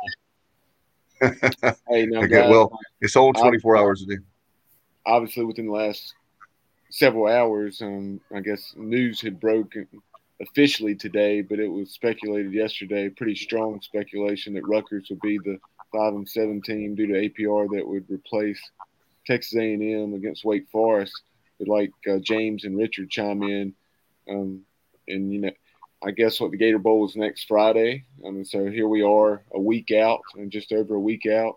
Hey, 1.89 2.07
now, 2.07 2.27
guys, 2.27 2.51
well, 2.51 2.79
it's 3.01 3.17
all 3.17 3.33
24 3.33 3.77
hours 3.77 4.03
a 4.03 4.07
day. 4.07 4.23
Obviously, 5.07 5.45
within 5.45 5.67
the 5.67 5.73
last 5.73 6.15
several 6.91 7.27
hours, 7.27 7.81
um, 7.83 8.21
I 8.35 8.41
guess 8.41 8.75
news 8.77 9.21
had 9.21 9.41
broken 9.41 9.87
officially 10.41 10.95
today, 10.95 11.41
but 11.41 11.59
it 11.59 11.69
was 11.69 11.91
speculated 11.91 12.53
yesterday, 12.53 13.09
pretty 13.09 13.35
strong 13.35 13.81
speculation 13.81 14.55
that 14.55 14.67
Rutgers 14.67 15.09
would 15.11 15.21
be 15.21 15.39
the 15.39 15.59
five 15.93 16.15
and 16.15 16.29
seven 16.29 16.61
team 16.63 16.95
due 16.95 17.07
to 17.07 17.29
APR 17.29 17.69
that 17.75 17.87
would 17.87 18.05
replace 18.11 18.61
Texas 19.27 19.57
A&M 19.57 20.15
against 20.15 20.45
Wake 20.45 20.69
Forest. 20.71 21.13
But 21.59 21.69
like 21.69 21.93
uh, 22.11 22.19
James 22.19 22.65
and 22.65 22.77
Richard 22.77 23.11
chime 23.11 23.43
in, 23.43 23.75
um, 24.29 24.63
and 25.07 25.33
you 25.33 25.41
know, 25.41 25.51
I 26.05 26.11
guess 26.11 26.41
what 26.41 26.51
the 26.51 26.57
Gator 26.57 26.79
Bowl 26.79 27.07
is 27.07 27.17
next 27.17 27.45
Friday. 27.47 28.05
I 28.27 28.31
mean, 28.31 28.45
so 28.45 28.67
here 28.67 28.89
we 28.89 29.03
are, 29.03 29.43
a 29.55 29.61
week 29.61 29.93
out, 29.93 30.21
and 30.35 30.51
just 30.51 30.73
over 30.73 30.95
a 30.95 31.01
week 31.01 31.27
out. 31.27 31.57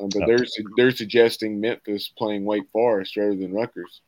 Um, 0.00 0.08
but 0.12 0.26
they're 0.26 0.46
they're 0.76 0.90
suggesting 0.90 1.60
Memphis 1.60 2.10
playing 2.16 2.44
Wake 2.44 2.68
Forest 2.72 3.16
rather 3.16 3.36
than 3.36 3.52
Rutgers. 3.52 4.00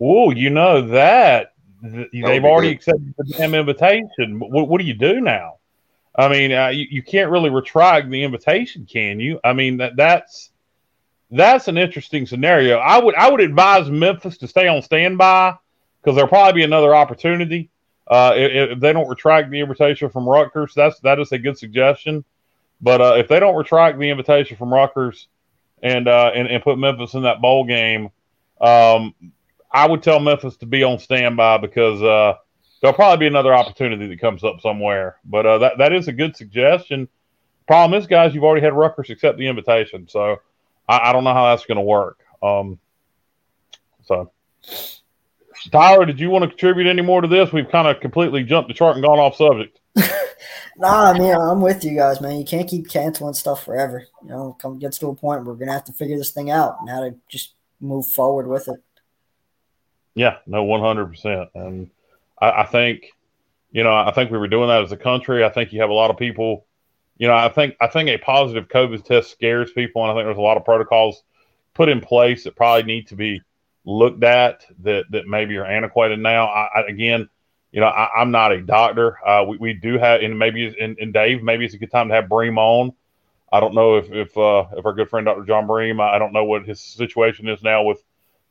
Oh, 0.00 0.30
you 0.30 0.50
know 0.50 0.82
that 0.88 1.54
they've 1.82 2.44
already 2.44 2.68
good. 2.68 2.76
accepted 2.76 3.14
the 3.18 3.34
damn 3.36 3.54
invitation. 3.54 4.38
What, 4.38 4.68
what, 4.68 4.80
do 4.80 4.86
you 4.86 4.94
do 4.94 5.20
now? 5.20 5.56
I 6.14 6.28
mean, 6.28 6.52
uh, 6.52 6.68
you, 6.68 6.86
you 6.90 7.02
can't 7.02 7.30
really 7.30 7.50
retract 7.50 8.10
the 8.10 8.22
invitation, 8.22 8.86
can 8.86 9.20
you? 9.20 9.40
I 9.42 9.52
mean 9.52 9.78
that 9.78 9.96
that's 9.96 10.50
that's 11.30 11.68
an 11.68 11.78
interesting 11.78 12.26
scenario. 12.26 12.78
I 12.78 12.98
would 13.02 13.14
I 13.14 13.30
would 13.30 13.40
advise 13.40 13.90
Memphis 13.90 14.38
to 14.38 14.48
stay 14.48 14.68
on 14.68 14.82
standby 14.82 15.54
because 16.00 16.14
there'll 16.14 16.28
probably 16.28 16.60
be 16.60 16.64
another 16.64 16.94
opportunity. 16.94 17.70
Uh, 18.08 18.32
if, 18.36 18.70
if, 18.70 18.80
they 18.80 18.92
don't 18.92 19.08
retract 19.08 19.50
the 19.50 19.60
invitation 19.60 20.08
from 20.08 20.28
Rutgers, 20.28 20.72
that's 20.74 20.98
that 21.00 21.18
is 21.18 21.30
a 21.32 21.38
good 21.38 21.58
suggestion. 21.58 22.24
But 22.80 23.00
uh, 23.00 23.14
if 23.18 23.28
they 23.28 23.40
don't 23.40 23.56
retract 23.56 23.98
the 23.98 24.08
invitation 24.08 24.56
from 24.56 24.72
Rutgers 24.72 25.28
and 25.82 26.08
uh, 26.08 26.30
and, 26.34 26.48
and 26.48 26.62
put 26.62 26.78
Memphis 26.78 27.14
in 27.14 27.22
that 27.22 27.40
bowl 27.40 27.64
game, 27.64 28.10
um, 28.60 29.14
I 29.70 29.86
would 29.86 30.02
tell 30.02 30.20
Memphis 30.20 30.56
to 30.58 30.66
be 30.66 30.82
on 30.84 30.98
standby 30.98 31.58
because 31.58 32.02
uh, 32.02 32.34
there'll 32.80 32.94
probably 32.94 33.24
be 33.24 33.26
another 33.26 33.54
opportunity 33.54 34.06
that 34.06 34.20
comes 34.20 34.42
up 34.42 34.60
somewhere. 34.60 35.16
But 35.24 35.46
uh, 35.46 35.58
that 35.58 35.78
that 35.78 35.92
is 35.92 36.08
a 36.08 36.12
good 36.12 36.36
suggestion. 36.36 37.08
Problem 37.66 38.00
is, 38.00 38.06
guys, 38.06 38.34
you've 38.34 38.44
already 38.44 38.64
had 38.64 38.72
Rutgers 38.72 39.10
accept 39.10 39.36
the 39.36 39.46
invitation, 39.46 40.08
so 40.08 40.38
I, 40.88 41.10
I 41.10 41.12
don't 41.12 41.24
know 41.24 41.34
how 41.34 41.50
that's 41.50 41.66
going 41.66 41.76
to 41.76 41.82
work. 41.82 42.24
Um, 42.42 42.78
so, 44.04 44.32
Tyler, 45.70 46.06
did 46.06 46.20
you 46.20 46.30
want 46.30 46.44
to 46.44 46.48
contribute 46.48 46.88
any 46.88 47.02
more 47.02 47.20
to 47.20 47.28
this? 47.28 47.52
We've 47.52 47.68
kind 47.68 47.88
of 47.88 48.00
completely 48.00 48.42
jumped 48.42 48.68
the 48.68 48.74
chart 48.74 48.96
and 48.96 49.04
gone 49.04 49.18
off 49.18 49.36
subject. 49.36 49.80
nah, 50.76 51.10
I 51.10 51.18
mean, 51.18 51.34
I'm 51.34 51.60
with 51.60 51.84
you 51.84 51.96
guys, 51.96 52.20
man. 52.20 52.38
You 52.38 52.44
can't 52.44 52.68
keep 52.68 52.88
canceling 52.88 53.34
stuff 53.34 53.64
forever. 53.64 54.04
You 54.22 54.28
know, 54.28 54.56
come 54.60 54.78
gets 54.78 54.98
to 54.98 55.08
a 55.08 55.14
point 55.14 55.44
where 55.44 55.54
we're 55.54 55.58
gonna 55.58 55.72
have 55.72 55.84
to 55.84 55.92
figure 55.92 56.16
this 56.16 56.30
thing 56.30 56.50
out 56.50 56.76
and 56.80 56.88
how 56.88 57.00
to 57.00 57.14
just 57.28 57.54
move 57.80 58.06
forward 58.06 58.46
with 58.46 58.68
it. 58.68 58.82
Yeah, 60.14 60.38
no, 60.46 60.64
100. 60.64 61.06
percent 61.06 61.48
And 61.54 61.90
I, 62.40 62.62
I 62.62 62.66
think, 62.66 63.12
you 63.70 63.84
know, 63.84 63.94
I 63.94 64.12
think 64.12 64.30
we 64.30 64.38
were 64.38 64.48
doing 64.48 64.68
that 64.68 64.82
as 64.82 64.92
a 64.92 64.96
country. 64.96 65.44
I 65.44 65.48
think 65.48 65.72
you 65.72 65.80
have 65.80 65.90
a 65.90 65.94
lot 65.94 66.10
of 66.10 66.16
people 66.16 66.64
you 67.18 67.26
know, 67.26 67.34
I 67.34 67.48
think 67.48 67.76
I 67.80 67.88
think 67.88 68.08
a 68.08 68.18
positive 68.18 68.68
COVID 68.68 69.04
test 69.04 69.30
scares 69.32 69.72
people, 69.72 70.02
and 70.02 70.12
I 70.12 70.14
think 70.14 70.26
there's 70.26 70.38
a 70.38 70.40
lot 70.40 70.56
of 70.56 70.64
protocols 70.64 71.24
put 71.74 71.88
in 71.88 72.00
place 72.00 72.44
that 72.44 72.56
probably 72.56 72.84
need 72.84 73.08
to 73.08 73.16
be 73.16 73.42
looked 73.88 74.22
at 74.22 74.66
that 74.82 75.06
that 75.10 75.26
maybe 75.26 75.56
are 75.56 75.64
antiquated 75.64 76.18
now. 76.18 76.46
I, 76.46 76.68
I 76.74 76.80
again, 76.88 77.28
you 77.72 77.80
know, 77.80 77.86
I, 77.86 78.20
am 78.20 78.30
not 78.30 78.52
a 78.52 78.60
doctor. 78.60 79.16
Uh, 79.26 79.44
we, 79.48 79.56
we 79.56 79.72
do 79.72 79.98
have, 79.98 80.20
and 80.20 80.38
maybe, 80.38 80.74
and, 80.78 80.98
and 80.98 81.12
Dave, 81.12 81.42
maybe 81.42 81.64
it's 81.64 81.74
a 81.74 81.78
good 81.78 81.90
time 81.90 82.08
to 82.08 82.14
have 82.14 82.28
Bream 82.28 82.58
on. 82.58 82.92
I 83.50 83.60
don't 83.60 83.74
know 83.74 83.96
if 83.96 84.12
if 84.12 84.36
uh, 84.36 84.66
if 84.76 84.84
our 84.84 84.92
good 84.92 85.08
friend 85.08 85.24
Dr. 85.24 85.44
John 85.44 85.66
Bream, 85.66 86.00
I 86.00 86.18
don't 86.18 86.34
know 86.34 86.44
what 86.44 86.66
his 86.66 86.80
situation 86.80 87.48
is 87.48 87.62
now 87.62 87.82
with 87.82 88.02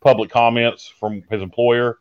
public 0.01 0.31
comments 0.31 0.91
from 0.99 1.21
his 1.29 1.43
employer. 1.43 1.99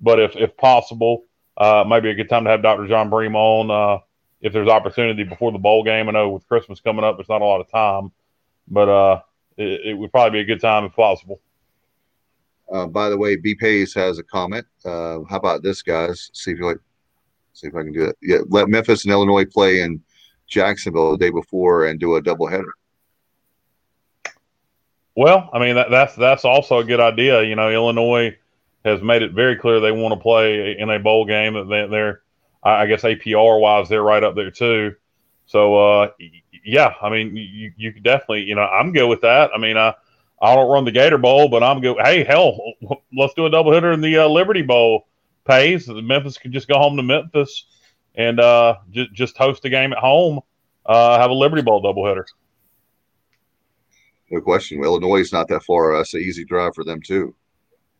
But 0.00 0.18
if 0.18 0.34
if 0.34 0.56
possible, 0.56 1.24
uh, 1.58 1.84
maybe 1.86 2.08
a 2.08 2.14
good 2.14 2.30
time 2.30 2.44
to 2.44 2.50
have 2.50 2.62
Dr. 2.62 2.88
John 2.88 3.10
Bream 3.10 3.36
on 3.36 3.70
uh, 3.70 4.02
if 4.40 4.54
there's 4.54 4.68
opportunity 4.68 5.24
before 5.24 5.52
the 5.52 5.58
bowl 5.58 5.84
game. 5.84 6.08
I 6.08 6.12
know 6.12 6.30
with 6.30 6.48
Christmas 6.48 6.80
coming 6.80 7.04
up, 7.04 7.18
there's 7.18 7.28
not 7.28 7.42
a 7.42 7.44
lot 7.44 7.60
of 7.60 7.70
time, 7.70 8.12
but 8.66 8.88
uh, 8.88 9.20
it, 9.58 9.90
it 9.90 9.94
would 9.94 10.10
probably 10.10 10.38
be 10.38 10.50
a 10.50 10.54
good 10.54 10.62
time 10.62 10.84
if 10.84 10.94
possible. 10.94 11.38
Uh, 12.72 12.86
by 12.86 13.08
the 13.08 13.16
way, 13.16 13.36
B 13.36 13.54
Pays 13.54 13.94
has 13.94 14.18
a 14.18 14.22
comment. 14.22 14.66
Uh, 14.84 15.20
how 15.28 15.36
about 15.36 15.62
this, 15.62 15.82
guys? 15.82 16.30
See 16.34 16.52
if 16.52 16.58
you 16.58 16.66
like. 16.66 16.78
See 17.54 17.66
if 17.66 17.74
I 17.74 17.82
can 17.82 17.92
do 17.92 18.04
it. 18.04 18.16
Yeah, 18.22 18.38
let 18.48 18.68
Memphis 18.68 19.04
and 19.04 19.12
Illinois 19.12 19.44
play 19.44 19.80
in 19.80 20.00
Jacksonville 20.46 21.12
the 21.12 21.18
day 21.18 21.30
before 21.30 21.86
and 21.86 21.98
do 21.98 22.16
a 22.16 22.22
doubleheader. 22.22 22.70
Well, 25.16 25.50
I 25.52 25.58
mean 25.58 25.74
that, 25.74 25.90
that's 25.90 26.14
that's 26.14 26.44
also 26.44 26.78
a 26.78 26.84
good 26.84 27.00
idea. 27.00 27.42
You 27.42 27.56
know, 27.56 27.70
Illinois 27.70 28.36
has 28.84 29.02
made 29.02 29.22
it 29.22 29.32
very 29.32 29.56
clear 29.56 29.80
they 29.80 29.90
want 29.90 30.14
to 30.14 30.20
play 30.20 30.78
in 30.78 30.90
a 30.90 30.98
bowl 31.00 31.24
game. 31.24 31.54
That 31.54 31.64
they, 31.64 31.86
they're, 31.88 32.22
I 32.62 32.86
guess 32.86 33.02
APR 33.02 33.60
wise, 33.60 33.88
they're 33.88 34.02
right 34.02 34.22
up 34.22 34.36
there 34.36 34.52
too. 34.52 34.94
So 35.46 35.74
uh, 35.76 36.10
yeah, 36.64 36.94
I 37.02 37.10
mean, 37.10 37.34
you 37.34 37.72
you 37.76 37.92
could 37.92 38.04
definitely, 38.04 38.42
you 38.42 38.54
know, 38.54 38.62
I'm 38.62 38.92
good 38.92 39.08
with 39.08 39.22
that. 39.22 39.50
I 39.52 39.58
mean, 39.58 39.76
I 39.76 39.94
I 40.40 40.54
don't 40.54 40.70
run 40.70 40.84
the 40.84 40.92
Gator 40.92 41.18
Bowl, 41.18 41.48
but 41.48 41.62
I'm 41.62 41.80
good. 41.80 41.96
Hey, 42.02 42.24
hell, 42.24 42.58
let's 43.16 43.34
do 43.34 43.46
a 43.46 43.50
double 43.50 43.72
hitter 43.72 43.92
in 43.92 44.00
the 44.00 44.18
uh, 44.18 44.28
Liberty 44.28 44.62
Bowl. 44.62 45.06
Pays 45.44 45.88
Memphis 45.88 46.38
can 46.38 46.52
just 46.52 46.68
go 46.68 46.78
home 46.78 46.96
to 46.96 47.02
Memphis 47.02 47.64
and 48.14 48.38
uh, 48.38 48.76
just 48.90 49.12
just 49.12 49.36
host 49.38 49.64
a 49.64 49.70
game 49.70 49.92
at 49.92 49.98
home. 49.98 50.40
Uh, 50.84 51.18
have 51.18 51.30
a 51.30 51.34
Liberty 51.34 51.62
Bowl 51.62 51.82
doubleheader. 51.82 52.24
No 54.30 54.40
question. 54.40 54.82
Illinois 54.84 55.20
is 55.20 55.32
not 55.32 55.48
that 55.48 55.62
far. 55.62 55.96
That's 55.96 56.14
an 56.14 56.20
easy 56.20 56.44
drive 56.44 56.74
for 56.74 56.84
them 56.84 57.00
too. 57.00 57.34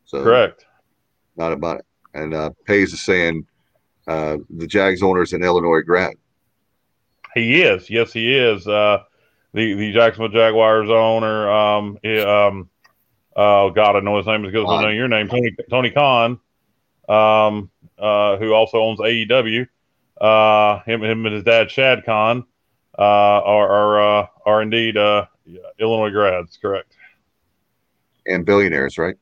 So 0.05 0.23
correct. 0.23 0.67
Not 1.37 1.53
about 1.53 1.79
it. 1.79 1.87
And 2.15 2.35
uh, 2.35 2.51
Pays 2.67 2.93
is 2.93 3.05
saying 3.05 3.47
uh, 4.07 4.39
the 4.51 4.67
Jags 4.67 5.03
owner 5.03 5.23
is 5.23 5.33
an 5.33 5.43
Illinois 5.43 5.83
grad. 5.83 6.15
He 7.35 7.63
is. 7.63 7.89
Yes, 7.89 8.13
he 8.13 8.35
is. 8.37 8.67
Uh, 8.67 8.99
the 9.55 9.75
the 9.75 9.93
Jacksonville 9.93 10.29
Jaguars 10.29 10.91
owner. 10.91 11.51
Um, 11.51 11.99
he, 12.03 12.21
um, 12.21 12.69
oh 13.37 13.71
God, 13.71 13.97
I 13.97 14.01
know 14.01 14.17
his 14.19 14.27
name 14.27 14.45
is 14.45 14.53
good 14.53 14.67
I 14.67 14.83
know 14.83 14.89
your 14.89 15.09
name, 15.09 15.29
Tony 15.29 15.57
Tony 15.71 15.91
Khan, 15.91 16.41
um, 17.09 17.71
uh, 17.99 18.37
who 18.37 18.53
also 18.53 18.79
owns 18.79 19.01
AEW. 19.01 19.67
Uh, 20.21 20.81
him, 20.81 21.03
him 21.03 21.27
and 21.27 21.35
his 21.35 21.45
dad 21.45 21.71
Shad 21.71 22.05
Khan 22.05 22.45
uh, 22.99 23.03
are 23.03 23.69
are, 23.69 24.21
uh, 24.23 24.27
are 24.45 24.63
indeed 24.63 24.97
uh, 24.97 25.27
Illinois 25.79 26.11
grads, 26.11 26.59
correct? 26.61 26.97
And 28.27 28.45
billionaires, 28.45 28.99
right? 28.99 29.17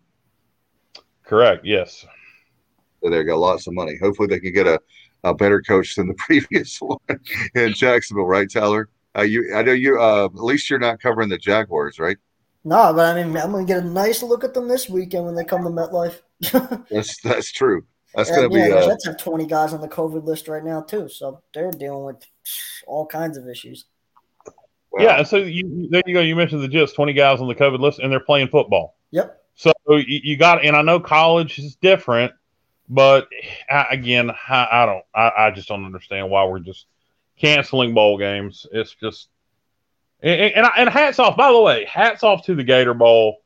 Correct. 1.22 1.64
Yes. 1.64 2.06
So 3.02 3.10
they 3.10 3.22
got 3.24 3.38
lots 3.38 3.66
of 3.66 3.74
money. 3.74 3.96
Hopefully, 4.00 4.28
they 4.28 4.40
can 4.40 4.52
get 4.52 4.66
a, 4.66 4.80
a 5.22 5.34
better 5.34 5.60
coach 5.60 5.94
than 5.94 6.08
the 6.08 6.14
previous 6.18 6.80
one 6.80 6.98
in 7.54 7.72
Jacksonville, 7.74 8.26
right, 8.26 8.50
Tyler? 8.50 8.88
Uh, 9.16 9.22
you, 9.22 9.54
I 9.54 9.62
know 9.62 9.72
you. 9.72 10.00
Uh, 10.00 10.26
at 10.26 10.34
least 10.34 10.68
you're 10.68 10.78
not 10.78 11.00
covering 11.00 11.28
the 11.28 11.38
Jaguars, 11.38 11.98
right? 11.98 12.16
No, 12.64 12.92
but 12.92 13.16
I 13.16 13.22
mean, 13.22 13.36
I'm 13.36 13.52
going 13.52 13.66
to 13.66 13.72
get 13.72 13.82
a 13.82 13.86
nice 13.86 14.22
look 14.22 14.44
at 14.44 14.52
them 14.52 14.68
this 14.68 14.88
weekend 14.88 15.24
when 15.24 15.34
they 15.34 15.44
come 15.44 15.62
to 15.62 15.70
MetLife. 15.70 16.20
that's 16.90 17.20
that's 17.22 17.52
true. 17.52 17.86
That's 18.14 18.30
going 18.30 18.50
to 18.50 18.58
yeah, 18.58 18.64
be. 18.64 18.70
The 18.70 18.78
uh, 18.78 18.86
Jets 18.88 19.06
have 19.06 19.16
20 19.18 19.46
guys 19.46 19.72
on 19.72 19.80
the 19.80 19.88
COVID 19.88 20.24
list 20.24 20.48
right 20.48 20.64
now 20.64 20.80
too, 20.80 21.08
so 21.08 21.42
they're 21.54 21.70
dealing 21.70 22.04
with 22.04 22.26
all 22.86 23.06
kinds 23.06 23.36
of 23.36 23.48
issues. 23.48 23.84
Wow. 24.90 25.02
Yeah, 25.02 25.22
so 25.22 25.36
you, 25.36 25.88
there 25.90 26.02
you 26.06 26.14
go. 26.14 26.20
You 26.20 26.34
mentioned 26.34 26.62
the 26.62 26.68
Jets, 26.68 26.92
20 26.92 27.12
guys 27.12 27.40
on 27.40 27.48
the 27.48 27.54
COVID 27.54 27.80
list, 27.80 27.98
and 27.98 28.10
they're 28.10 28.20
playing 28.20 28.48
football. 28.48 28.96
Yep. 29.10 29.42
So 29.54 29.72
you, 29.88 30.20
you 30.22 30.36
got, 30.36 30.64
and 30.64 30.76
I 30.76 30.82
know 30.82 31.00
college 31.00 31.58
is 31.58 31.76
different, 31.76 32.32
but 32.88 33.28
I, 33.70 33.86
again, 33.90 34.30
I, 34.30 34.68
I 34.70 34.86
don't, 34.86 35.04
I, 35.14 35.32
I, 35.46 35.50
just 35.50 35.68
don't 35.68 35.84
understand 35.84 36.30
why 36.30 36.44
we're 36.44 36.60
just 36.60 36.86
canceling 37.38 37.94
bowl 37.94 38.18
games. 38.18 38.66
It's 38.72 38.94
just, 38.94 39.28
and, 40.22 40.40
and, 40.40 40.66
and, 40.76 40.88
hats 40.88 41.18
off. 41.18 41.36
By 41.36 41.52
the 41.52 41.60
way, 41.60 41.84
hats 41.84 42.22
off 42.22 42.44
to 42.46 42.54
the 42.54 42.64
Gator 42.64 42.94
Bowl 42.94 43.38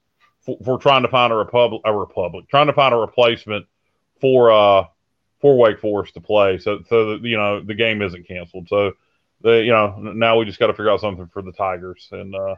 for, 0.43 0.57
for 0.65 0.79
trying 0.79 1.03
to 1.03 1.09
find 1.09 1.33
a 1.33 1.37
republic, 1.37 1.83
a 1.85 1.95
republic, 1.95 2.49
trying 2.49 2.69
to 2.69 2.73
find 2.73 2.95
a 2.95 2.99
replacement 2.99 3.67
for 4.21 4.51
uh 4.53 4.85
for 5.41 5.57
Wake 5.57 5.81
Forest 5.81 6.15
to 6.15 6.21
play. 6.21 6.59
So 6.59 6.83
so 6.89 7.13
that, 7.13 7.23
you 7.23 7.37
know 7.37 7.61
the 7.63 7.75
game 7.75 8.03
isn't 8.03 8.29
canceled. 8.29 8.69
So 8.69 8.93
the 9.41 9.63
you 9.65 9.73
know 9.73 9.97
now 9.99 10.39
we 10.39 10.45
just 10.45 10.59
got 10.59 10.69
to 10.69 10.75
figure 10.75 10.91
out 10.91 11.01
something 11.01 11.29
for 11.33 11.43
the 11.43 11.53
Tigers 11.53 12.09
and 12.13 12.35
uh, 12.35 12.57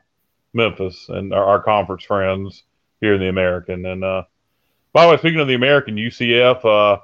Memphis 0.53 1.07
and 1.09 1.33
our, 1.33 1.45
our, 1.45 1.63
conference 1.63 2.05
friends 2.05 2.65
here 3.01 3.15
in 3.15 3.21
the 3.21 3.29
American. 3.29 3.87
And 3.87 4.05
uh, 4.05 4.25
by 4.93 5.05
the 5.05 5.13
way, 5.13 5.17
speaking 5.19 5.41
of 5.41 5.49
the 5.49 5.55
American, 5.55 5.97
UCF 5.97 6.65
uh, 6.65 7.01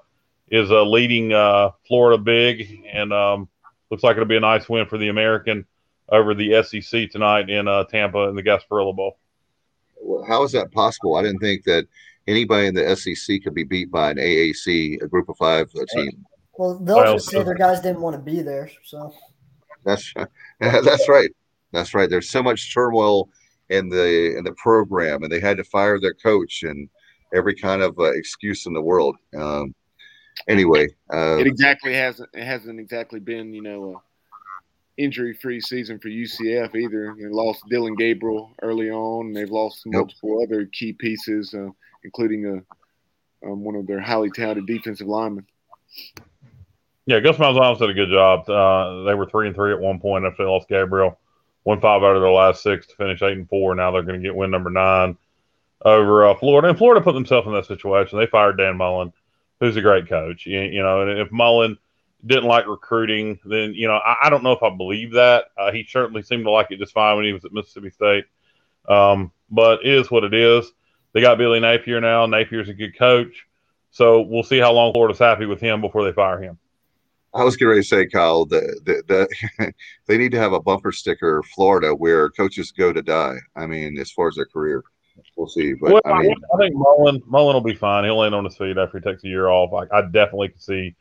is 0.51 0.71
a 0.71 0.83
leading 0.83 1.33
uh, 1.33 1.71
Florida 1.87 2.23
big, 2.23 2.85
and 2.93 3.13
um, 3.13 3.49
looks 3.91 4.03
like 4.03 4.17
it'll 4.17 4.27
be 4.27 4.37
a 4.37 4.41
nice 4.41 4.69
win 4.69 4.87
for 4.87 4.99
the 4.99 5.09
American 5.09 5.65
over 6.11 6.35
the 6.35 6.63
SEC 6.63 7.11
tonight 7.11 7.51
in 7.51 7.69
uh, 7.69 7.85
Tampa 7.85 8.29
in 8.29 8.35
the 8.35 8.43
Gasparilla 8.43 8.95
Bowl. 8.95 9.19
Well, 10.01 10.25
how 10.27 10.43
is 10.45 10.53
that 10.53 10.73
possible? 10.73 11.17
I 11.17 11.23
didn't 11.23 11.41
think 11.41 11.65
that 11.65 11.87
anybody 12.27 12.67
in 12.67 12.75
the 12.75 12.97
SEC 12.97 13.43
could 13.43 13.55
be 13.55 13.65
beat 13.65 13.91
by 13.91 14.11
an 14.11 14.17
AAC, 14.17 15.03
a 15.03 15.09
Group 15.09 15.29
of 15.29 15.37
Five 15.37 15.71
team. 15.95 16.25
Well, 16.57 16.79
they'll 16.79 17.15
just 17.15 17.31
say 17.31 17.43
their 17.43 17.55
guys 17.55 17.81
didn't 17.81 18.01
want 18.01 18.17
to 18.17 18.23
be 18.23 18.43
there. 18.43 18.71
So 18.85 19.13
that's 19.85 20.13
that's 20.61 21.09
right. 21.09 21.31
That's 21.73 21.95
right. 21.95 22.09
There's 22.09 22.31
so 22.31 22.43
much 22.43 22.73
turmoil 22.73 23.29
in 23.69 23.89
the 23.89 24.37
in 24.37 24.45
the 24.45 24.53
program, 24.53 25.23
and 25.23 25.33
they 25.33 25.41
had 25.41 25.57
to 25.59 25.65
fire 25.65 26.01
their 26.01 26.15
coach 26.15 26.63
and 26.63 26.89
every 27.35 27.55
kind 27.55 27.83
of 27.83 27.99
uh, 27.99 28.13
excuse 28.13 28.67
in 28.67 28.73
the 28.73 28.83
world. 28.83 29.17
Um, 29.37 29.75
anyway, 30.47 30.89
uh, 31.13 31.39
it 31.39 31.47
exactly 31.47 31.95
hasn't 31.95 32.29
it 32.35 32.45
hasn't 32.45 32.79
exactly 32.79 33.21
been 33.21 33.53
you 33.53 33.63
know 33.63 33.95
a 33.95 34.09
injury 34.99 35.33
free 35.33 35.61
season 35.61 35.99
for 35.99 36.09
UCF 36.09 36.75
either. 36.75 37.15
They 37.19 37.29
lost 37.29 37.63
Dillon 37.71 37.95
Gabriel 37.95 38.51
early 38.63 38.91
on. 38.91 39.27
And 39.27 39.37
they've 39.37 39.51
lost 39.51 39.87
multiple 39.87 40.41
nope. 40.41 40.49
other 40.51 40.67
key 40.67 40.93
pieces, 40.93 41.55
uh, 41.55 41.71
including 42.05 42.47
a 42.47 43.47
um, 43.47 43.63
one 43.63 43.77
of 43.77 43.87
their 43.87 44.01
highly 44.01 44.31
talented 44.31 44.67
defensive 44.67 45.07
linemen. 45.07 45.47
Yeah, 47.07 47.21
Gus 47.21 47.37
Malzahn 47.37 47.79
did 47.79 47.91
a 47.91 47.95
good 47.95 48.11
job. 48.11 48.51
Uh, 48.51 49.05
they 49.05 49.15
were 49.15 49.27
three 49.27 49.47
and 49.47 49.55
three 49.55 49.73
at 49.73 49.79
one 49.79 50.01
point 50.01 50.25
after 50.25 50.43
they 50.43 50.51
lost 50.51 50.69
Gabriel. 50.69 51.19
Won 51.65 51.81
five 51.81 52.03
out 52.03 52.17
of 52.17 52.23
their 52.23 52.33
last 52.33 52.63
six 52.63 52.87
to 52.89 52.97
finish 52.97 53.23
eight 53.23 53.37
and 53.37 53.49
four. 53.49 53.75
Now 53.75 53.93
they're 53.93 54.03
going 54.03 54.21
to 54.21 54.27
get 54.27 54.35
win 54.35 54.51
number 54.51 54.71
nine 54.71 55.17
over 55.85 56.27
uh, 56.27 56.35
Florida. 56.35 56.69
And 56.69 56.79
Florida 56.79 57.01
put 57.01 57.13
themselves 57.13 57.47
in 57.47 57.55
that 57.55 57.67
situation. 57.67 58.19
They 58.19 58.27
fired 58.27 58.59
Dan 58.59 58.77
Mullen, 58.77 59.13
who's 59.61 59.77
a 59.77 59.83
great 59.83 60.09
coach. 60.09 60.47
You, 60.47 60.61
you 60.61 60.83
know, 60.83 61.03
and 61.03 61.19
if 61.19 61.31
Mullen 61.33 61.79
didn't 62.25 62.45
like 62.45 62.67
recruiting, 62.67 63.39
then 63.45 63.75
you 63.75 63.87
know 63.87 63.97
I, 63.97 64.17
I 64.25 64.31
don't 64.31 64.43
know 64.43 64.53
if 64.53 64.63
I 64.63 64.71
believe 64.71 65.13
that. 65.13 65.47
Uh, 65.57 65.73
he 65.73 65.87
certainly 65.89 66.23
seemed 66.23 66.45
to 66.45 66.51
like 66.51 66.71
it 66.71 66.79
just 66.79 66.93
fine 66.93 67.17
when 67.17 67.25
he 67.25 67.33
was 67.33 67.45
at 67.45 67.53
Mississippi 67.53 67.91
State. 67.91 68.25
Um, 68.89 69.33
but 69.51 69.81
it 69.85 69.93
is 69.93 70.11
what 70.11 70.25
it 70.25 70.35
is. 70.35 70.71
They 71.13 71.21
got 71.21 71.39
Billy 71.39 71.61
Napier 71.61 72.01
now. 72.01 72.27
Napier's 72.27 72.69
a 72.69 72.75
good 72.75 72.97
coach. 72.99 73.47
So 73.91 74.21
we'll 74.21 74.43
see 74.43 74.59
how 74.59 74.73
long 74.73 74.93
Florida's 74.93 75.19
happy 75.19 75.47
with 75.47 75.61
him 75.61 75.81
before 75.81 76.05
they 76.05 76.13
fire 76.13 76.41
him. 76.41 76.59
I 77.35 77.45
was 77.45 77.57
getting 77.57 77.69
ready 77.69 77.83
to 77.83 77.87
say, 77.87 78.07
Kyle, 78.07 78.47
that 78.47 78.81
the, 78.85 79.03
the, 79.59 79.73
they 80.07 80.19
need 80.19 80.33
to 80.33 80.39
have 80.39 80.53
a 80.53 80.61
bumper 80.61 80.93
sticker, 80.93 81.43
Florida, 81.55 81.95
where 81.95 82.31
coaches 82.31 82.73
go 82.73 82.93
to 82.93 83.03
die. 83.03 83.37
I 83.55 83.67
mean, 83.67 83.99
as 83.99 84.11
far 84.11 84.29
as 84.29 84.37
their 84.37 84.47
career, 84.47 84.83
we'll 85.39 85.49
see. 85.49 85.73
But 85.75 85.93
well, 85.93 86.03
I 86.05 86.23
mean, 86.23 86.35
I 86.53 86.59
think 86.59 86.75
Mullen 86.75 87.23
Mullen 87.27 87.55
will 87.55 87.63
be 87.63 87.75
fine. 87.75 88.05
He'll 88.05 88.19
land 88.19 88.35
on 88.35 88.45
his 88.45 88.57
feet 88.57 88.77
after 88.77 88.99
he 88.99 89.05
takes 89.05 89.25
a 89.25 89.29
year 89.29 89.49
off. 89.49 89.73
I, 89.73 89.97
I 89.97 90.03
definitely 90.03 90.49
could 90.49 90.63
see 90.63 90.97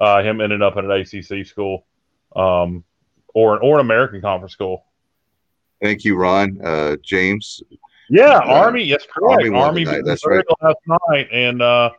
uh, 0.00 0.22
him 0.22 0.40
ending 0.40 0.62
up 0.62 0.76
at 0.76 0.84
an 0.84 0.90
ACC 0.90 1.46
school, 1.46 1.86
um, 2.36 2.84
or 3.34 3.58
or 3.60 3.76
an 3.76 3.80
American 3.80 4.20
Conference 4.20 4.52
school. 4.52 4.84
Thank 5.82 6.04
you, 6.04 6.16
Ron. 6.16 6.60
Uh, 6.62 6.96
James. 7.02 7.62
Yeah, 8.10 8.36
uh, 8.36 8.60
Army. 8.60 8.84
Yes, 8.84 9.06
correct. 9.12 9.42
Army, 9.42 9.56
Army 9.56 10.02
that's 10.02 10.26
right. 10.26 10.44
last 10.62 10.78
night, 11.08 11.28
and 11.32 11.62
uh, 11.62 11.90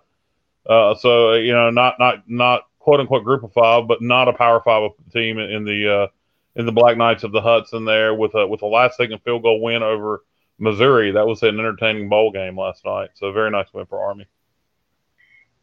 uh, 0.68 0.96
so 0.96 1.34
you 1.34 1.54
know, 1.54 1.70
not 1.72 1.96
not 2.00 2.30
not 2.30 2.64
quote 2.78 3.00
unquote 3.00 3.24
group 3.24 3.44
of 3.44 3.52
five, 3.52 3.88
but 3.88 4.02
not 4.02 4.28
a 4.28 4.34
power 4.34 4.62
five 4.64 4.92
team 5.12 5.40
in 5.40 5.66
the 5.66 6.02
uh, 6.04 6.08
in 6.56 6.66
the 6.66 6.72
Black 6.72 6.98
Knights 6.98 7.24
of 7.24 7.32
the 7.32 7.42
Hudson 7.42 7.86
there 7.86 8.14
with 8.14 8.36
a 8.36 8.48
with 8.48 8.62
a 8.62 8.68
last 8.68 8.98
second 8.98 9.20
field 9.24 9.44
goal 9.44 9.62
win 9.62 9.84
over 9.84 10.24
Missouri. 10.60 11.12
That 11.12 11.26
was 11.26 11.42
an 11.44 11.60
entertaining 11.60 12.10
bowl 12.10 12.32
game 12.32 12.58
last 12.58 12.86
night. 12.86 13.10
So 13.16 13.32
very 13.32 13.52
nice 13.52 13.68
win 13.74 13.86
for 13.86 14.04
Army. 14.04 14.28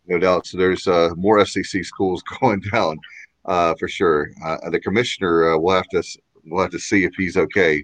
No 0.06 0.18
doubt. 0.18 0.46
So 0.46 0.56
there's 0.56 0.86
uh, 0.86 1.10
more 1.16 1.44
SEC 1.44 1.84
schools 1.84 2.22
going 2.40 2.60
down 2.60 2.98
uh, 3.44 3.74
for 3.78 3.88
sure. 3.88 4.30
Uh, 4.44 4.70
the 4.70 4.80
commissioner 4.80 5.52
uh, 5.52 5.58
will 5.58 5.74
have 5.74 5.88
to 5.88 6.02
we'll 6.44 6.62
have 6.62 6.70
to 6.70 6.78
see 6.78 7.04
if 7.04 7.14
he's 7.16 7.36
okay 7.36 7.82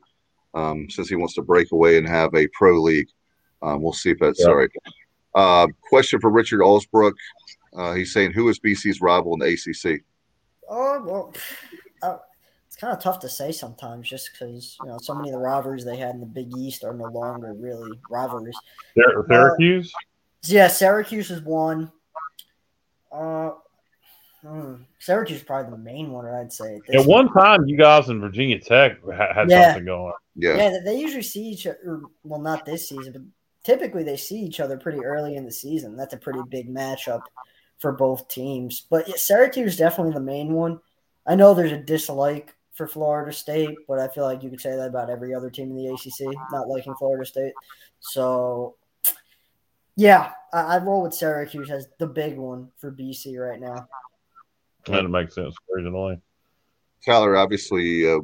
um, 0.55 0.89
since 0.89 1.09
he 1.09 1.17
wants 1.17 1.35
to 1.35 1.43
break 1.43 1.73
away 1.73 1.99
and 1.99 2.09
have 2.09 2.35
a 2.35 2.47
pro 2.49 2.81
league. 2.81 3.09
Um, 3.63 3.83
we'll 3.83 3.93
see 3.93 4.11
if 4.11 4.19
that's 4.19 4.41
yeah. 4.41 4.49
all 4.49 4.57
right. 4.57 4.71
Uh, 5.35 5.67
question 5.89 6.21
for 6.21 6.31
Richard 6.31 6.61
Allsbrook. 6.61 7.15
Uh, 7.75 7.95
he's 7.95 8.13
saying, 8.13 8.33
who 8.33 8.49
is 8.49 8.59
BC's 8.59 9.01
rival 9.01 9.35
in 9.35 9.39
the 9.39 9.47
ACC? 9.47 10.03
Oh, 10.69 11.03
well, 11.03 11.33
it's 11.33 11.82
kind 12.83 12.97
of 12.97 13.01
tough 13.01 13.21
to 13.21 13.29
say 13.29 13.53
sometimes 13.53 14.09
just 14.09 14.31
because, 14.33 14.77
you 14.83 14.89
know, 14.89 14.99
so 14.99 15.15
many 15.15 15.29
of 15.29 15.35
the 15.35 15.39
rivalries 15.39 15.85
they 15.85 15.97
had 15.97 16.17
in 16.17 16.21
the 16.21 16.27
Big 16.27 16.53
East 16.57 16.83
are 16.83 16.93
no 16.93 17.05
longer 17.05 17.55
really 17.55 18.01
rivalries. 18.11 18.57
Uh, 18.99 19.23
Syracuse? 19.29 19.93
So 20.43 20.53
yeah, 20.53 20.67
Syracuse 20.67 21.31
is 21.31 21.43
one. 21.43 21.93
Uh, 23.13 23.51
hmm, 24.45 24.75
Syracuse 24.99 25.39
is 25.39 25.45
probably 25.45 25.71
the 25.71 25.79
main 25.79 26.11
one, 26.11 26.27
I'd 26.27 26.53
say. 26.53 26.81
At 26.93 27.07
one 27.07 27.33
time, 27.33 27.69
you 27.69 27.77
guys 27.77 28.09
in 28.09 28.21
Virginia 28.21 28.59
Tech 28.59 28.97
had 29.09 29.49
Yeah. 29.49 29.67
something 29.67 29.85
going. 29.85 30.15
Yeah. 30.35 30.57
Yeah, 30.57 30.79
they 30.85 30.99
usually 30.99 31.23
see 31.23 31.45
each 31.45 31.69
other. 31.69 32.01
Well, 32.25 32.41
not 32.41 32.67
this 32.67 32.89
season, 32.89 33.13
but 33.13 33.23
typically 33.63 34.03
they 34.03 34.17
see 34.17 34.41
each 34.41 34.59
other 34.59 34.77
pretty 34.77 35.05
early 35.05 35.37
in 35.37 35.45
the 35.45 35.53
season. 35.53 35.97
That's 35.97 36.15
a 36.15 36.19
pretty 36.19 36.43
big 36.43 36.69
matchup 36.69 37.23
for 37.79 37.93
both 37.93 38.27
teams. 38.27 38.85
But 38.91 39.09
yeah, 39.09 39.15
Syracuse 39.19 39.75
is 39.75 39.79
definitely 39.79 40.15
the 40.15 40.21
main 40.21 40.53
one. 40.53 40.81
I 41.25 41.37
know 41.37 41.55
there's 41.55 41.71
a 41.71 41.79
dislike 41.79 42.57
for 42.73 42.87
Florida 42.87 43.33
State, 43.33 43.77
but 43.87 43.99
I 43.99 44.09
feel 44.09 44.25
like 44.25 44.43
you 44.43 44.51
could 44.51 44.61
say 44.61 44.75
that 44.77 44.89
about 44.89 45.11
every 45.11 45.35
other 45.35 45.51
team 45.51 45.71
in 45.71 45.77
the 45.77 45.89
ACC, 45.89 46.35
not 46.51 46.69
liking 46.69 46.95
Florida 46.95 47.27
State. 47.27 47.53
So, 48.01 48.77
yeah, 49.97 50.33
I, 50.53 50.77
I'd 50.77 50.87
roll 50.87 51.03
with 51.03 51.15
Syracuse 51.15 51.71
as 51.71 51.89
the 51.99 52.07
big 52.07 52.39
one 52.39 52.71
for 52.79 52.91
BC 52.91 53.39
right 53.39 53.61
now. 53.61 53.87
That 54.87 55.09
makes 55.09 55.35
sense 55.35 55.55
originally. 55.75 56.19
Tyler, 57.05 57.37
obviously, 57.37 58.11
uh, 58.11 58.21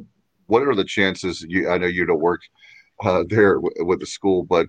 what 0.47 0.63
are 0.63 0.75
the 0.75 0.83
chances? 0.83 1.45
You, 1.47 1.69
I 1.69 1.77
know 1.77 1.87
you 1.87 2.05
don't 2.05 2.19
work 2.19 2.41
uh, 3.03 3.23
there 3.27 3.55
w- 3.55 3.85
with 3.85 3.99
the 3.99 4.05
school, 4.05 4.43
but 4.43 4.67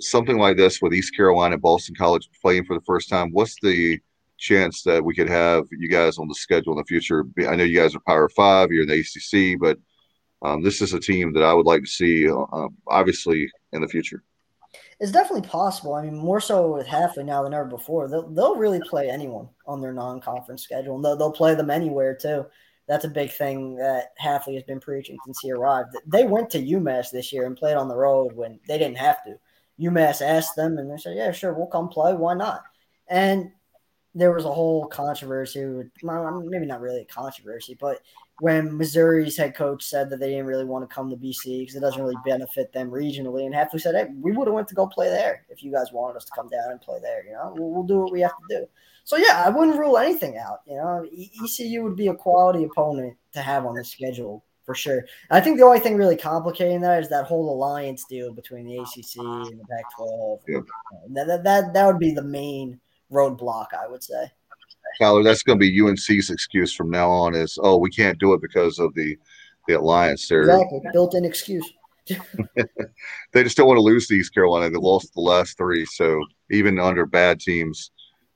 something 0.00 0.38
like 0.38 0.56
this 0.56 0.80
with 0.80 0.94
East 0.94 1.14
Carolina, 1.14 1.58
Boston 1.58 1.94
College 1.94 2.28
playing 2.40 2.64
for 2.64 2.74
the 2.74 2.84
first 2.84 3.08
time, 3.08 3.30
what's 3.32 3.56
the 3.62 4.00
chance 4.40 4.82
that 4.82 5.04
we 5.04 5.14
could 5.14 5.28
have 5.28 5.66
you 5.70 5.88
guys 5.88 6.18
on 6.18 6.26
the 6.26 6.34
schedule 6.34 6.72
in 6.72 6.78
the 6.78 6.84
future? 6.84 7.24
I 7.48 7.54
know 7.54 7.64
you 7.64 7.78
guys 7.78 7.94
are 7.94 8.00
Power 8.06 8.28
Five, 8.28 8.70
you're 8.70 8.82
in 8.82 8.88
the 8.88 9.00
ACC, 9.00 9.60
but 9.60 9.78
um, 10.42 10.62
this 10.62 10.80
is 10.80 10.94
a 10.94 11.00
team 11.00 11.32
that 11.34 11.42
I 11.42 11.52
would 11.52 11.66
like 11.66 11.82
to 11.82 11.88
see, 11.88 12.28
uh, 12.28 12.68
obviously, 12.88 13.50
in 13.72 13.82
the 13.82 13.88
future. 13.88 14.22
It's 14.98 15.12
definitely 15.12 15.48
possible. 15.48 15.94
I 15.94 16.02
mean, 16.02 16.16
more 16.16 16.40
so 16.40 16.72
with 16.74 16.86
Hafley 16.86 17.24
now 17.24 17.42
than 17.42 17.54
ever 17.54 17.64
before. 17.64 18.08
They'll, 18.08 18.28
they'll 18.28 18.56
really 18.56 18.80
play 18.80 19.10
anyone 19.10 19.48
on 19.66 19.80
their 19.80 19.92
non-conference 19.92 20.62
schedule, 20.62 20.96
and 20.96 21.04
they'll, 21.04 21.16
they'll 21.16 21.32
play 21.32 21.54
them 21.54 21.70
anywhere 21.70 22.14
too. 22.14 22.46
That's 22.86 23.04
a 23.04 23.08
big 23.08 23.30
thing 23.30 23.76
that 23.76 24.16
Hafley 24.20 24.54
has 24.54 24.64
been 24.64 24.80
preaching 24.80 25.16
since 25.24 25.38
he 25.40 25.52
arrived. 25.52 25.96
They 26.06 26.24
went 26.24 26.50
to 26.50 26.62
UMass 26.62 27.10
this 27.10 27.32
year 27.32 27.46
and 27.46 27.56
played 27.56 27.76
on 27.76 27.88
the 27.88 27.96
road 27.96 28.32
when 28.34 28.58
they 28.66 28.78
didn't 28.78 28.98
have 28.98 29.22
to. 29.24 29.36
UMass 29.80 30.22
asked 30.22 30.56
them, 30.56 30.76
and 30.76 30.90
they 30.90 30.96
said, 30.96 31.16
"Yeah, 31.16 31.32
sure, 31.32 31.54
we'll 31.54 31.66
come 31.66 31.88
play. 31.88 32.14
Why 32.14 32.34
not?" 32.34 32.64
And 33.08 33.52
there 34.14 34.32
was 34.32 34.44
a 34.44 34.52
whole 34.52 34.86
controversy. 34.86 35.64
With, 35.64 35.90
maybe 36.02 36.66
not 36.66 36.80
really 36.80 37.02
a 37.02 37.04
controversy, 37.04 37.76
but 37.80 38.00
when 38.40 38.76
Missouri's 38.76 39.36
head 39.36 39.54
coach 39.54 39.84
said 39.84 40.10
that 40.10 40.18
they 40.18 40.30
didn't 40.30 40.46
really 40.46 40.64
want 40.64 40.88
to 40.88 40.94
come 40.94 41.10
to 41.10 41.16
BC 41.16 41.60
because 41.60 41.76
it 41.76 41.80
doesn't 41.80 42.02
really 42.02 42.16
benefit 42.24 42.72
them 42.72 42.90
regionally, 42.90 43.46
and 43.46 43.54
Hafley 43.54 43.80
said, 43.80 43.94
"Hey, 43.94 44.12
we 44.20 44.32
would 44.32 44.48
have 44.48 44.54
went 44.54 44.68
to 44.68 44.74
go 44.74 44.86
play 44.86 45.08
there 45.08 45.44
if 45.48 45.62
you 45.62 45.70
guys 45.70 45.92
wanted 45.92 46.16
us 46.16 46.24
to 46.24 46.32
come 46.34 46.48
down 46.48 46.70
and 46.70 46.80
play 46.80 46.98
there. 47.00 47.24
You 47.24 47.32
know, 47.32 47.54
we'll, 47.56 47.70
we'll 47.70 47.82
do 47.84 47.98
what 48.00 48.12
we 48.12 48.20
have 48.20 48.32
to 48.32 48.58
do." 48.60 48.66
So 49.04 49.16
yeah, 49.16 49.42
I 49.44 49.48
wouldn't 49.48 49.78
rule 49.78 49.98
anything 49.98 50.38
out. 50.38 50.60
You 50.66 50.76
know, 50.76 51.06
ECU 51.44 51.82
would 51.84 51.96
be 51.96 52.08
a 52.08 52.14
quality 52.14 52.64
opponent 52.64 53.16
to 53.32 53.40
have 53.40 53.66
on 53.66 53.74
the 53.74 53.84
schedule 53.84 54.44
for 54.64 54.74
sure. 54.74 55.04
I 55.30 55.40
think 55.40 55.58
the 55.58 55.64
only 55.64 55.80
thing 55.80 55.96
really 55.96 56.16
complicating 56.16 56.80
that 56.82 57.02
is 57.02 57.08
that 57.08 57.24
whole 57.24 57.52
alliance 57.52 58.04
deal 58.08 58.32
between 58.32 58.66
the 58.66 58.78
ACC 58.78 59.16
and 59.16 59.58
the 59.58 59.64
Pac-12. 59.68 60.40
Yep. 60.46 60.62
That, 61.10 61.26
that 61.26 61.44
that 61.44 61.74
that 61.74 61.86
would 61.86 61.98
be 61.98 62.12
the 62.12 62.22
main 62.22 62.78
roadblock, 63.10 63.68
I 63.78 63.86
would 63.86 64.02
say. 64.02 64.30
Tyler, 65.00 65.22
that's 65.22 65.42
going 65.42 65.58
to 65.58 65.60
be 65.60 65.80
UNC's 65.80 66.30
excuse 66.30 66.74
from 66.74 66.90
now 66.90 67.08
on 67.10 67.34
is, 67.34 67.58
oh, 67.62 67.76
we 67.76 67.90
can't 67.90 68.18
do 68.18 68.32
it 68.34 68.42
because 68.42 68.78
of 68.78 68.92
the 68.94 69.16
the 69.68 69.74
alliance. 69.74 70.28
They're, 70.28 70.42
Exactly, 70.42 70.80
built-in 70.92 71.24
excuse. 71.24 71.70
they 73.32 73.44
just 73.44 73.56
don't 73.56 73.68
want 73.68 73.76
to 73.76 73.82
lose 73.82 74.06
to 74.08 74.14
East 74.14 74.34
Carolina. 74.34 74.70
They 74.70 74.78
lost 74.78 75.14
the 75.14 75.20
last 75.20 75.56
three, 75.56 75.84
so 75.84 76.20
even 76.50 76.78
under 76.78 77.06
bad 77.06 77.40
teams, 77.40 77.92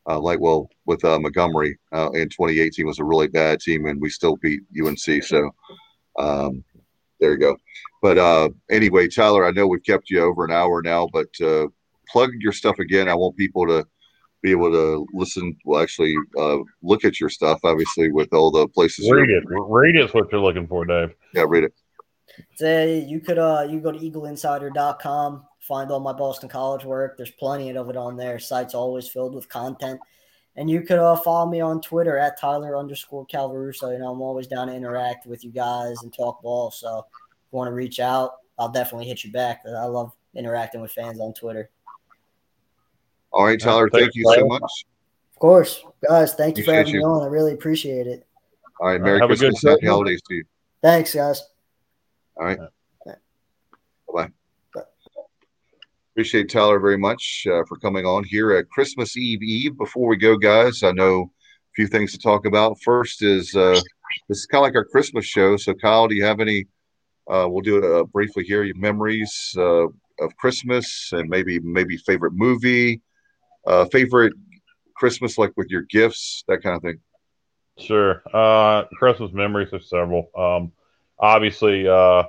uh, 0.09 0.21
like 0.21 0.39
well 0.39 0.69
with 0.87 1.05
uh, 1.05 1.19
Montgomery 1.19 1.79
uh, 1.93 2.11
in 2.13 2.29
2018 2.29 2.87
was 2.87 2.99
a 2.99 3.05
really 3.05 3.27
bad 3.27 3.61
team, 3.61 3.87
and 3.87 4.01
we 4.01 4.11
still 4.11 4.37
beat 4.37 4.61
UNC. 4.81 5.25
So 5.25 5.51
um, 6.19 6.63
there 7.21 7.33
you 7.33 7.39
go. 7.39 7.57
But 8.03 8.19
uh, 8.19 8.51
anyway, 8.71 9.09
Tyler, 9.09 9.47
I 9.47 9.51
know 9.51 9.67
we've 9.67 9.83
kept 9.83 10.11
you 10.11 10.21
over 10.21 10.45
an 10.45 10.53
hour 10.53 10.83
now, 10.83 11.09
but 11.13 11.29
uh, 11.41 11.69
plug 12.09 12.31
your 12.39 12.53
stuff 12.53 12.79
again. 12.79 13.09
I 13.09 13.15
want 13.15 13.37
people 13.37 13.67
to 13.67 13.85
be 14.45 14.51
able 14.51 14.71
to 14.71 15.07
listen. 15.15 15.57
Well, 15.65 15.83
actually, 15.83 16.15
uh, 16.39 16.59
look 16.83 17.05
at 17.05 17.19
your 17.19 17.31
stuff. 17.31 17.61
Obviously, 17.65 18.13
with 18.13 18.33
all 18.35 18.51
the 18.51 18.69
places. 18.69 19.11
Read 19.11 19.31
it. 19.31 19.43
Read 19.49 19.97
it's 19.97 20.13
what 20.13 20.31
you're 20.31 20.41
looking 20.41 20.69
for, 20.69 20.85
Dave. 20.85 21.15
Yeah, 21.33 21.47
read 21.49 21.65
it. 21.65 21.73
Say 22.57 22.99
you 22.99 23.21
could 23.21 23.39
uh 23.39 23.67
you 23.69 23.81
go 23.81 23.91
to 23.91 23.99
eagleinsider.com, 23.99 25.45
find 25.61 25.91
all 25.91 26.01
my 26.01 26.13
Boston 26.13 26.49
College 26.49 26.85
work. 26.85 27.17
There's 27.17 27.31
plenty 27.31 27.71
of 27.71 27.89
it 27.89 27.97
on 27.97 28.17
there. 28.17 28.39
Site's 28.39 28.75
always 28.75 29.09
filled 29.09 29.35
with 29.35 29.49
content. 29.49 29.99
And 30.57 30.71
you 30.71 30.83
could 30.83 30.99
uh, 30.99 31.17
follow 31.17 31.51
me 31.51 31.61
on 31.61 31.81
Twitter 31.81 32.17
at 32.17 32.39
Tyler 32.39 32.77
underscore 32.77 33.27
Calvaruso. 33.27 33.93
You 33.93 33.99
know, 33.99 34.13
I'm 34.13 34.23
always 34.23 34.47
down 34.47 34.69
to 34.69 34.75
interact 34.75 35.27
with 35.27 35.43
you 35.45 35.51
guys 35.51 35.97
and 36.03 36.15
talk 36.15 36.43
ball. 36.43 36.71
So 36.71 36.99
if 36.99 37.05
you 37.53 37.57
want 37.57 37.69
to 37.69 37.75
reach 37.75 37.99
out, 37.99 38.35
I'll 38.57 38.69
definitely 38.69 39.07
hit 39.07 39.25
you 39.25 39.33
back. 39.33 39.63
I 39.67 39.87
love 39.87 40.13
interacting 40.35 40.81
with 40.81 40.93
fans 40.93 41.19
on 41.19 41.35
Twitter. 41.35 41.71
All 43.35 43.45
right, 43.45 43.61
Tyler. 43.61 43.91
Thank 43.91 44.15
you 44.15 44.25
so 44.33 44.47
much. 44.47 44.63
Of 45.33 45.41
course, 45.41 45.83
guys, 46.09 46.35
thank 46.35 46.57
you 46.57 46.63
for 46.63 46.71
Appreciate 46.71 46.87
having 46.87 47.01
me 47.01 47.05
on. 47.05 47.23
I 47.25 47.27
really 47.27 47.53
appreciate 47.53 48.07
it. 48.07 48.25
All 48.81 48.87
right, 48.87 49.01
Merry 49.01 49.19
Have 49.19 49.29
Christmas, 49.29 49.61
Happy 49.61 49.73
Christmas. 49.73 49.91
Holidays 49.91 50.23
to 50.29 50.35
you. 50.37 50.45
Thanks, 50.81 51.15
guys. 51.15 51.43
All 52.37 52.47
right. 52.47 52.59
Bye 53.05 53.15
bye. 54.13 54.29
Appreciate 56.13 56.49
Tyler 56.49 56.79
very 56.79 56.97
much 56.97 57.45
uh, 57.51 57.65
for 57.69 57.77
coming 57.79 58.07
on 58.07 58.23
here 58.23 58.53
at 58.53 58.71
Christmas 58.71 59.17
Eve 59.17 59.43
Eve. 59.43 59.77
Before 59.77 60.07
we 60.07 60.17
go, 60.17 60.37
guys, 60.37 60.85
I 60.85 60.93
know 60.93 61.23
a 61.23 61.73
few 61.75 61.89
things 61.89 62.13
to 62.13 62.19
talk 62.19 62.47
about. 62.47 62.81
First 62.83 63.23
is 63.23 63.53
uh, 63.57 63.81
this 64.29 64.39
is 64.39 64.47
kind 64.47 64.61
of 64.61 64.69
like 64.69 64.77
our 64.77 64.85
Christmas 64.85 65.25
show. 65.25 65.57
So, 65.57 65.75
Kyle, 65.75 66.07
do 66.07 66.15
you 66.15 66.25
have 66.25 66.39
any? 66.39 66.67
Uh, 67.29 67.49
we'll 67.49 67.63
do 67.63 67.79
it 67.79 67.85
uh, 67.85 68.05
briefly 68.05 68.45
here. 68.45 68.63
Your 68.63 68.77
memories 68.77 69.57
uh, 69.59 69.87
of 70.21 70.37
Christmas 70.39 71.11
and 71.11 71.29
maybe 71.29 71.59
maybe 71.59 71.97
favorite 71.97 72.35
movie, 72.35 73.03
uh, 73.67 73.85
favorite 73.87 74.35
Christmas 74.95 75.39
like 75.39 75.53
with 75.57 75.69
your 75.71 75.83
gifts, 75.83 76.45
that 76.49 76.63
kind 76.63 76.77
of 76.77 76.83
thing. 76.83 77.01
Sure. 77.79 78.23
Uh, 78.33 78.85
Christmas 78.97 79.33
memories 79.33 79.73
are 79.73 79.81
several. 79.81 80.31
Um, 80.37 80.73
obviously, 81.19 81.89
uh, 81.89 82.25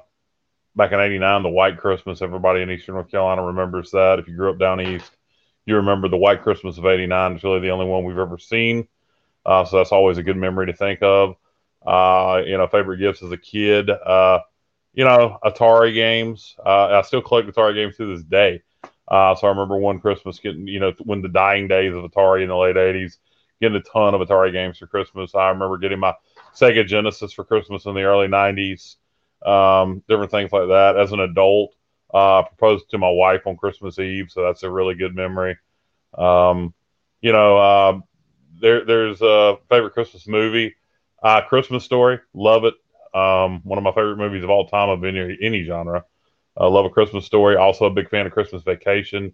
back 0.75 0.91
in 0.91 0.99
'89, 0.99 1.43
the 1.43 1.49
White 1.49 1.77
Christmas. 1.77 2.21
Everybody 2.21 2.61
in 2.61 2.71
Eastern 2.71 2.95
North 2.95 3.11
Carolina 3.11 3.43
remembers 3.43 3.91
that. 3.91 4.19
If 4.19 4.27
you 4.27 4.35
grew 4.35 4.51
up 4.51 4.59
down 4.59 4.81
east, 4.81 5.11
you 5.65 5.75
remember 5.75 6.07
the 6.07 6.17
White 6.17 6.41
Christmas 6.41 6.77
of 6.77 6.85
'89. 6.85 7.33
It's 7.33 7.43
really 7.43 7.59
the 7.59 7.69
only 7.69 7.85
one 7.85 8.03
we've 8.03 8.17
ever 8.17 8.37
seen. 8.37 8.87
Uh, 9.45 9.63
so 9.63 9.77
that's 9.77 9.91
always 9.91 10.17
a 10.17 10.23
good 10.23 10.37
memory 10.37 10.65
to 10.67 10.73
think 10.73 11.03
of. 11.03 11.35
Uh, 11.85 12.41
you 12.45 12.57
know, 12.57 12.67
favorite 12.67 12.97
gifts 12.97 13.21
as 13.21 13.31
a 13.31 13.37
kid. 13.37 13.89
Uh, 13.89 14.39
you 14.93 15.03
know, 15.03 15.37
Atari 15.43 15.93
games. 15.93 16.55
Uh, 16.65 16.97
I 16.97 17.01
still 17.03 17.21
collect 17.21 17.47
Atari 17.47 17.75
games 17.75 17.97
to 17.97 18.15
this 18.15 18.23
day. 18.23 18.63
Uh, 19.07 19.35
so 19.35 19.47
I 19.47 19.51
remember 19.51 19.77
one 19.77 19.99
Christmas 19.99 20.39
getting, 20.39 20.67
you 20.67 20.79
know, 20.79 20.93
when 21.03 21.21
the 21.21 21.29
dying 21.29 21.67
days 21.67 21.93
of 21.93 22.03
Atari 22.03 22.41
in 22.43 22.49
the 22.49 22.55
late 22.55 22.75
'80s 22.77 23.17
getting 23.61 23.77
a 23.77 23.81
ton 23.81 24.13
of 24.13 24.21
Atari 24.21 24.51
games 24.51 24.77
for 24.77 24.87
Christmas. 24.87 25.35
I 25.35 25.49
remember 25.49 25.77
getting 25.77 25.99
my 25.99 26.13
Sega 26.53 26.85
Genesis 26.85 27.33
for 27.33 27.43
Christmas 27.43 27.85
in 27.85 27.95
the 27.95 28.03
early 28.03 28.27
90s, 28.27 28.97
um, 29.45 30.03
different 30.07 30.31
things 30.31 30.51
like 30.51 30.67
that. 30.67 30.97
As 30.97 31.11
an 31.11 31.19
adult, 31.19 31.73
uh, 32.13 32.43
proposed 32.43 32.89
to 32.91 32.97
my 32.97 33.09
wife 33.09 33.45
on 33.47 33.57
Christmas 33.57 33.99
Eve, 33.99 34.27
so 34.29 34.43
that's 34.43 34.63
a 34.63 34.69
really 34.69 34.95
good 34.95 35.15
memory. 35.15 35.57
Um, 36.17 36.73
you 37.21 37.31
know, 37.31 37.57
uh, 37.57 37.99
there, 38.61 38.85
there's 38.85 39.21
a 39.21 39.57
favorite 39.69 39.93
Christmas 39.93 40.27
movie, 40.27 40.75
uh, 41.23 41.41
Christmas 41.41 41.83
Story. 41.83 42.19
Love 42.33 42.65
it. 42.65 42.73
Um, 43.17 43.61
one 43.63 43.77
of 43.77 43.83
my 43.83 43.91
favorite 43.91 44.17
movies 44.17 44.43
of 44.43 44.49
all 44.49 44.67
time 44.67 44.89
of 44.89 45.03
any, 45.03 45.37
any 45.41 45.63
genre. 45.63 46.03
Uh, 46.59 46.69
love 46.69 46.85
a 46.85 46.89
Christmas 46.89 47.25
Story. 47.25 47.55
Also 47.55 47.85
a 47.85 47.89
big 47.89 48.09
fan 48.09 48.25
of 48.25 48.31
Christmas 48.31 48.63
Vacation. 48.63 49.33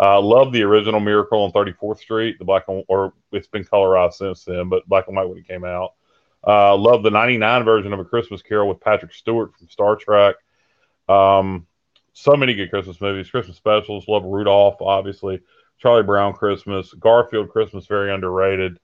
Uh, 0.00 0.20
love 0.20 0.52
the 0.52 0.62
original 0.62 1.00
Miracle 1.00 1.42
on 1.42 1.52
34th 1.52 1.98
Street, 1.98 2.38
the 2.38 2.44
black 2.44 2.64
and 2.68 2.84
or 2.88 3.12
it's 3.30 3.48
been 3.48 3.64
colorized 3.64 4.14
since 4.14 4.44
then, 4.44 4.68
but 4.68 4.88
black 4.88 5.06
and 5.06 5.16
white 5.16 5.28
when 5.28 5.38
it 5.38 5.48
came 5.48 5.64
out. 5.64 5.94
Uh, 6.46 6.76
love 6.76 7.02
the 7.02 7.10
99 7.10 7.64
version 7.64 7.92
of 7.92 8.00
A 8.00 8.04
Christmas 8.04 8.42
Carol 8.42 8.68
with 8.68 8.80
Patrick 8.80 9.12
Stewart 9.12 9.54
from 9.56 9.68
Star 9.68 9.96
Trek. 9.96 10.36
Um, 11.08 11.66
so 12.14 12.36
many 12.36 12.54
good 12.54 12.70
Christmas 12.70 13.00
movies, 13.00 13.30
Christmas 13.30 13.56
specials. 13.56 14.08
Love 14.08 14.24
Rudolph, 14.24 14.80
obviously. 14.80 15.40
Charlie 15.78 16.02
Brown 16.02 16.32
Christmas, 16.32 16.92
Garfield 16.94 17.50
Christmas, 17.50 17.86
very 17.86 18.12
underrated. 18.12 18.78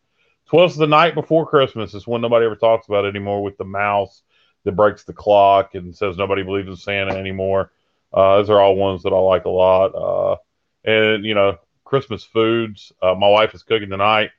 Twas 0.46 0.76
the 0.76 0.86
night 0.86 1.14
before 1.14 1.46
Christmas 1.46 1.94
is 1.94 2.06
one 2.06 2.20
nobody 2.20 2.46
ever 2.46 2.56
talks 2.56 2.88
about 2.88 3.06
anymore 3.06 3.42
with 3.42 3.56
the 3.58 3.64
mouse 3.64 4.22
that 4.68 4.76
breaks 4.76 5.04
the 5.04 5.14
clock 5.14 5.74
and 5.74 5.96
says 5.96 6.18
nobody 6.18 6.42
believes 6.42 6.68
in 6.68 6.76
Santa 6.76 7.16
anymore. 7.16 7.72
Uh, 8.12 8.36
those 8.36 8.50
are 8.50 8.60
all 8.60 8.76
ones 8.76 9.02
that 9.02 9.14
I 9.14 9.18
like 9.18 9.46
a 9.46 9.50
lot. 9.50 9.94
Uh, 9.94 10.36
and 10.84 11.24
you 11.24 11.34
know 11.34 11.56
Christmas 11.84 12.22
foods. 12.22 12.92
Uh, 13.00 13.14
my 13.14 13.28
wife 13.28 13.54
is 13.54 13.62
cooking 13.62 13.88
tonight. 13.90 14.30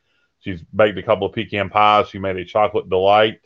She's 0.42 0.62
baked 0.62 1.00
a 1.00 1.04
couple 1.04 1.26
of 1.26 1.34
pecan 1.34 1.70
pies. 1.70 2.10
She 2.10 2.20
made 2.20 2.38
a 2.38 2.46
chocolate 2.46 2.90
delight 2.90 3.42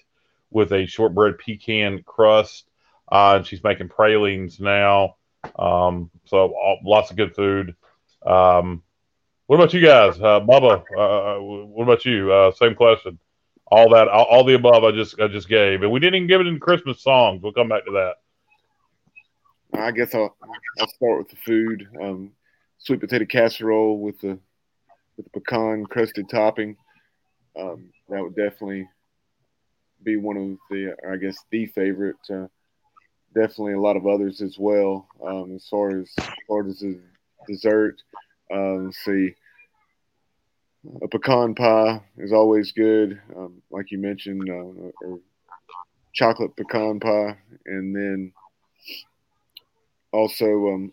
with 0.52 0.74
a 0.74 0.86
shortbread 0.86 1.40
pecan 1.40 2.04
crust, 2.04 2.70
uh, 3.12 3.36
and 3.38 3.48
she's 3.48 3.64
making 3.64 3.90
pralines 3.90 4.60
now. 4.60 5.16
Um, 5.58 6.12
so 6.26 6.38
all, 6.38 6.80
lots 6.84 7.12
of 7.12 7.18
good 7.18 7.34
food. 7.34 7.76
Um, 8.26 8.84
What 9.48 9.56
about 9.58 9.74
you 9.74 9.82
guys, 9.82 10.18
uh, 10.20 10.40
Bubba? 10.42 10.84
Uh, 10.98 11.42
what 11.42 11.84
about 11.84 12.06
you? 12.06 12.32
Uh, 12.32 12.52
same 12.52 12.76
question. 12.76 13.20
All 13.74 13.90
that, 13.90 14.08
all, 14.08 14.26
all, 14.26 14.44
the 14.44 14.54
above, 14.54 14.84
I 14.84 14.92
just 14.92 15.20
I 15.20 15.28
just 15.28 15.50
gave, 15.50 15.82
and 15.82 15.92
we 15.92 16.00
didn't 16.00 16.14
even 16.14 16.28
give 16.28 16.42
it 16.42 16.46
in 16.46 16.60
Christmas 16.60 17.02
songs. 17.02 17.42
We'll 17.42 17.54
come 17.54 17.70
back 17.70 17.84
to 17.86 17.92
that. 17.92 19.80
I 19.82 19.90
guess 19.90 20.14
I'll 20.14 20.38
I'll 20.80 20.88
start 20.90 21.18
with 21.18 21.30
the 21.30 21.38
food. 21.38 21.88
Um, 22.00 22.34
sweet 22.78 23.00
potato 23.00 23.26
casserole 23.26 24.00
with 24.00 24.22
the 24.22 24.38
with 25.18 25.26
the 25.26 25.40
pecan 25.40 25.88
crusted 25.88 26.30
topping. 26.30 26.78
Um, 27.60 27.90
that 28.10 28.22
would 28.22 28.36
definitely 28.36 28.88
be 30.04 30.18
one 30.18 30.38
of 30.38 30.58
the, 30.70 30.96
I 31.12 31.16
guess, 31.16 31.38
the 31.50 31.66
favorite. 31.66 32.18
Uh, 32.30 32.46
definitely 33.34 33.74
a 33.74 33.82
lot 33.82 33.98
of 33.98 34.06
others 34.06 34.40
as 34.44 34.56
well. 34.60 35.08
Um, 35.26 35.56
as 35.56 35.68
far 35.68 36.00
as, 36.00 36.12
as 36.20 36.30
far 36.48 36.68
as 36.68 36.84
dessert, 37.48 38.04
let's 38.52 38.98
see, 39.04 39.34
a 41.02 41.08
pecan 41.08 41.56
pie 41.56 42.02
is 42.18 42.34
always 42.34 42.72
good, 42.72 43.22
um, 43.36 43.62
like 43.72 43.92
you 43.92 43.98
mentioned, 43.98 44.50
uh, 44.50 45.08
or 45.08 45.20
chocolate 46.14 46.56
pecan 46.56 47.00
pie, 47.00 47.38
and 47.66 47.96
then 47.96 48.34
also 50.12 50.46
um, 50.46 50.92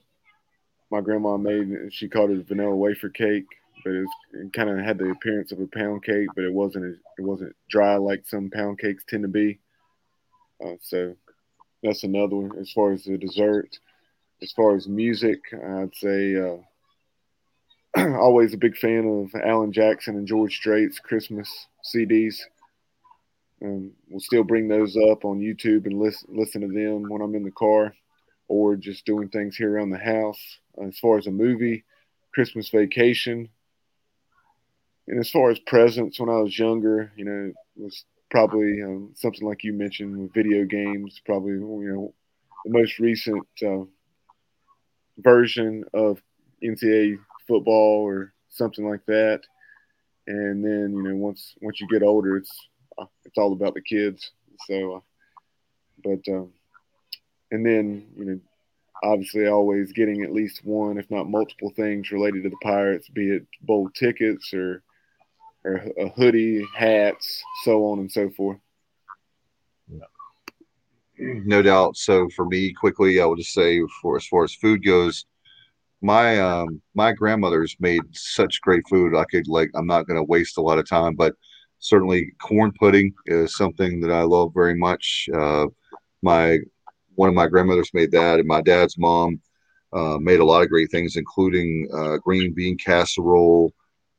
my 0.91 1.01
grandma 1.01 1.37
made. 1.37 1.93
She 1.93 2.09
called 2.09 2.31
it 2.31 2.47
vanilla 2.47 2.75
wafer 2.75 3.09
cake, 3.09 3.47
but 3.85 3.93
it, 3.93 4.07
it 4.35 4.53
kind 4.53 4.71
of 4.71 4.79
had 4.79 4.99
the 4.99 5.11
appearance 5.11 5.53
of 5.53 5.61
a 5.61 5.67
pound 5.67 6.05
cake, 6.05 6.29
but 6.35 6.45
it 6.45 6.53
wasn't. 6.53 6.99
It 7.19 7.23
wasn't 7.23 7.55
dry 7.69 7.97
like 7.97 8.27
some 8.27 8.51
pound 8.51 8.79
cakes 8.79 9.05
tend 9.09 9.23
to 9.23 9.29
be. 9.29 9.59
Uh, 10.65 10.77
so 10.83 11.17
that's 11.83 12.05
another 12.05 12.37
one. 12.37 12.59
As 12.59 12.71
far 12.73 12.93
as 12.93 13.05
the 13.05 13.19
dessert, 13.19 13.79
as 14.43 14.53
far 14.53 14.77
as 14.77 14.89
music, 14.89 15.41
I'd 15.53 15.95
say 15.95 16.37
uh, 16.37 16.59
always 17.97 18.55
a 18.55 18.59
big 18.59 18.77
fan 18.77 19.07
of 19.35 19.41
Alan 19.41 19.73
Jackson 19.73 20.17
and 20.17 20.27
George 20.27 20.57
Strait's 20.57 20.99
Christmas 20.99 21.67
CDs. 21.85 22.41
Um, 23.63 23.93
we'll 24.09 24.21
still 24.21 24.45
bring 24.45 24.69
those 24.69 24.97
up 24.97 25.25
on 25.25 25.41
YouTube 25.41 25.87
and 25.87 25.99
listen 25.99 26.29
listen 26.33 26.61
to 26.63 26.69
them 26.69 27.09
when 27.09 27.21
I'm 27.21 27.35
in 27.35 27.43
the 27.43 27.51
car 27.51 27.95
or 28.49 28.77
just 28.77 29.05
doing 29.05 29.29
things 29.29 29.57
here 29.57 29.75
around 29.75 29.91
the 29.91 29.99
house. 29.99 30.41
As 30.83 30.99
far 30.99 31.19
as 31.19 31.27
a 31.27 31.33
movie, 31.33 31.85
Christmas 32.33 32.69
Vacation. 32.69 33.49
And 35.09 35.19
as 35.19 35.31
far 35.31 35.51
as 35.51 35.59
presents, 35.59 36.21
when 36.21 36.29
I 36.29 36.39
was 36.41 36.57
younger, 36.57 37.13
you 37.17 37.25
know, 37.25 37.53
it 37.77 37.83
was 37.83 38.05
probably 38.31 38.81
um, 38.83 39.11
something 39.17 39.47
like 39.47 39.65
you 39.65 39.73
mentioned 39.73 40.17
with 40.17 40.33
video 40.33 40.65
games. 40.65 41.21
Probably 41.27 41.53
you 41.53 41.93
know 41.93 42.15
the 42.65 42.79
most 42.79 43.01
recent 43.01 43.47
uh, 43.67 43.85
version 45.19 45.85
of 45.93 46.23
NCAA 46.63 47.19
football 47.51 48.03
or 48.03 48.33
something 48.49 48.89
like 48.89 49.05
that. 49.07 49.41
And 50.27 50.65
then 50.65 50.95
you 50.95 51.03
know 51.03 51.17
once 51.17 51.55
once 51.61 51.81
you 51.81 51.89
get 51.89 52.03
older, 52.03 52.37
it's 52.37 52.53
uh, 52.99 53.07
it's 53.25 53.39
all 53.39 53.53
about 53.53 53.75
the 53.75 53.83
kids. 53.83 54.31
So, 54.67 54.97
uh, 54.97 55.01
but 56.05 56.33
um, 56.33 56.53
and 57.51 57.67
then 57.67 58.07
you 58.17 58.25
know 58.25 58.41
obviously 59.03 59.49
always 59.49 59.93
getting 59.93 60.23
at 60.23 60.33
least 60.33 60.65
one, 60.65 60.99
if 60.99 61.11
not 61.11 61.29
multiple 61.29 61.73
things 61.75 62.13
related 62.13 62.43
to 62.45 62.51
the 62.51 62.57
Pirates, 62.63 63.09
be 63.09 63.31
it 63.31 63.47
bowl 63.63 63.91
tickets 63.91 64.55
or 64.55 64.83
or 65.65 65.85
a 65.99 66.09
hoodie, 66.11 66.65
hats, 66.75 67.43
so 67.65 67.85
on 67.87 67.99
and 67.99 68.11
so 68.11 68.31
forth. 68.31 68.59
No 71.19 71.61
doubt. 71.61 71.97
So 71.97 72.29
for 72.31 72.47
me, 72.47 72.73
quickly, 72.73 73.21
I 73.21 73.27
will 73.27 73.37
just 73.37 73.53
say, 73.53 73.83
for 74.01 74.17
as 74.17 74.27
far 74.27 74.45
as 74.45 74.55
food 74.55 74.83
goes, 74.83 75.27
my 76.03 76.41
um 76.41 76.81
my 76.95 77.13
grandmother's 77.13 77.77
made 77.81 78.03
such 78.13 78.61
great 78.63 78.87
food. 78.89 79.17
I 79.17 79.25
could 79.25 79.49
like 79.49 79.71
I'm 79.75 79.87
not 79.87 80.07
going 80.07 80.19
to 80.19 80.25
waste 80.25 80.59
a 80.59 80.63
lot 80.63 80.79
of 80.79 80.89
time, 80.89 81.15
but 81.15 81.35
certainly 81.79 82.33
corn 82.41 82.73
pudding 82.79 83.13
is 83.27 83.57
something 83.57 84.01
that 84.01 84.11
I 84.11 84.23
love 84.23 84.53
very 84.55 84.75
much. 84.75 85.29
Uh, 85.35 85.67
my 86.23 86.59
one 87.15 87.29
of 87.29 87.35
my 87.35 87.47
grandmothers 87.47 87.91
made 87.93 88.13
that, 88.13 88.39
and 88.39 88.49
my 88.49 88.63
dad's 88.63 88.97
mom 88.97 89.41
uh, 89.93 90.19
made 90.19 90.41
a 90.41 90.45
lot 90.45 90.63
of 90.63 90.69
great 90.69 90.91
things, 90.91 91.17
including 91.17 91.89
uh, 91.95 92.17
green 92.19 92.55
bean 92.55 92.79
casserole, 92.79 93.73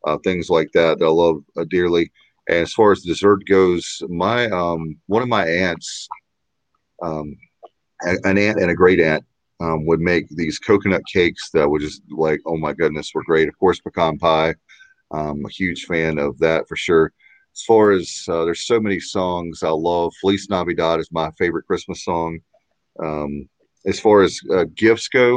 uh, 0.06 0.18
things 0.24 0.50
like 0.50 0.72
that 0.74 1.00
that 1.00 1.06
I 1.06 1.10
love 1.10 1.44
uh, 1.58 1.66
dearly. 1.70 2.12
And 2.48 2.58
as 2.60 2.74
far 2.74 2.92
as 2.92 3.02
dessert 3.02 3.46
goes, 3.48 4.02
my 4.10 4.50
um, 4.50 4.98
one 5.08 5.22
of 5.22 5.30
my 5.30 5.48
aunts, 5.48 6.08
um, 7.02 7.36
an 8.02 8.38
aunt 8.38 8.60
and 8.60 8.72
a 8.72 8.76
great 8.76 9.00
aunt, 9.00 9.24
um, 9.62 9.86
would 9.86 10.00
make 10.00 10.28
these 10.30 10.60
coconut 10.60 11.04
cakes 11.12 11.52
that 11.52 11.70
were 11.70 11.80
just 11.80 12.02
like, 12.10 12.40
oh 12.46 12.58
my 12.58 12.74
goodness, 12.74 13.12
were 13.14 13.24
great. 13.24 13.48
Of 13.48 13.58
course, 13.60 13.80
pecan 13.80 14.18
pie. 14.18 14.56
I'm 15.12 15.46
a 15.46 15.50
huge 15.50 15.86
fan 15.86 16.18
of 16.18 16.38
that 16.40 16.68
for 16.68 16.76
sure. 16.76 17.12
As 17.54 17.62
far 17.64 17.92
as 17.92 18.24
uh, 18.30 18.46
there's 18.46 18.66
so 18.66 18.80
many 18.80 19.00
songs 19.00 19.62
I 19.62 19.70
love. 19.70 20.14
Feliz 20.22 20.48
Navidad 20.50 21.00
is 21.00 21.12
my 21.12 21.30
favorite 21.32 21.68
Christmas 21.68 22.04
song. 22.04 22.40
Um, 23.00 23.48
as 23.86 24.00
far 24.00 24.22
as 24.22 24.40
uh, 24.52 24.66
gifts 24.76 25.10
go, 25.10 25.34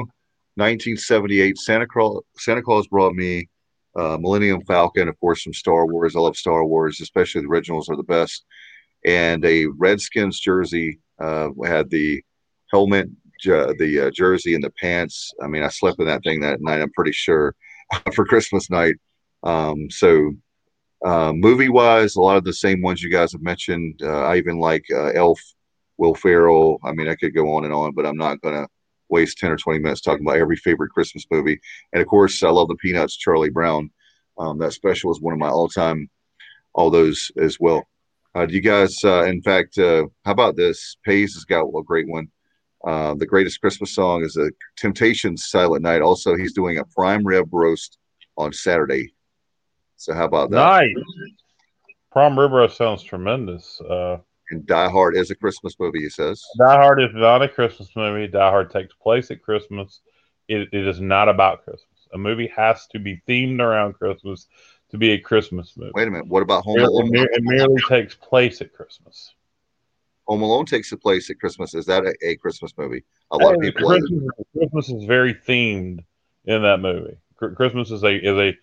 1978 0.56 1.58
Santa 1.58 1.86
Claus 1.86 2.22
Santa 2.36 2.62
Claus 2.62 2.86
brought 2.86 3.14
me 3.14 3.48
uh, 3.96 4.16
Millennium 4.20 4.62
Falcon, 4.64 5.08
of 5.08 5.18
course, 5.18 5.42
from 5.42 5.52
Star 5.52 5.86
Wars. 5.86 6.16
I 6.16 6.20
love 6.20 6.36
Star 6.36 6.64
Wars, 6.64 7.00
especially 7.00 7.42
the 7.42 7.48
originals 7.48 7.88
are 7.88 7.96
the 7.96 8.02
best. 8.02 8.44
And 9.04 9.44
a 9.44 9.66
Redskins 9.66 10.40
jersey 10.40 11.00
uh, 11.20 11.48
had 11.64 11.90
the 11.90 12.22
helmet, 12.70 13.08
the 13.44 14.06
uh, 14.06 14.10
jersey, 14.10 14.54
and 14.54 14.64
the 14.64 14.70
pants. 14.70 15.32
I 15.42 15.46
mean, 15.46 15.62
I 15.62 15.68
slept 15.68 16.00
in 16.00 16.06
that 16.06 16.22
thing 16.22 16.40
that 16.40 16.60
night. 16.60 16.80
I'm 16.80 16.92
pretty 16.92 17.12
sure 17.12 17.54
for 18.14 18.24
Christmas 18.24 18.70
night. 18.70 18.96
Um, 19.42 19.90
so, 19.90 20.32
uh, 21.04 21.32
movie 21.34 21.68
wise, 21.68 22.16
a 22.16 22.20
lot 22.20 22.36
of 22.36 22.44
the 22.44 22.52
same 22.52 22.80
ones 22.80 23.02
you 23.02 23.10
guys 23.10 23.32
have 23.32 23.42
mentioned. 23.42 24.00
Uh, 24.02 24.22
I 24.22 24.36
even 24.36 24.58
like 24.58 24.84
uh, 24.90 25.12
Elf, 25.14 25.40
Will 25.98 26.14
Ferrell. 26.14 26.78
I 26.84 26.92
mean, 26.92 27.08
I 27.08 27.14
could 27.14 27.34
go 27.34 27.54
on 27.54 27.64
and 27.64 27.74
on, 27.74 27.92
but 27.92 28.06
I'm 28.06 28.16
not 28.16 28.40
gonna 28.40 28.66
waste 29.08 29.38
10 29.38 29.50
or 29.50 29.56
20 29.56 29.78
minutes 29.80 30.00
talking 30.00 30.24
about 30.24 30.38
every 30.38 30.56
favorite 30.56 30.90
Christmas 30.90 31.24
movie. 31.30 31.60
And 31.92 32.02
of 32.02 32.08
course, 32.08 32.42
I 32.42 32.50
love 32.50 32.68
the 32.68 32.76
Peanuts, 32.76 33.16
Charlie 33.16 33.50
Brown. 33.50 33.90
Um, 34.38 34.58
that 34.58 34.72
special 34.72 35.12
is 35.12 35.20
one 35.20 35.32
of 35.32 35.38
my 35.38 35.48
all 35.48 35.68
time, 35.68 36.10
all 36.74 36.90
those 36.90 37.30
as 37.40 37.58
well. 37.60 37.86
Uh, 38.34 38.46
do 38.46 38.54
you 38.54 38.60
guys, 38.60 38.98
uh, 39.04 39.24
in 39.24 39.40
fact, 39.42 39.78
uh, 39.78 40.06
how 40.24 40.32
about 40.32 40.56
this? 40.56 40.96
Pays 41.04 41.34
has 41.34 41.44
got 41.44 41.62
a 41.62 41.82
great 41.84 42.08
one. 42.08 42.28
Uh, 42.86 43.14
the 43.14 43.26
greatest 43.26 43.60
Christmas 43.60 43.94
song 43.94 44.22
is 44.24 44.36
a 44.36 44.50
Temptations 44.76 45.46
Silent 45.46 45.82
Night. 45.82 46.02
Also, 46.02 46.36
he's 46.36 46.52
doing 46.52 46.78
a 46.78 46.84
prime 46.84 47.24
rib 47.24 47.48
roast 47.52 47.98
on 48.36 48.52
Saturday. 48.52 49.14
So, 49.96 50.12
how 50.12 50.24
about 50.24 50.50
that? 50.50 50.56
Nice. 50.56 50.94
Prime 52.12 52.38
rib 52.38 52.52
roast 52.52 52.76
sounds 52.76 53.02
tremendous. 53.02 53.80
Uh, 53.80 54.18
and 54.50 54.66
Die 54.66 54.88
Hard 54.90 55.16
is 55.16 55.30
a 55.30 55.34
Christmas 55.34 55.74
movie, 55.80 56.00
he 56.00 56.10
says. 56.10 56.42
Die 56.58 56.76
Hard 56.76 57.02
is 57.02 57.10
not 57.14 57.42
a 57.42 57.48
Christmas 57.48 57.88
movie. 57.96 58.26
Die 58.26 58.50
Hard 58.50 58.70
takes 58.70 58.94
place 58.94 59.30
at 59.30 59.42
Christmas. 59.42 60.00
It, 60.48 60.68
it 60.72 60.86
is 60.86 61.00
not 61.00 61.28
about 61.28 61.64
Christmas. 61.64 61.88
A 62.12 62.18
movie 62.18 62.52
has 62.54 62.86
to 62.88 62.98
be 62.98 63.22
themed 63.26 63.60
around 63.60 63.94
Christmas 63.94 64.46
to 64.90 64.98
be 64.98 65.12
a 65.12 65.18
Christmas 65.18 65.72
movie. 65.76 65.92
Wait 65.94 66.06
a 66.06 66.10
minute. 66.10 66.28
What 66.28 66.42
about 66.42 66.64
Home 66.64 66.78
Alone? 66.78 67.10
It 67.14 67.42
merely 67.42 67.80
takes 67.88 68.14
place 68.14 68.60
at 68.60 68.74
Christmas. 68.74 69.32
Home 70.26 70.42
Alone 70.42 70.66
takes 70.66 70.90
the 70.90 70.96
place 70.96 71.28
at 71.30 71.38
Christmas. 71.38 71.74
Is 71.74 71.86
that 71.86 72.04
a, 72.04 72.14
a 72.22 72.36
Christmas 72.36 72.72
movie? 72.76 73.04
A 73.30 73.36
lot 73.36 73.54
of 73.54 73.60
people. 73.60 73.86
Christmas, 73.86 74.22
Christmas 74.56 74.88
is 74.88 75.04
very 75.04 75.34
themed 75.34 76.04
in 76.46 76.62
that 76.62 76.78
movie. 76.78 77.16
Christmas 77.36 77.90
is 77.90 78.02
a 78.02 78.14
is 78.14 78.36
a 78.38 78.56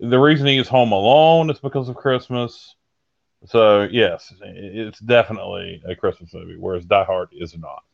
the 0.00 0.18
reason 0.18 0.46
he 0.46 0.58
is 0.58 0.68
home 0.68 0.92
alone 0.92 1.50
is 1.50 1.60
because 1.60 1.88
of 1.88 1.96
Christmas. 1.96 2.74
So 3.46 3.82
yes, 3.82 4.32
it's 4.42 4.98
definitely 5.00 5.82
a 5.86 5.94
Christmas 5.94 6.32
movie, 6.34 6.56
whereas 6.58 6.84
Die 6.84 7.04
Hard 7.04 7.28
is 7.32 7.54
not. 7.56 7.84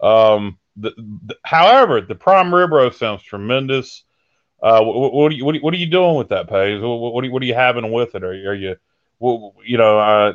Um, 0.00 0.58
the, 0.76 0.92
the, 1.26 1.36
however, 1.44 2.00
the 2.00 2.14
prime 2.14 2.54
rib 2.54 2.72
roast 2.72 2.98
sounds 2.98 3.22
tremendous. 3.22 4.04
Uh, 4.62 4.82
what, 4.82 5.12
what, 5.12 5.32
are 5.32 5.34
you 5.34 5.44
what, 5.44 5.74
are 5.74 5.76
you 5.76 5.86
doing 5.86 6.16
with 6.16 6.30
that, 6.30 6.48
Paige? 6.48 6.80
What, 6.80 7.12
what, 7.12 7.24
are, 7.24 7.30
what 7.30 7.42
are 7.42 7.46
you 7.46 7.54
having 7.54 7.92
with 7.92 8.14
it? 8.14 8.24
Are 8.24 8.34
you, 8.34 8.48
are 8.48 8.54
you 8.54 8.76
well, 9.18 9.54
you 9.64 9.78
know, 9.78 9.98
uh, 9.98 10.34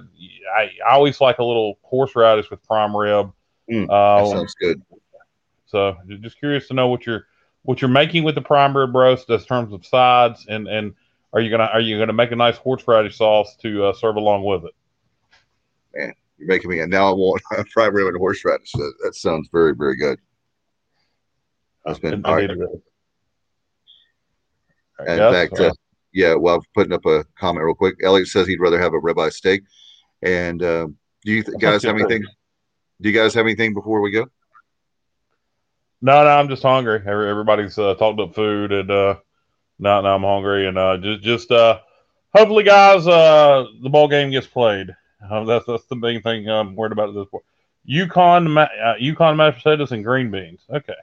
I, 0.55 0.71
I 0.87 0.93
always 0.93 1.21
like 1.21 1.39
a 1.39 1.43
little 1.43 1.77
horseradish 1.83 2.49
with 2.49 2.63
prime 2.63 2.95
rib. 2.95 3.31
Mm, 3.69 3.87
that 3.87 3.93
um, 3.93 4.37
sounds 4.37 4.55
good. 4.55 4.81
So, 5.67 5.95
just 6.19 6.39
curious 6.39 6.67
to 6.67 6.73
know 6.73 6.87
what 6.87 7.05
you're 7.05 7.27
what 7.63 7.81
you're 7.81 7.89
making 7.89 8.23
with 8.23 8.35
the 8.35 8.41
prime 8.41 8.75
rib 8.75 8.93
roast 8.93 9.29
in 9.29 9.39
terms 9.39 9.71
of 9.71 9.85
sides 9.85 10.45
and 10.49 10.67
and 10.67 10.93
are 11.33 11.39
you 11.39 11.49
gonna 11.49 11.69
Are 11.71 11.79
you 11.79 11.97
gonna 11.97 12.13
make 12.13 12.31
a 12.31 12.35
nice 12.35 12.57
horseradish 12.57 13.17
sauce 13.17 13.55
to 13.61 13.85
uh, 13.85 13.93
serve 13.93 14.17
along 14.17 14.43
with 14.43 14.65
it? 14.65 14.73
Man, 15.95 16.13
you're 16.37 16.47
making 16.47 16.69
me, 16.69 16.81
and 16.81 16.91
now 16.91 17.07
I 17.07 17.13
want 17.13 17.41
fried 17.69 17.93
rib 17.93 18.07
and 18.07 18.17
horseradish. 18.17 18.71
That, 18.73 18.93
that 19.03 19.15
sounds 19.15 19.47
very, 19.51 19.73
very 19.73 19.95
good. 19.95 20.19
That's 21.85 21.99
been 21.99 22.25
all 22.25 22.35
right. 22.35 22.49
In 22.49 22.81
fact, 25.17 25.59
uh, 25.59 25.71
yeah. 26.13 26.35
Well, 26.35 26.55
I'm 26.55 26.61
putting 26.73 26.93
up 26.93 27.05
a 27.05 27.25
comment 27.37 27.63
real 27.65 27.75
quick. 27.75 27.95
Elliot 28.03 28.27
says 28.27 28.47
he'd 28.47 28.59
rather 28.59 28.79
have 28.79 28.93
a 28.93 28.99
ribeye 28.99 29.31
steak. 29.31 29.63
And 30.21 30.61
uh, 30.61 30.87
do 31.23 31.31
you 31.31 31.43
th- 31.43 31.57
guys 31.59 31.83
have 31.83 31.95
anything? 31.95 32.23
Do 33.01 33.09
you 33.09 33.15
guys 33.15 33.33
have 33.33 33.45
anything 33.45 33.73
before 33.73 34.01
we 34.01 34.11
go? 34.11 34.27
No, 36.01 36.23
no, 36.23 36.29
I'm 36.29 36.49
just 36.49 36.63
hungry. 36.63 37.01
Everybody's 37.05 37.77
uh, 37.77 37.95
talked 37.95 38.19
up 38.19 38.33
food, 38.33 38.71
and 38.71 38.89
uh, 38.89 39.15
now, 39.79 40.01
now 40.01 40.15
I'm 40.15 40.23
hungry, 40.23 40.67
and 40.67 40.77
uh, 40.77 40.97
just 40.97 41.21
just 41.21 41.51
uh, 41.51 41.79
hopefully, 42.33 42.63
guys, 42.63 43.05
uh, 43.07 43.65
the 43.81 43.89
ball 43.89 44.07
game 44.07 44.31
gets 44.31 44.47
played. 44.47 44.95
Uh, 45.29 45.43
that's 45.43 45.65
that's 45.65 45.85
the 45.85 45.95
main 45.95 46.21
thing 46.21 46.49
I'm 46.49 46.75
worried 46.75 46.91
about 46.91 47.09
at 47.09 47.15
this 47.15 47.27
point. 47.29 47.43
UConn, 47.89 48.57
uh, 48.57 48.95
UConn 48.99 49.35
mashed 49.35 49.63
potatoes 49.63 49.91
and 49.91 50.03
green 50.03 50.31
beans. 50.31 50.61
Okay. 50.69 50.93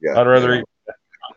Yeah, 0.00 0.20
I'd 0.20 0.26
rather 0.26 0.54
eat. 0.56 0.64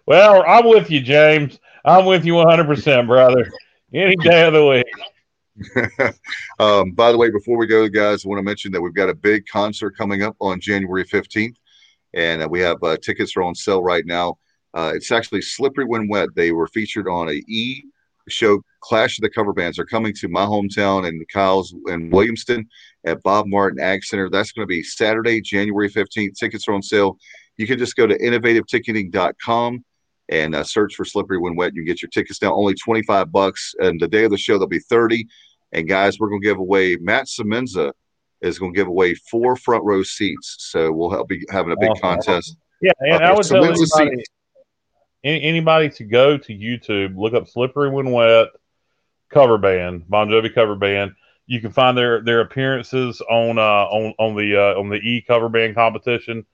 Well, 0.10 0.44
I'm 0.48 0.68
with 0.68 0.90
you, 0.90 1.02
James. 1.02 1.60
I'm 1.86 2.04
with 2.04 2.26
you 2.26 2.34
100, 2.34 2.66
percent 2.66 3.06
brother. 3.06 3.48
Any 3.94 4.16
day 4.16 4.48
of 4.48 4.54
the 4.54 4.66
week. 4.66 6.16
um, 6.60 6.94
by 6.94 7.12
the 7.12 7.18
way, 7.20 7.30
before 7.30 7.60
we 7.60 7.68
go, 7.68 7.88
guys, 7.88 8.26
I 8.26 8.30
want 8.30 8.40
to 8.40 8.44
mention 8.44 8.72
that 8.72 8.82
we've 8.82 8.96
got 8.96 9.10
a 9.10 9.14
big 9.14 9.46
concert 9.46 9.96
coming 9.96 10.24
up 10.24 10.36
on 10.40 10.60
January 10.60 11.06
15th, 11.06 11.54
and 12.16 12.42
uh, 12.42 12.48
we 12.50 12.60
have 12.60 12.78
uh, 12.82 12.98
tickets 12.98 13.38
are 13.38 13.44
on 13.44 13.54
sale 13.54 13.84
right 13.84 14.04
now. 14.04 14.40
Uh, 14.74 14.94
it's 14.96 15.12
actually 15.12 15.44
Slippery 15.44 15.86
When 15.86 16.08
Wet. 16.08 16.30
They 16.36 16.54
were 16.54 16.66
featured 16.66 17.08
on 17.08 17.30
a 17.30 17.44
E 17.48 17.84
show. 18.30 18.64
Clash 18.80 19.20
of 19.20 19.22
the 19.22 19.30
Cover 19.30 19.54
Bands 19.54 19.78
are 19.78 19.86
coming 19.86 20.16
to 20.22 20.28
my 20.28 20.44
hometown 20.44 21.08
and 21.08 21.24
Kyle's 21.32 21.72
in 21.86 22.10
Williamston 22.10 22.66
at 23.06 23.22
Bob 23.22 23.46
Martin 23.46 23.80
Ag 23.80 24.04
Center. 24.04 24.28
That's 24.28 24.54
going 24.54 24.64
to 24.64 24.68
be 24.68 24.82
Saturday, 24.82 25.40
January 25.40 25.88
15th. 25.88 26.36
Tickets 26.36 26.68
are 26.68 26.74
on 26.74 26.82
sale. 26.82 27.20
You 27.58 27.68
can 27.68 27.78
just 27.78 27.96
go 27.96 28.08
to 28.08 28.18
innovativeticketing.com 28.18 29.84
and 30.30 30.56
uh, 30.56 30.64
search 30.64 30.96
for 30.96 31.06
Slippery 31.06 31.38
When 31.38 31.56
Wet. 31.56 31.74
You 31.76 31.84
get 31.84 32.02
your 32.02 32.10
tickets 32.10 32.42
now 32.42 32.54
only 32.54 32.76
25 32.76 33.32
bucks. 33.32 33.74
And 33.80 34.00
the 34.00 34.08
day 34.08 34.24
of 34.24 34.32
the 34.32 34.38
show, 34.38 34.58
they'll 34.58 34.68
be 34.68 34.80
30. 34.80 35.28
And 35.74 35.88
guys, 35.88 36.20
we're 36.20 36.30
going 36.30 36.42
to 36.42 36.48
give 36.48 36.58
away 36.58 36.98
Matt 36.98 37.26
Semenza 37.26 37.92
is 38.42 38.58
going 38.58 38.74
to 38.74 38.78
give 38.78 38.88
away 38.88 39.16
four 39.16 39.56
front 39.56 39.84
row 39.84 40.04
seats. 40.04 40.56
So 40.60 40.92
we'll 40.92 41.10
help 41.10 41.28
be 41.28 41.46
having 41.50 41.72
a 41.72 41.78
big 41.78 41.90
awesome. 41.90 42.02
contest. 42.02 42.58
Yeah, 42.82 42.92
and 43.00 43.24
I 43.24 43.34
would 43.34 43.44
tell 43.44 43.64
anybody, 43.64 44.24
anybody 45.24 45.90
to 45.90 46.04
go 46.06 46.38
to 46.38 46.54
YouTube, 46.54 47.18
look 47.18 47.34
up 47.34 47.48
Slippery 47.48 47.90
When 47.90 48.12
Wet 48.12 48.48
cover 49.30 49.58
band, 49.58 50.08
Bon 50.08 50.30
Jovi 50.30 50.54
cover 50.54 50.76
band. 50.76 51.14
You 51.46 51.60
can 51.60 51.72
find 51.72 51.98
their 51.98 52.22
their 52.22 52.42
appearances 52.42 53.22
on 53.30 53.58
uh, 53.58 53.62
on 53.62 54.14
on 54.18 54.36
the 54.36 54.56
uh, 54.56 54.80
on 54.80 54.90
the 54.90 54.98
E 54.98 55.22
cover 55.22 55.50
band 55.50 55.76
competition 55.76 56.46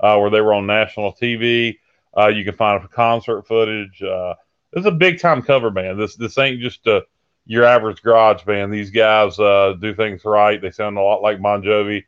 uh, 0.00 0.16
where 0.16 0.30
they 0.30 0.40
were 0.40 0.54
on 0.54 0.66
national 0.66 1.12
TV. 1.12 1.78
Uh, 2.16 2.28
you 2.28 2.44
can 2.44 2.54
find 2.54 2.88
concert 2.90 3.46
footage. 3.46 4.02
Uh, 4.02 4.34
it's 4.72 4.86
a 4.86 4.90
big 4.90 5.20
time 5.20 5.42
cover 5.42 5.70
band. 5.70 6.00
This 6.00 6.16
this 6.16 6.38
ain't 6.38 6.60
just 6.60 6.86
a, 6.86 7.04
your 7.46 7.64
average 7.64 8.02
garage 8.02 8.44
band. 8.44 8.72
These 8.72 8.90
guys 8.90 9.38
uh, 9.38 9.74
do 9.80 9.94
things 9.94 10.24
right. 10.24 10.60
They 10.60 10.70
sound 10.70 10.96
a 10.96 11.02
lot 11.02 11.22
like 11.22 11.40
Bon 11.40 11.62
Jovi. 11.62 12.04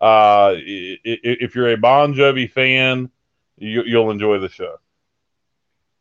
Uh, 0.00 0.54
if 0.56 1.54
you're 1.54 1.72
a 1.72 1.76
Bon 1.76 2.14
Jovi 2.14 2.50
fan, 2.50 3.10
you, 3.58 3.98
will 3.98 4.10
enjoy 4.10 4.38
the 4.38 4.48
show. 4.48 4.76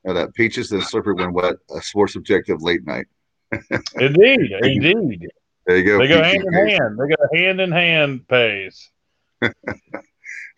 Now 0.06 0.14
that 0.14 0.34
peaches 0.34 0.72
and 0.72 0.82
slippery 0.82 1.16
when 1.16 1.34
wet, 1.34 1.56
a 1.76 1.82
sports 1.82 2.16
objective 2.16 2.62
late 2.62 2.86
night. 2.86 3.08
indeed, 3.96 4.52
indeed. 4.62 5.28
There 5.66 5.78
you 5.78 5.84
go. 5.84 5.98
They 6.00 6.08
go 6.08 6.24
hand 6.24 6.44
in 6.44 6.54
hand. 6.54 6.98
They 6.98 7.16
go 7.16 7.28
hand 7.34 7.62
in 7.62 7.72
hand 7.72 8.28
pays. 8.28 8.90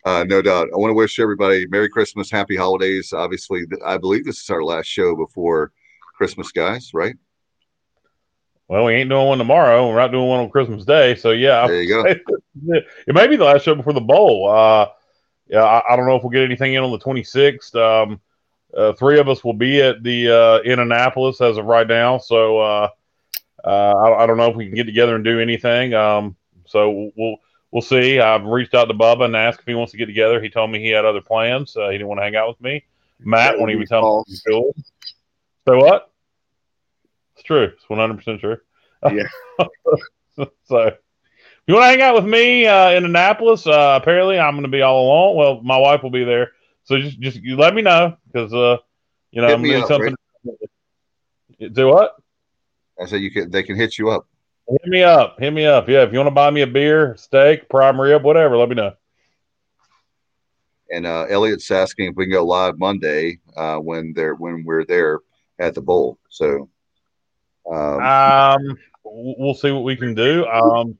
Uh, 0.04 0.24
no 0.24 0.42
doubt. 0.42 0.68
I 0.72 0.76
want 0.76 0.90
to 0.90 0.94
wish 0.94 1.18
everybody 1.20 1.66
Merry 1.66 1.88
Christmas, 1.88 2.30
Happy 2.30 2.56
Holidays. 2.56 3.12
Obviously, 3.12 3.62
I 3.84 3.98
believe 3.98 4.24
this 4.24 4.42
is 4.42 4.50
our 4.50 4.64
last 4.64 4.86
show 4.86 5.14
before 5.14 5.72
Christmas, 6.16 6.50
guys. 6.50 6.92
Right? 6.92 7.14
Well, 8.68 8.84
we 8.84 8.94
ain't 8.94 9.10
doing 9.10 9.26
one 9.26 9.38
tomorrow. 9.38 9.88
We're 9.88 9.96
not 9.96 10.12
doing 10.12 10.28
one 10.28 10.40
on 10.40 10.50
Christmas 10.50 10.84
Day. 10.84 11.14
So 11.14 11.30
yeah, 11.30 11.66
there 11.66 11.82
you 11.82 11.88
go. 11.88 12.14
It 13.06 13.14
may 13.14 13.26
be 13.26 13.36
the 13.36 13.44
last 13.44 13.64
show 13.64 13.74
before 13.74 13.94
the 13.94 14.00
bowl. 14.00 14.48
Uh, 14.48 14.88
yeah, 15.48 15.62
I, 15.62 15.92
I, 15.92 15.96
don't 15.96 16.06
know 16.06 16.16
if 16.16 16.22
we'll 16.22 16.30
get 16.30 16.44
anything 16.44 16.74
in 16.74 16.82
on 16.82 16.90
the 16.90 16.98
26th. 16.98 17.74
Um, 17.74 18.20
uh, 18.76 18.92
three 18.92 19.18
of 19.18 19.28
us 19.28 19.42
will 19.44 19.54
be 19.54 19.80
at 19.80 20.02
the 20.02 20.30
uh, 20.30 20.58
in 20.70 20.78
Annapolis 20.78 21.40
as 21.40 21.58
of 21.58 21.64
right 21.64 21.86
now. 21.86 22.18
So 22.18 22.58
uh, 22.58 22.88
uh, 23.64 23.68
I, 23.68 24.22
I, 24.22 24.26
don't 24.26 24.36
know 24.36 24.48
if 24.48 24.56
we 24.56 24.66
can 24.66 24.74
get 24.74 24.84
together 24.84 25.16
and 25.16 25.24
do 25.24 25.40
anything. 25.40 25.94
Um, 25.94 26.36
so 26.66 27.10
we'll 27.16 27.36
we'll 27.72 27.82
see. 27.82 28.20
I've 28.20 28.44
reached 28.44 28.74
out 28.74 28.84
to 28.84 28.94
Bubba 28.94 29.24
and 29.24 29.34
asked 29.34 29.60
if 29.60 29.66
he 29.66 29.74
wants 29.74 29.92
to 29.92 29.98
get 29.98 30.06
together. 30.06 30.40
He 30.40 30.50
told 30.50 30.70
me 30.70 30.78
he 30.78 30.90
had 30.90 31.04
other 31.04 31.20
plans. 31.20 31.76
Uh, 31.76 31.88
he 31.88 31.94
didn't 31.94 32.08
want 32.08 32.20
to 32.20 32.24
hang 32.24 32.36
out 32.36 32.48
with 32.48 32.60
me. 32.60 32.84
Matt, 33.18 33.58
when 33.58 33.70
he 33.70 33.76
was 33.76 33.88
telling 33.88 34.24
me, 34.28 34.36
cool. 34.46 34.74
So 35.66 35.76
what? 35.78 36.10
It's 37.34 37.42
true. 37.42 37.64
It's 37.64 37.88
one 37.88 37.98
hundred 37.98 38.18
percent 38.18 38.40
true. 38.40 38.58
Yeah. 39.04 39.24
so, 40.64 40.78
if 40.78 40.98
you 41.66 41.74
want 41.74 41.84
to 41.84 41.88
hang 41.88 42.02
out 42.02 42.14
with 42.14 42.24
me 42.24 42.66
uh, 42.66 42.90
in 42.90 43.04
Annapolis, 43.04 43.66
uh, 43.66 43.98
apparently 44.00 44.38
I'm 44.38 44.54
going 44.54 44.64
to 44.64 44.68
be 44.68 44.82
all 44.82 45.06
alone. 45.06 45.36
Well, 45.36 45.60
my 45.62 45.76
wife 45.78 46.02
will 46.02 46.10
be 46.10 46.24
there. 46.24 46.52
So 46.84 46.98
just 46.98 47.18
just 47.20 47.36
you 47.38 47.56
let 47.56 47.74
me 47.74 47.82
know 47.82 48.16
because 48.26 48.52
uh, 48.52 48.78
you 49.30 49.40
know 49.40 49.48
I'm 49.48 49.62
doing 49.62 49.86
something. 49.86 50.14
Right? 50.44 51.72
Do 51.72 51.88
what? 51.88 52.16
I 53.00 53.06
said 53.06 53.20
you 53.20 53.30
can. 53.30 53.50
They 53.50 53.62
can 53.62 53.76
hit 53.76 53.98
you 53.98 54.10
up. 54.10 54.26
Hit 54.72 54.90
me 54.90 55.02
up. 55.02 55.38
Hit 55.38 55.52
me 55.52 55.66
up. 55.66 55.86
Yeah, 55.86 56.02
if 56.02 56.12
you 56.12 56.18
want 56.18 56.28
to 56.28 56.34
buy 56.34 56.50
me 56.50 56.62
a 56.62 56.66
beer, 56.66 57.14
steak, 57.18 57.68
prime 57.68 58.00
rib, 58.00 58.22
whatever, 58.22 58.56
let 58.56 58.70
me 58.70 58.74
know. 58.74 58.94
And 60.90 61.06
uh, 61.06 61.26
Elliot's 61.28 61.70
asking 61.70 62.10
if 62.10 62.16
we 62.16 62.24
can 62.24 62.32
go 62.32 62.44
live 62.44 62.78
Monday 62.78 63.38
uh, 63.54 63.76
when 63.76 64.14
they're 64.14 64.34
when 64.34 64.64
we're 64.64 64.86
there 64.86 65.20
at 65.58 65.74
the 65.74 65.82
bowl. 65.82 66.18
So, 66.30 66.70
um, 67.70 68.00
um 68.00 68.78
we'll 69.04 69.54
see 69.54 69.70
what 69.70 69.84
we 69.84 69.94
can 69.94 70.14
do. 70.14 70.46
Um, 70.46 70.96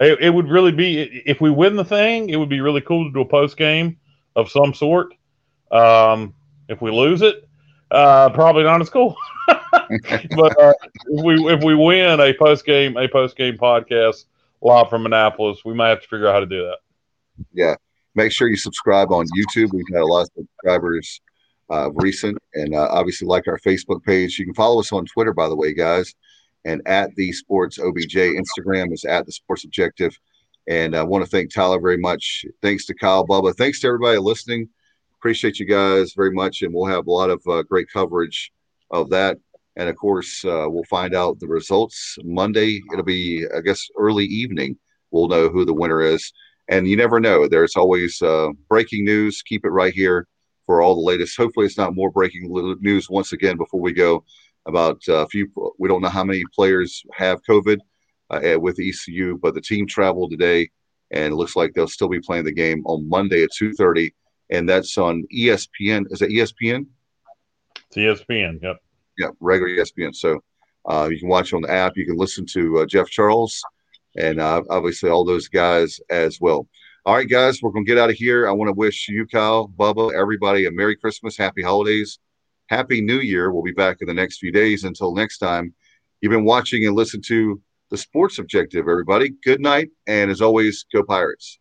it, 0.00 0.20
it 0.20 0.30
would 0.30 0.48
really 0.48 0.72
be 0.72 1.22
if 1.26 1.42
we 1.42 1.50
win 1.50 1.76
the 1.76 1.84
thing, 1.84 2.30
it 2.30 2.36
would 2.36 2.48
be 2.48 2.62
really 2.62 2.80
cool 2.80 3.04
to 3.04 3.12
do 3.12 3.20
a 3.20 3.26
post 3.26 3.58
game 3.58 3.98
of 4.36 4.50
some 4.50 4.72
sort. 4.72 5.12
Um, 5.70 6.34
if 6.68 6.80
we 6.80 6.90
lose 6.90 7.20
it, 7.20 7.46
uh, 7.90 8.30
probably 8.30 8.64
not 8.64 8.80
as 8.80 8.90
cool. 8.90 9.16
but 9.48 10.60
uh, 10.60 10.72
if 11.06 11.24
we 11.24 11.52
if 11.52 11.62
we 11.62 11.74
win 11.74 12.20
a 12.20 12.32
post 12.34 12.64
game 12.64 12.96
a 12.96 13.08
post 13.08 13.36
game 13.36 13.56
podcast 13.56 14.26
live 14.60 14.88
from 14.88 15.06
Annapolis, 15.06 15.64
we 15.64 15.74
might 15.74 15.88
have 15.88 16.02
to 16.02 16.08
figure 16.08 16.28
out 16.28 16.34
how 16.34 16.40
to 16.40 16.46
do 16.46 16.62
that. 16.64 16.78
Yeah, 17.52 17.74
make 18.14 18.32
sure 18.32 18.48
you 18.48 18.56
subscribe 18.56 19.12
on 19.12 19.26
YouTube. 19.36 19.72
We've 19.72 19.84
had 19.92 20.02
a 20.02 20.06
lot 20.06 20.22
of 20.22 20.30
subscribers 20.36 21.20
uh, 21.70 21.90
recent, 21.92 22.38
and 22.54 22.74
uh, 22.74 22.88
obviously 22.90 23.26
like 23.26 23.48
our 23.48 23.58
Facebook 23.58 24.02
page. 24.04 24.38
You 24.38 24.44
can 24.44 24.54
follow 24.54 24.80
us 24.80 24.92
on 24.92 25.06
Twitter, 25.06 25.32
by 25.32 25.48
the 25.48 25.56
way, 25.56 25.72
guys, 25.72 26.14
and 26.64 26.82
at 26.86 27.14
the 27.14 27.32
Sports 27.32 27.78
OBJ. 27.78 28.14
Instagram 28.14 28.92
is 28.92 29.04
at 29.04 29.26
the 29.26 29.32
Sports 29.32 29.64
Objective. 29.64 30.18
And 30.68 30.94
I 30.94 31.02
want 31.02 31.24
to 31.24 31.30
thank 31.30 31.52
Tyler 31.52 31.80
very 31.80 31.96
much. 31.96 32.44
Thanks 32.62 32.86
to 32.86 32.94
Kyle 32.94 33.26
Bubba. 33.26 33.56
Thanks 33.56 33.80
to 33.80 33.88
everybody 33.88 34.18
listening. 34.18 34.68
Appreciate 35.20 35.58
you 35.58 35.66
guys 35.66 36.14
very 36.14 36.32
much, 36.32 36.62
and 36.62 36.72
we'll 36.72 36.86
have 36.86 37.06
a 37.06 37.10
lot 37.10 37.28
of 37.28 37.42
uh, 37.46 37.62
great 37.64 37.88
coverage 37.92 38.50
of 38.90 39.10
that. 39.10 39.36
And 39.76 39.86
of 39.90 39.96
course, 39.96 40.42
uh, 40.46 40.64
we'll 40.66 40.84
find 40.84 41.14
out 41.14 41.38
the 41.38 41.46
results 41.46 42.16
Monday. 42.24 42.80
It'll 42.90 43.04
be, 43.04 43.44
I 43.54 43.60
guess, 43.60 43.86
early 43.98 44.24
evening. 44.24 44.78
We'll 45.10 45.28
know 45.28 45.50
who 45.50 45.66
the 45.66 45.74
winner 45.74 46.00
is. 46.00 46.32
And 46.68 46.88
you 46.88 46.96
never 46.96 47.20
know. 47.20 47.46
There's 47.46 47.76
always 47.76 48.22
uh, 48.22 48.48
breaking 48.70 49.04
news. 49.04 49.42
Keep 49.42 49.66
it 49.66 49.70
right 49.70 49.92
here 49.92 50.26
for 50.64 50.80
all 50.80 50.94
the 50.94 51.02
latest. 51.02 51.36
Hopefully, 51.36 51.66
it's 51.66 51.76
not 51.76 51.94
more 51.94 52.10
breaking 52.10 52.50
news 52.80 53.10
once 53.10 53.34
again 53.34 53.58
before 53.58 53.82
we 53.82 53.92
go 53.92 54.24
about 54.64 55.02
uh, 55.06 55.16
a 55.16 55.28
few. 55.28 55.50
We 55.78 55.88
don't 55.88 56.00
know 56.00 56.08
how 56.08 56.24
many 56.24 56.44
players 56.54 57.02
have 57.12 57.42
COVID 57.46 57.76
uh, 58.30 58.58
with 58.58 58.80
ECU, 58.80 59.36
but 59.36 59.52
the 59.52 59.60
team 59.60 59.86
traveled 59.86 60.30
today, 60.30 60.70
and 61.10 61.34
it 61.34 61.36
looks 61.36 61.56
like 61.56 61.74
they'll 61.74 61.88
still 61.88 62.08
be 62.08 62.20
playing 62.20 62.44
the 62.44 62.52
game 62.52 62.82
on 62.86 63.06
Monday 63.06 63.42
at 63.42 63.50
2:30, 63.60 64.12
and 64.50 64.68
that's 64.68 64.98
on 64.98 65.24
ESPN. 65.34 66.06
Is 66.10 66.18
that 66.20 66.30
ESPN? 66.30 66.86
It's 67.76 67.96
ESPN. 67.96 68.62
Yep 68.62 68.76
yeah, 69.20 69.28
regular 69.38 69.70
ESPN. 69.70 70.14
So 70.14 70.42
uh, 70.88 71.08
you 71.10 71.18
can 71.18 71.28
watch 71.28 71.52
on 71.52 71.62
the 71.62 71.70
app. 71.70 71.96
You 71.96 72.06
can 72.06 72.16
listen 72.16 72.46
to 72.46 72.80
uh, 72.80 72.86
Jeff 72.86 73.08
Charles 73.08 73.62
and 74.16 74.40
uh, 74.40 74.62
obviously 74.70 75.10
all 75.10 75.24
those 75.24 75.46
guys 75.46 76.00
as 76.10 76.40
well. 76.40 76.66
All 77.06 77.14
right, 77.14 77.28
guys, 77.28 77.62
we're 77.62 77.70
going 77.70 77.84
to 77.84 77.88
get 77.88 77.98
out 77.98 78.10
of 78.10 78.16
here. 78.16 78.48
I 78.48 78.52
want 78.52 78.68
to 78.68 78.74
wish 78.74 79.08
you, 79.08 79.26
Kyle, 79.26 79.68
Bubba, 79.68 80.12
everybody 80.14 80.66
a 80.66 80.70
Merry 80.70 80.96
Christmas, 80.96 81.36
Happy 81.36 81.62
Holidays, 81.62 82.18
Happy 82.68 83.00
New 83.00 83.20
Year. 83.20 83.52
We'll 83.52 83.62
be 83.62 83.72
back 83.72 83.98
in 84.00 84.08
the 84.08 84.14
next 84.14 84.38
few 84.38 84.52
days. 84.52 84.84
Until 84.84 85.14
next 85.14 85.38
time, 85.38 85.74
you've 86.20 86.30
been 86.30 86.44
watching 86.44 86.86
and 86.86 86.96
listening 86.96 87.22
to 87.28 87.60
the 87.90 87.96
Sports 87.96 88.38
Objective, 88.38 88.86
everybody. 88.88 89.30
Good 89.44 89.60
night. 89.60 89.90
And 90.06 90.30
as 90.30 90.42
always, 90.42 90.84
go 90.92 91.02
Pirates. 91.02 91.58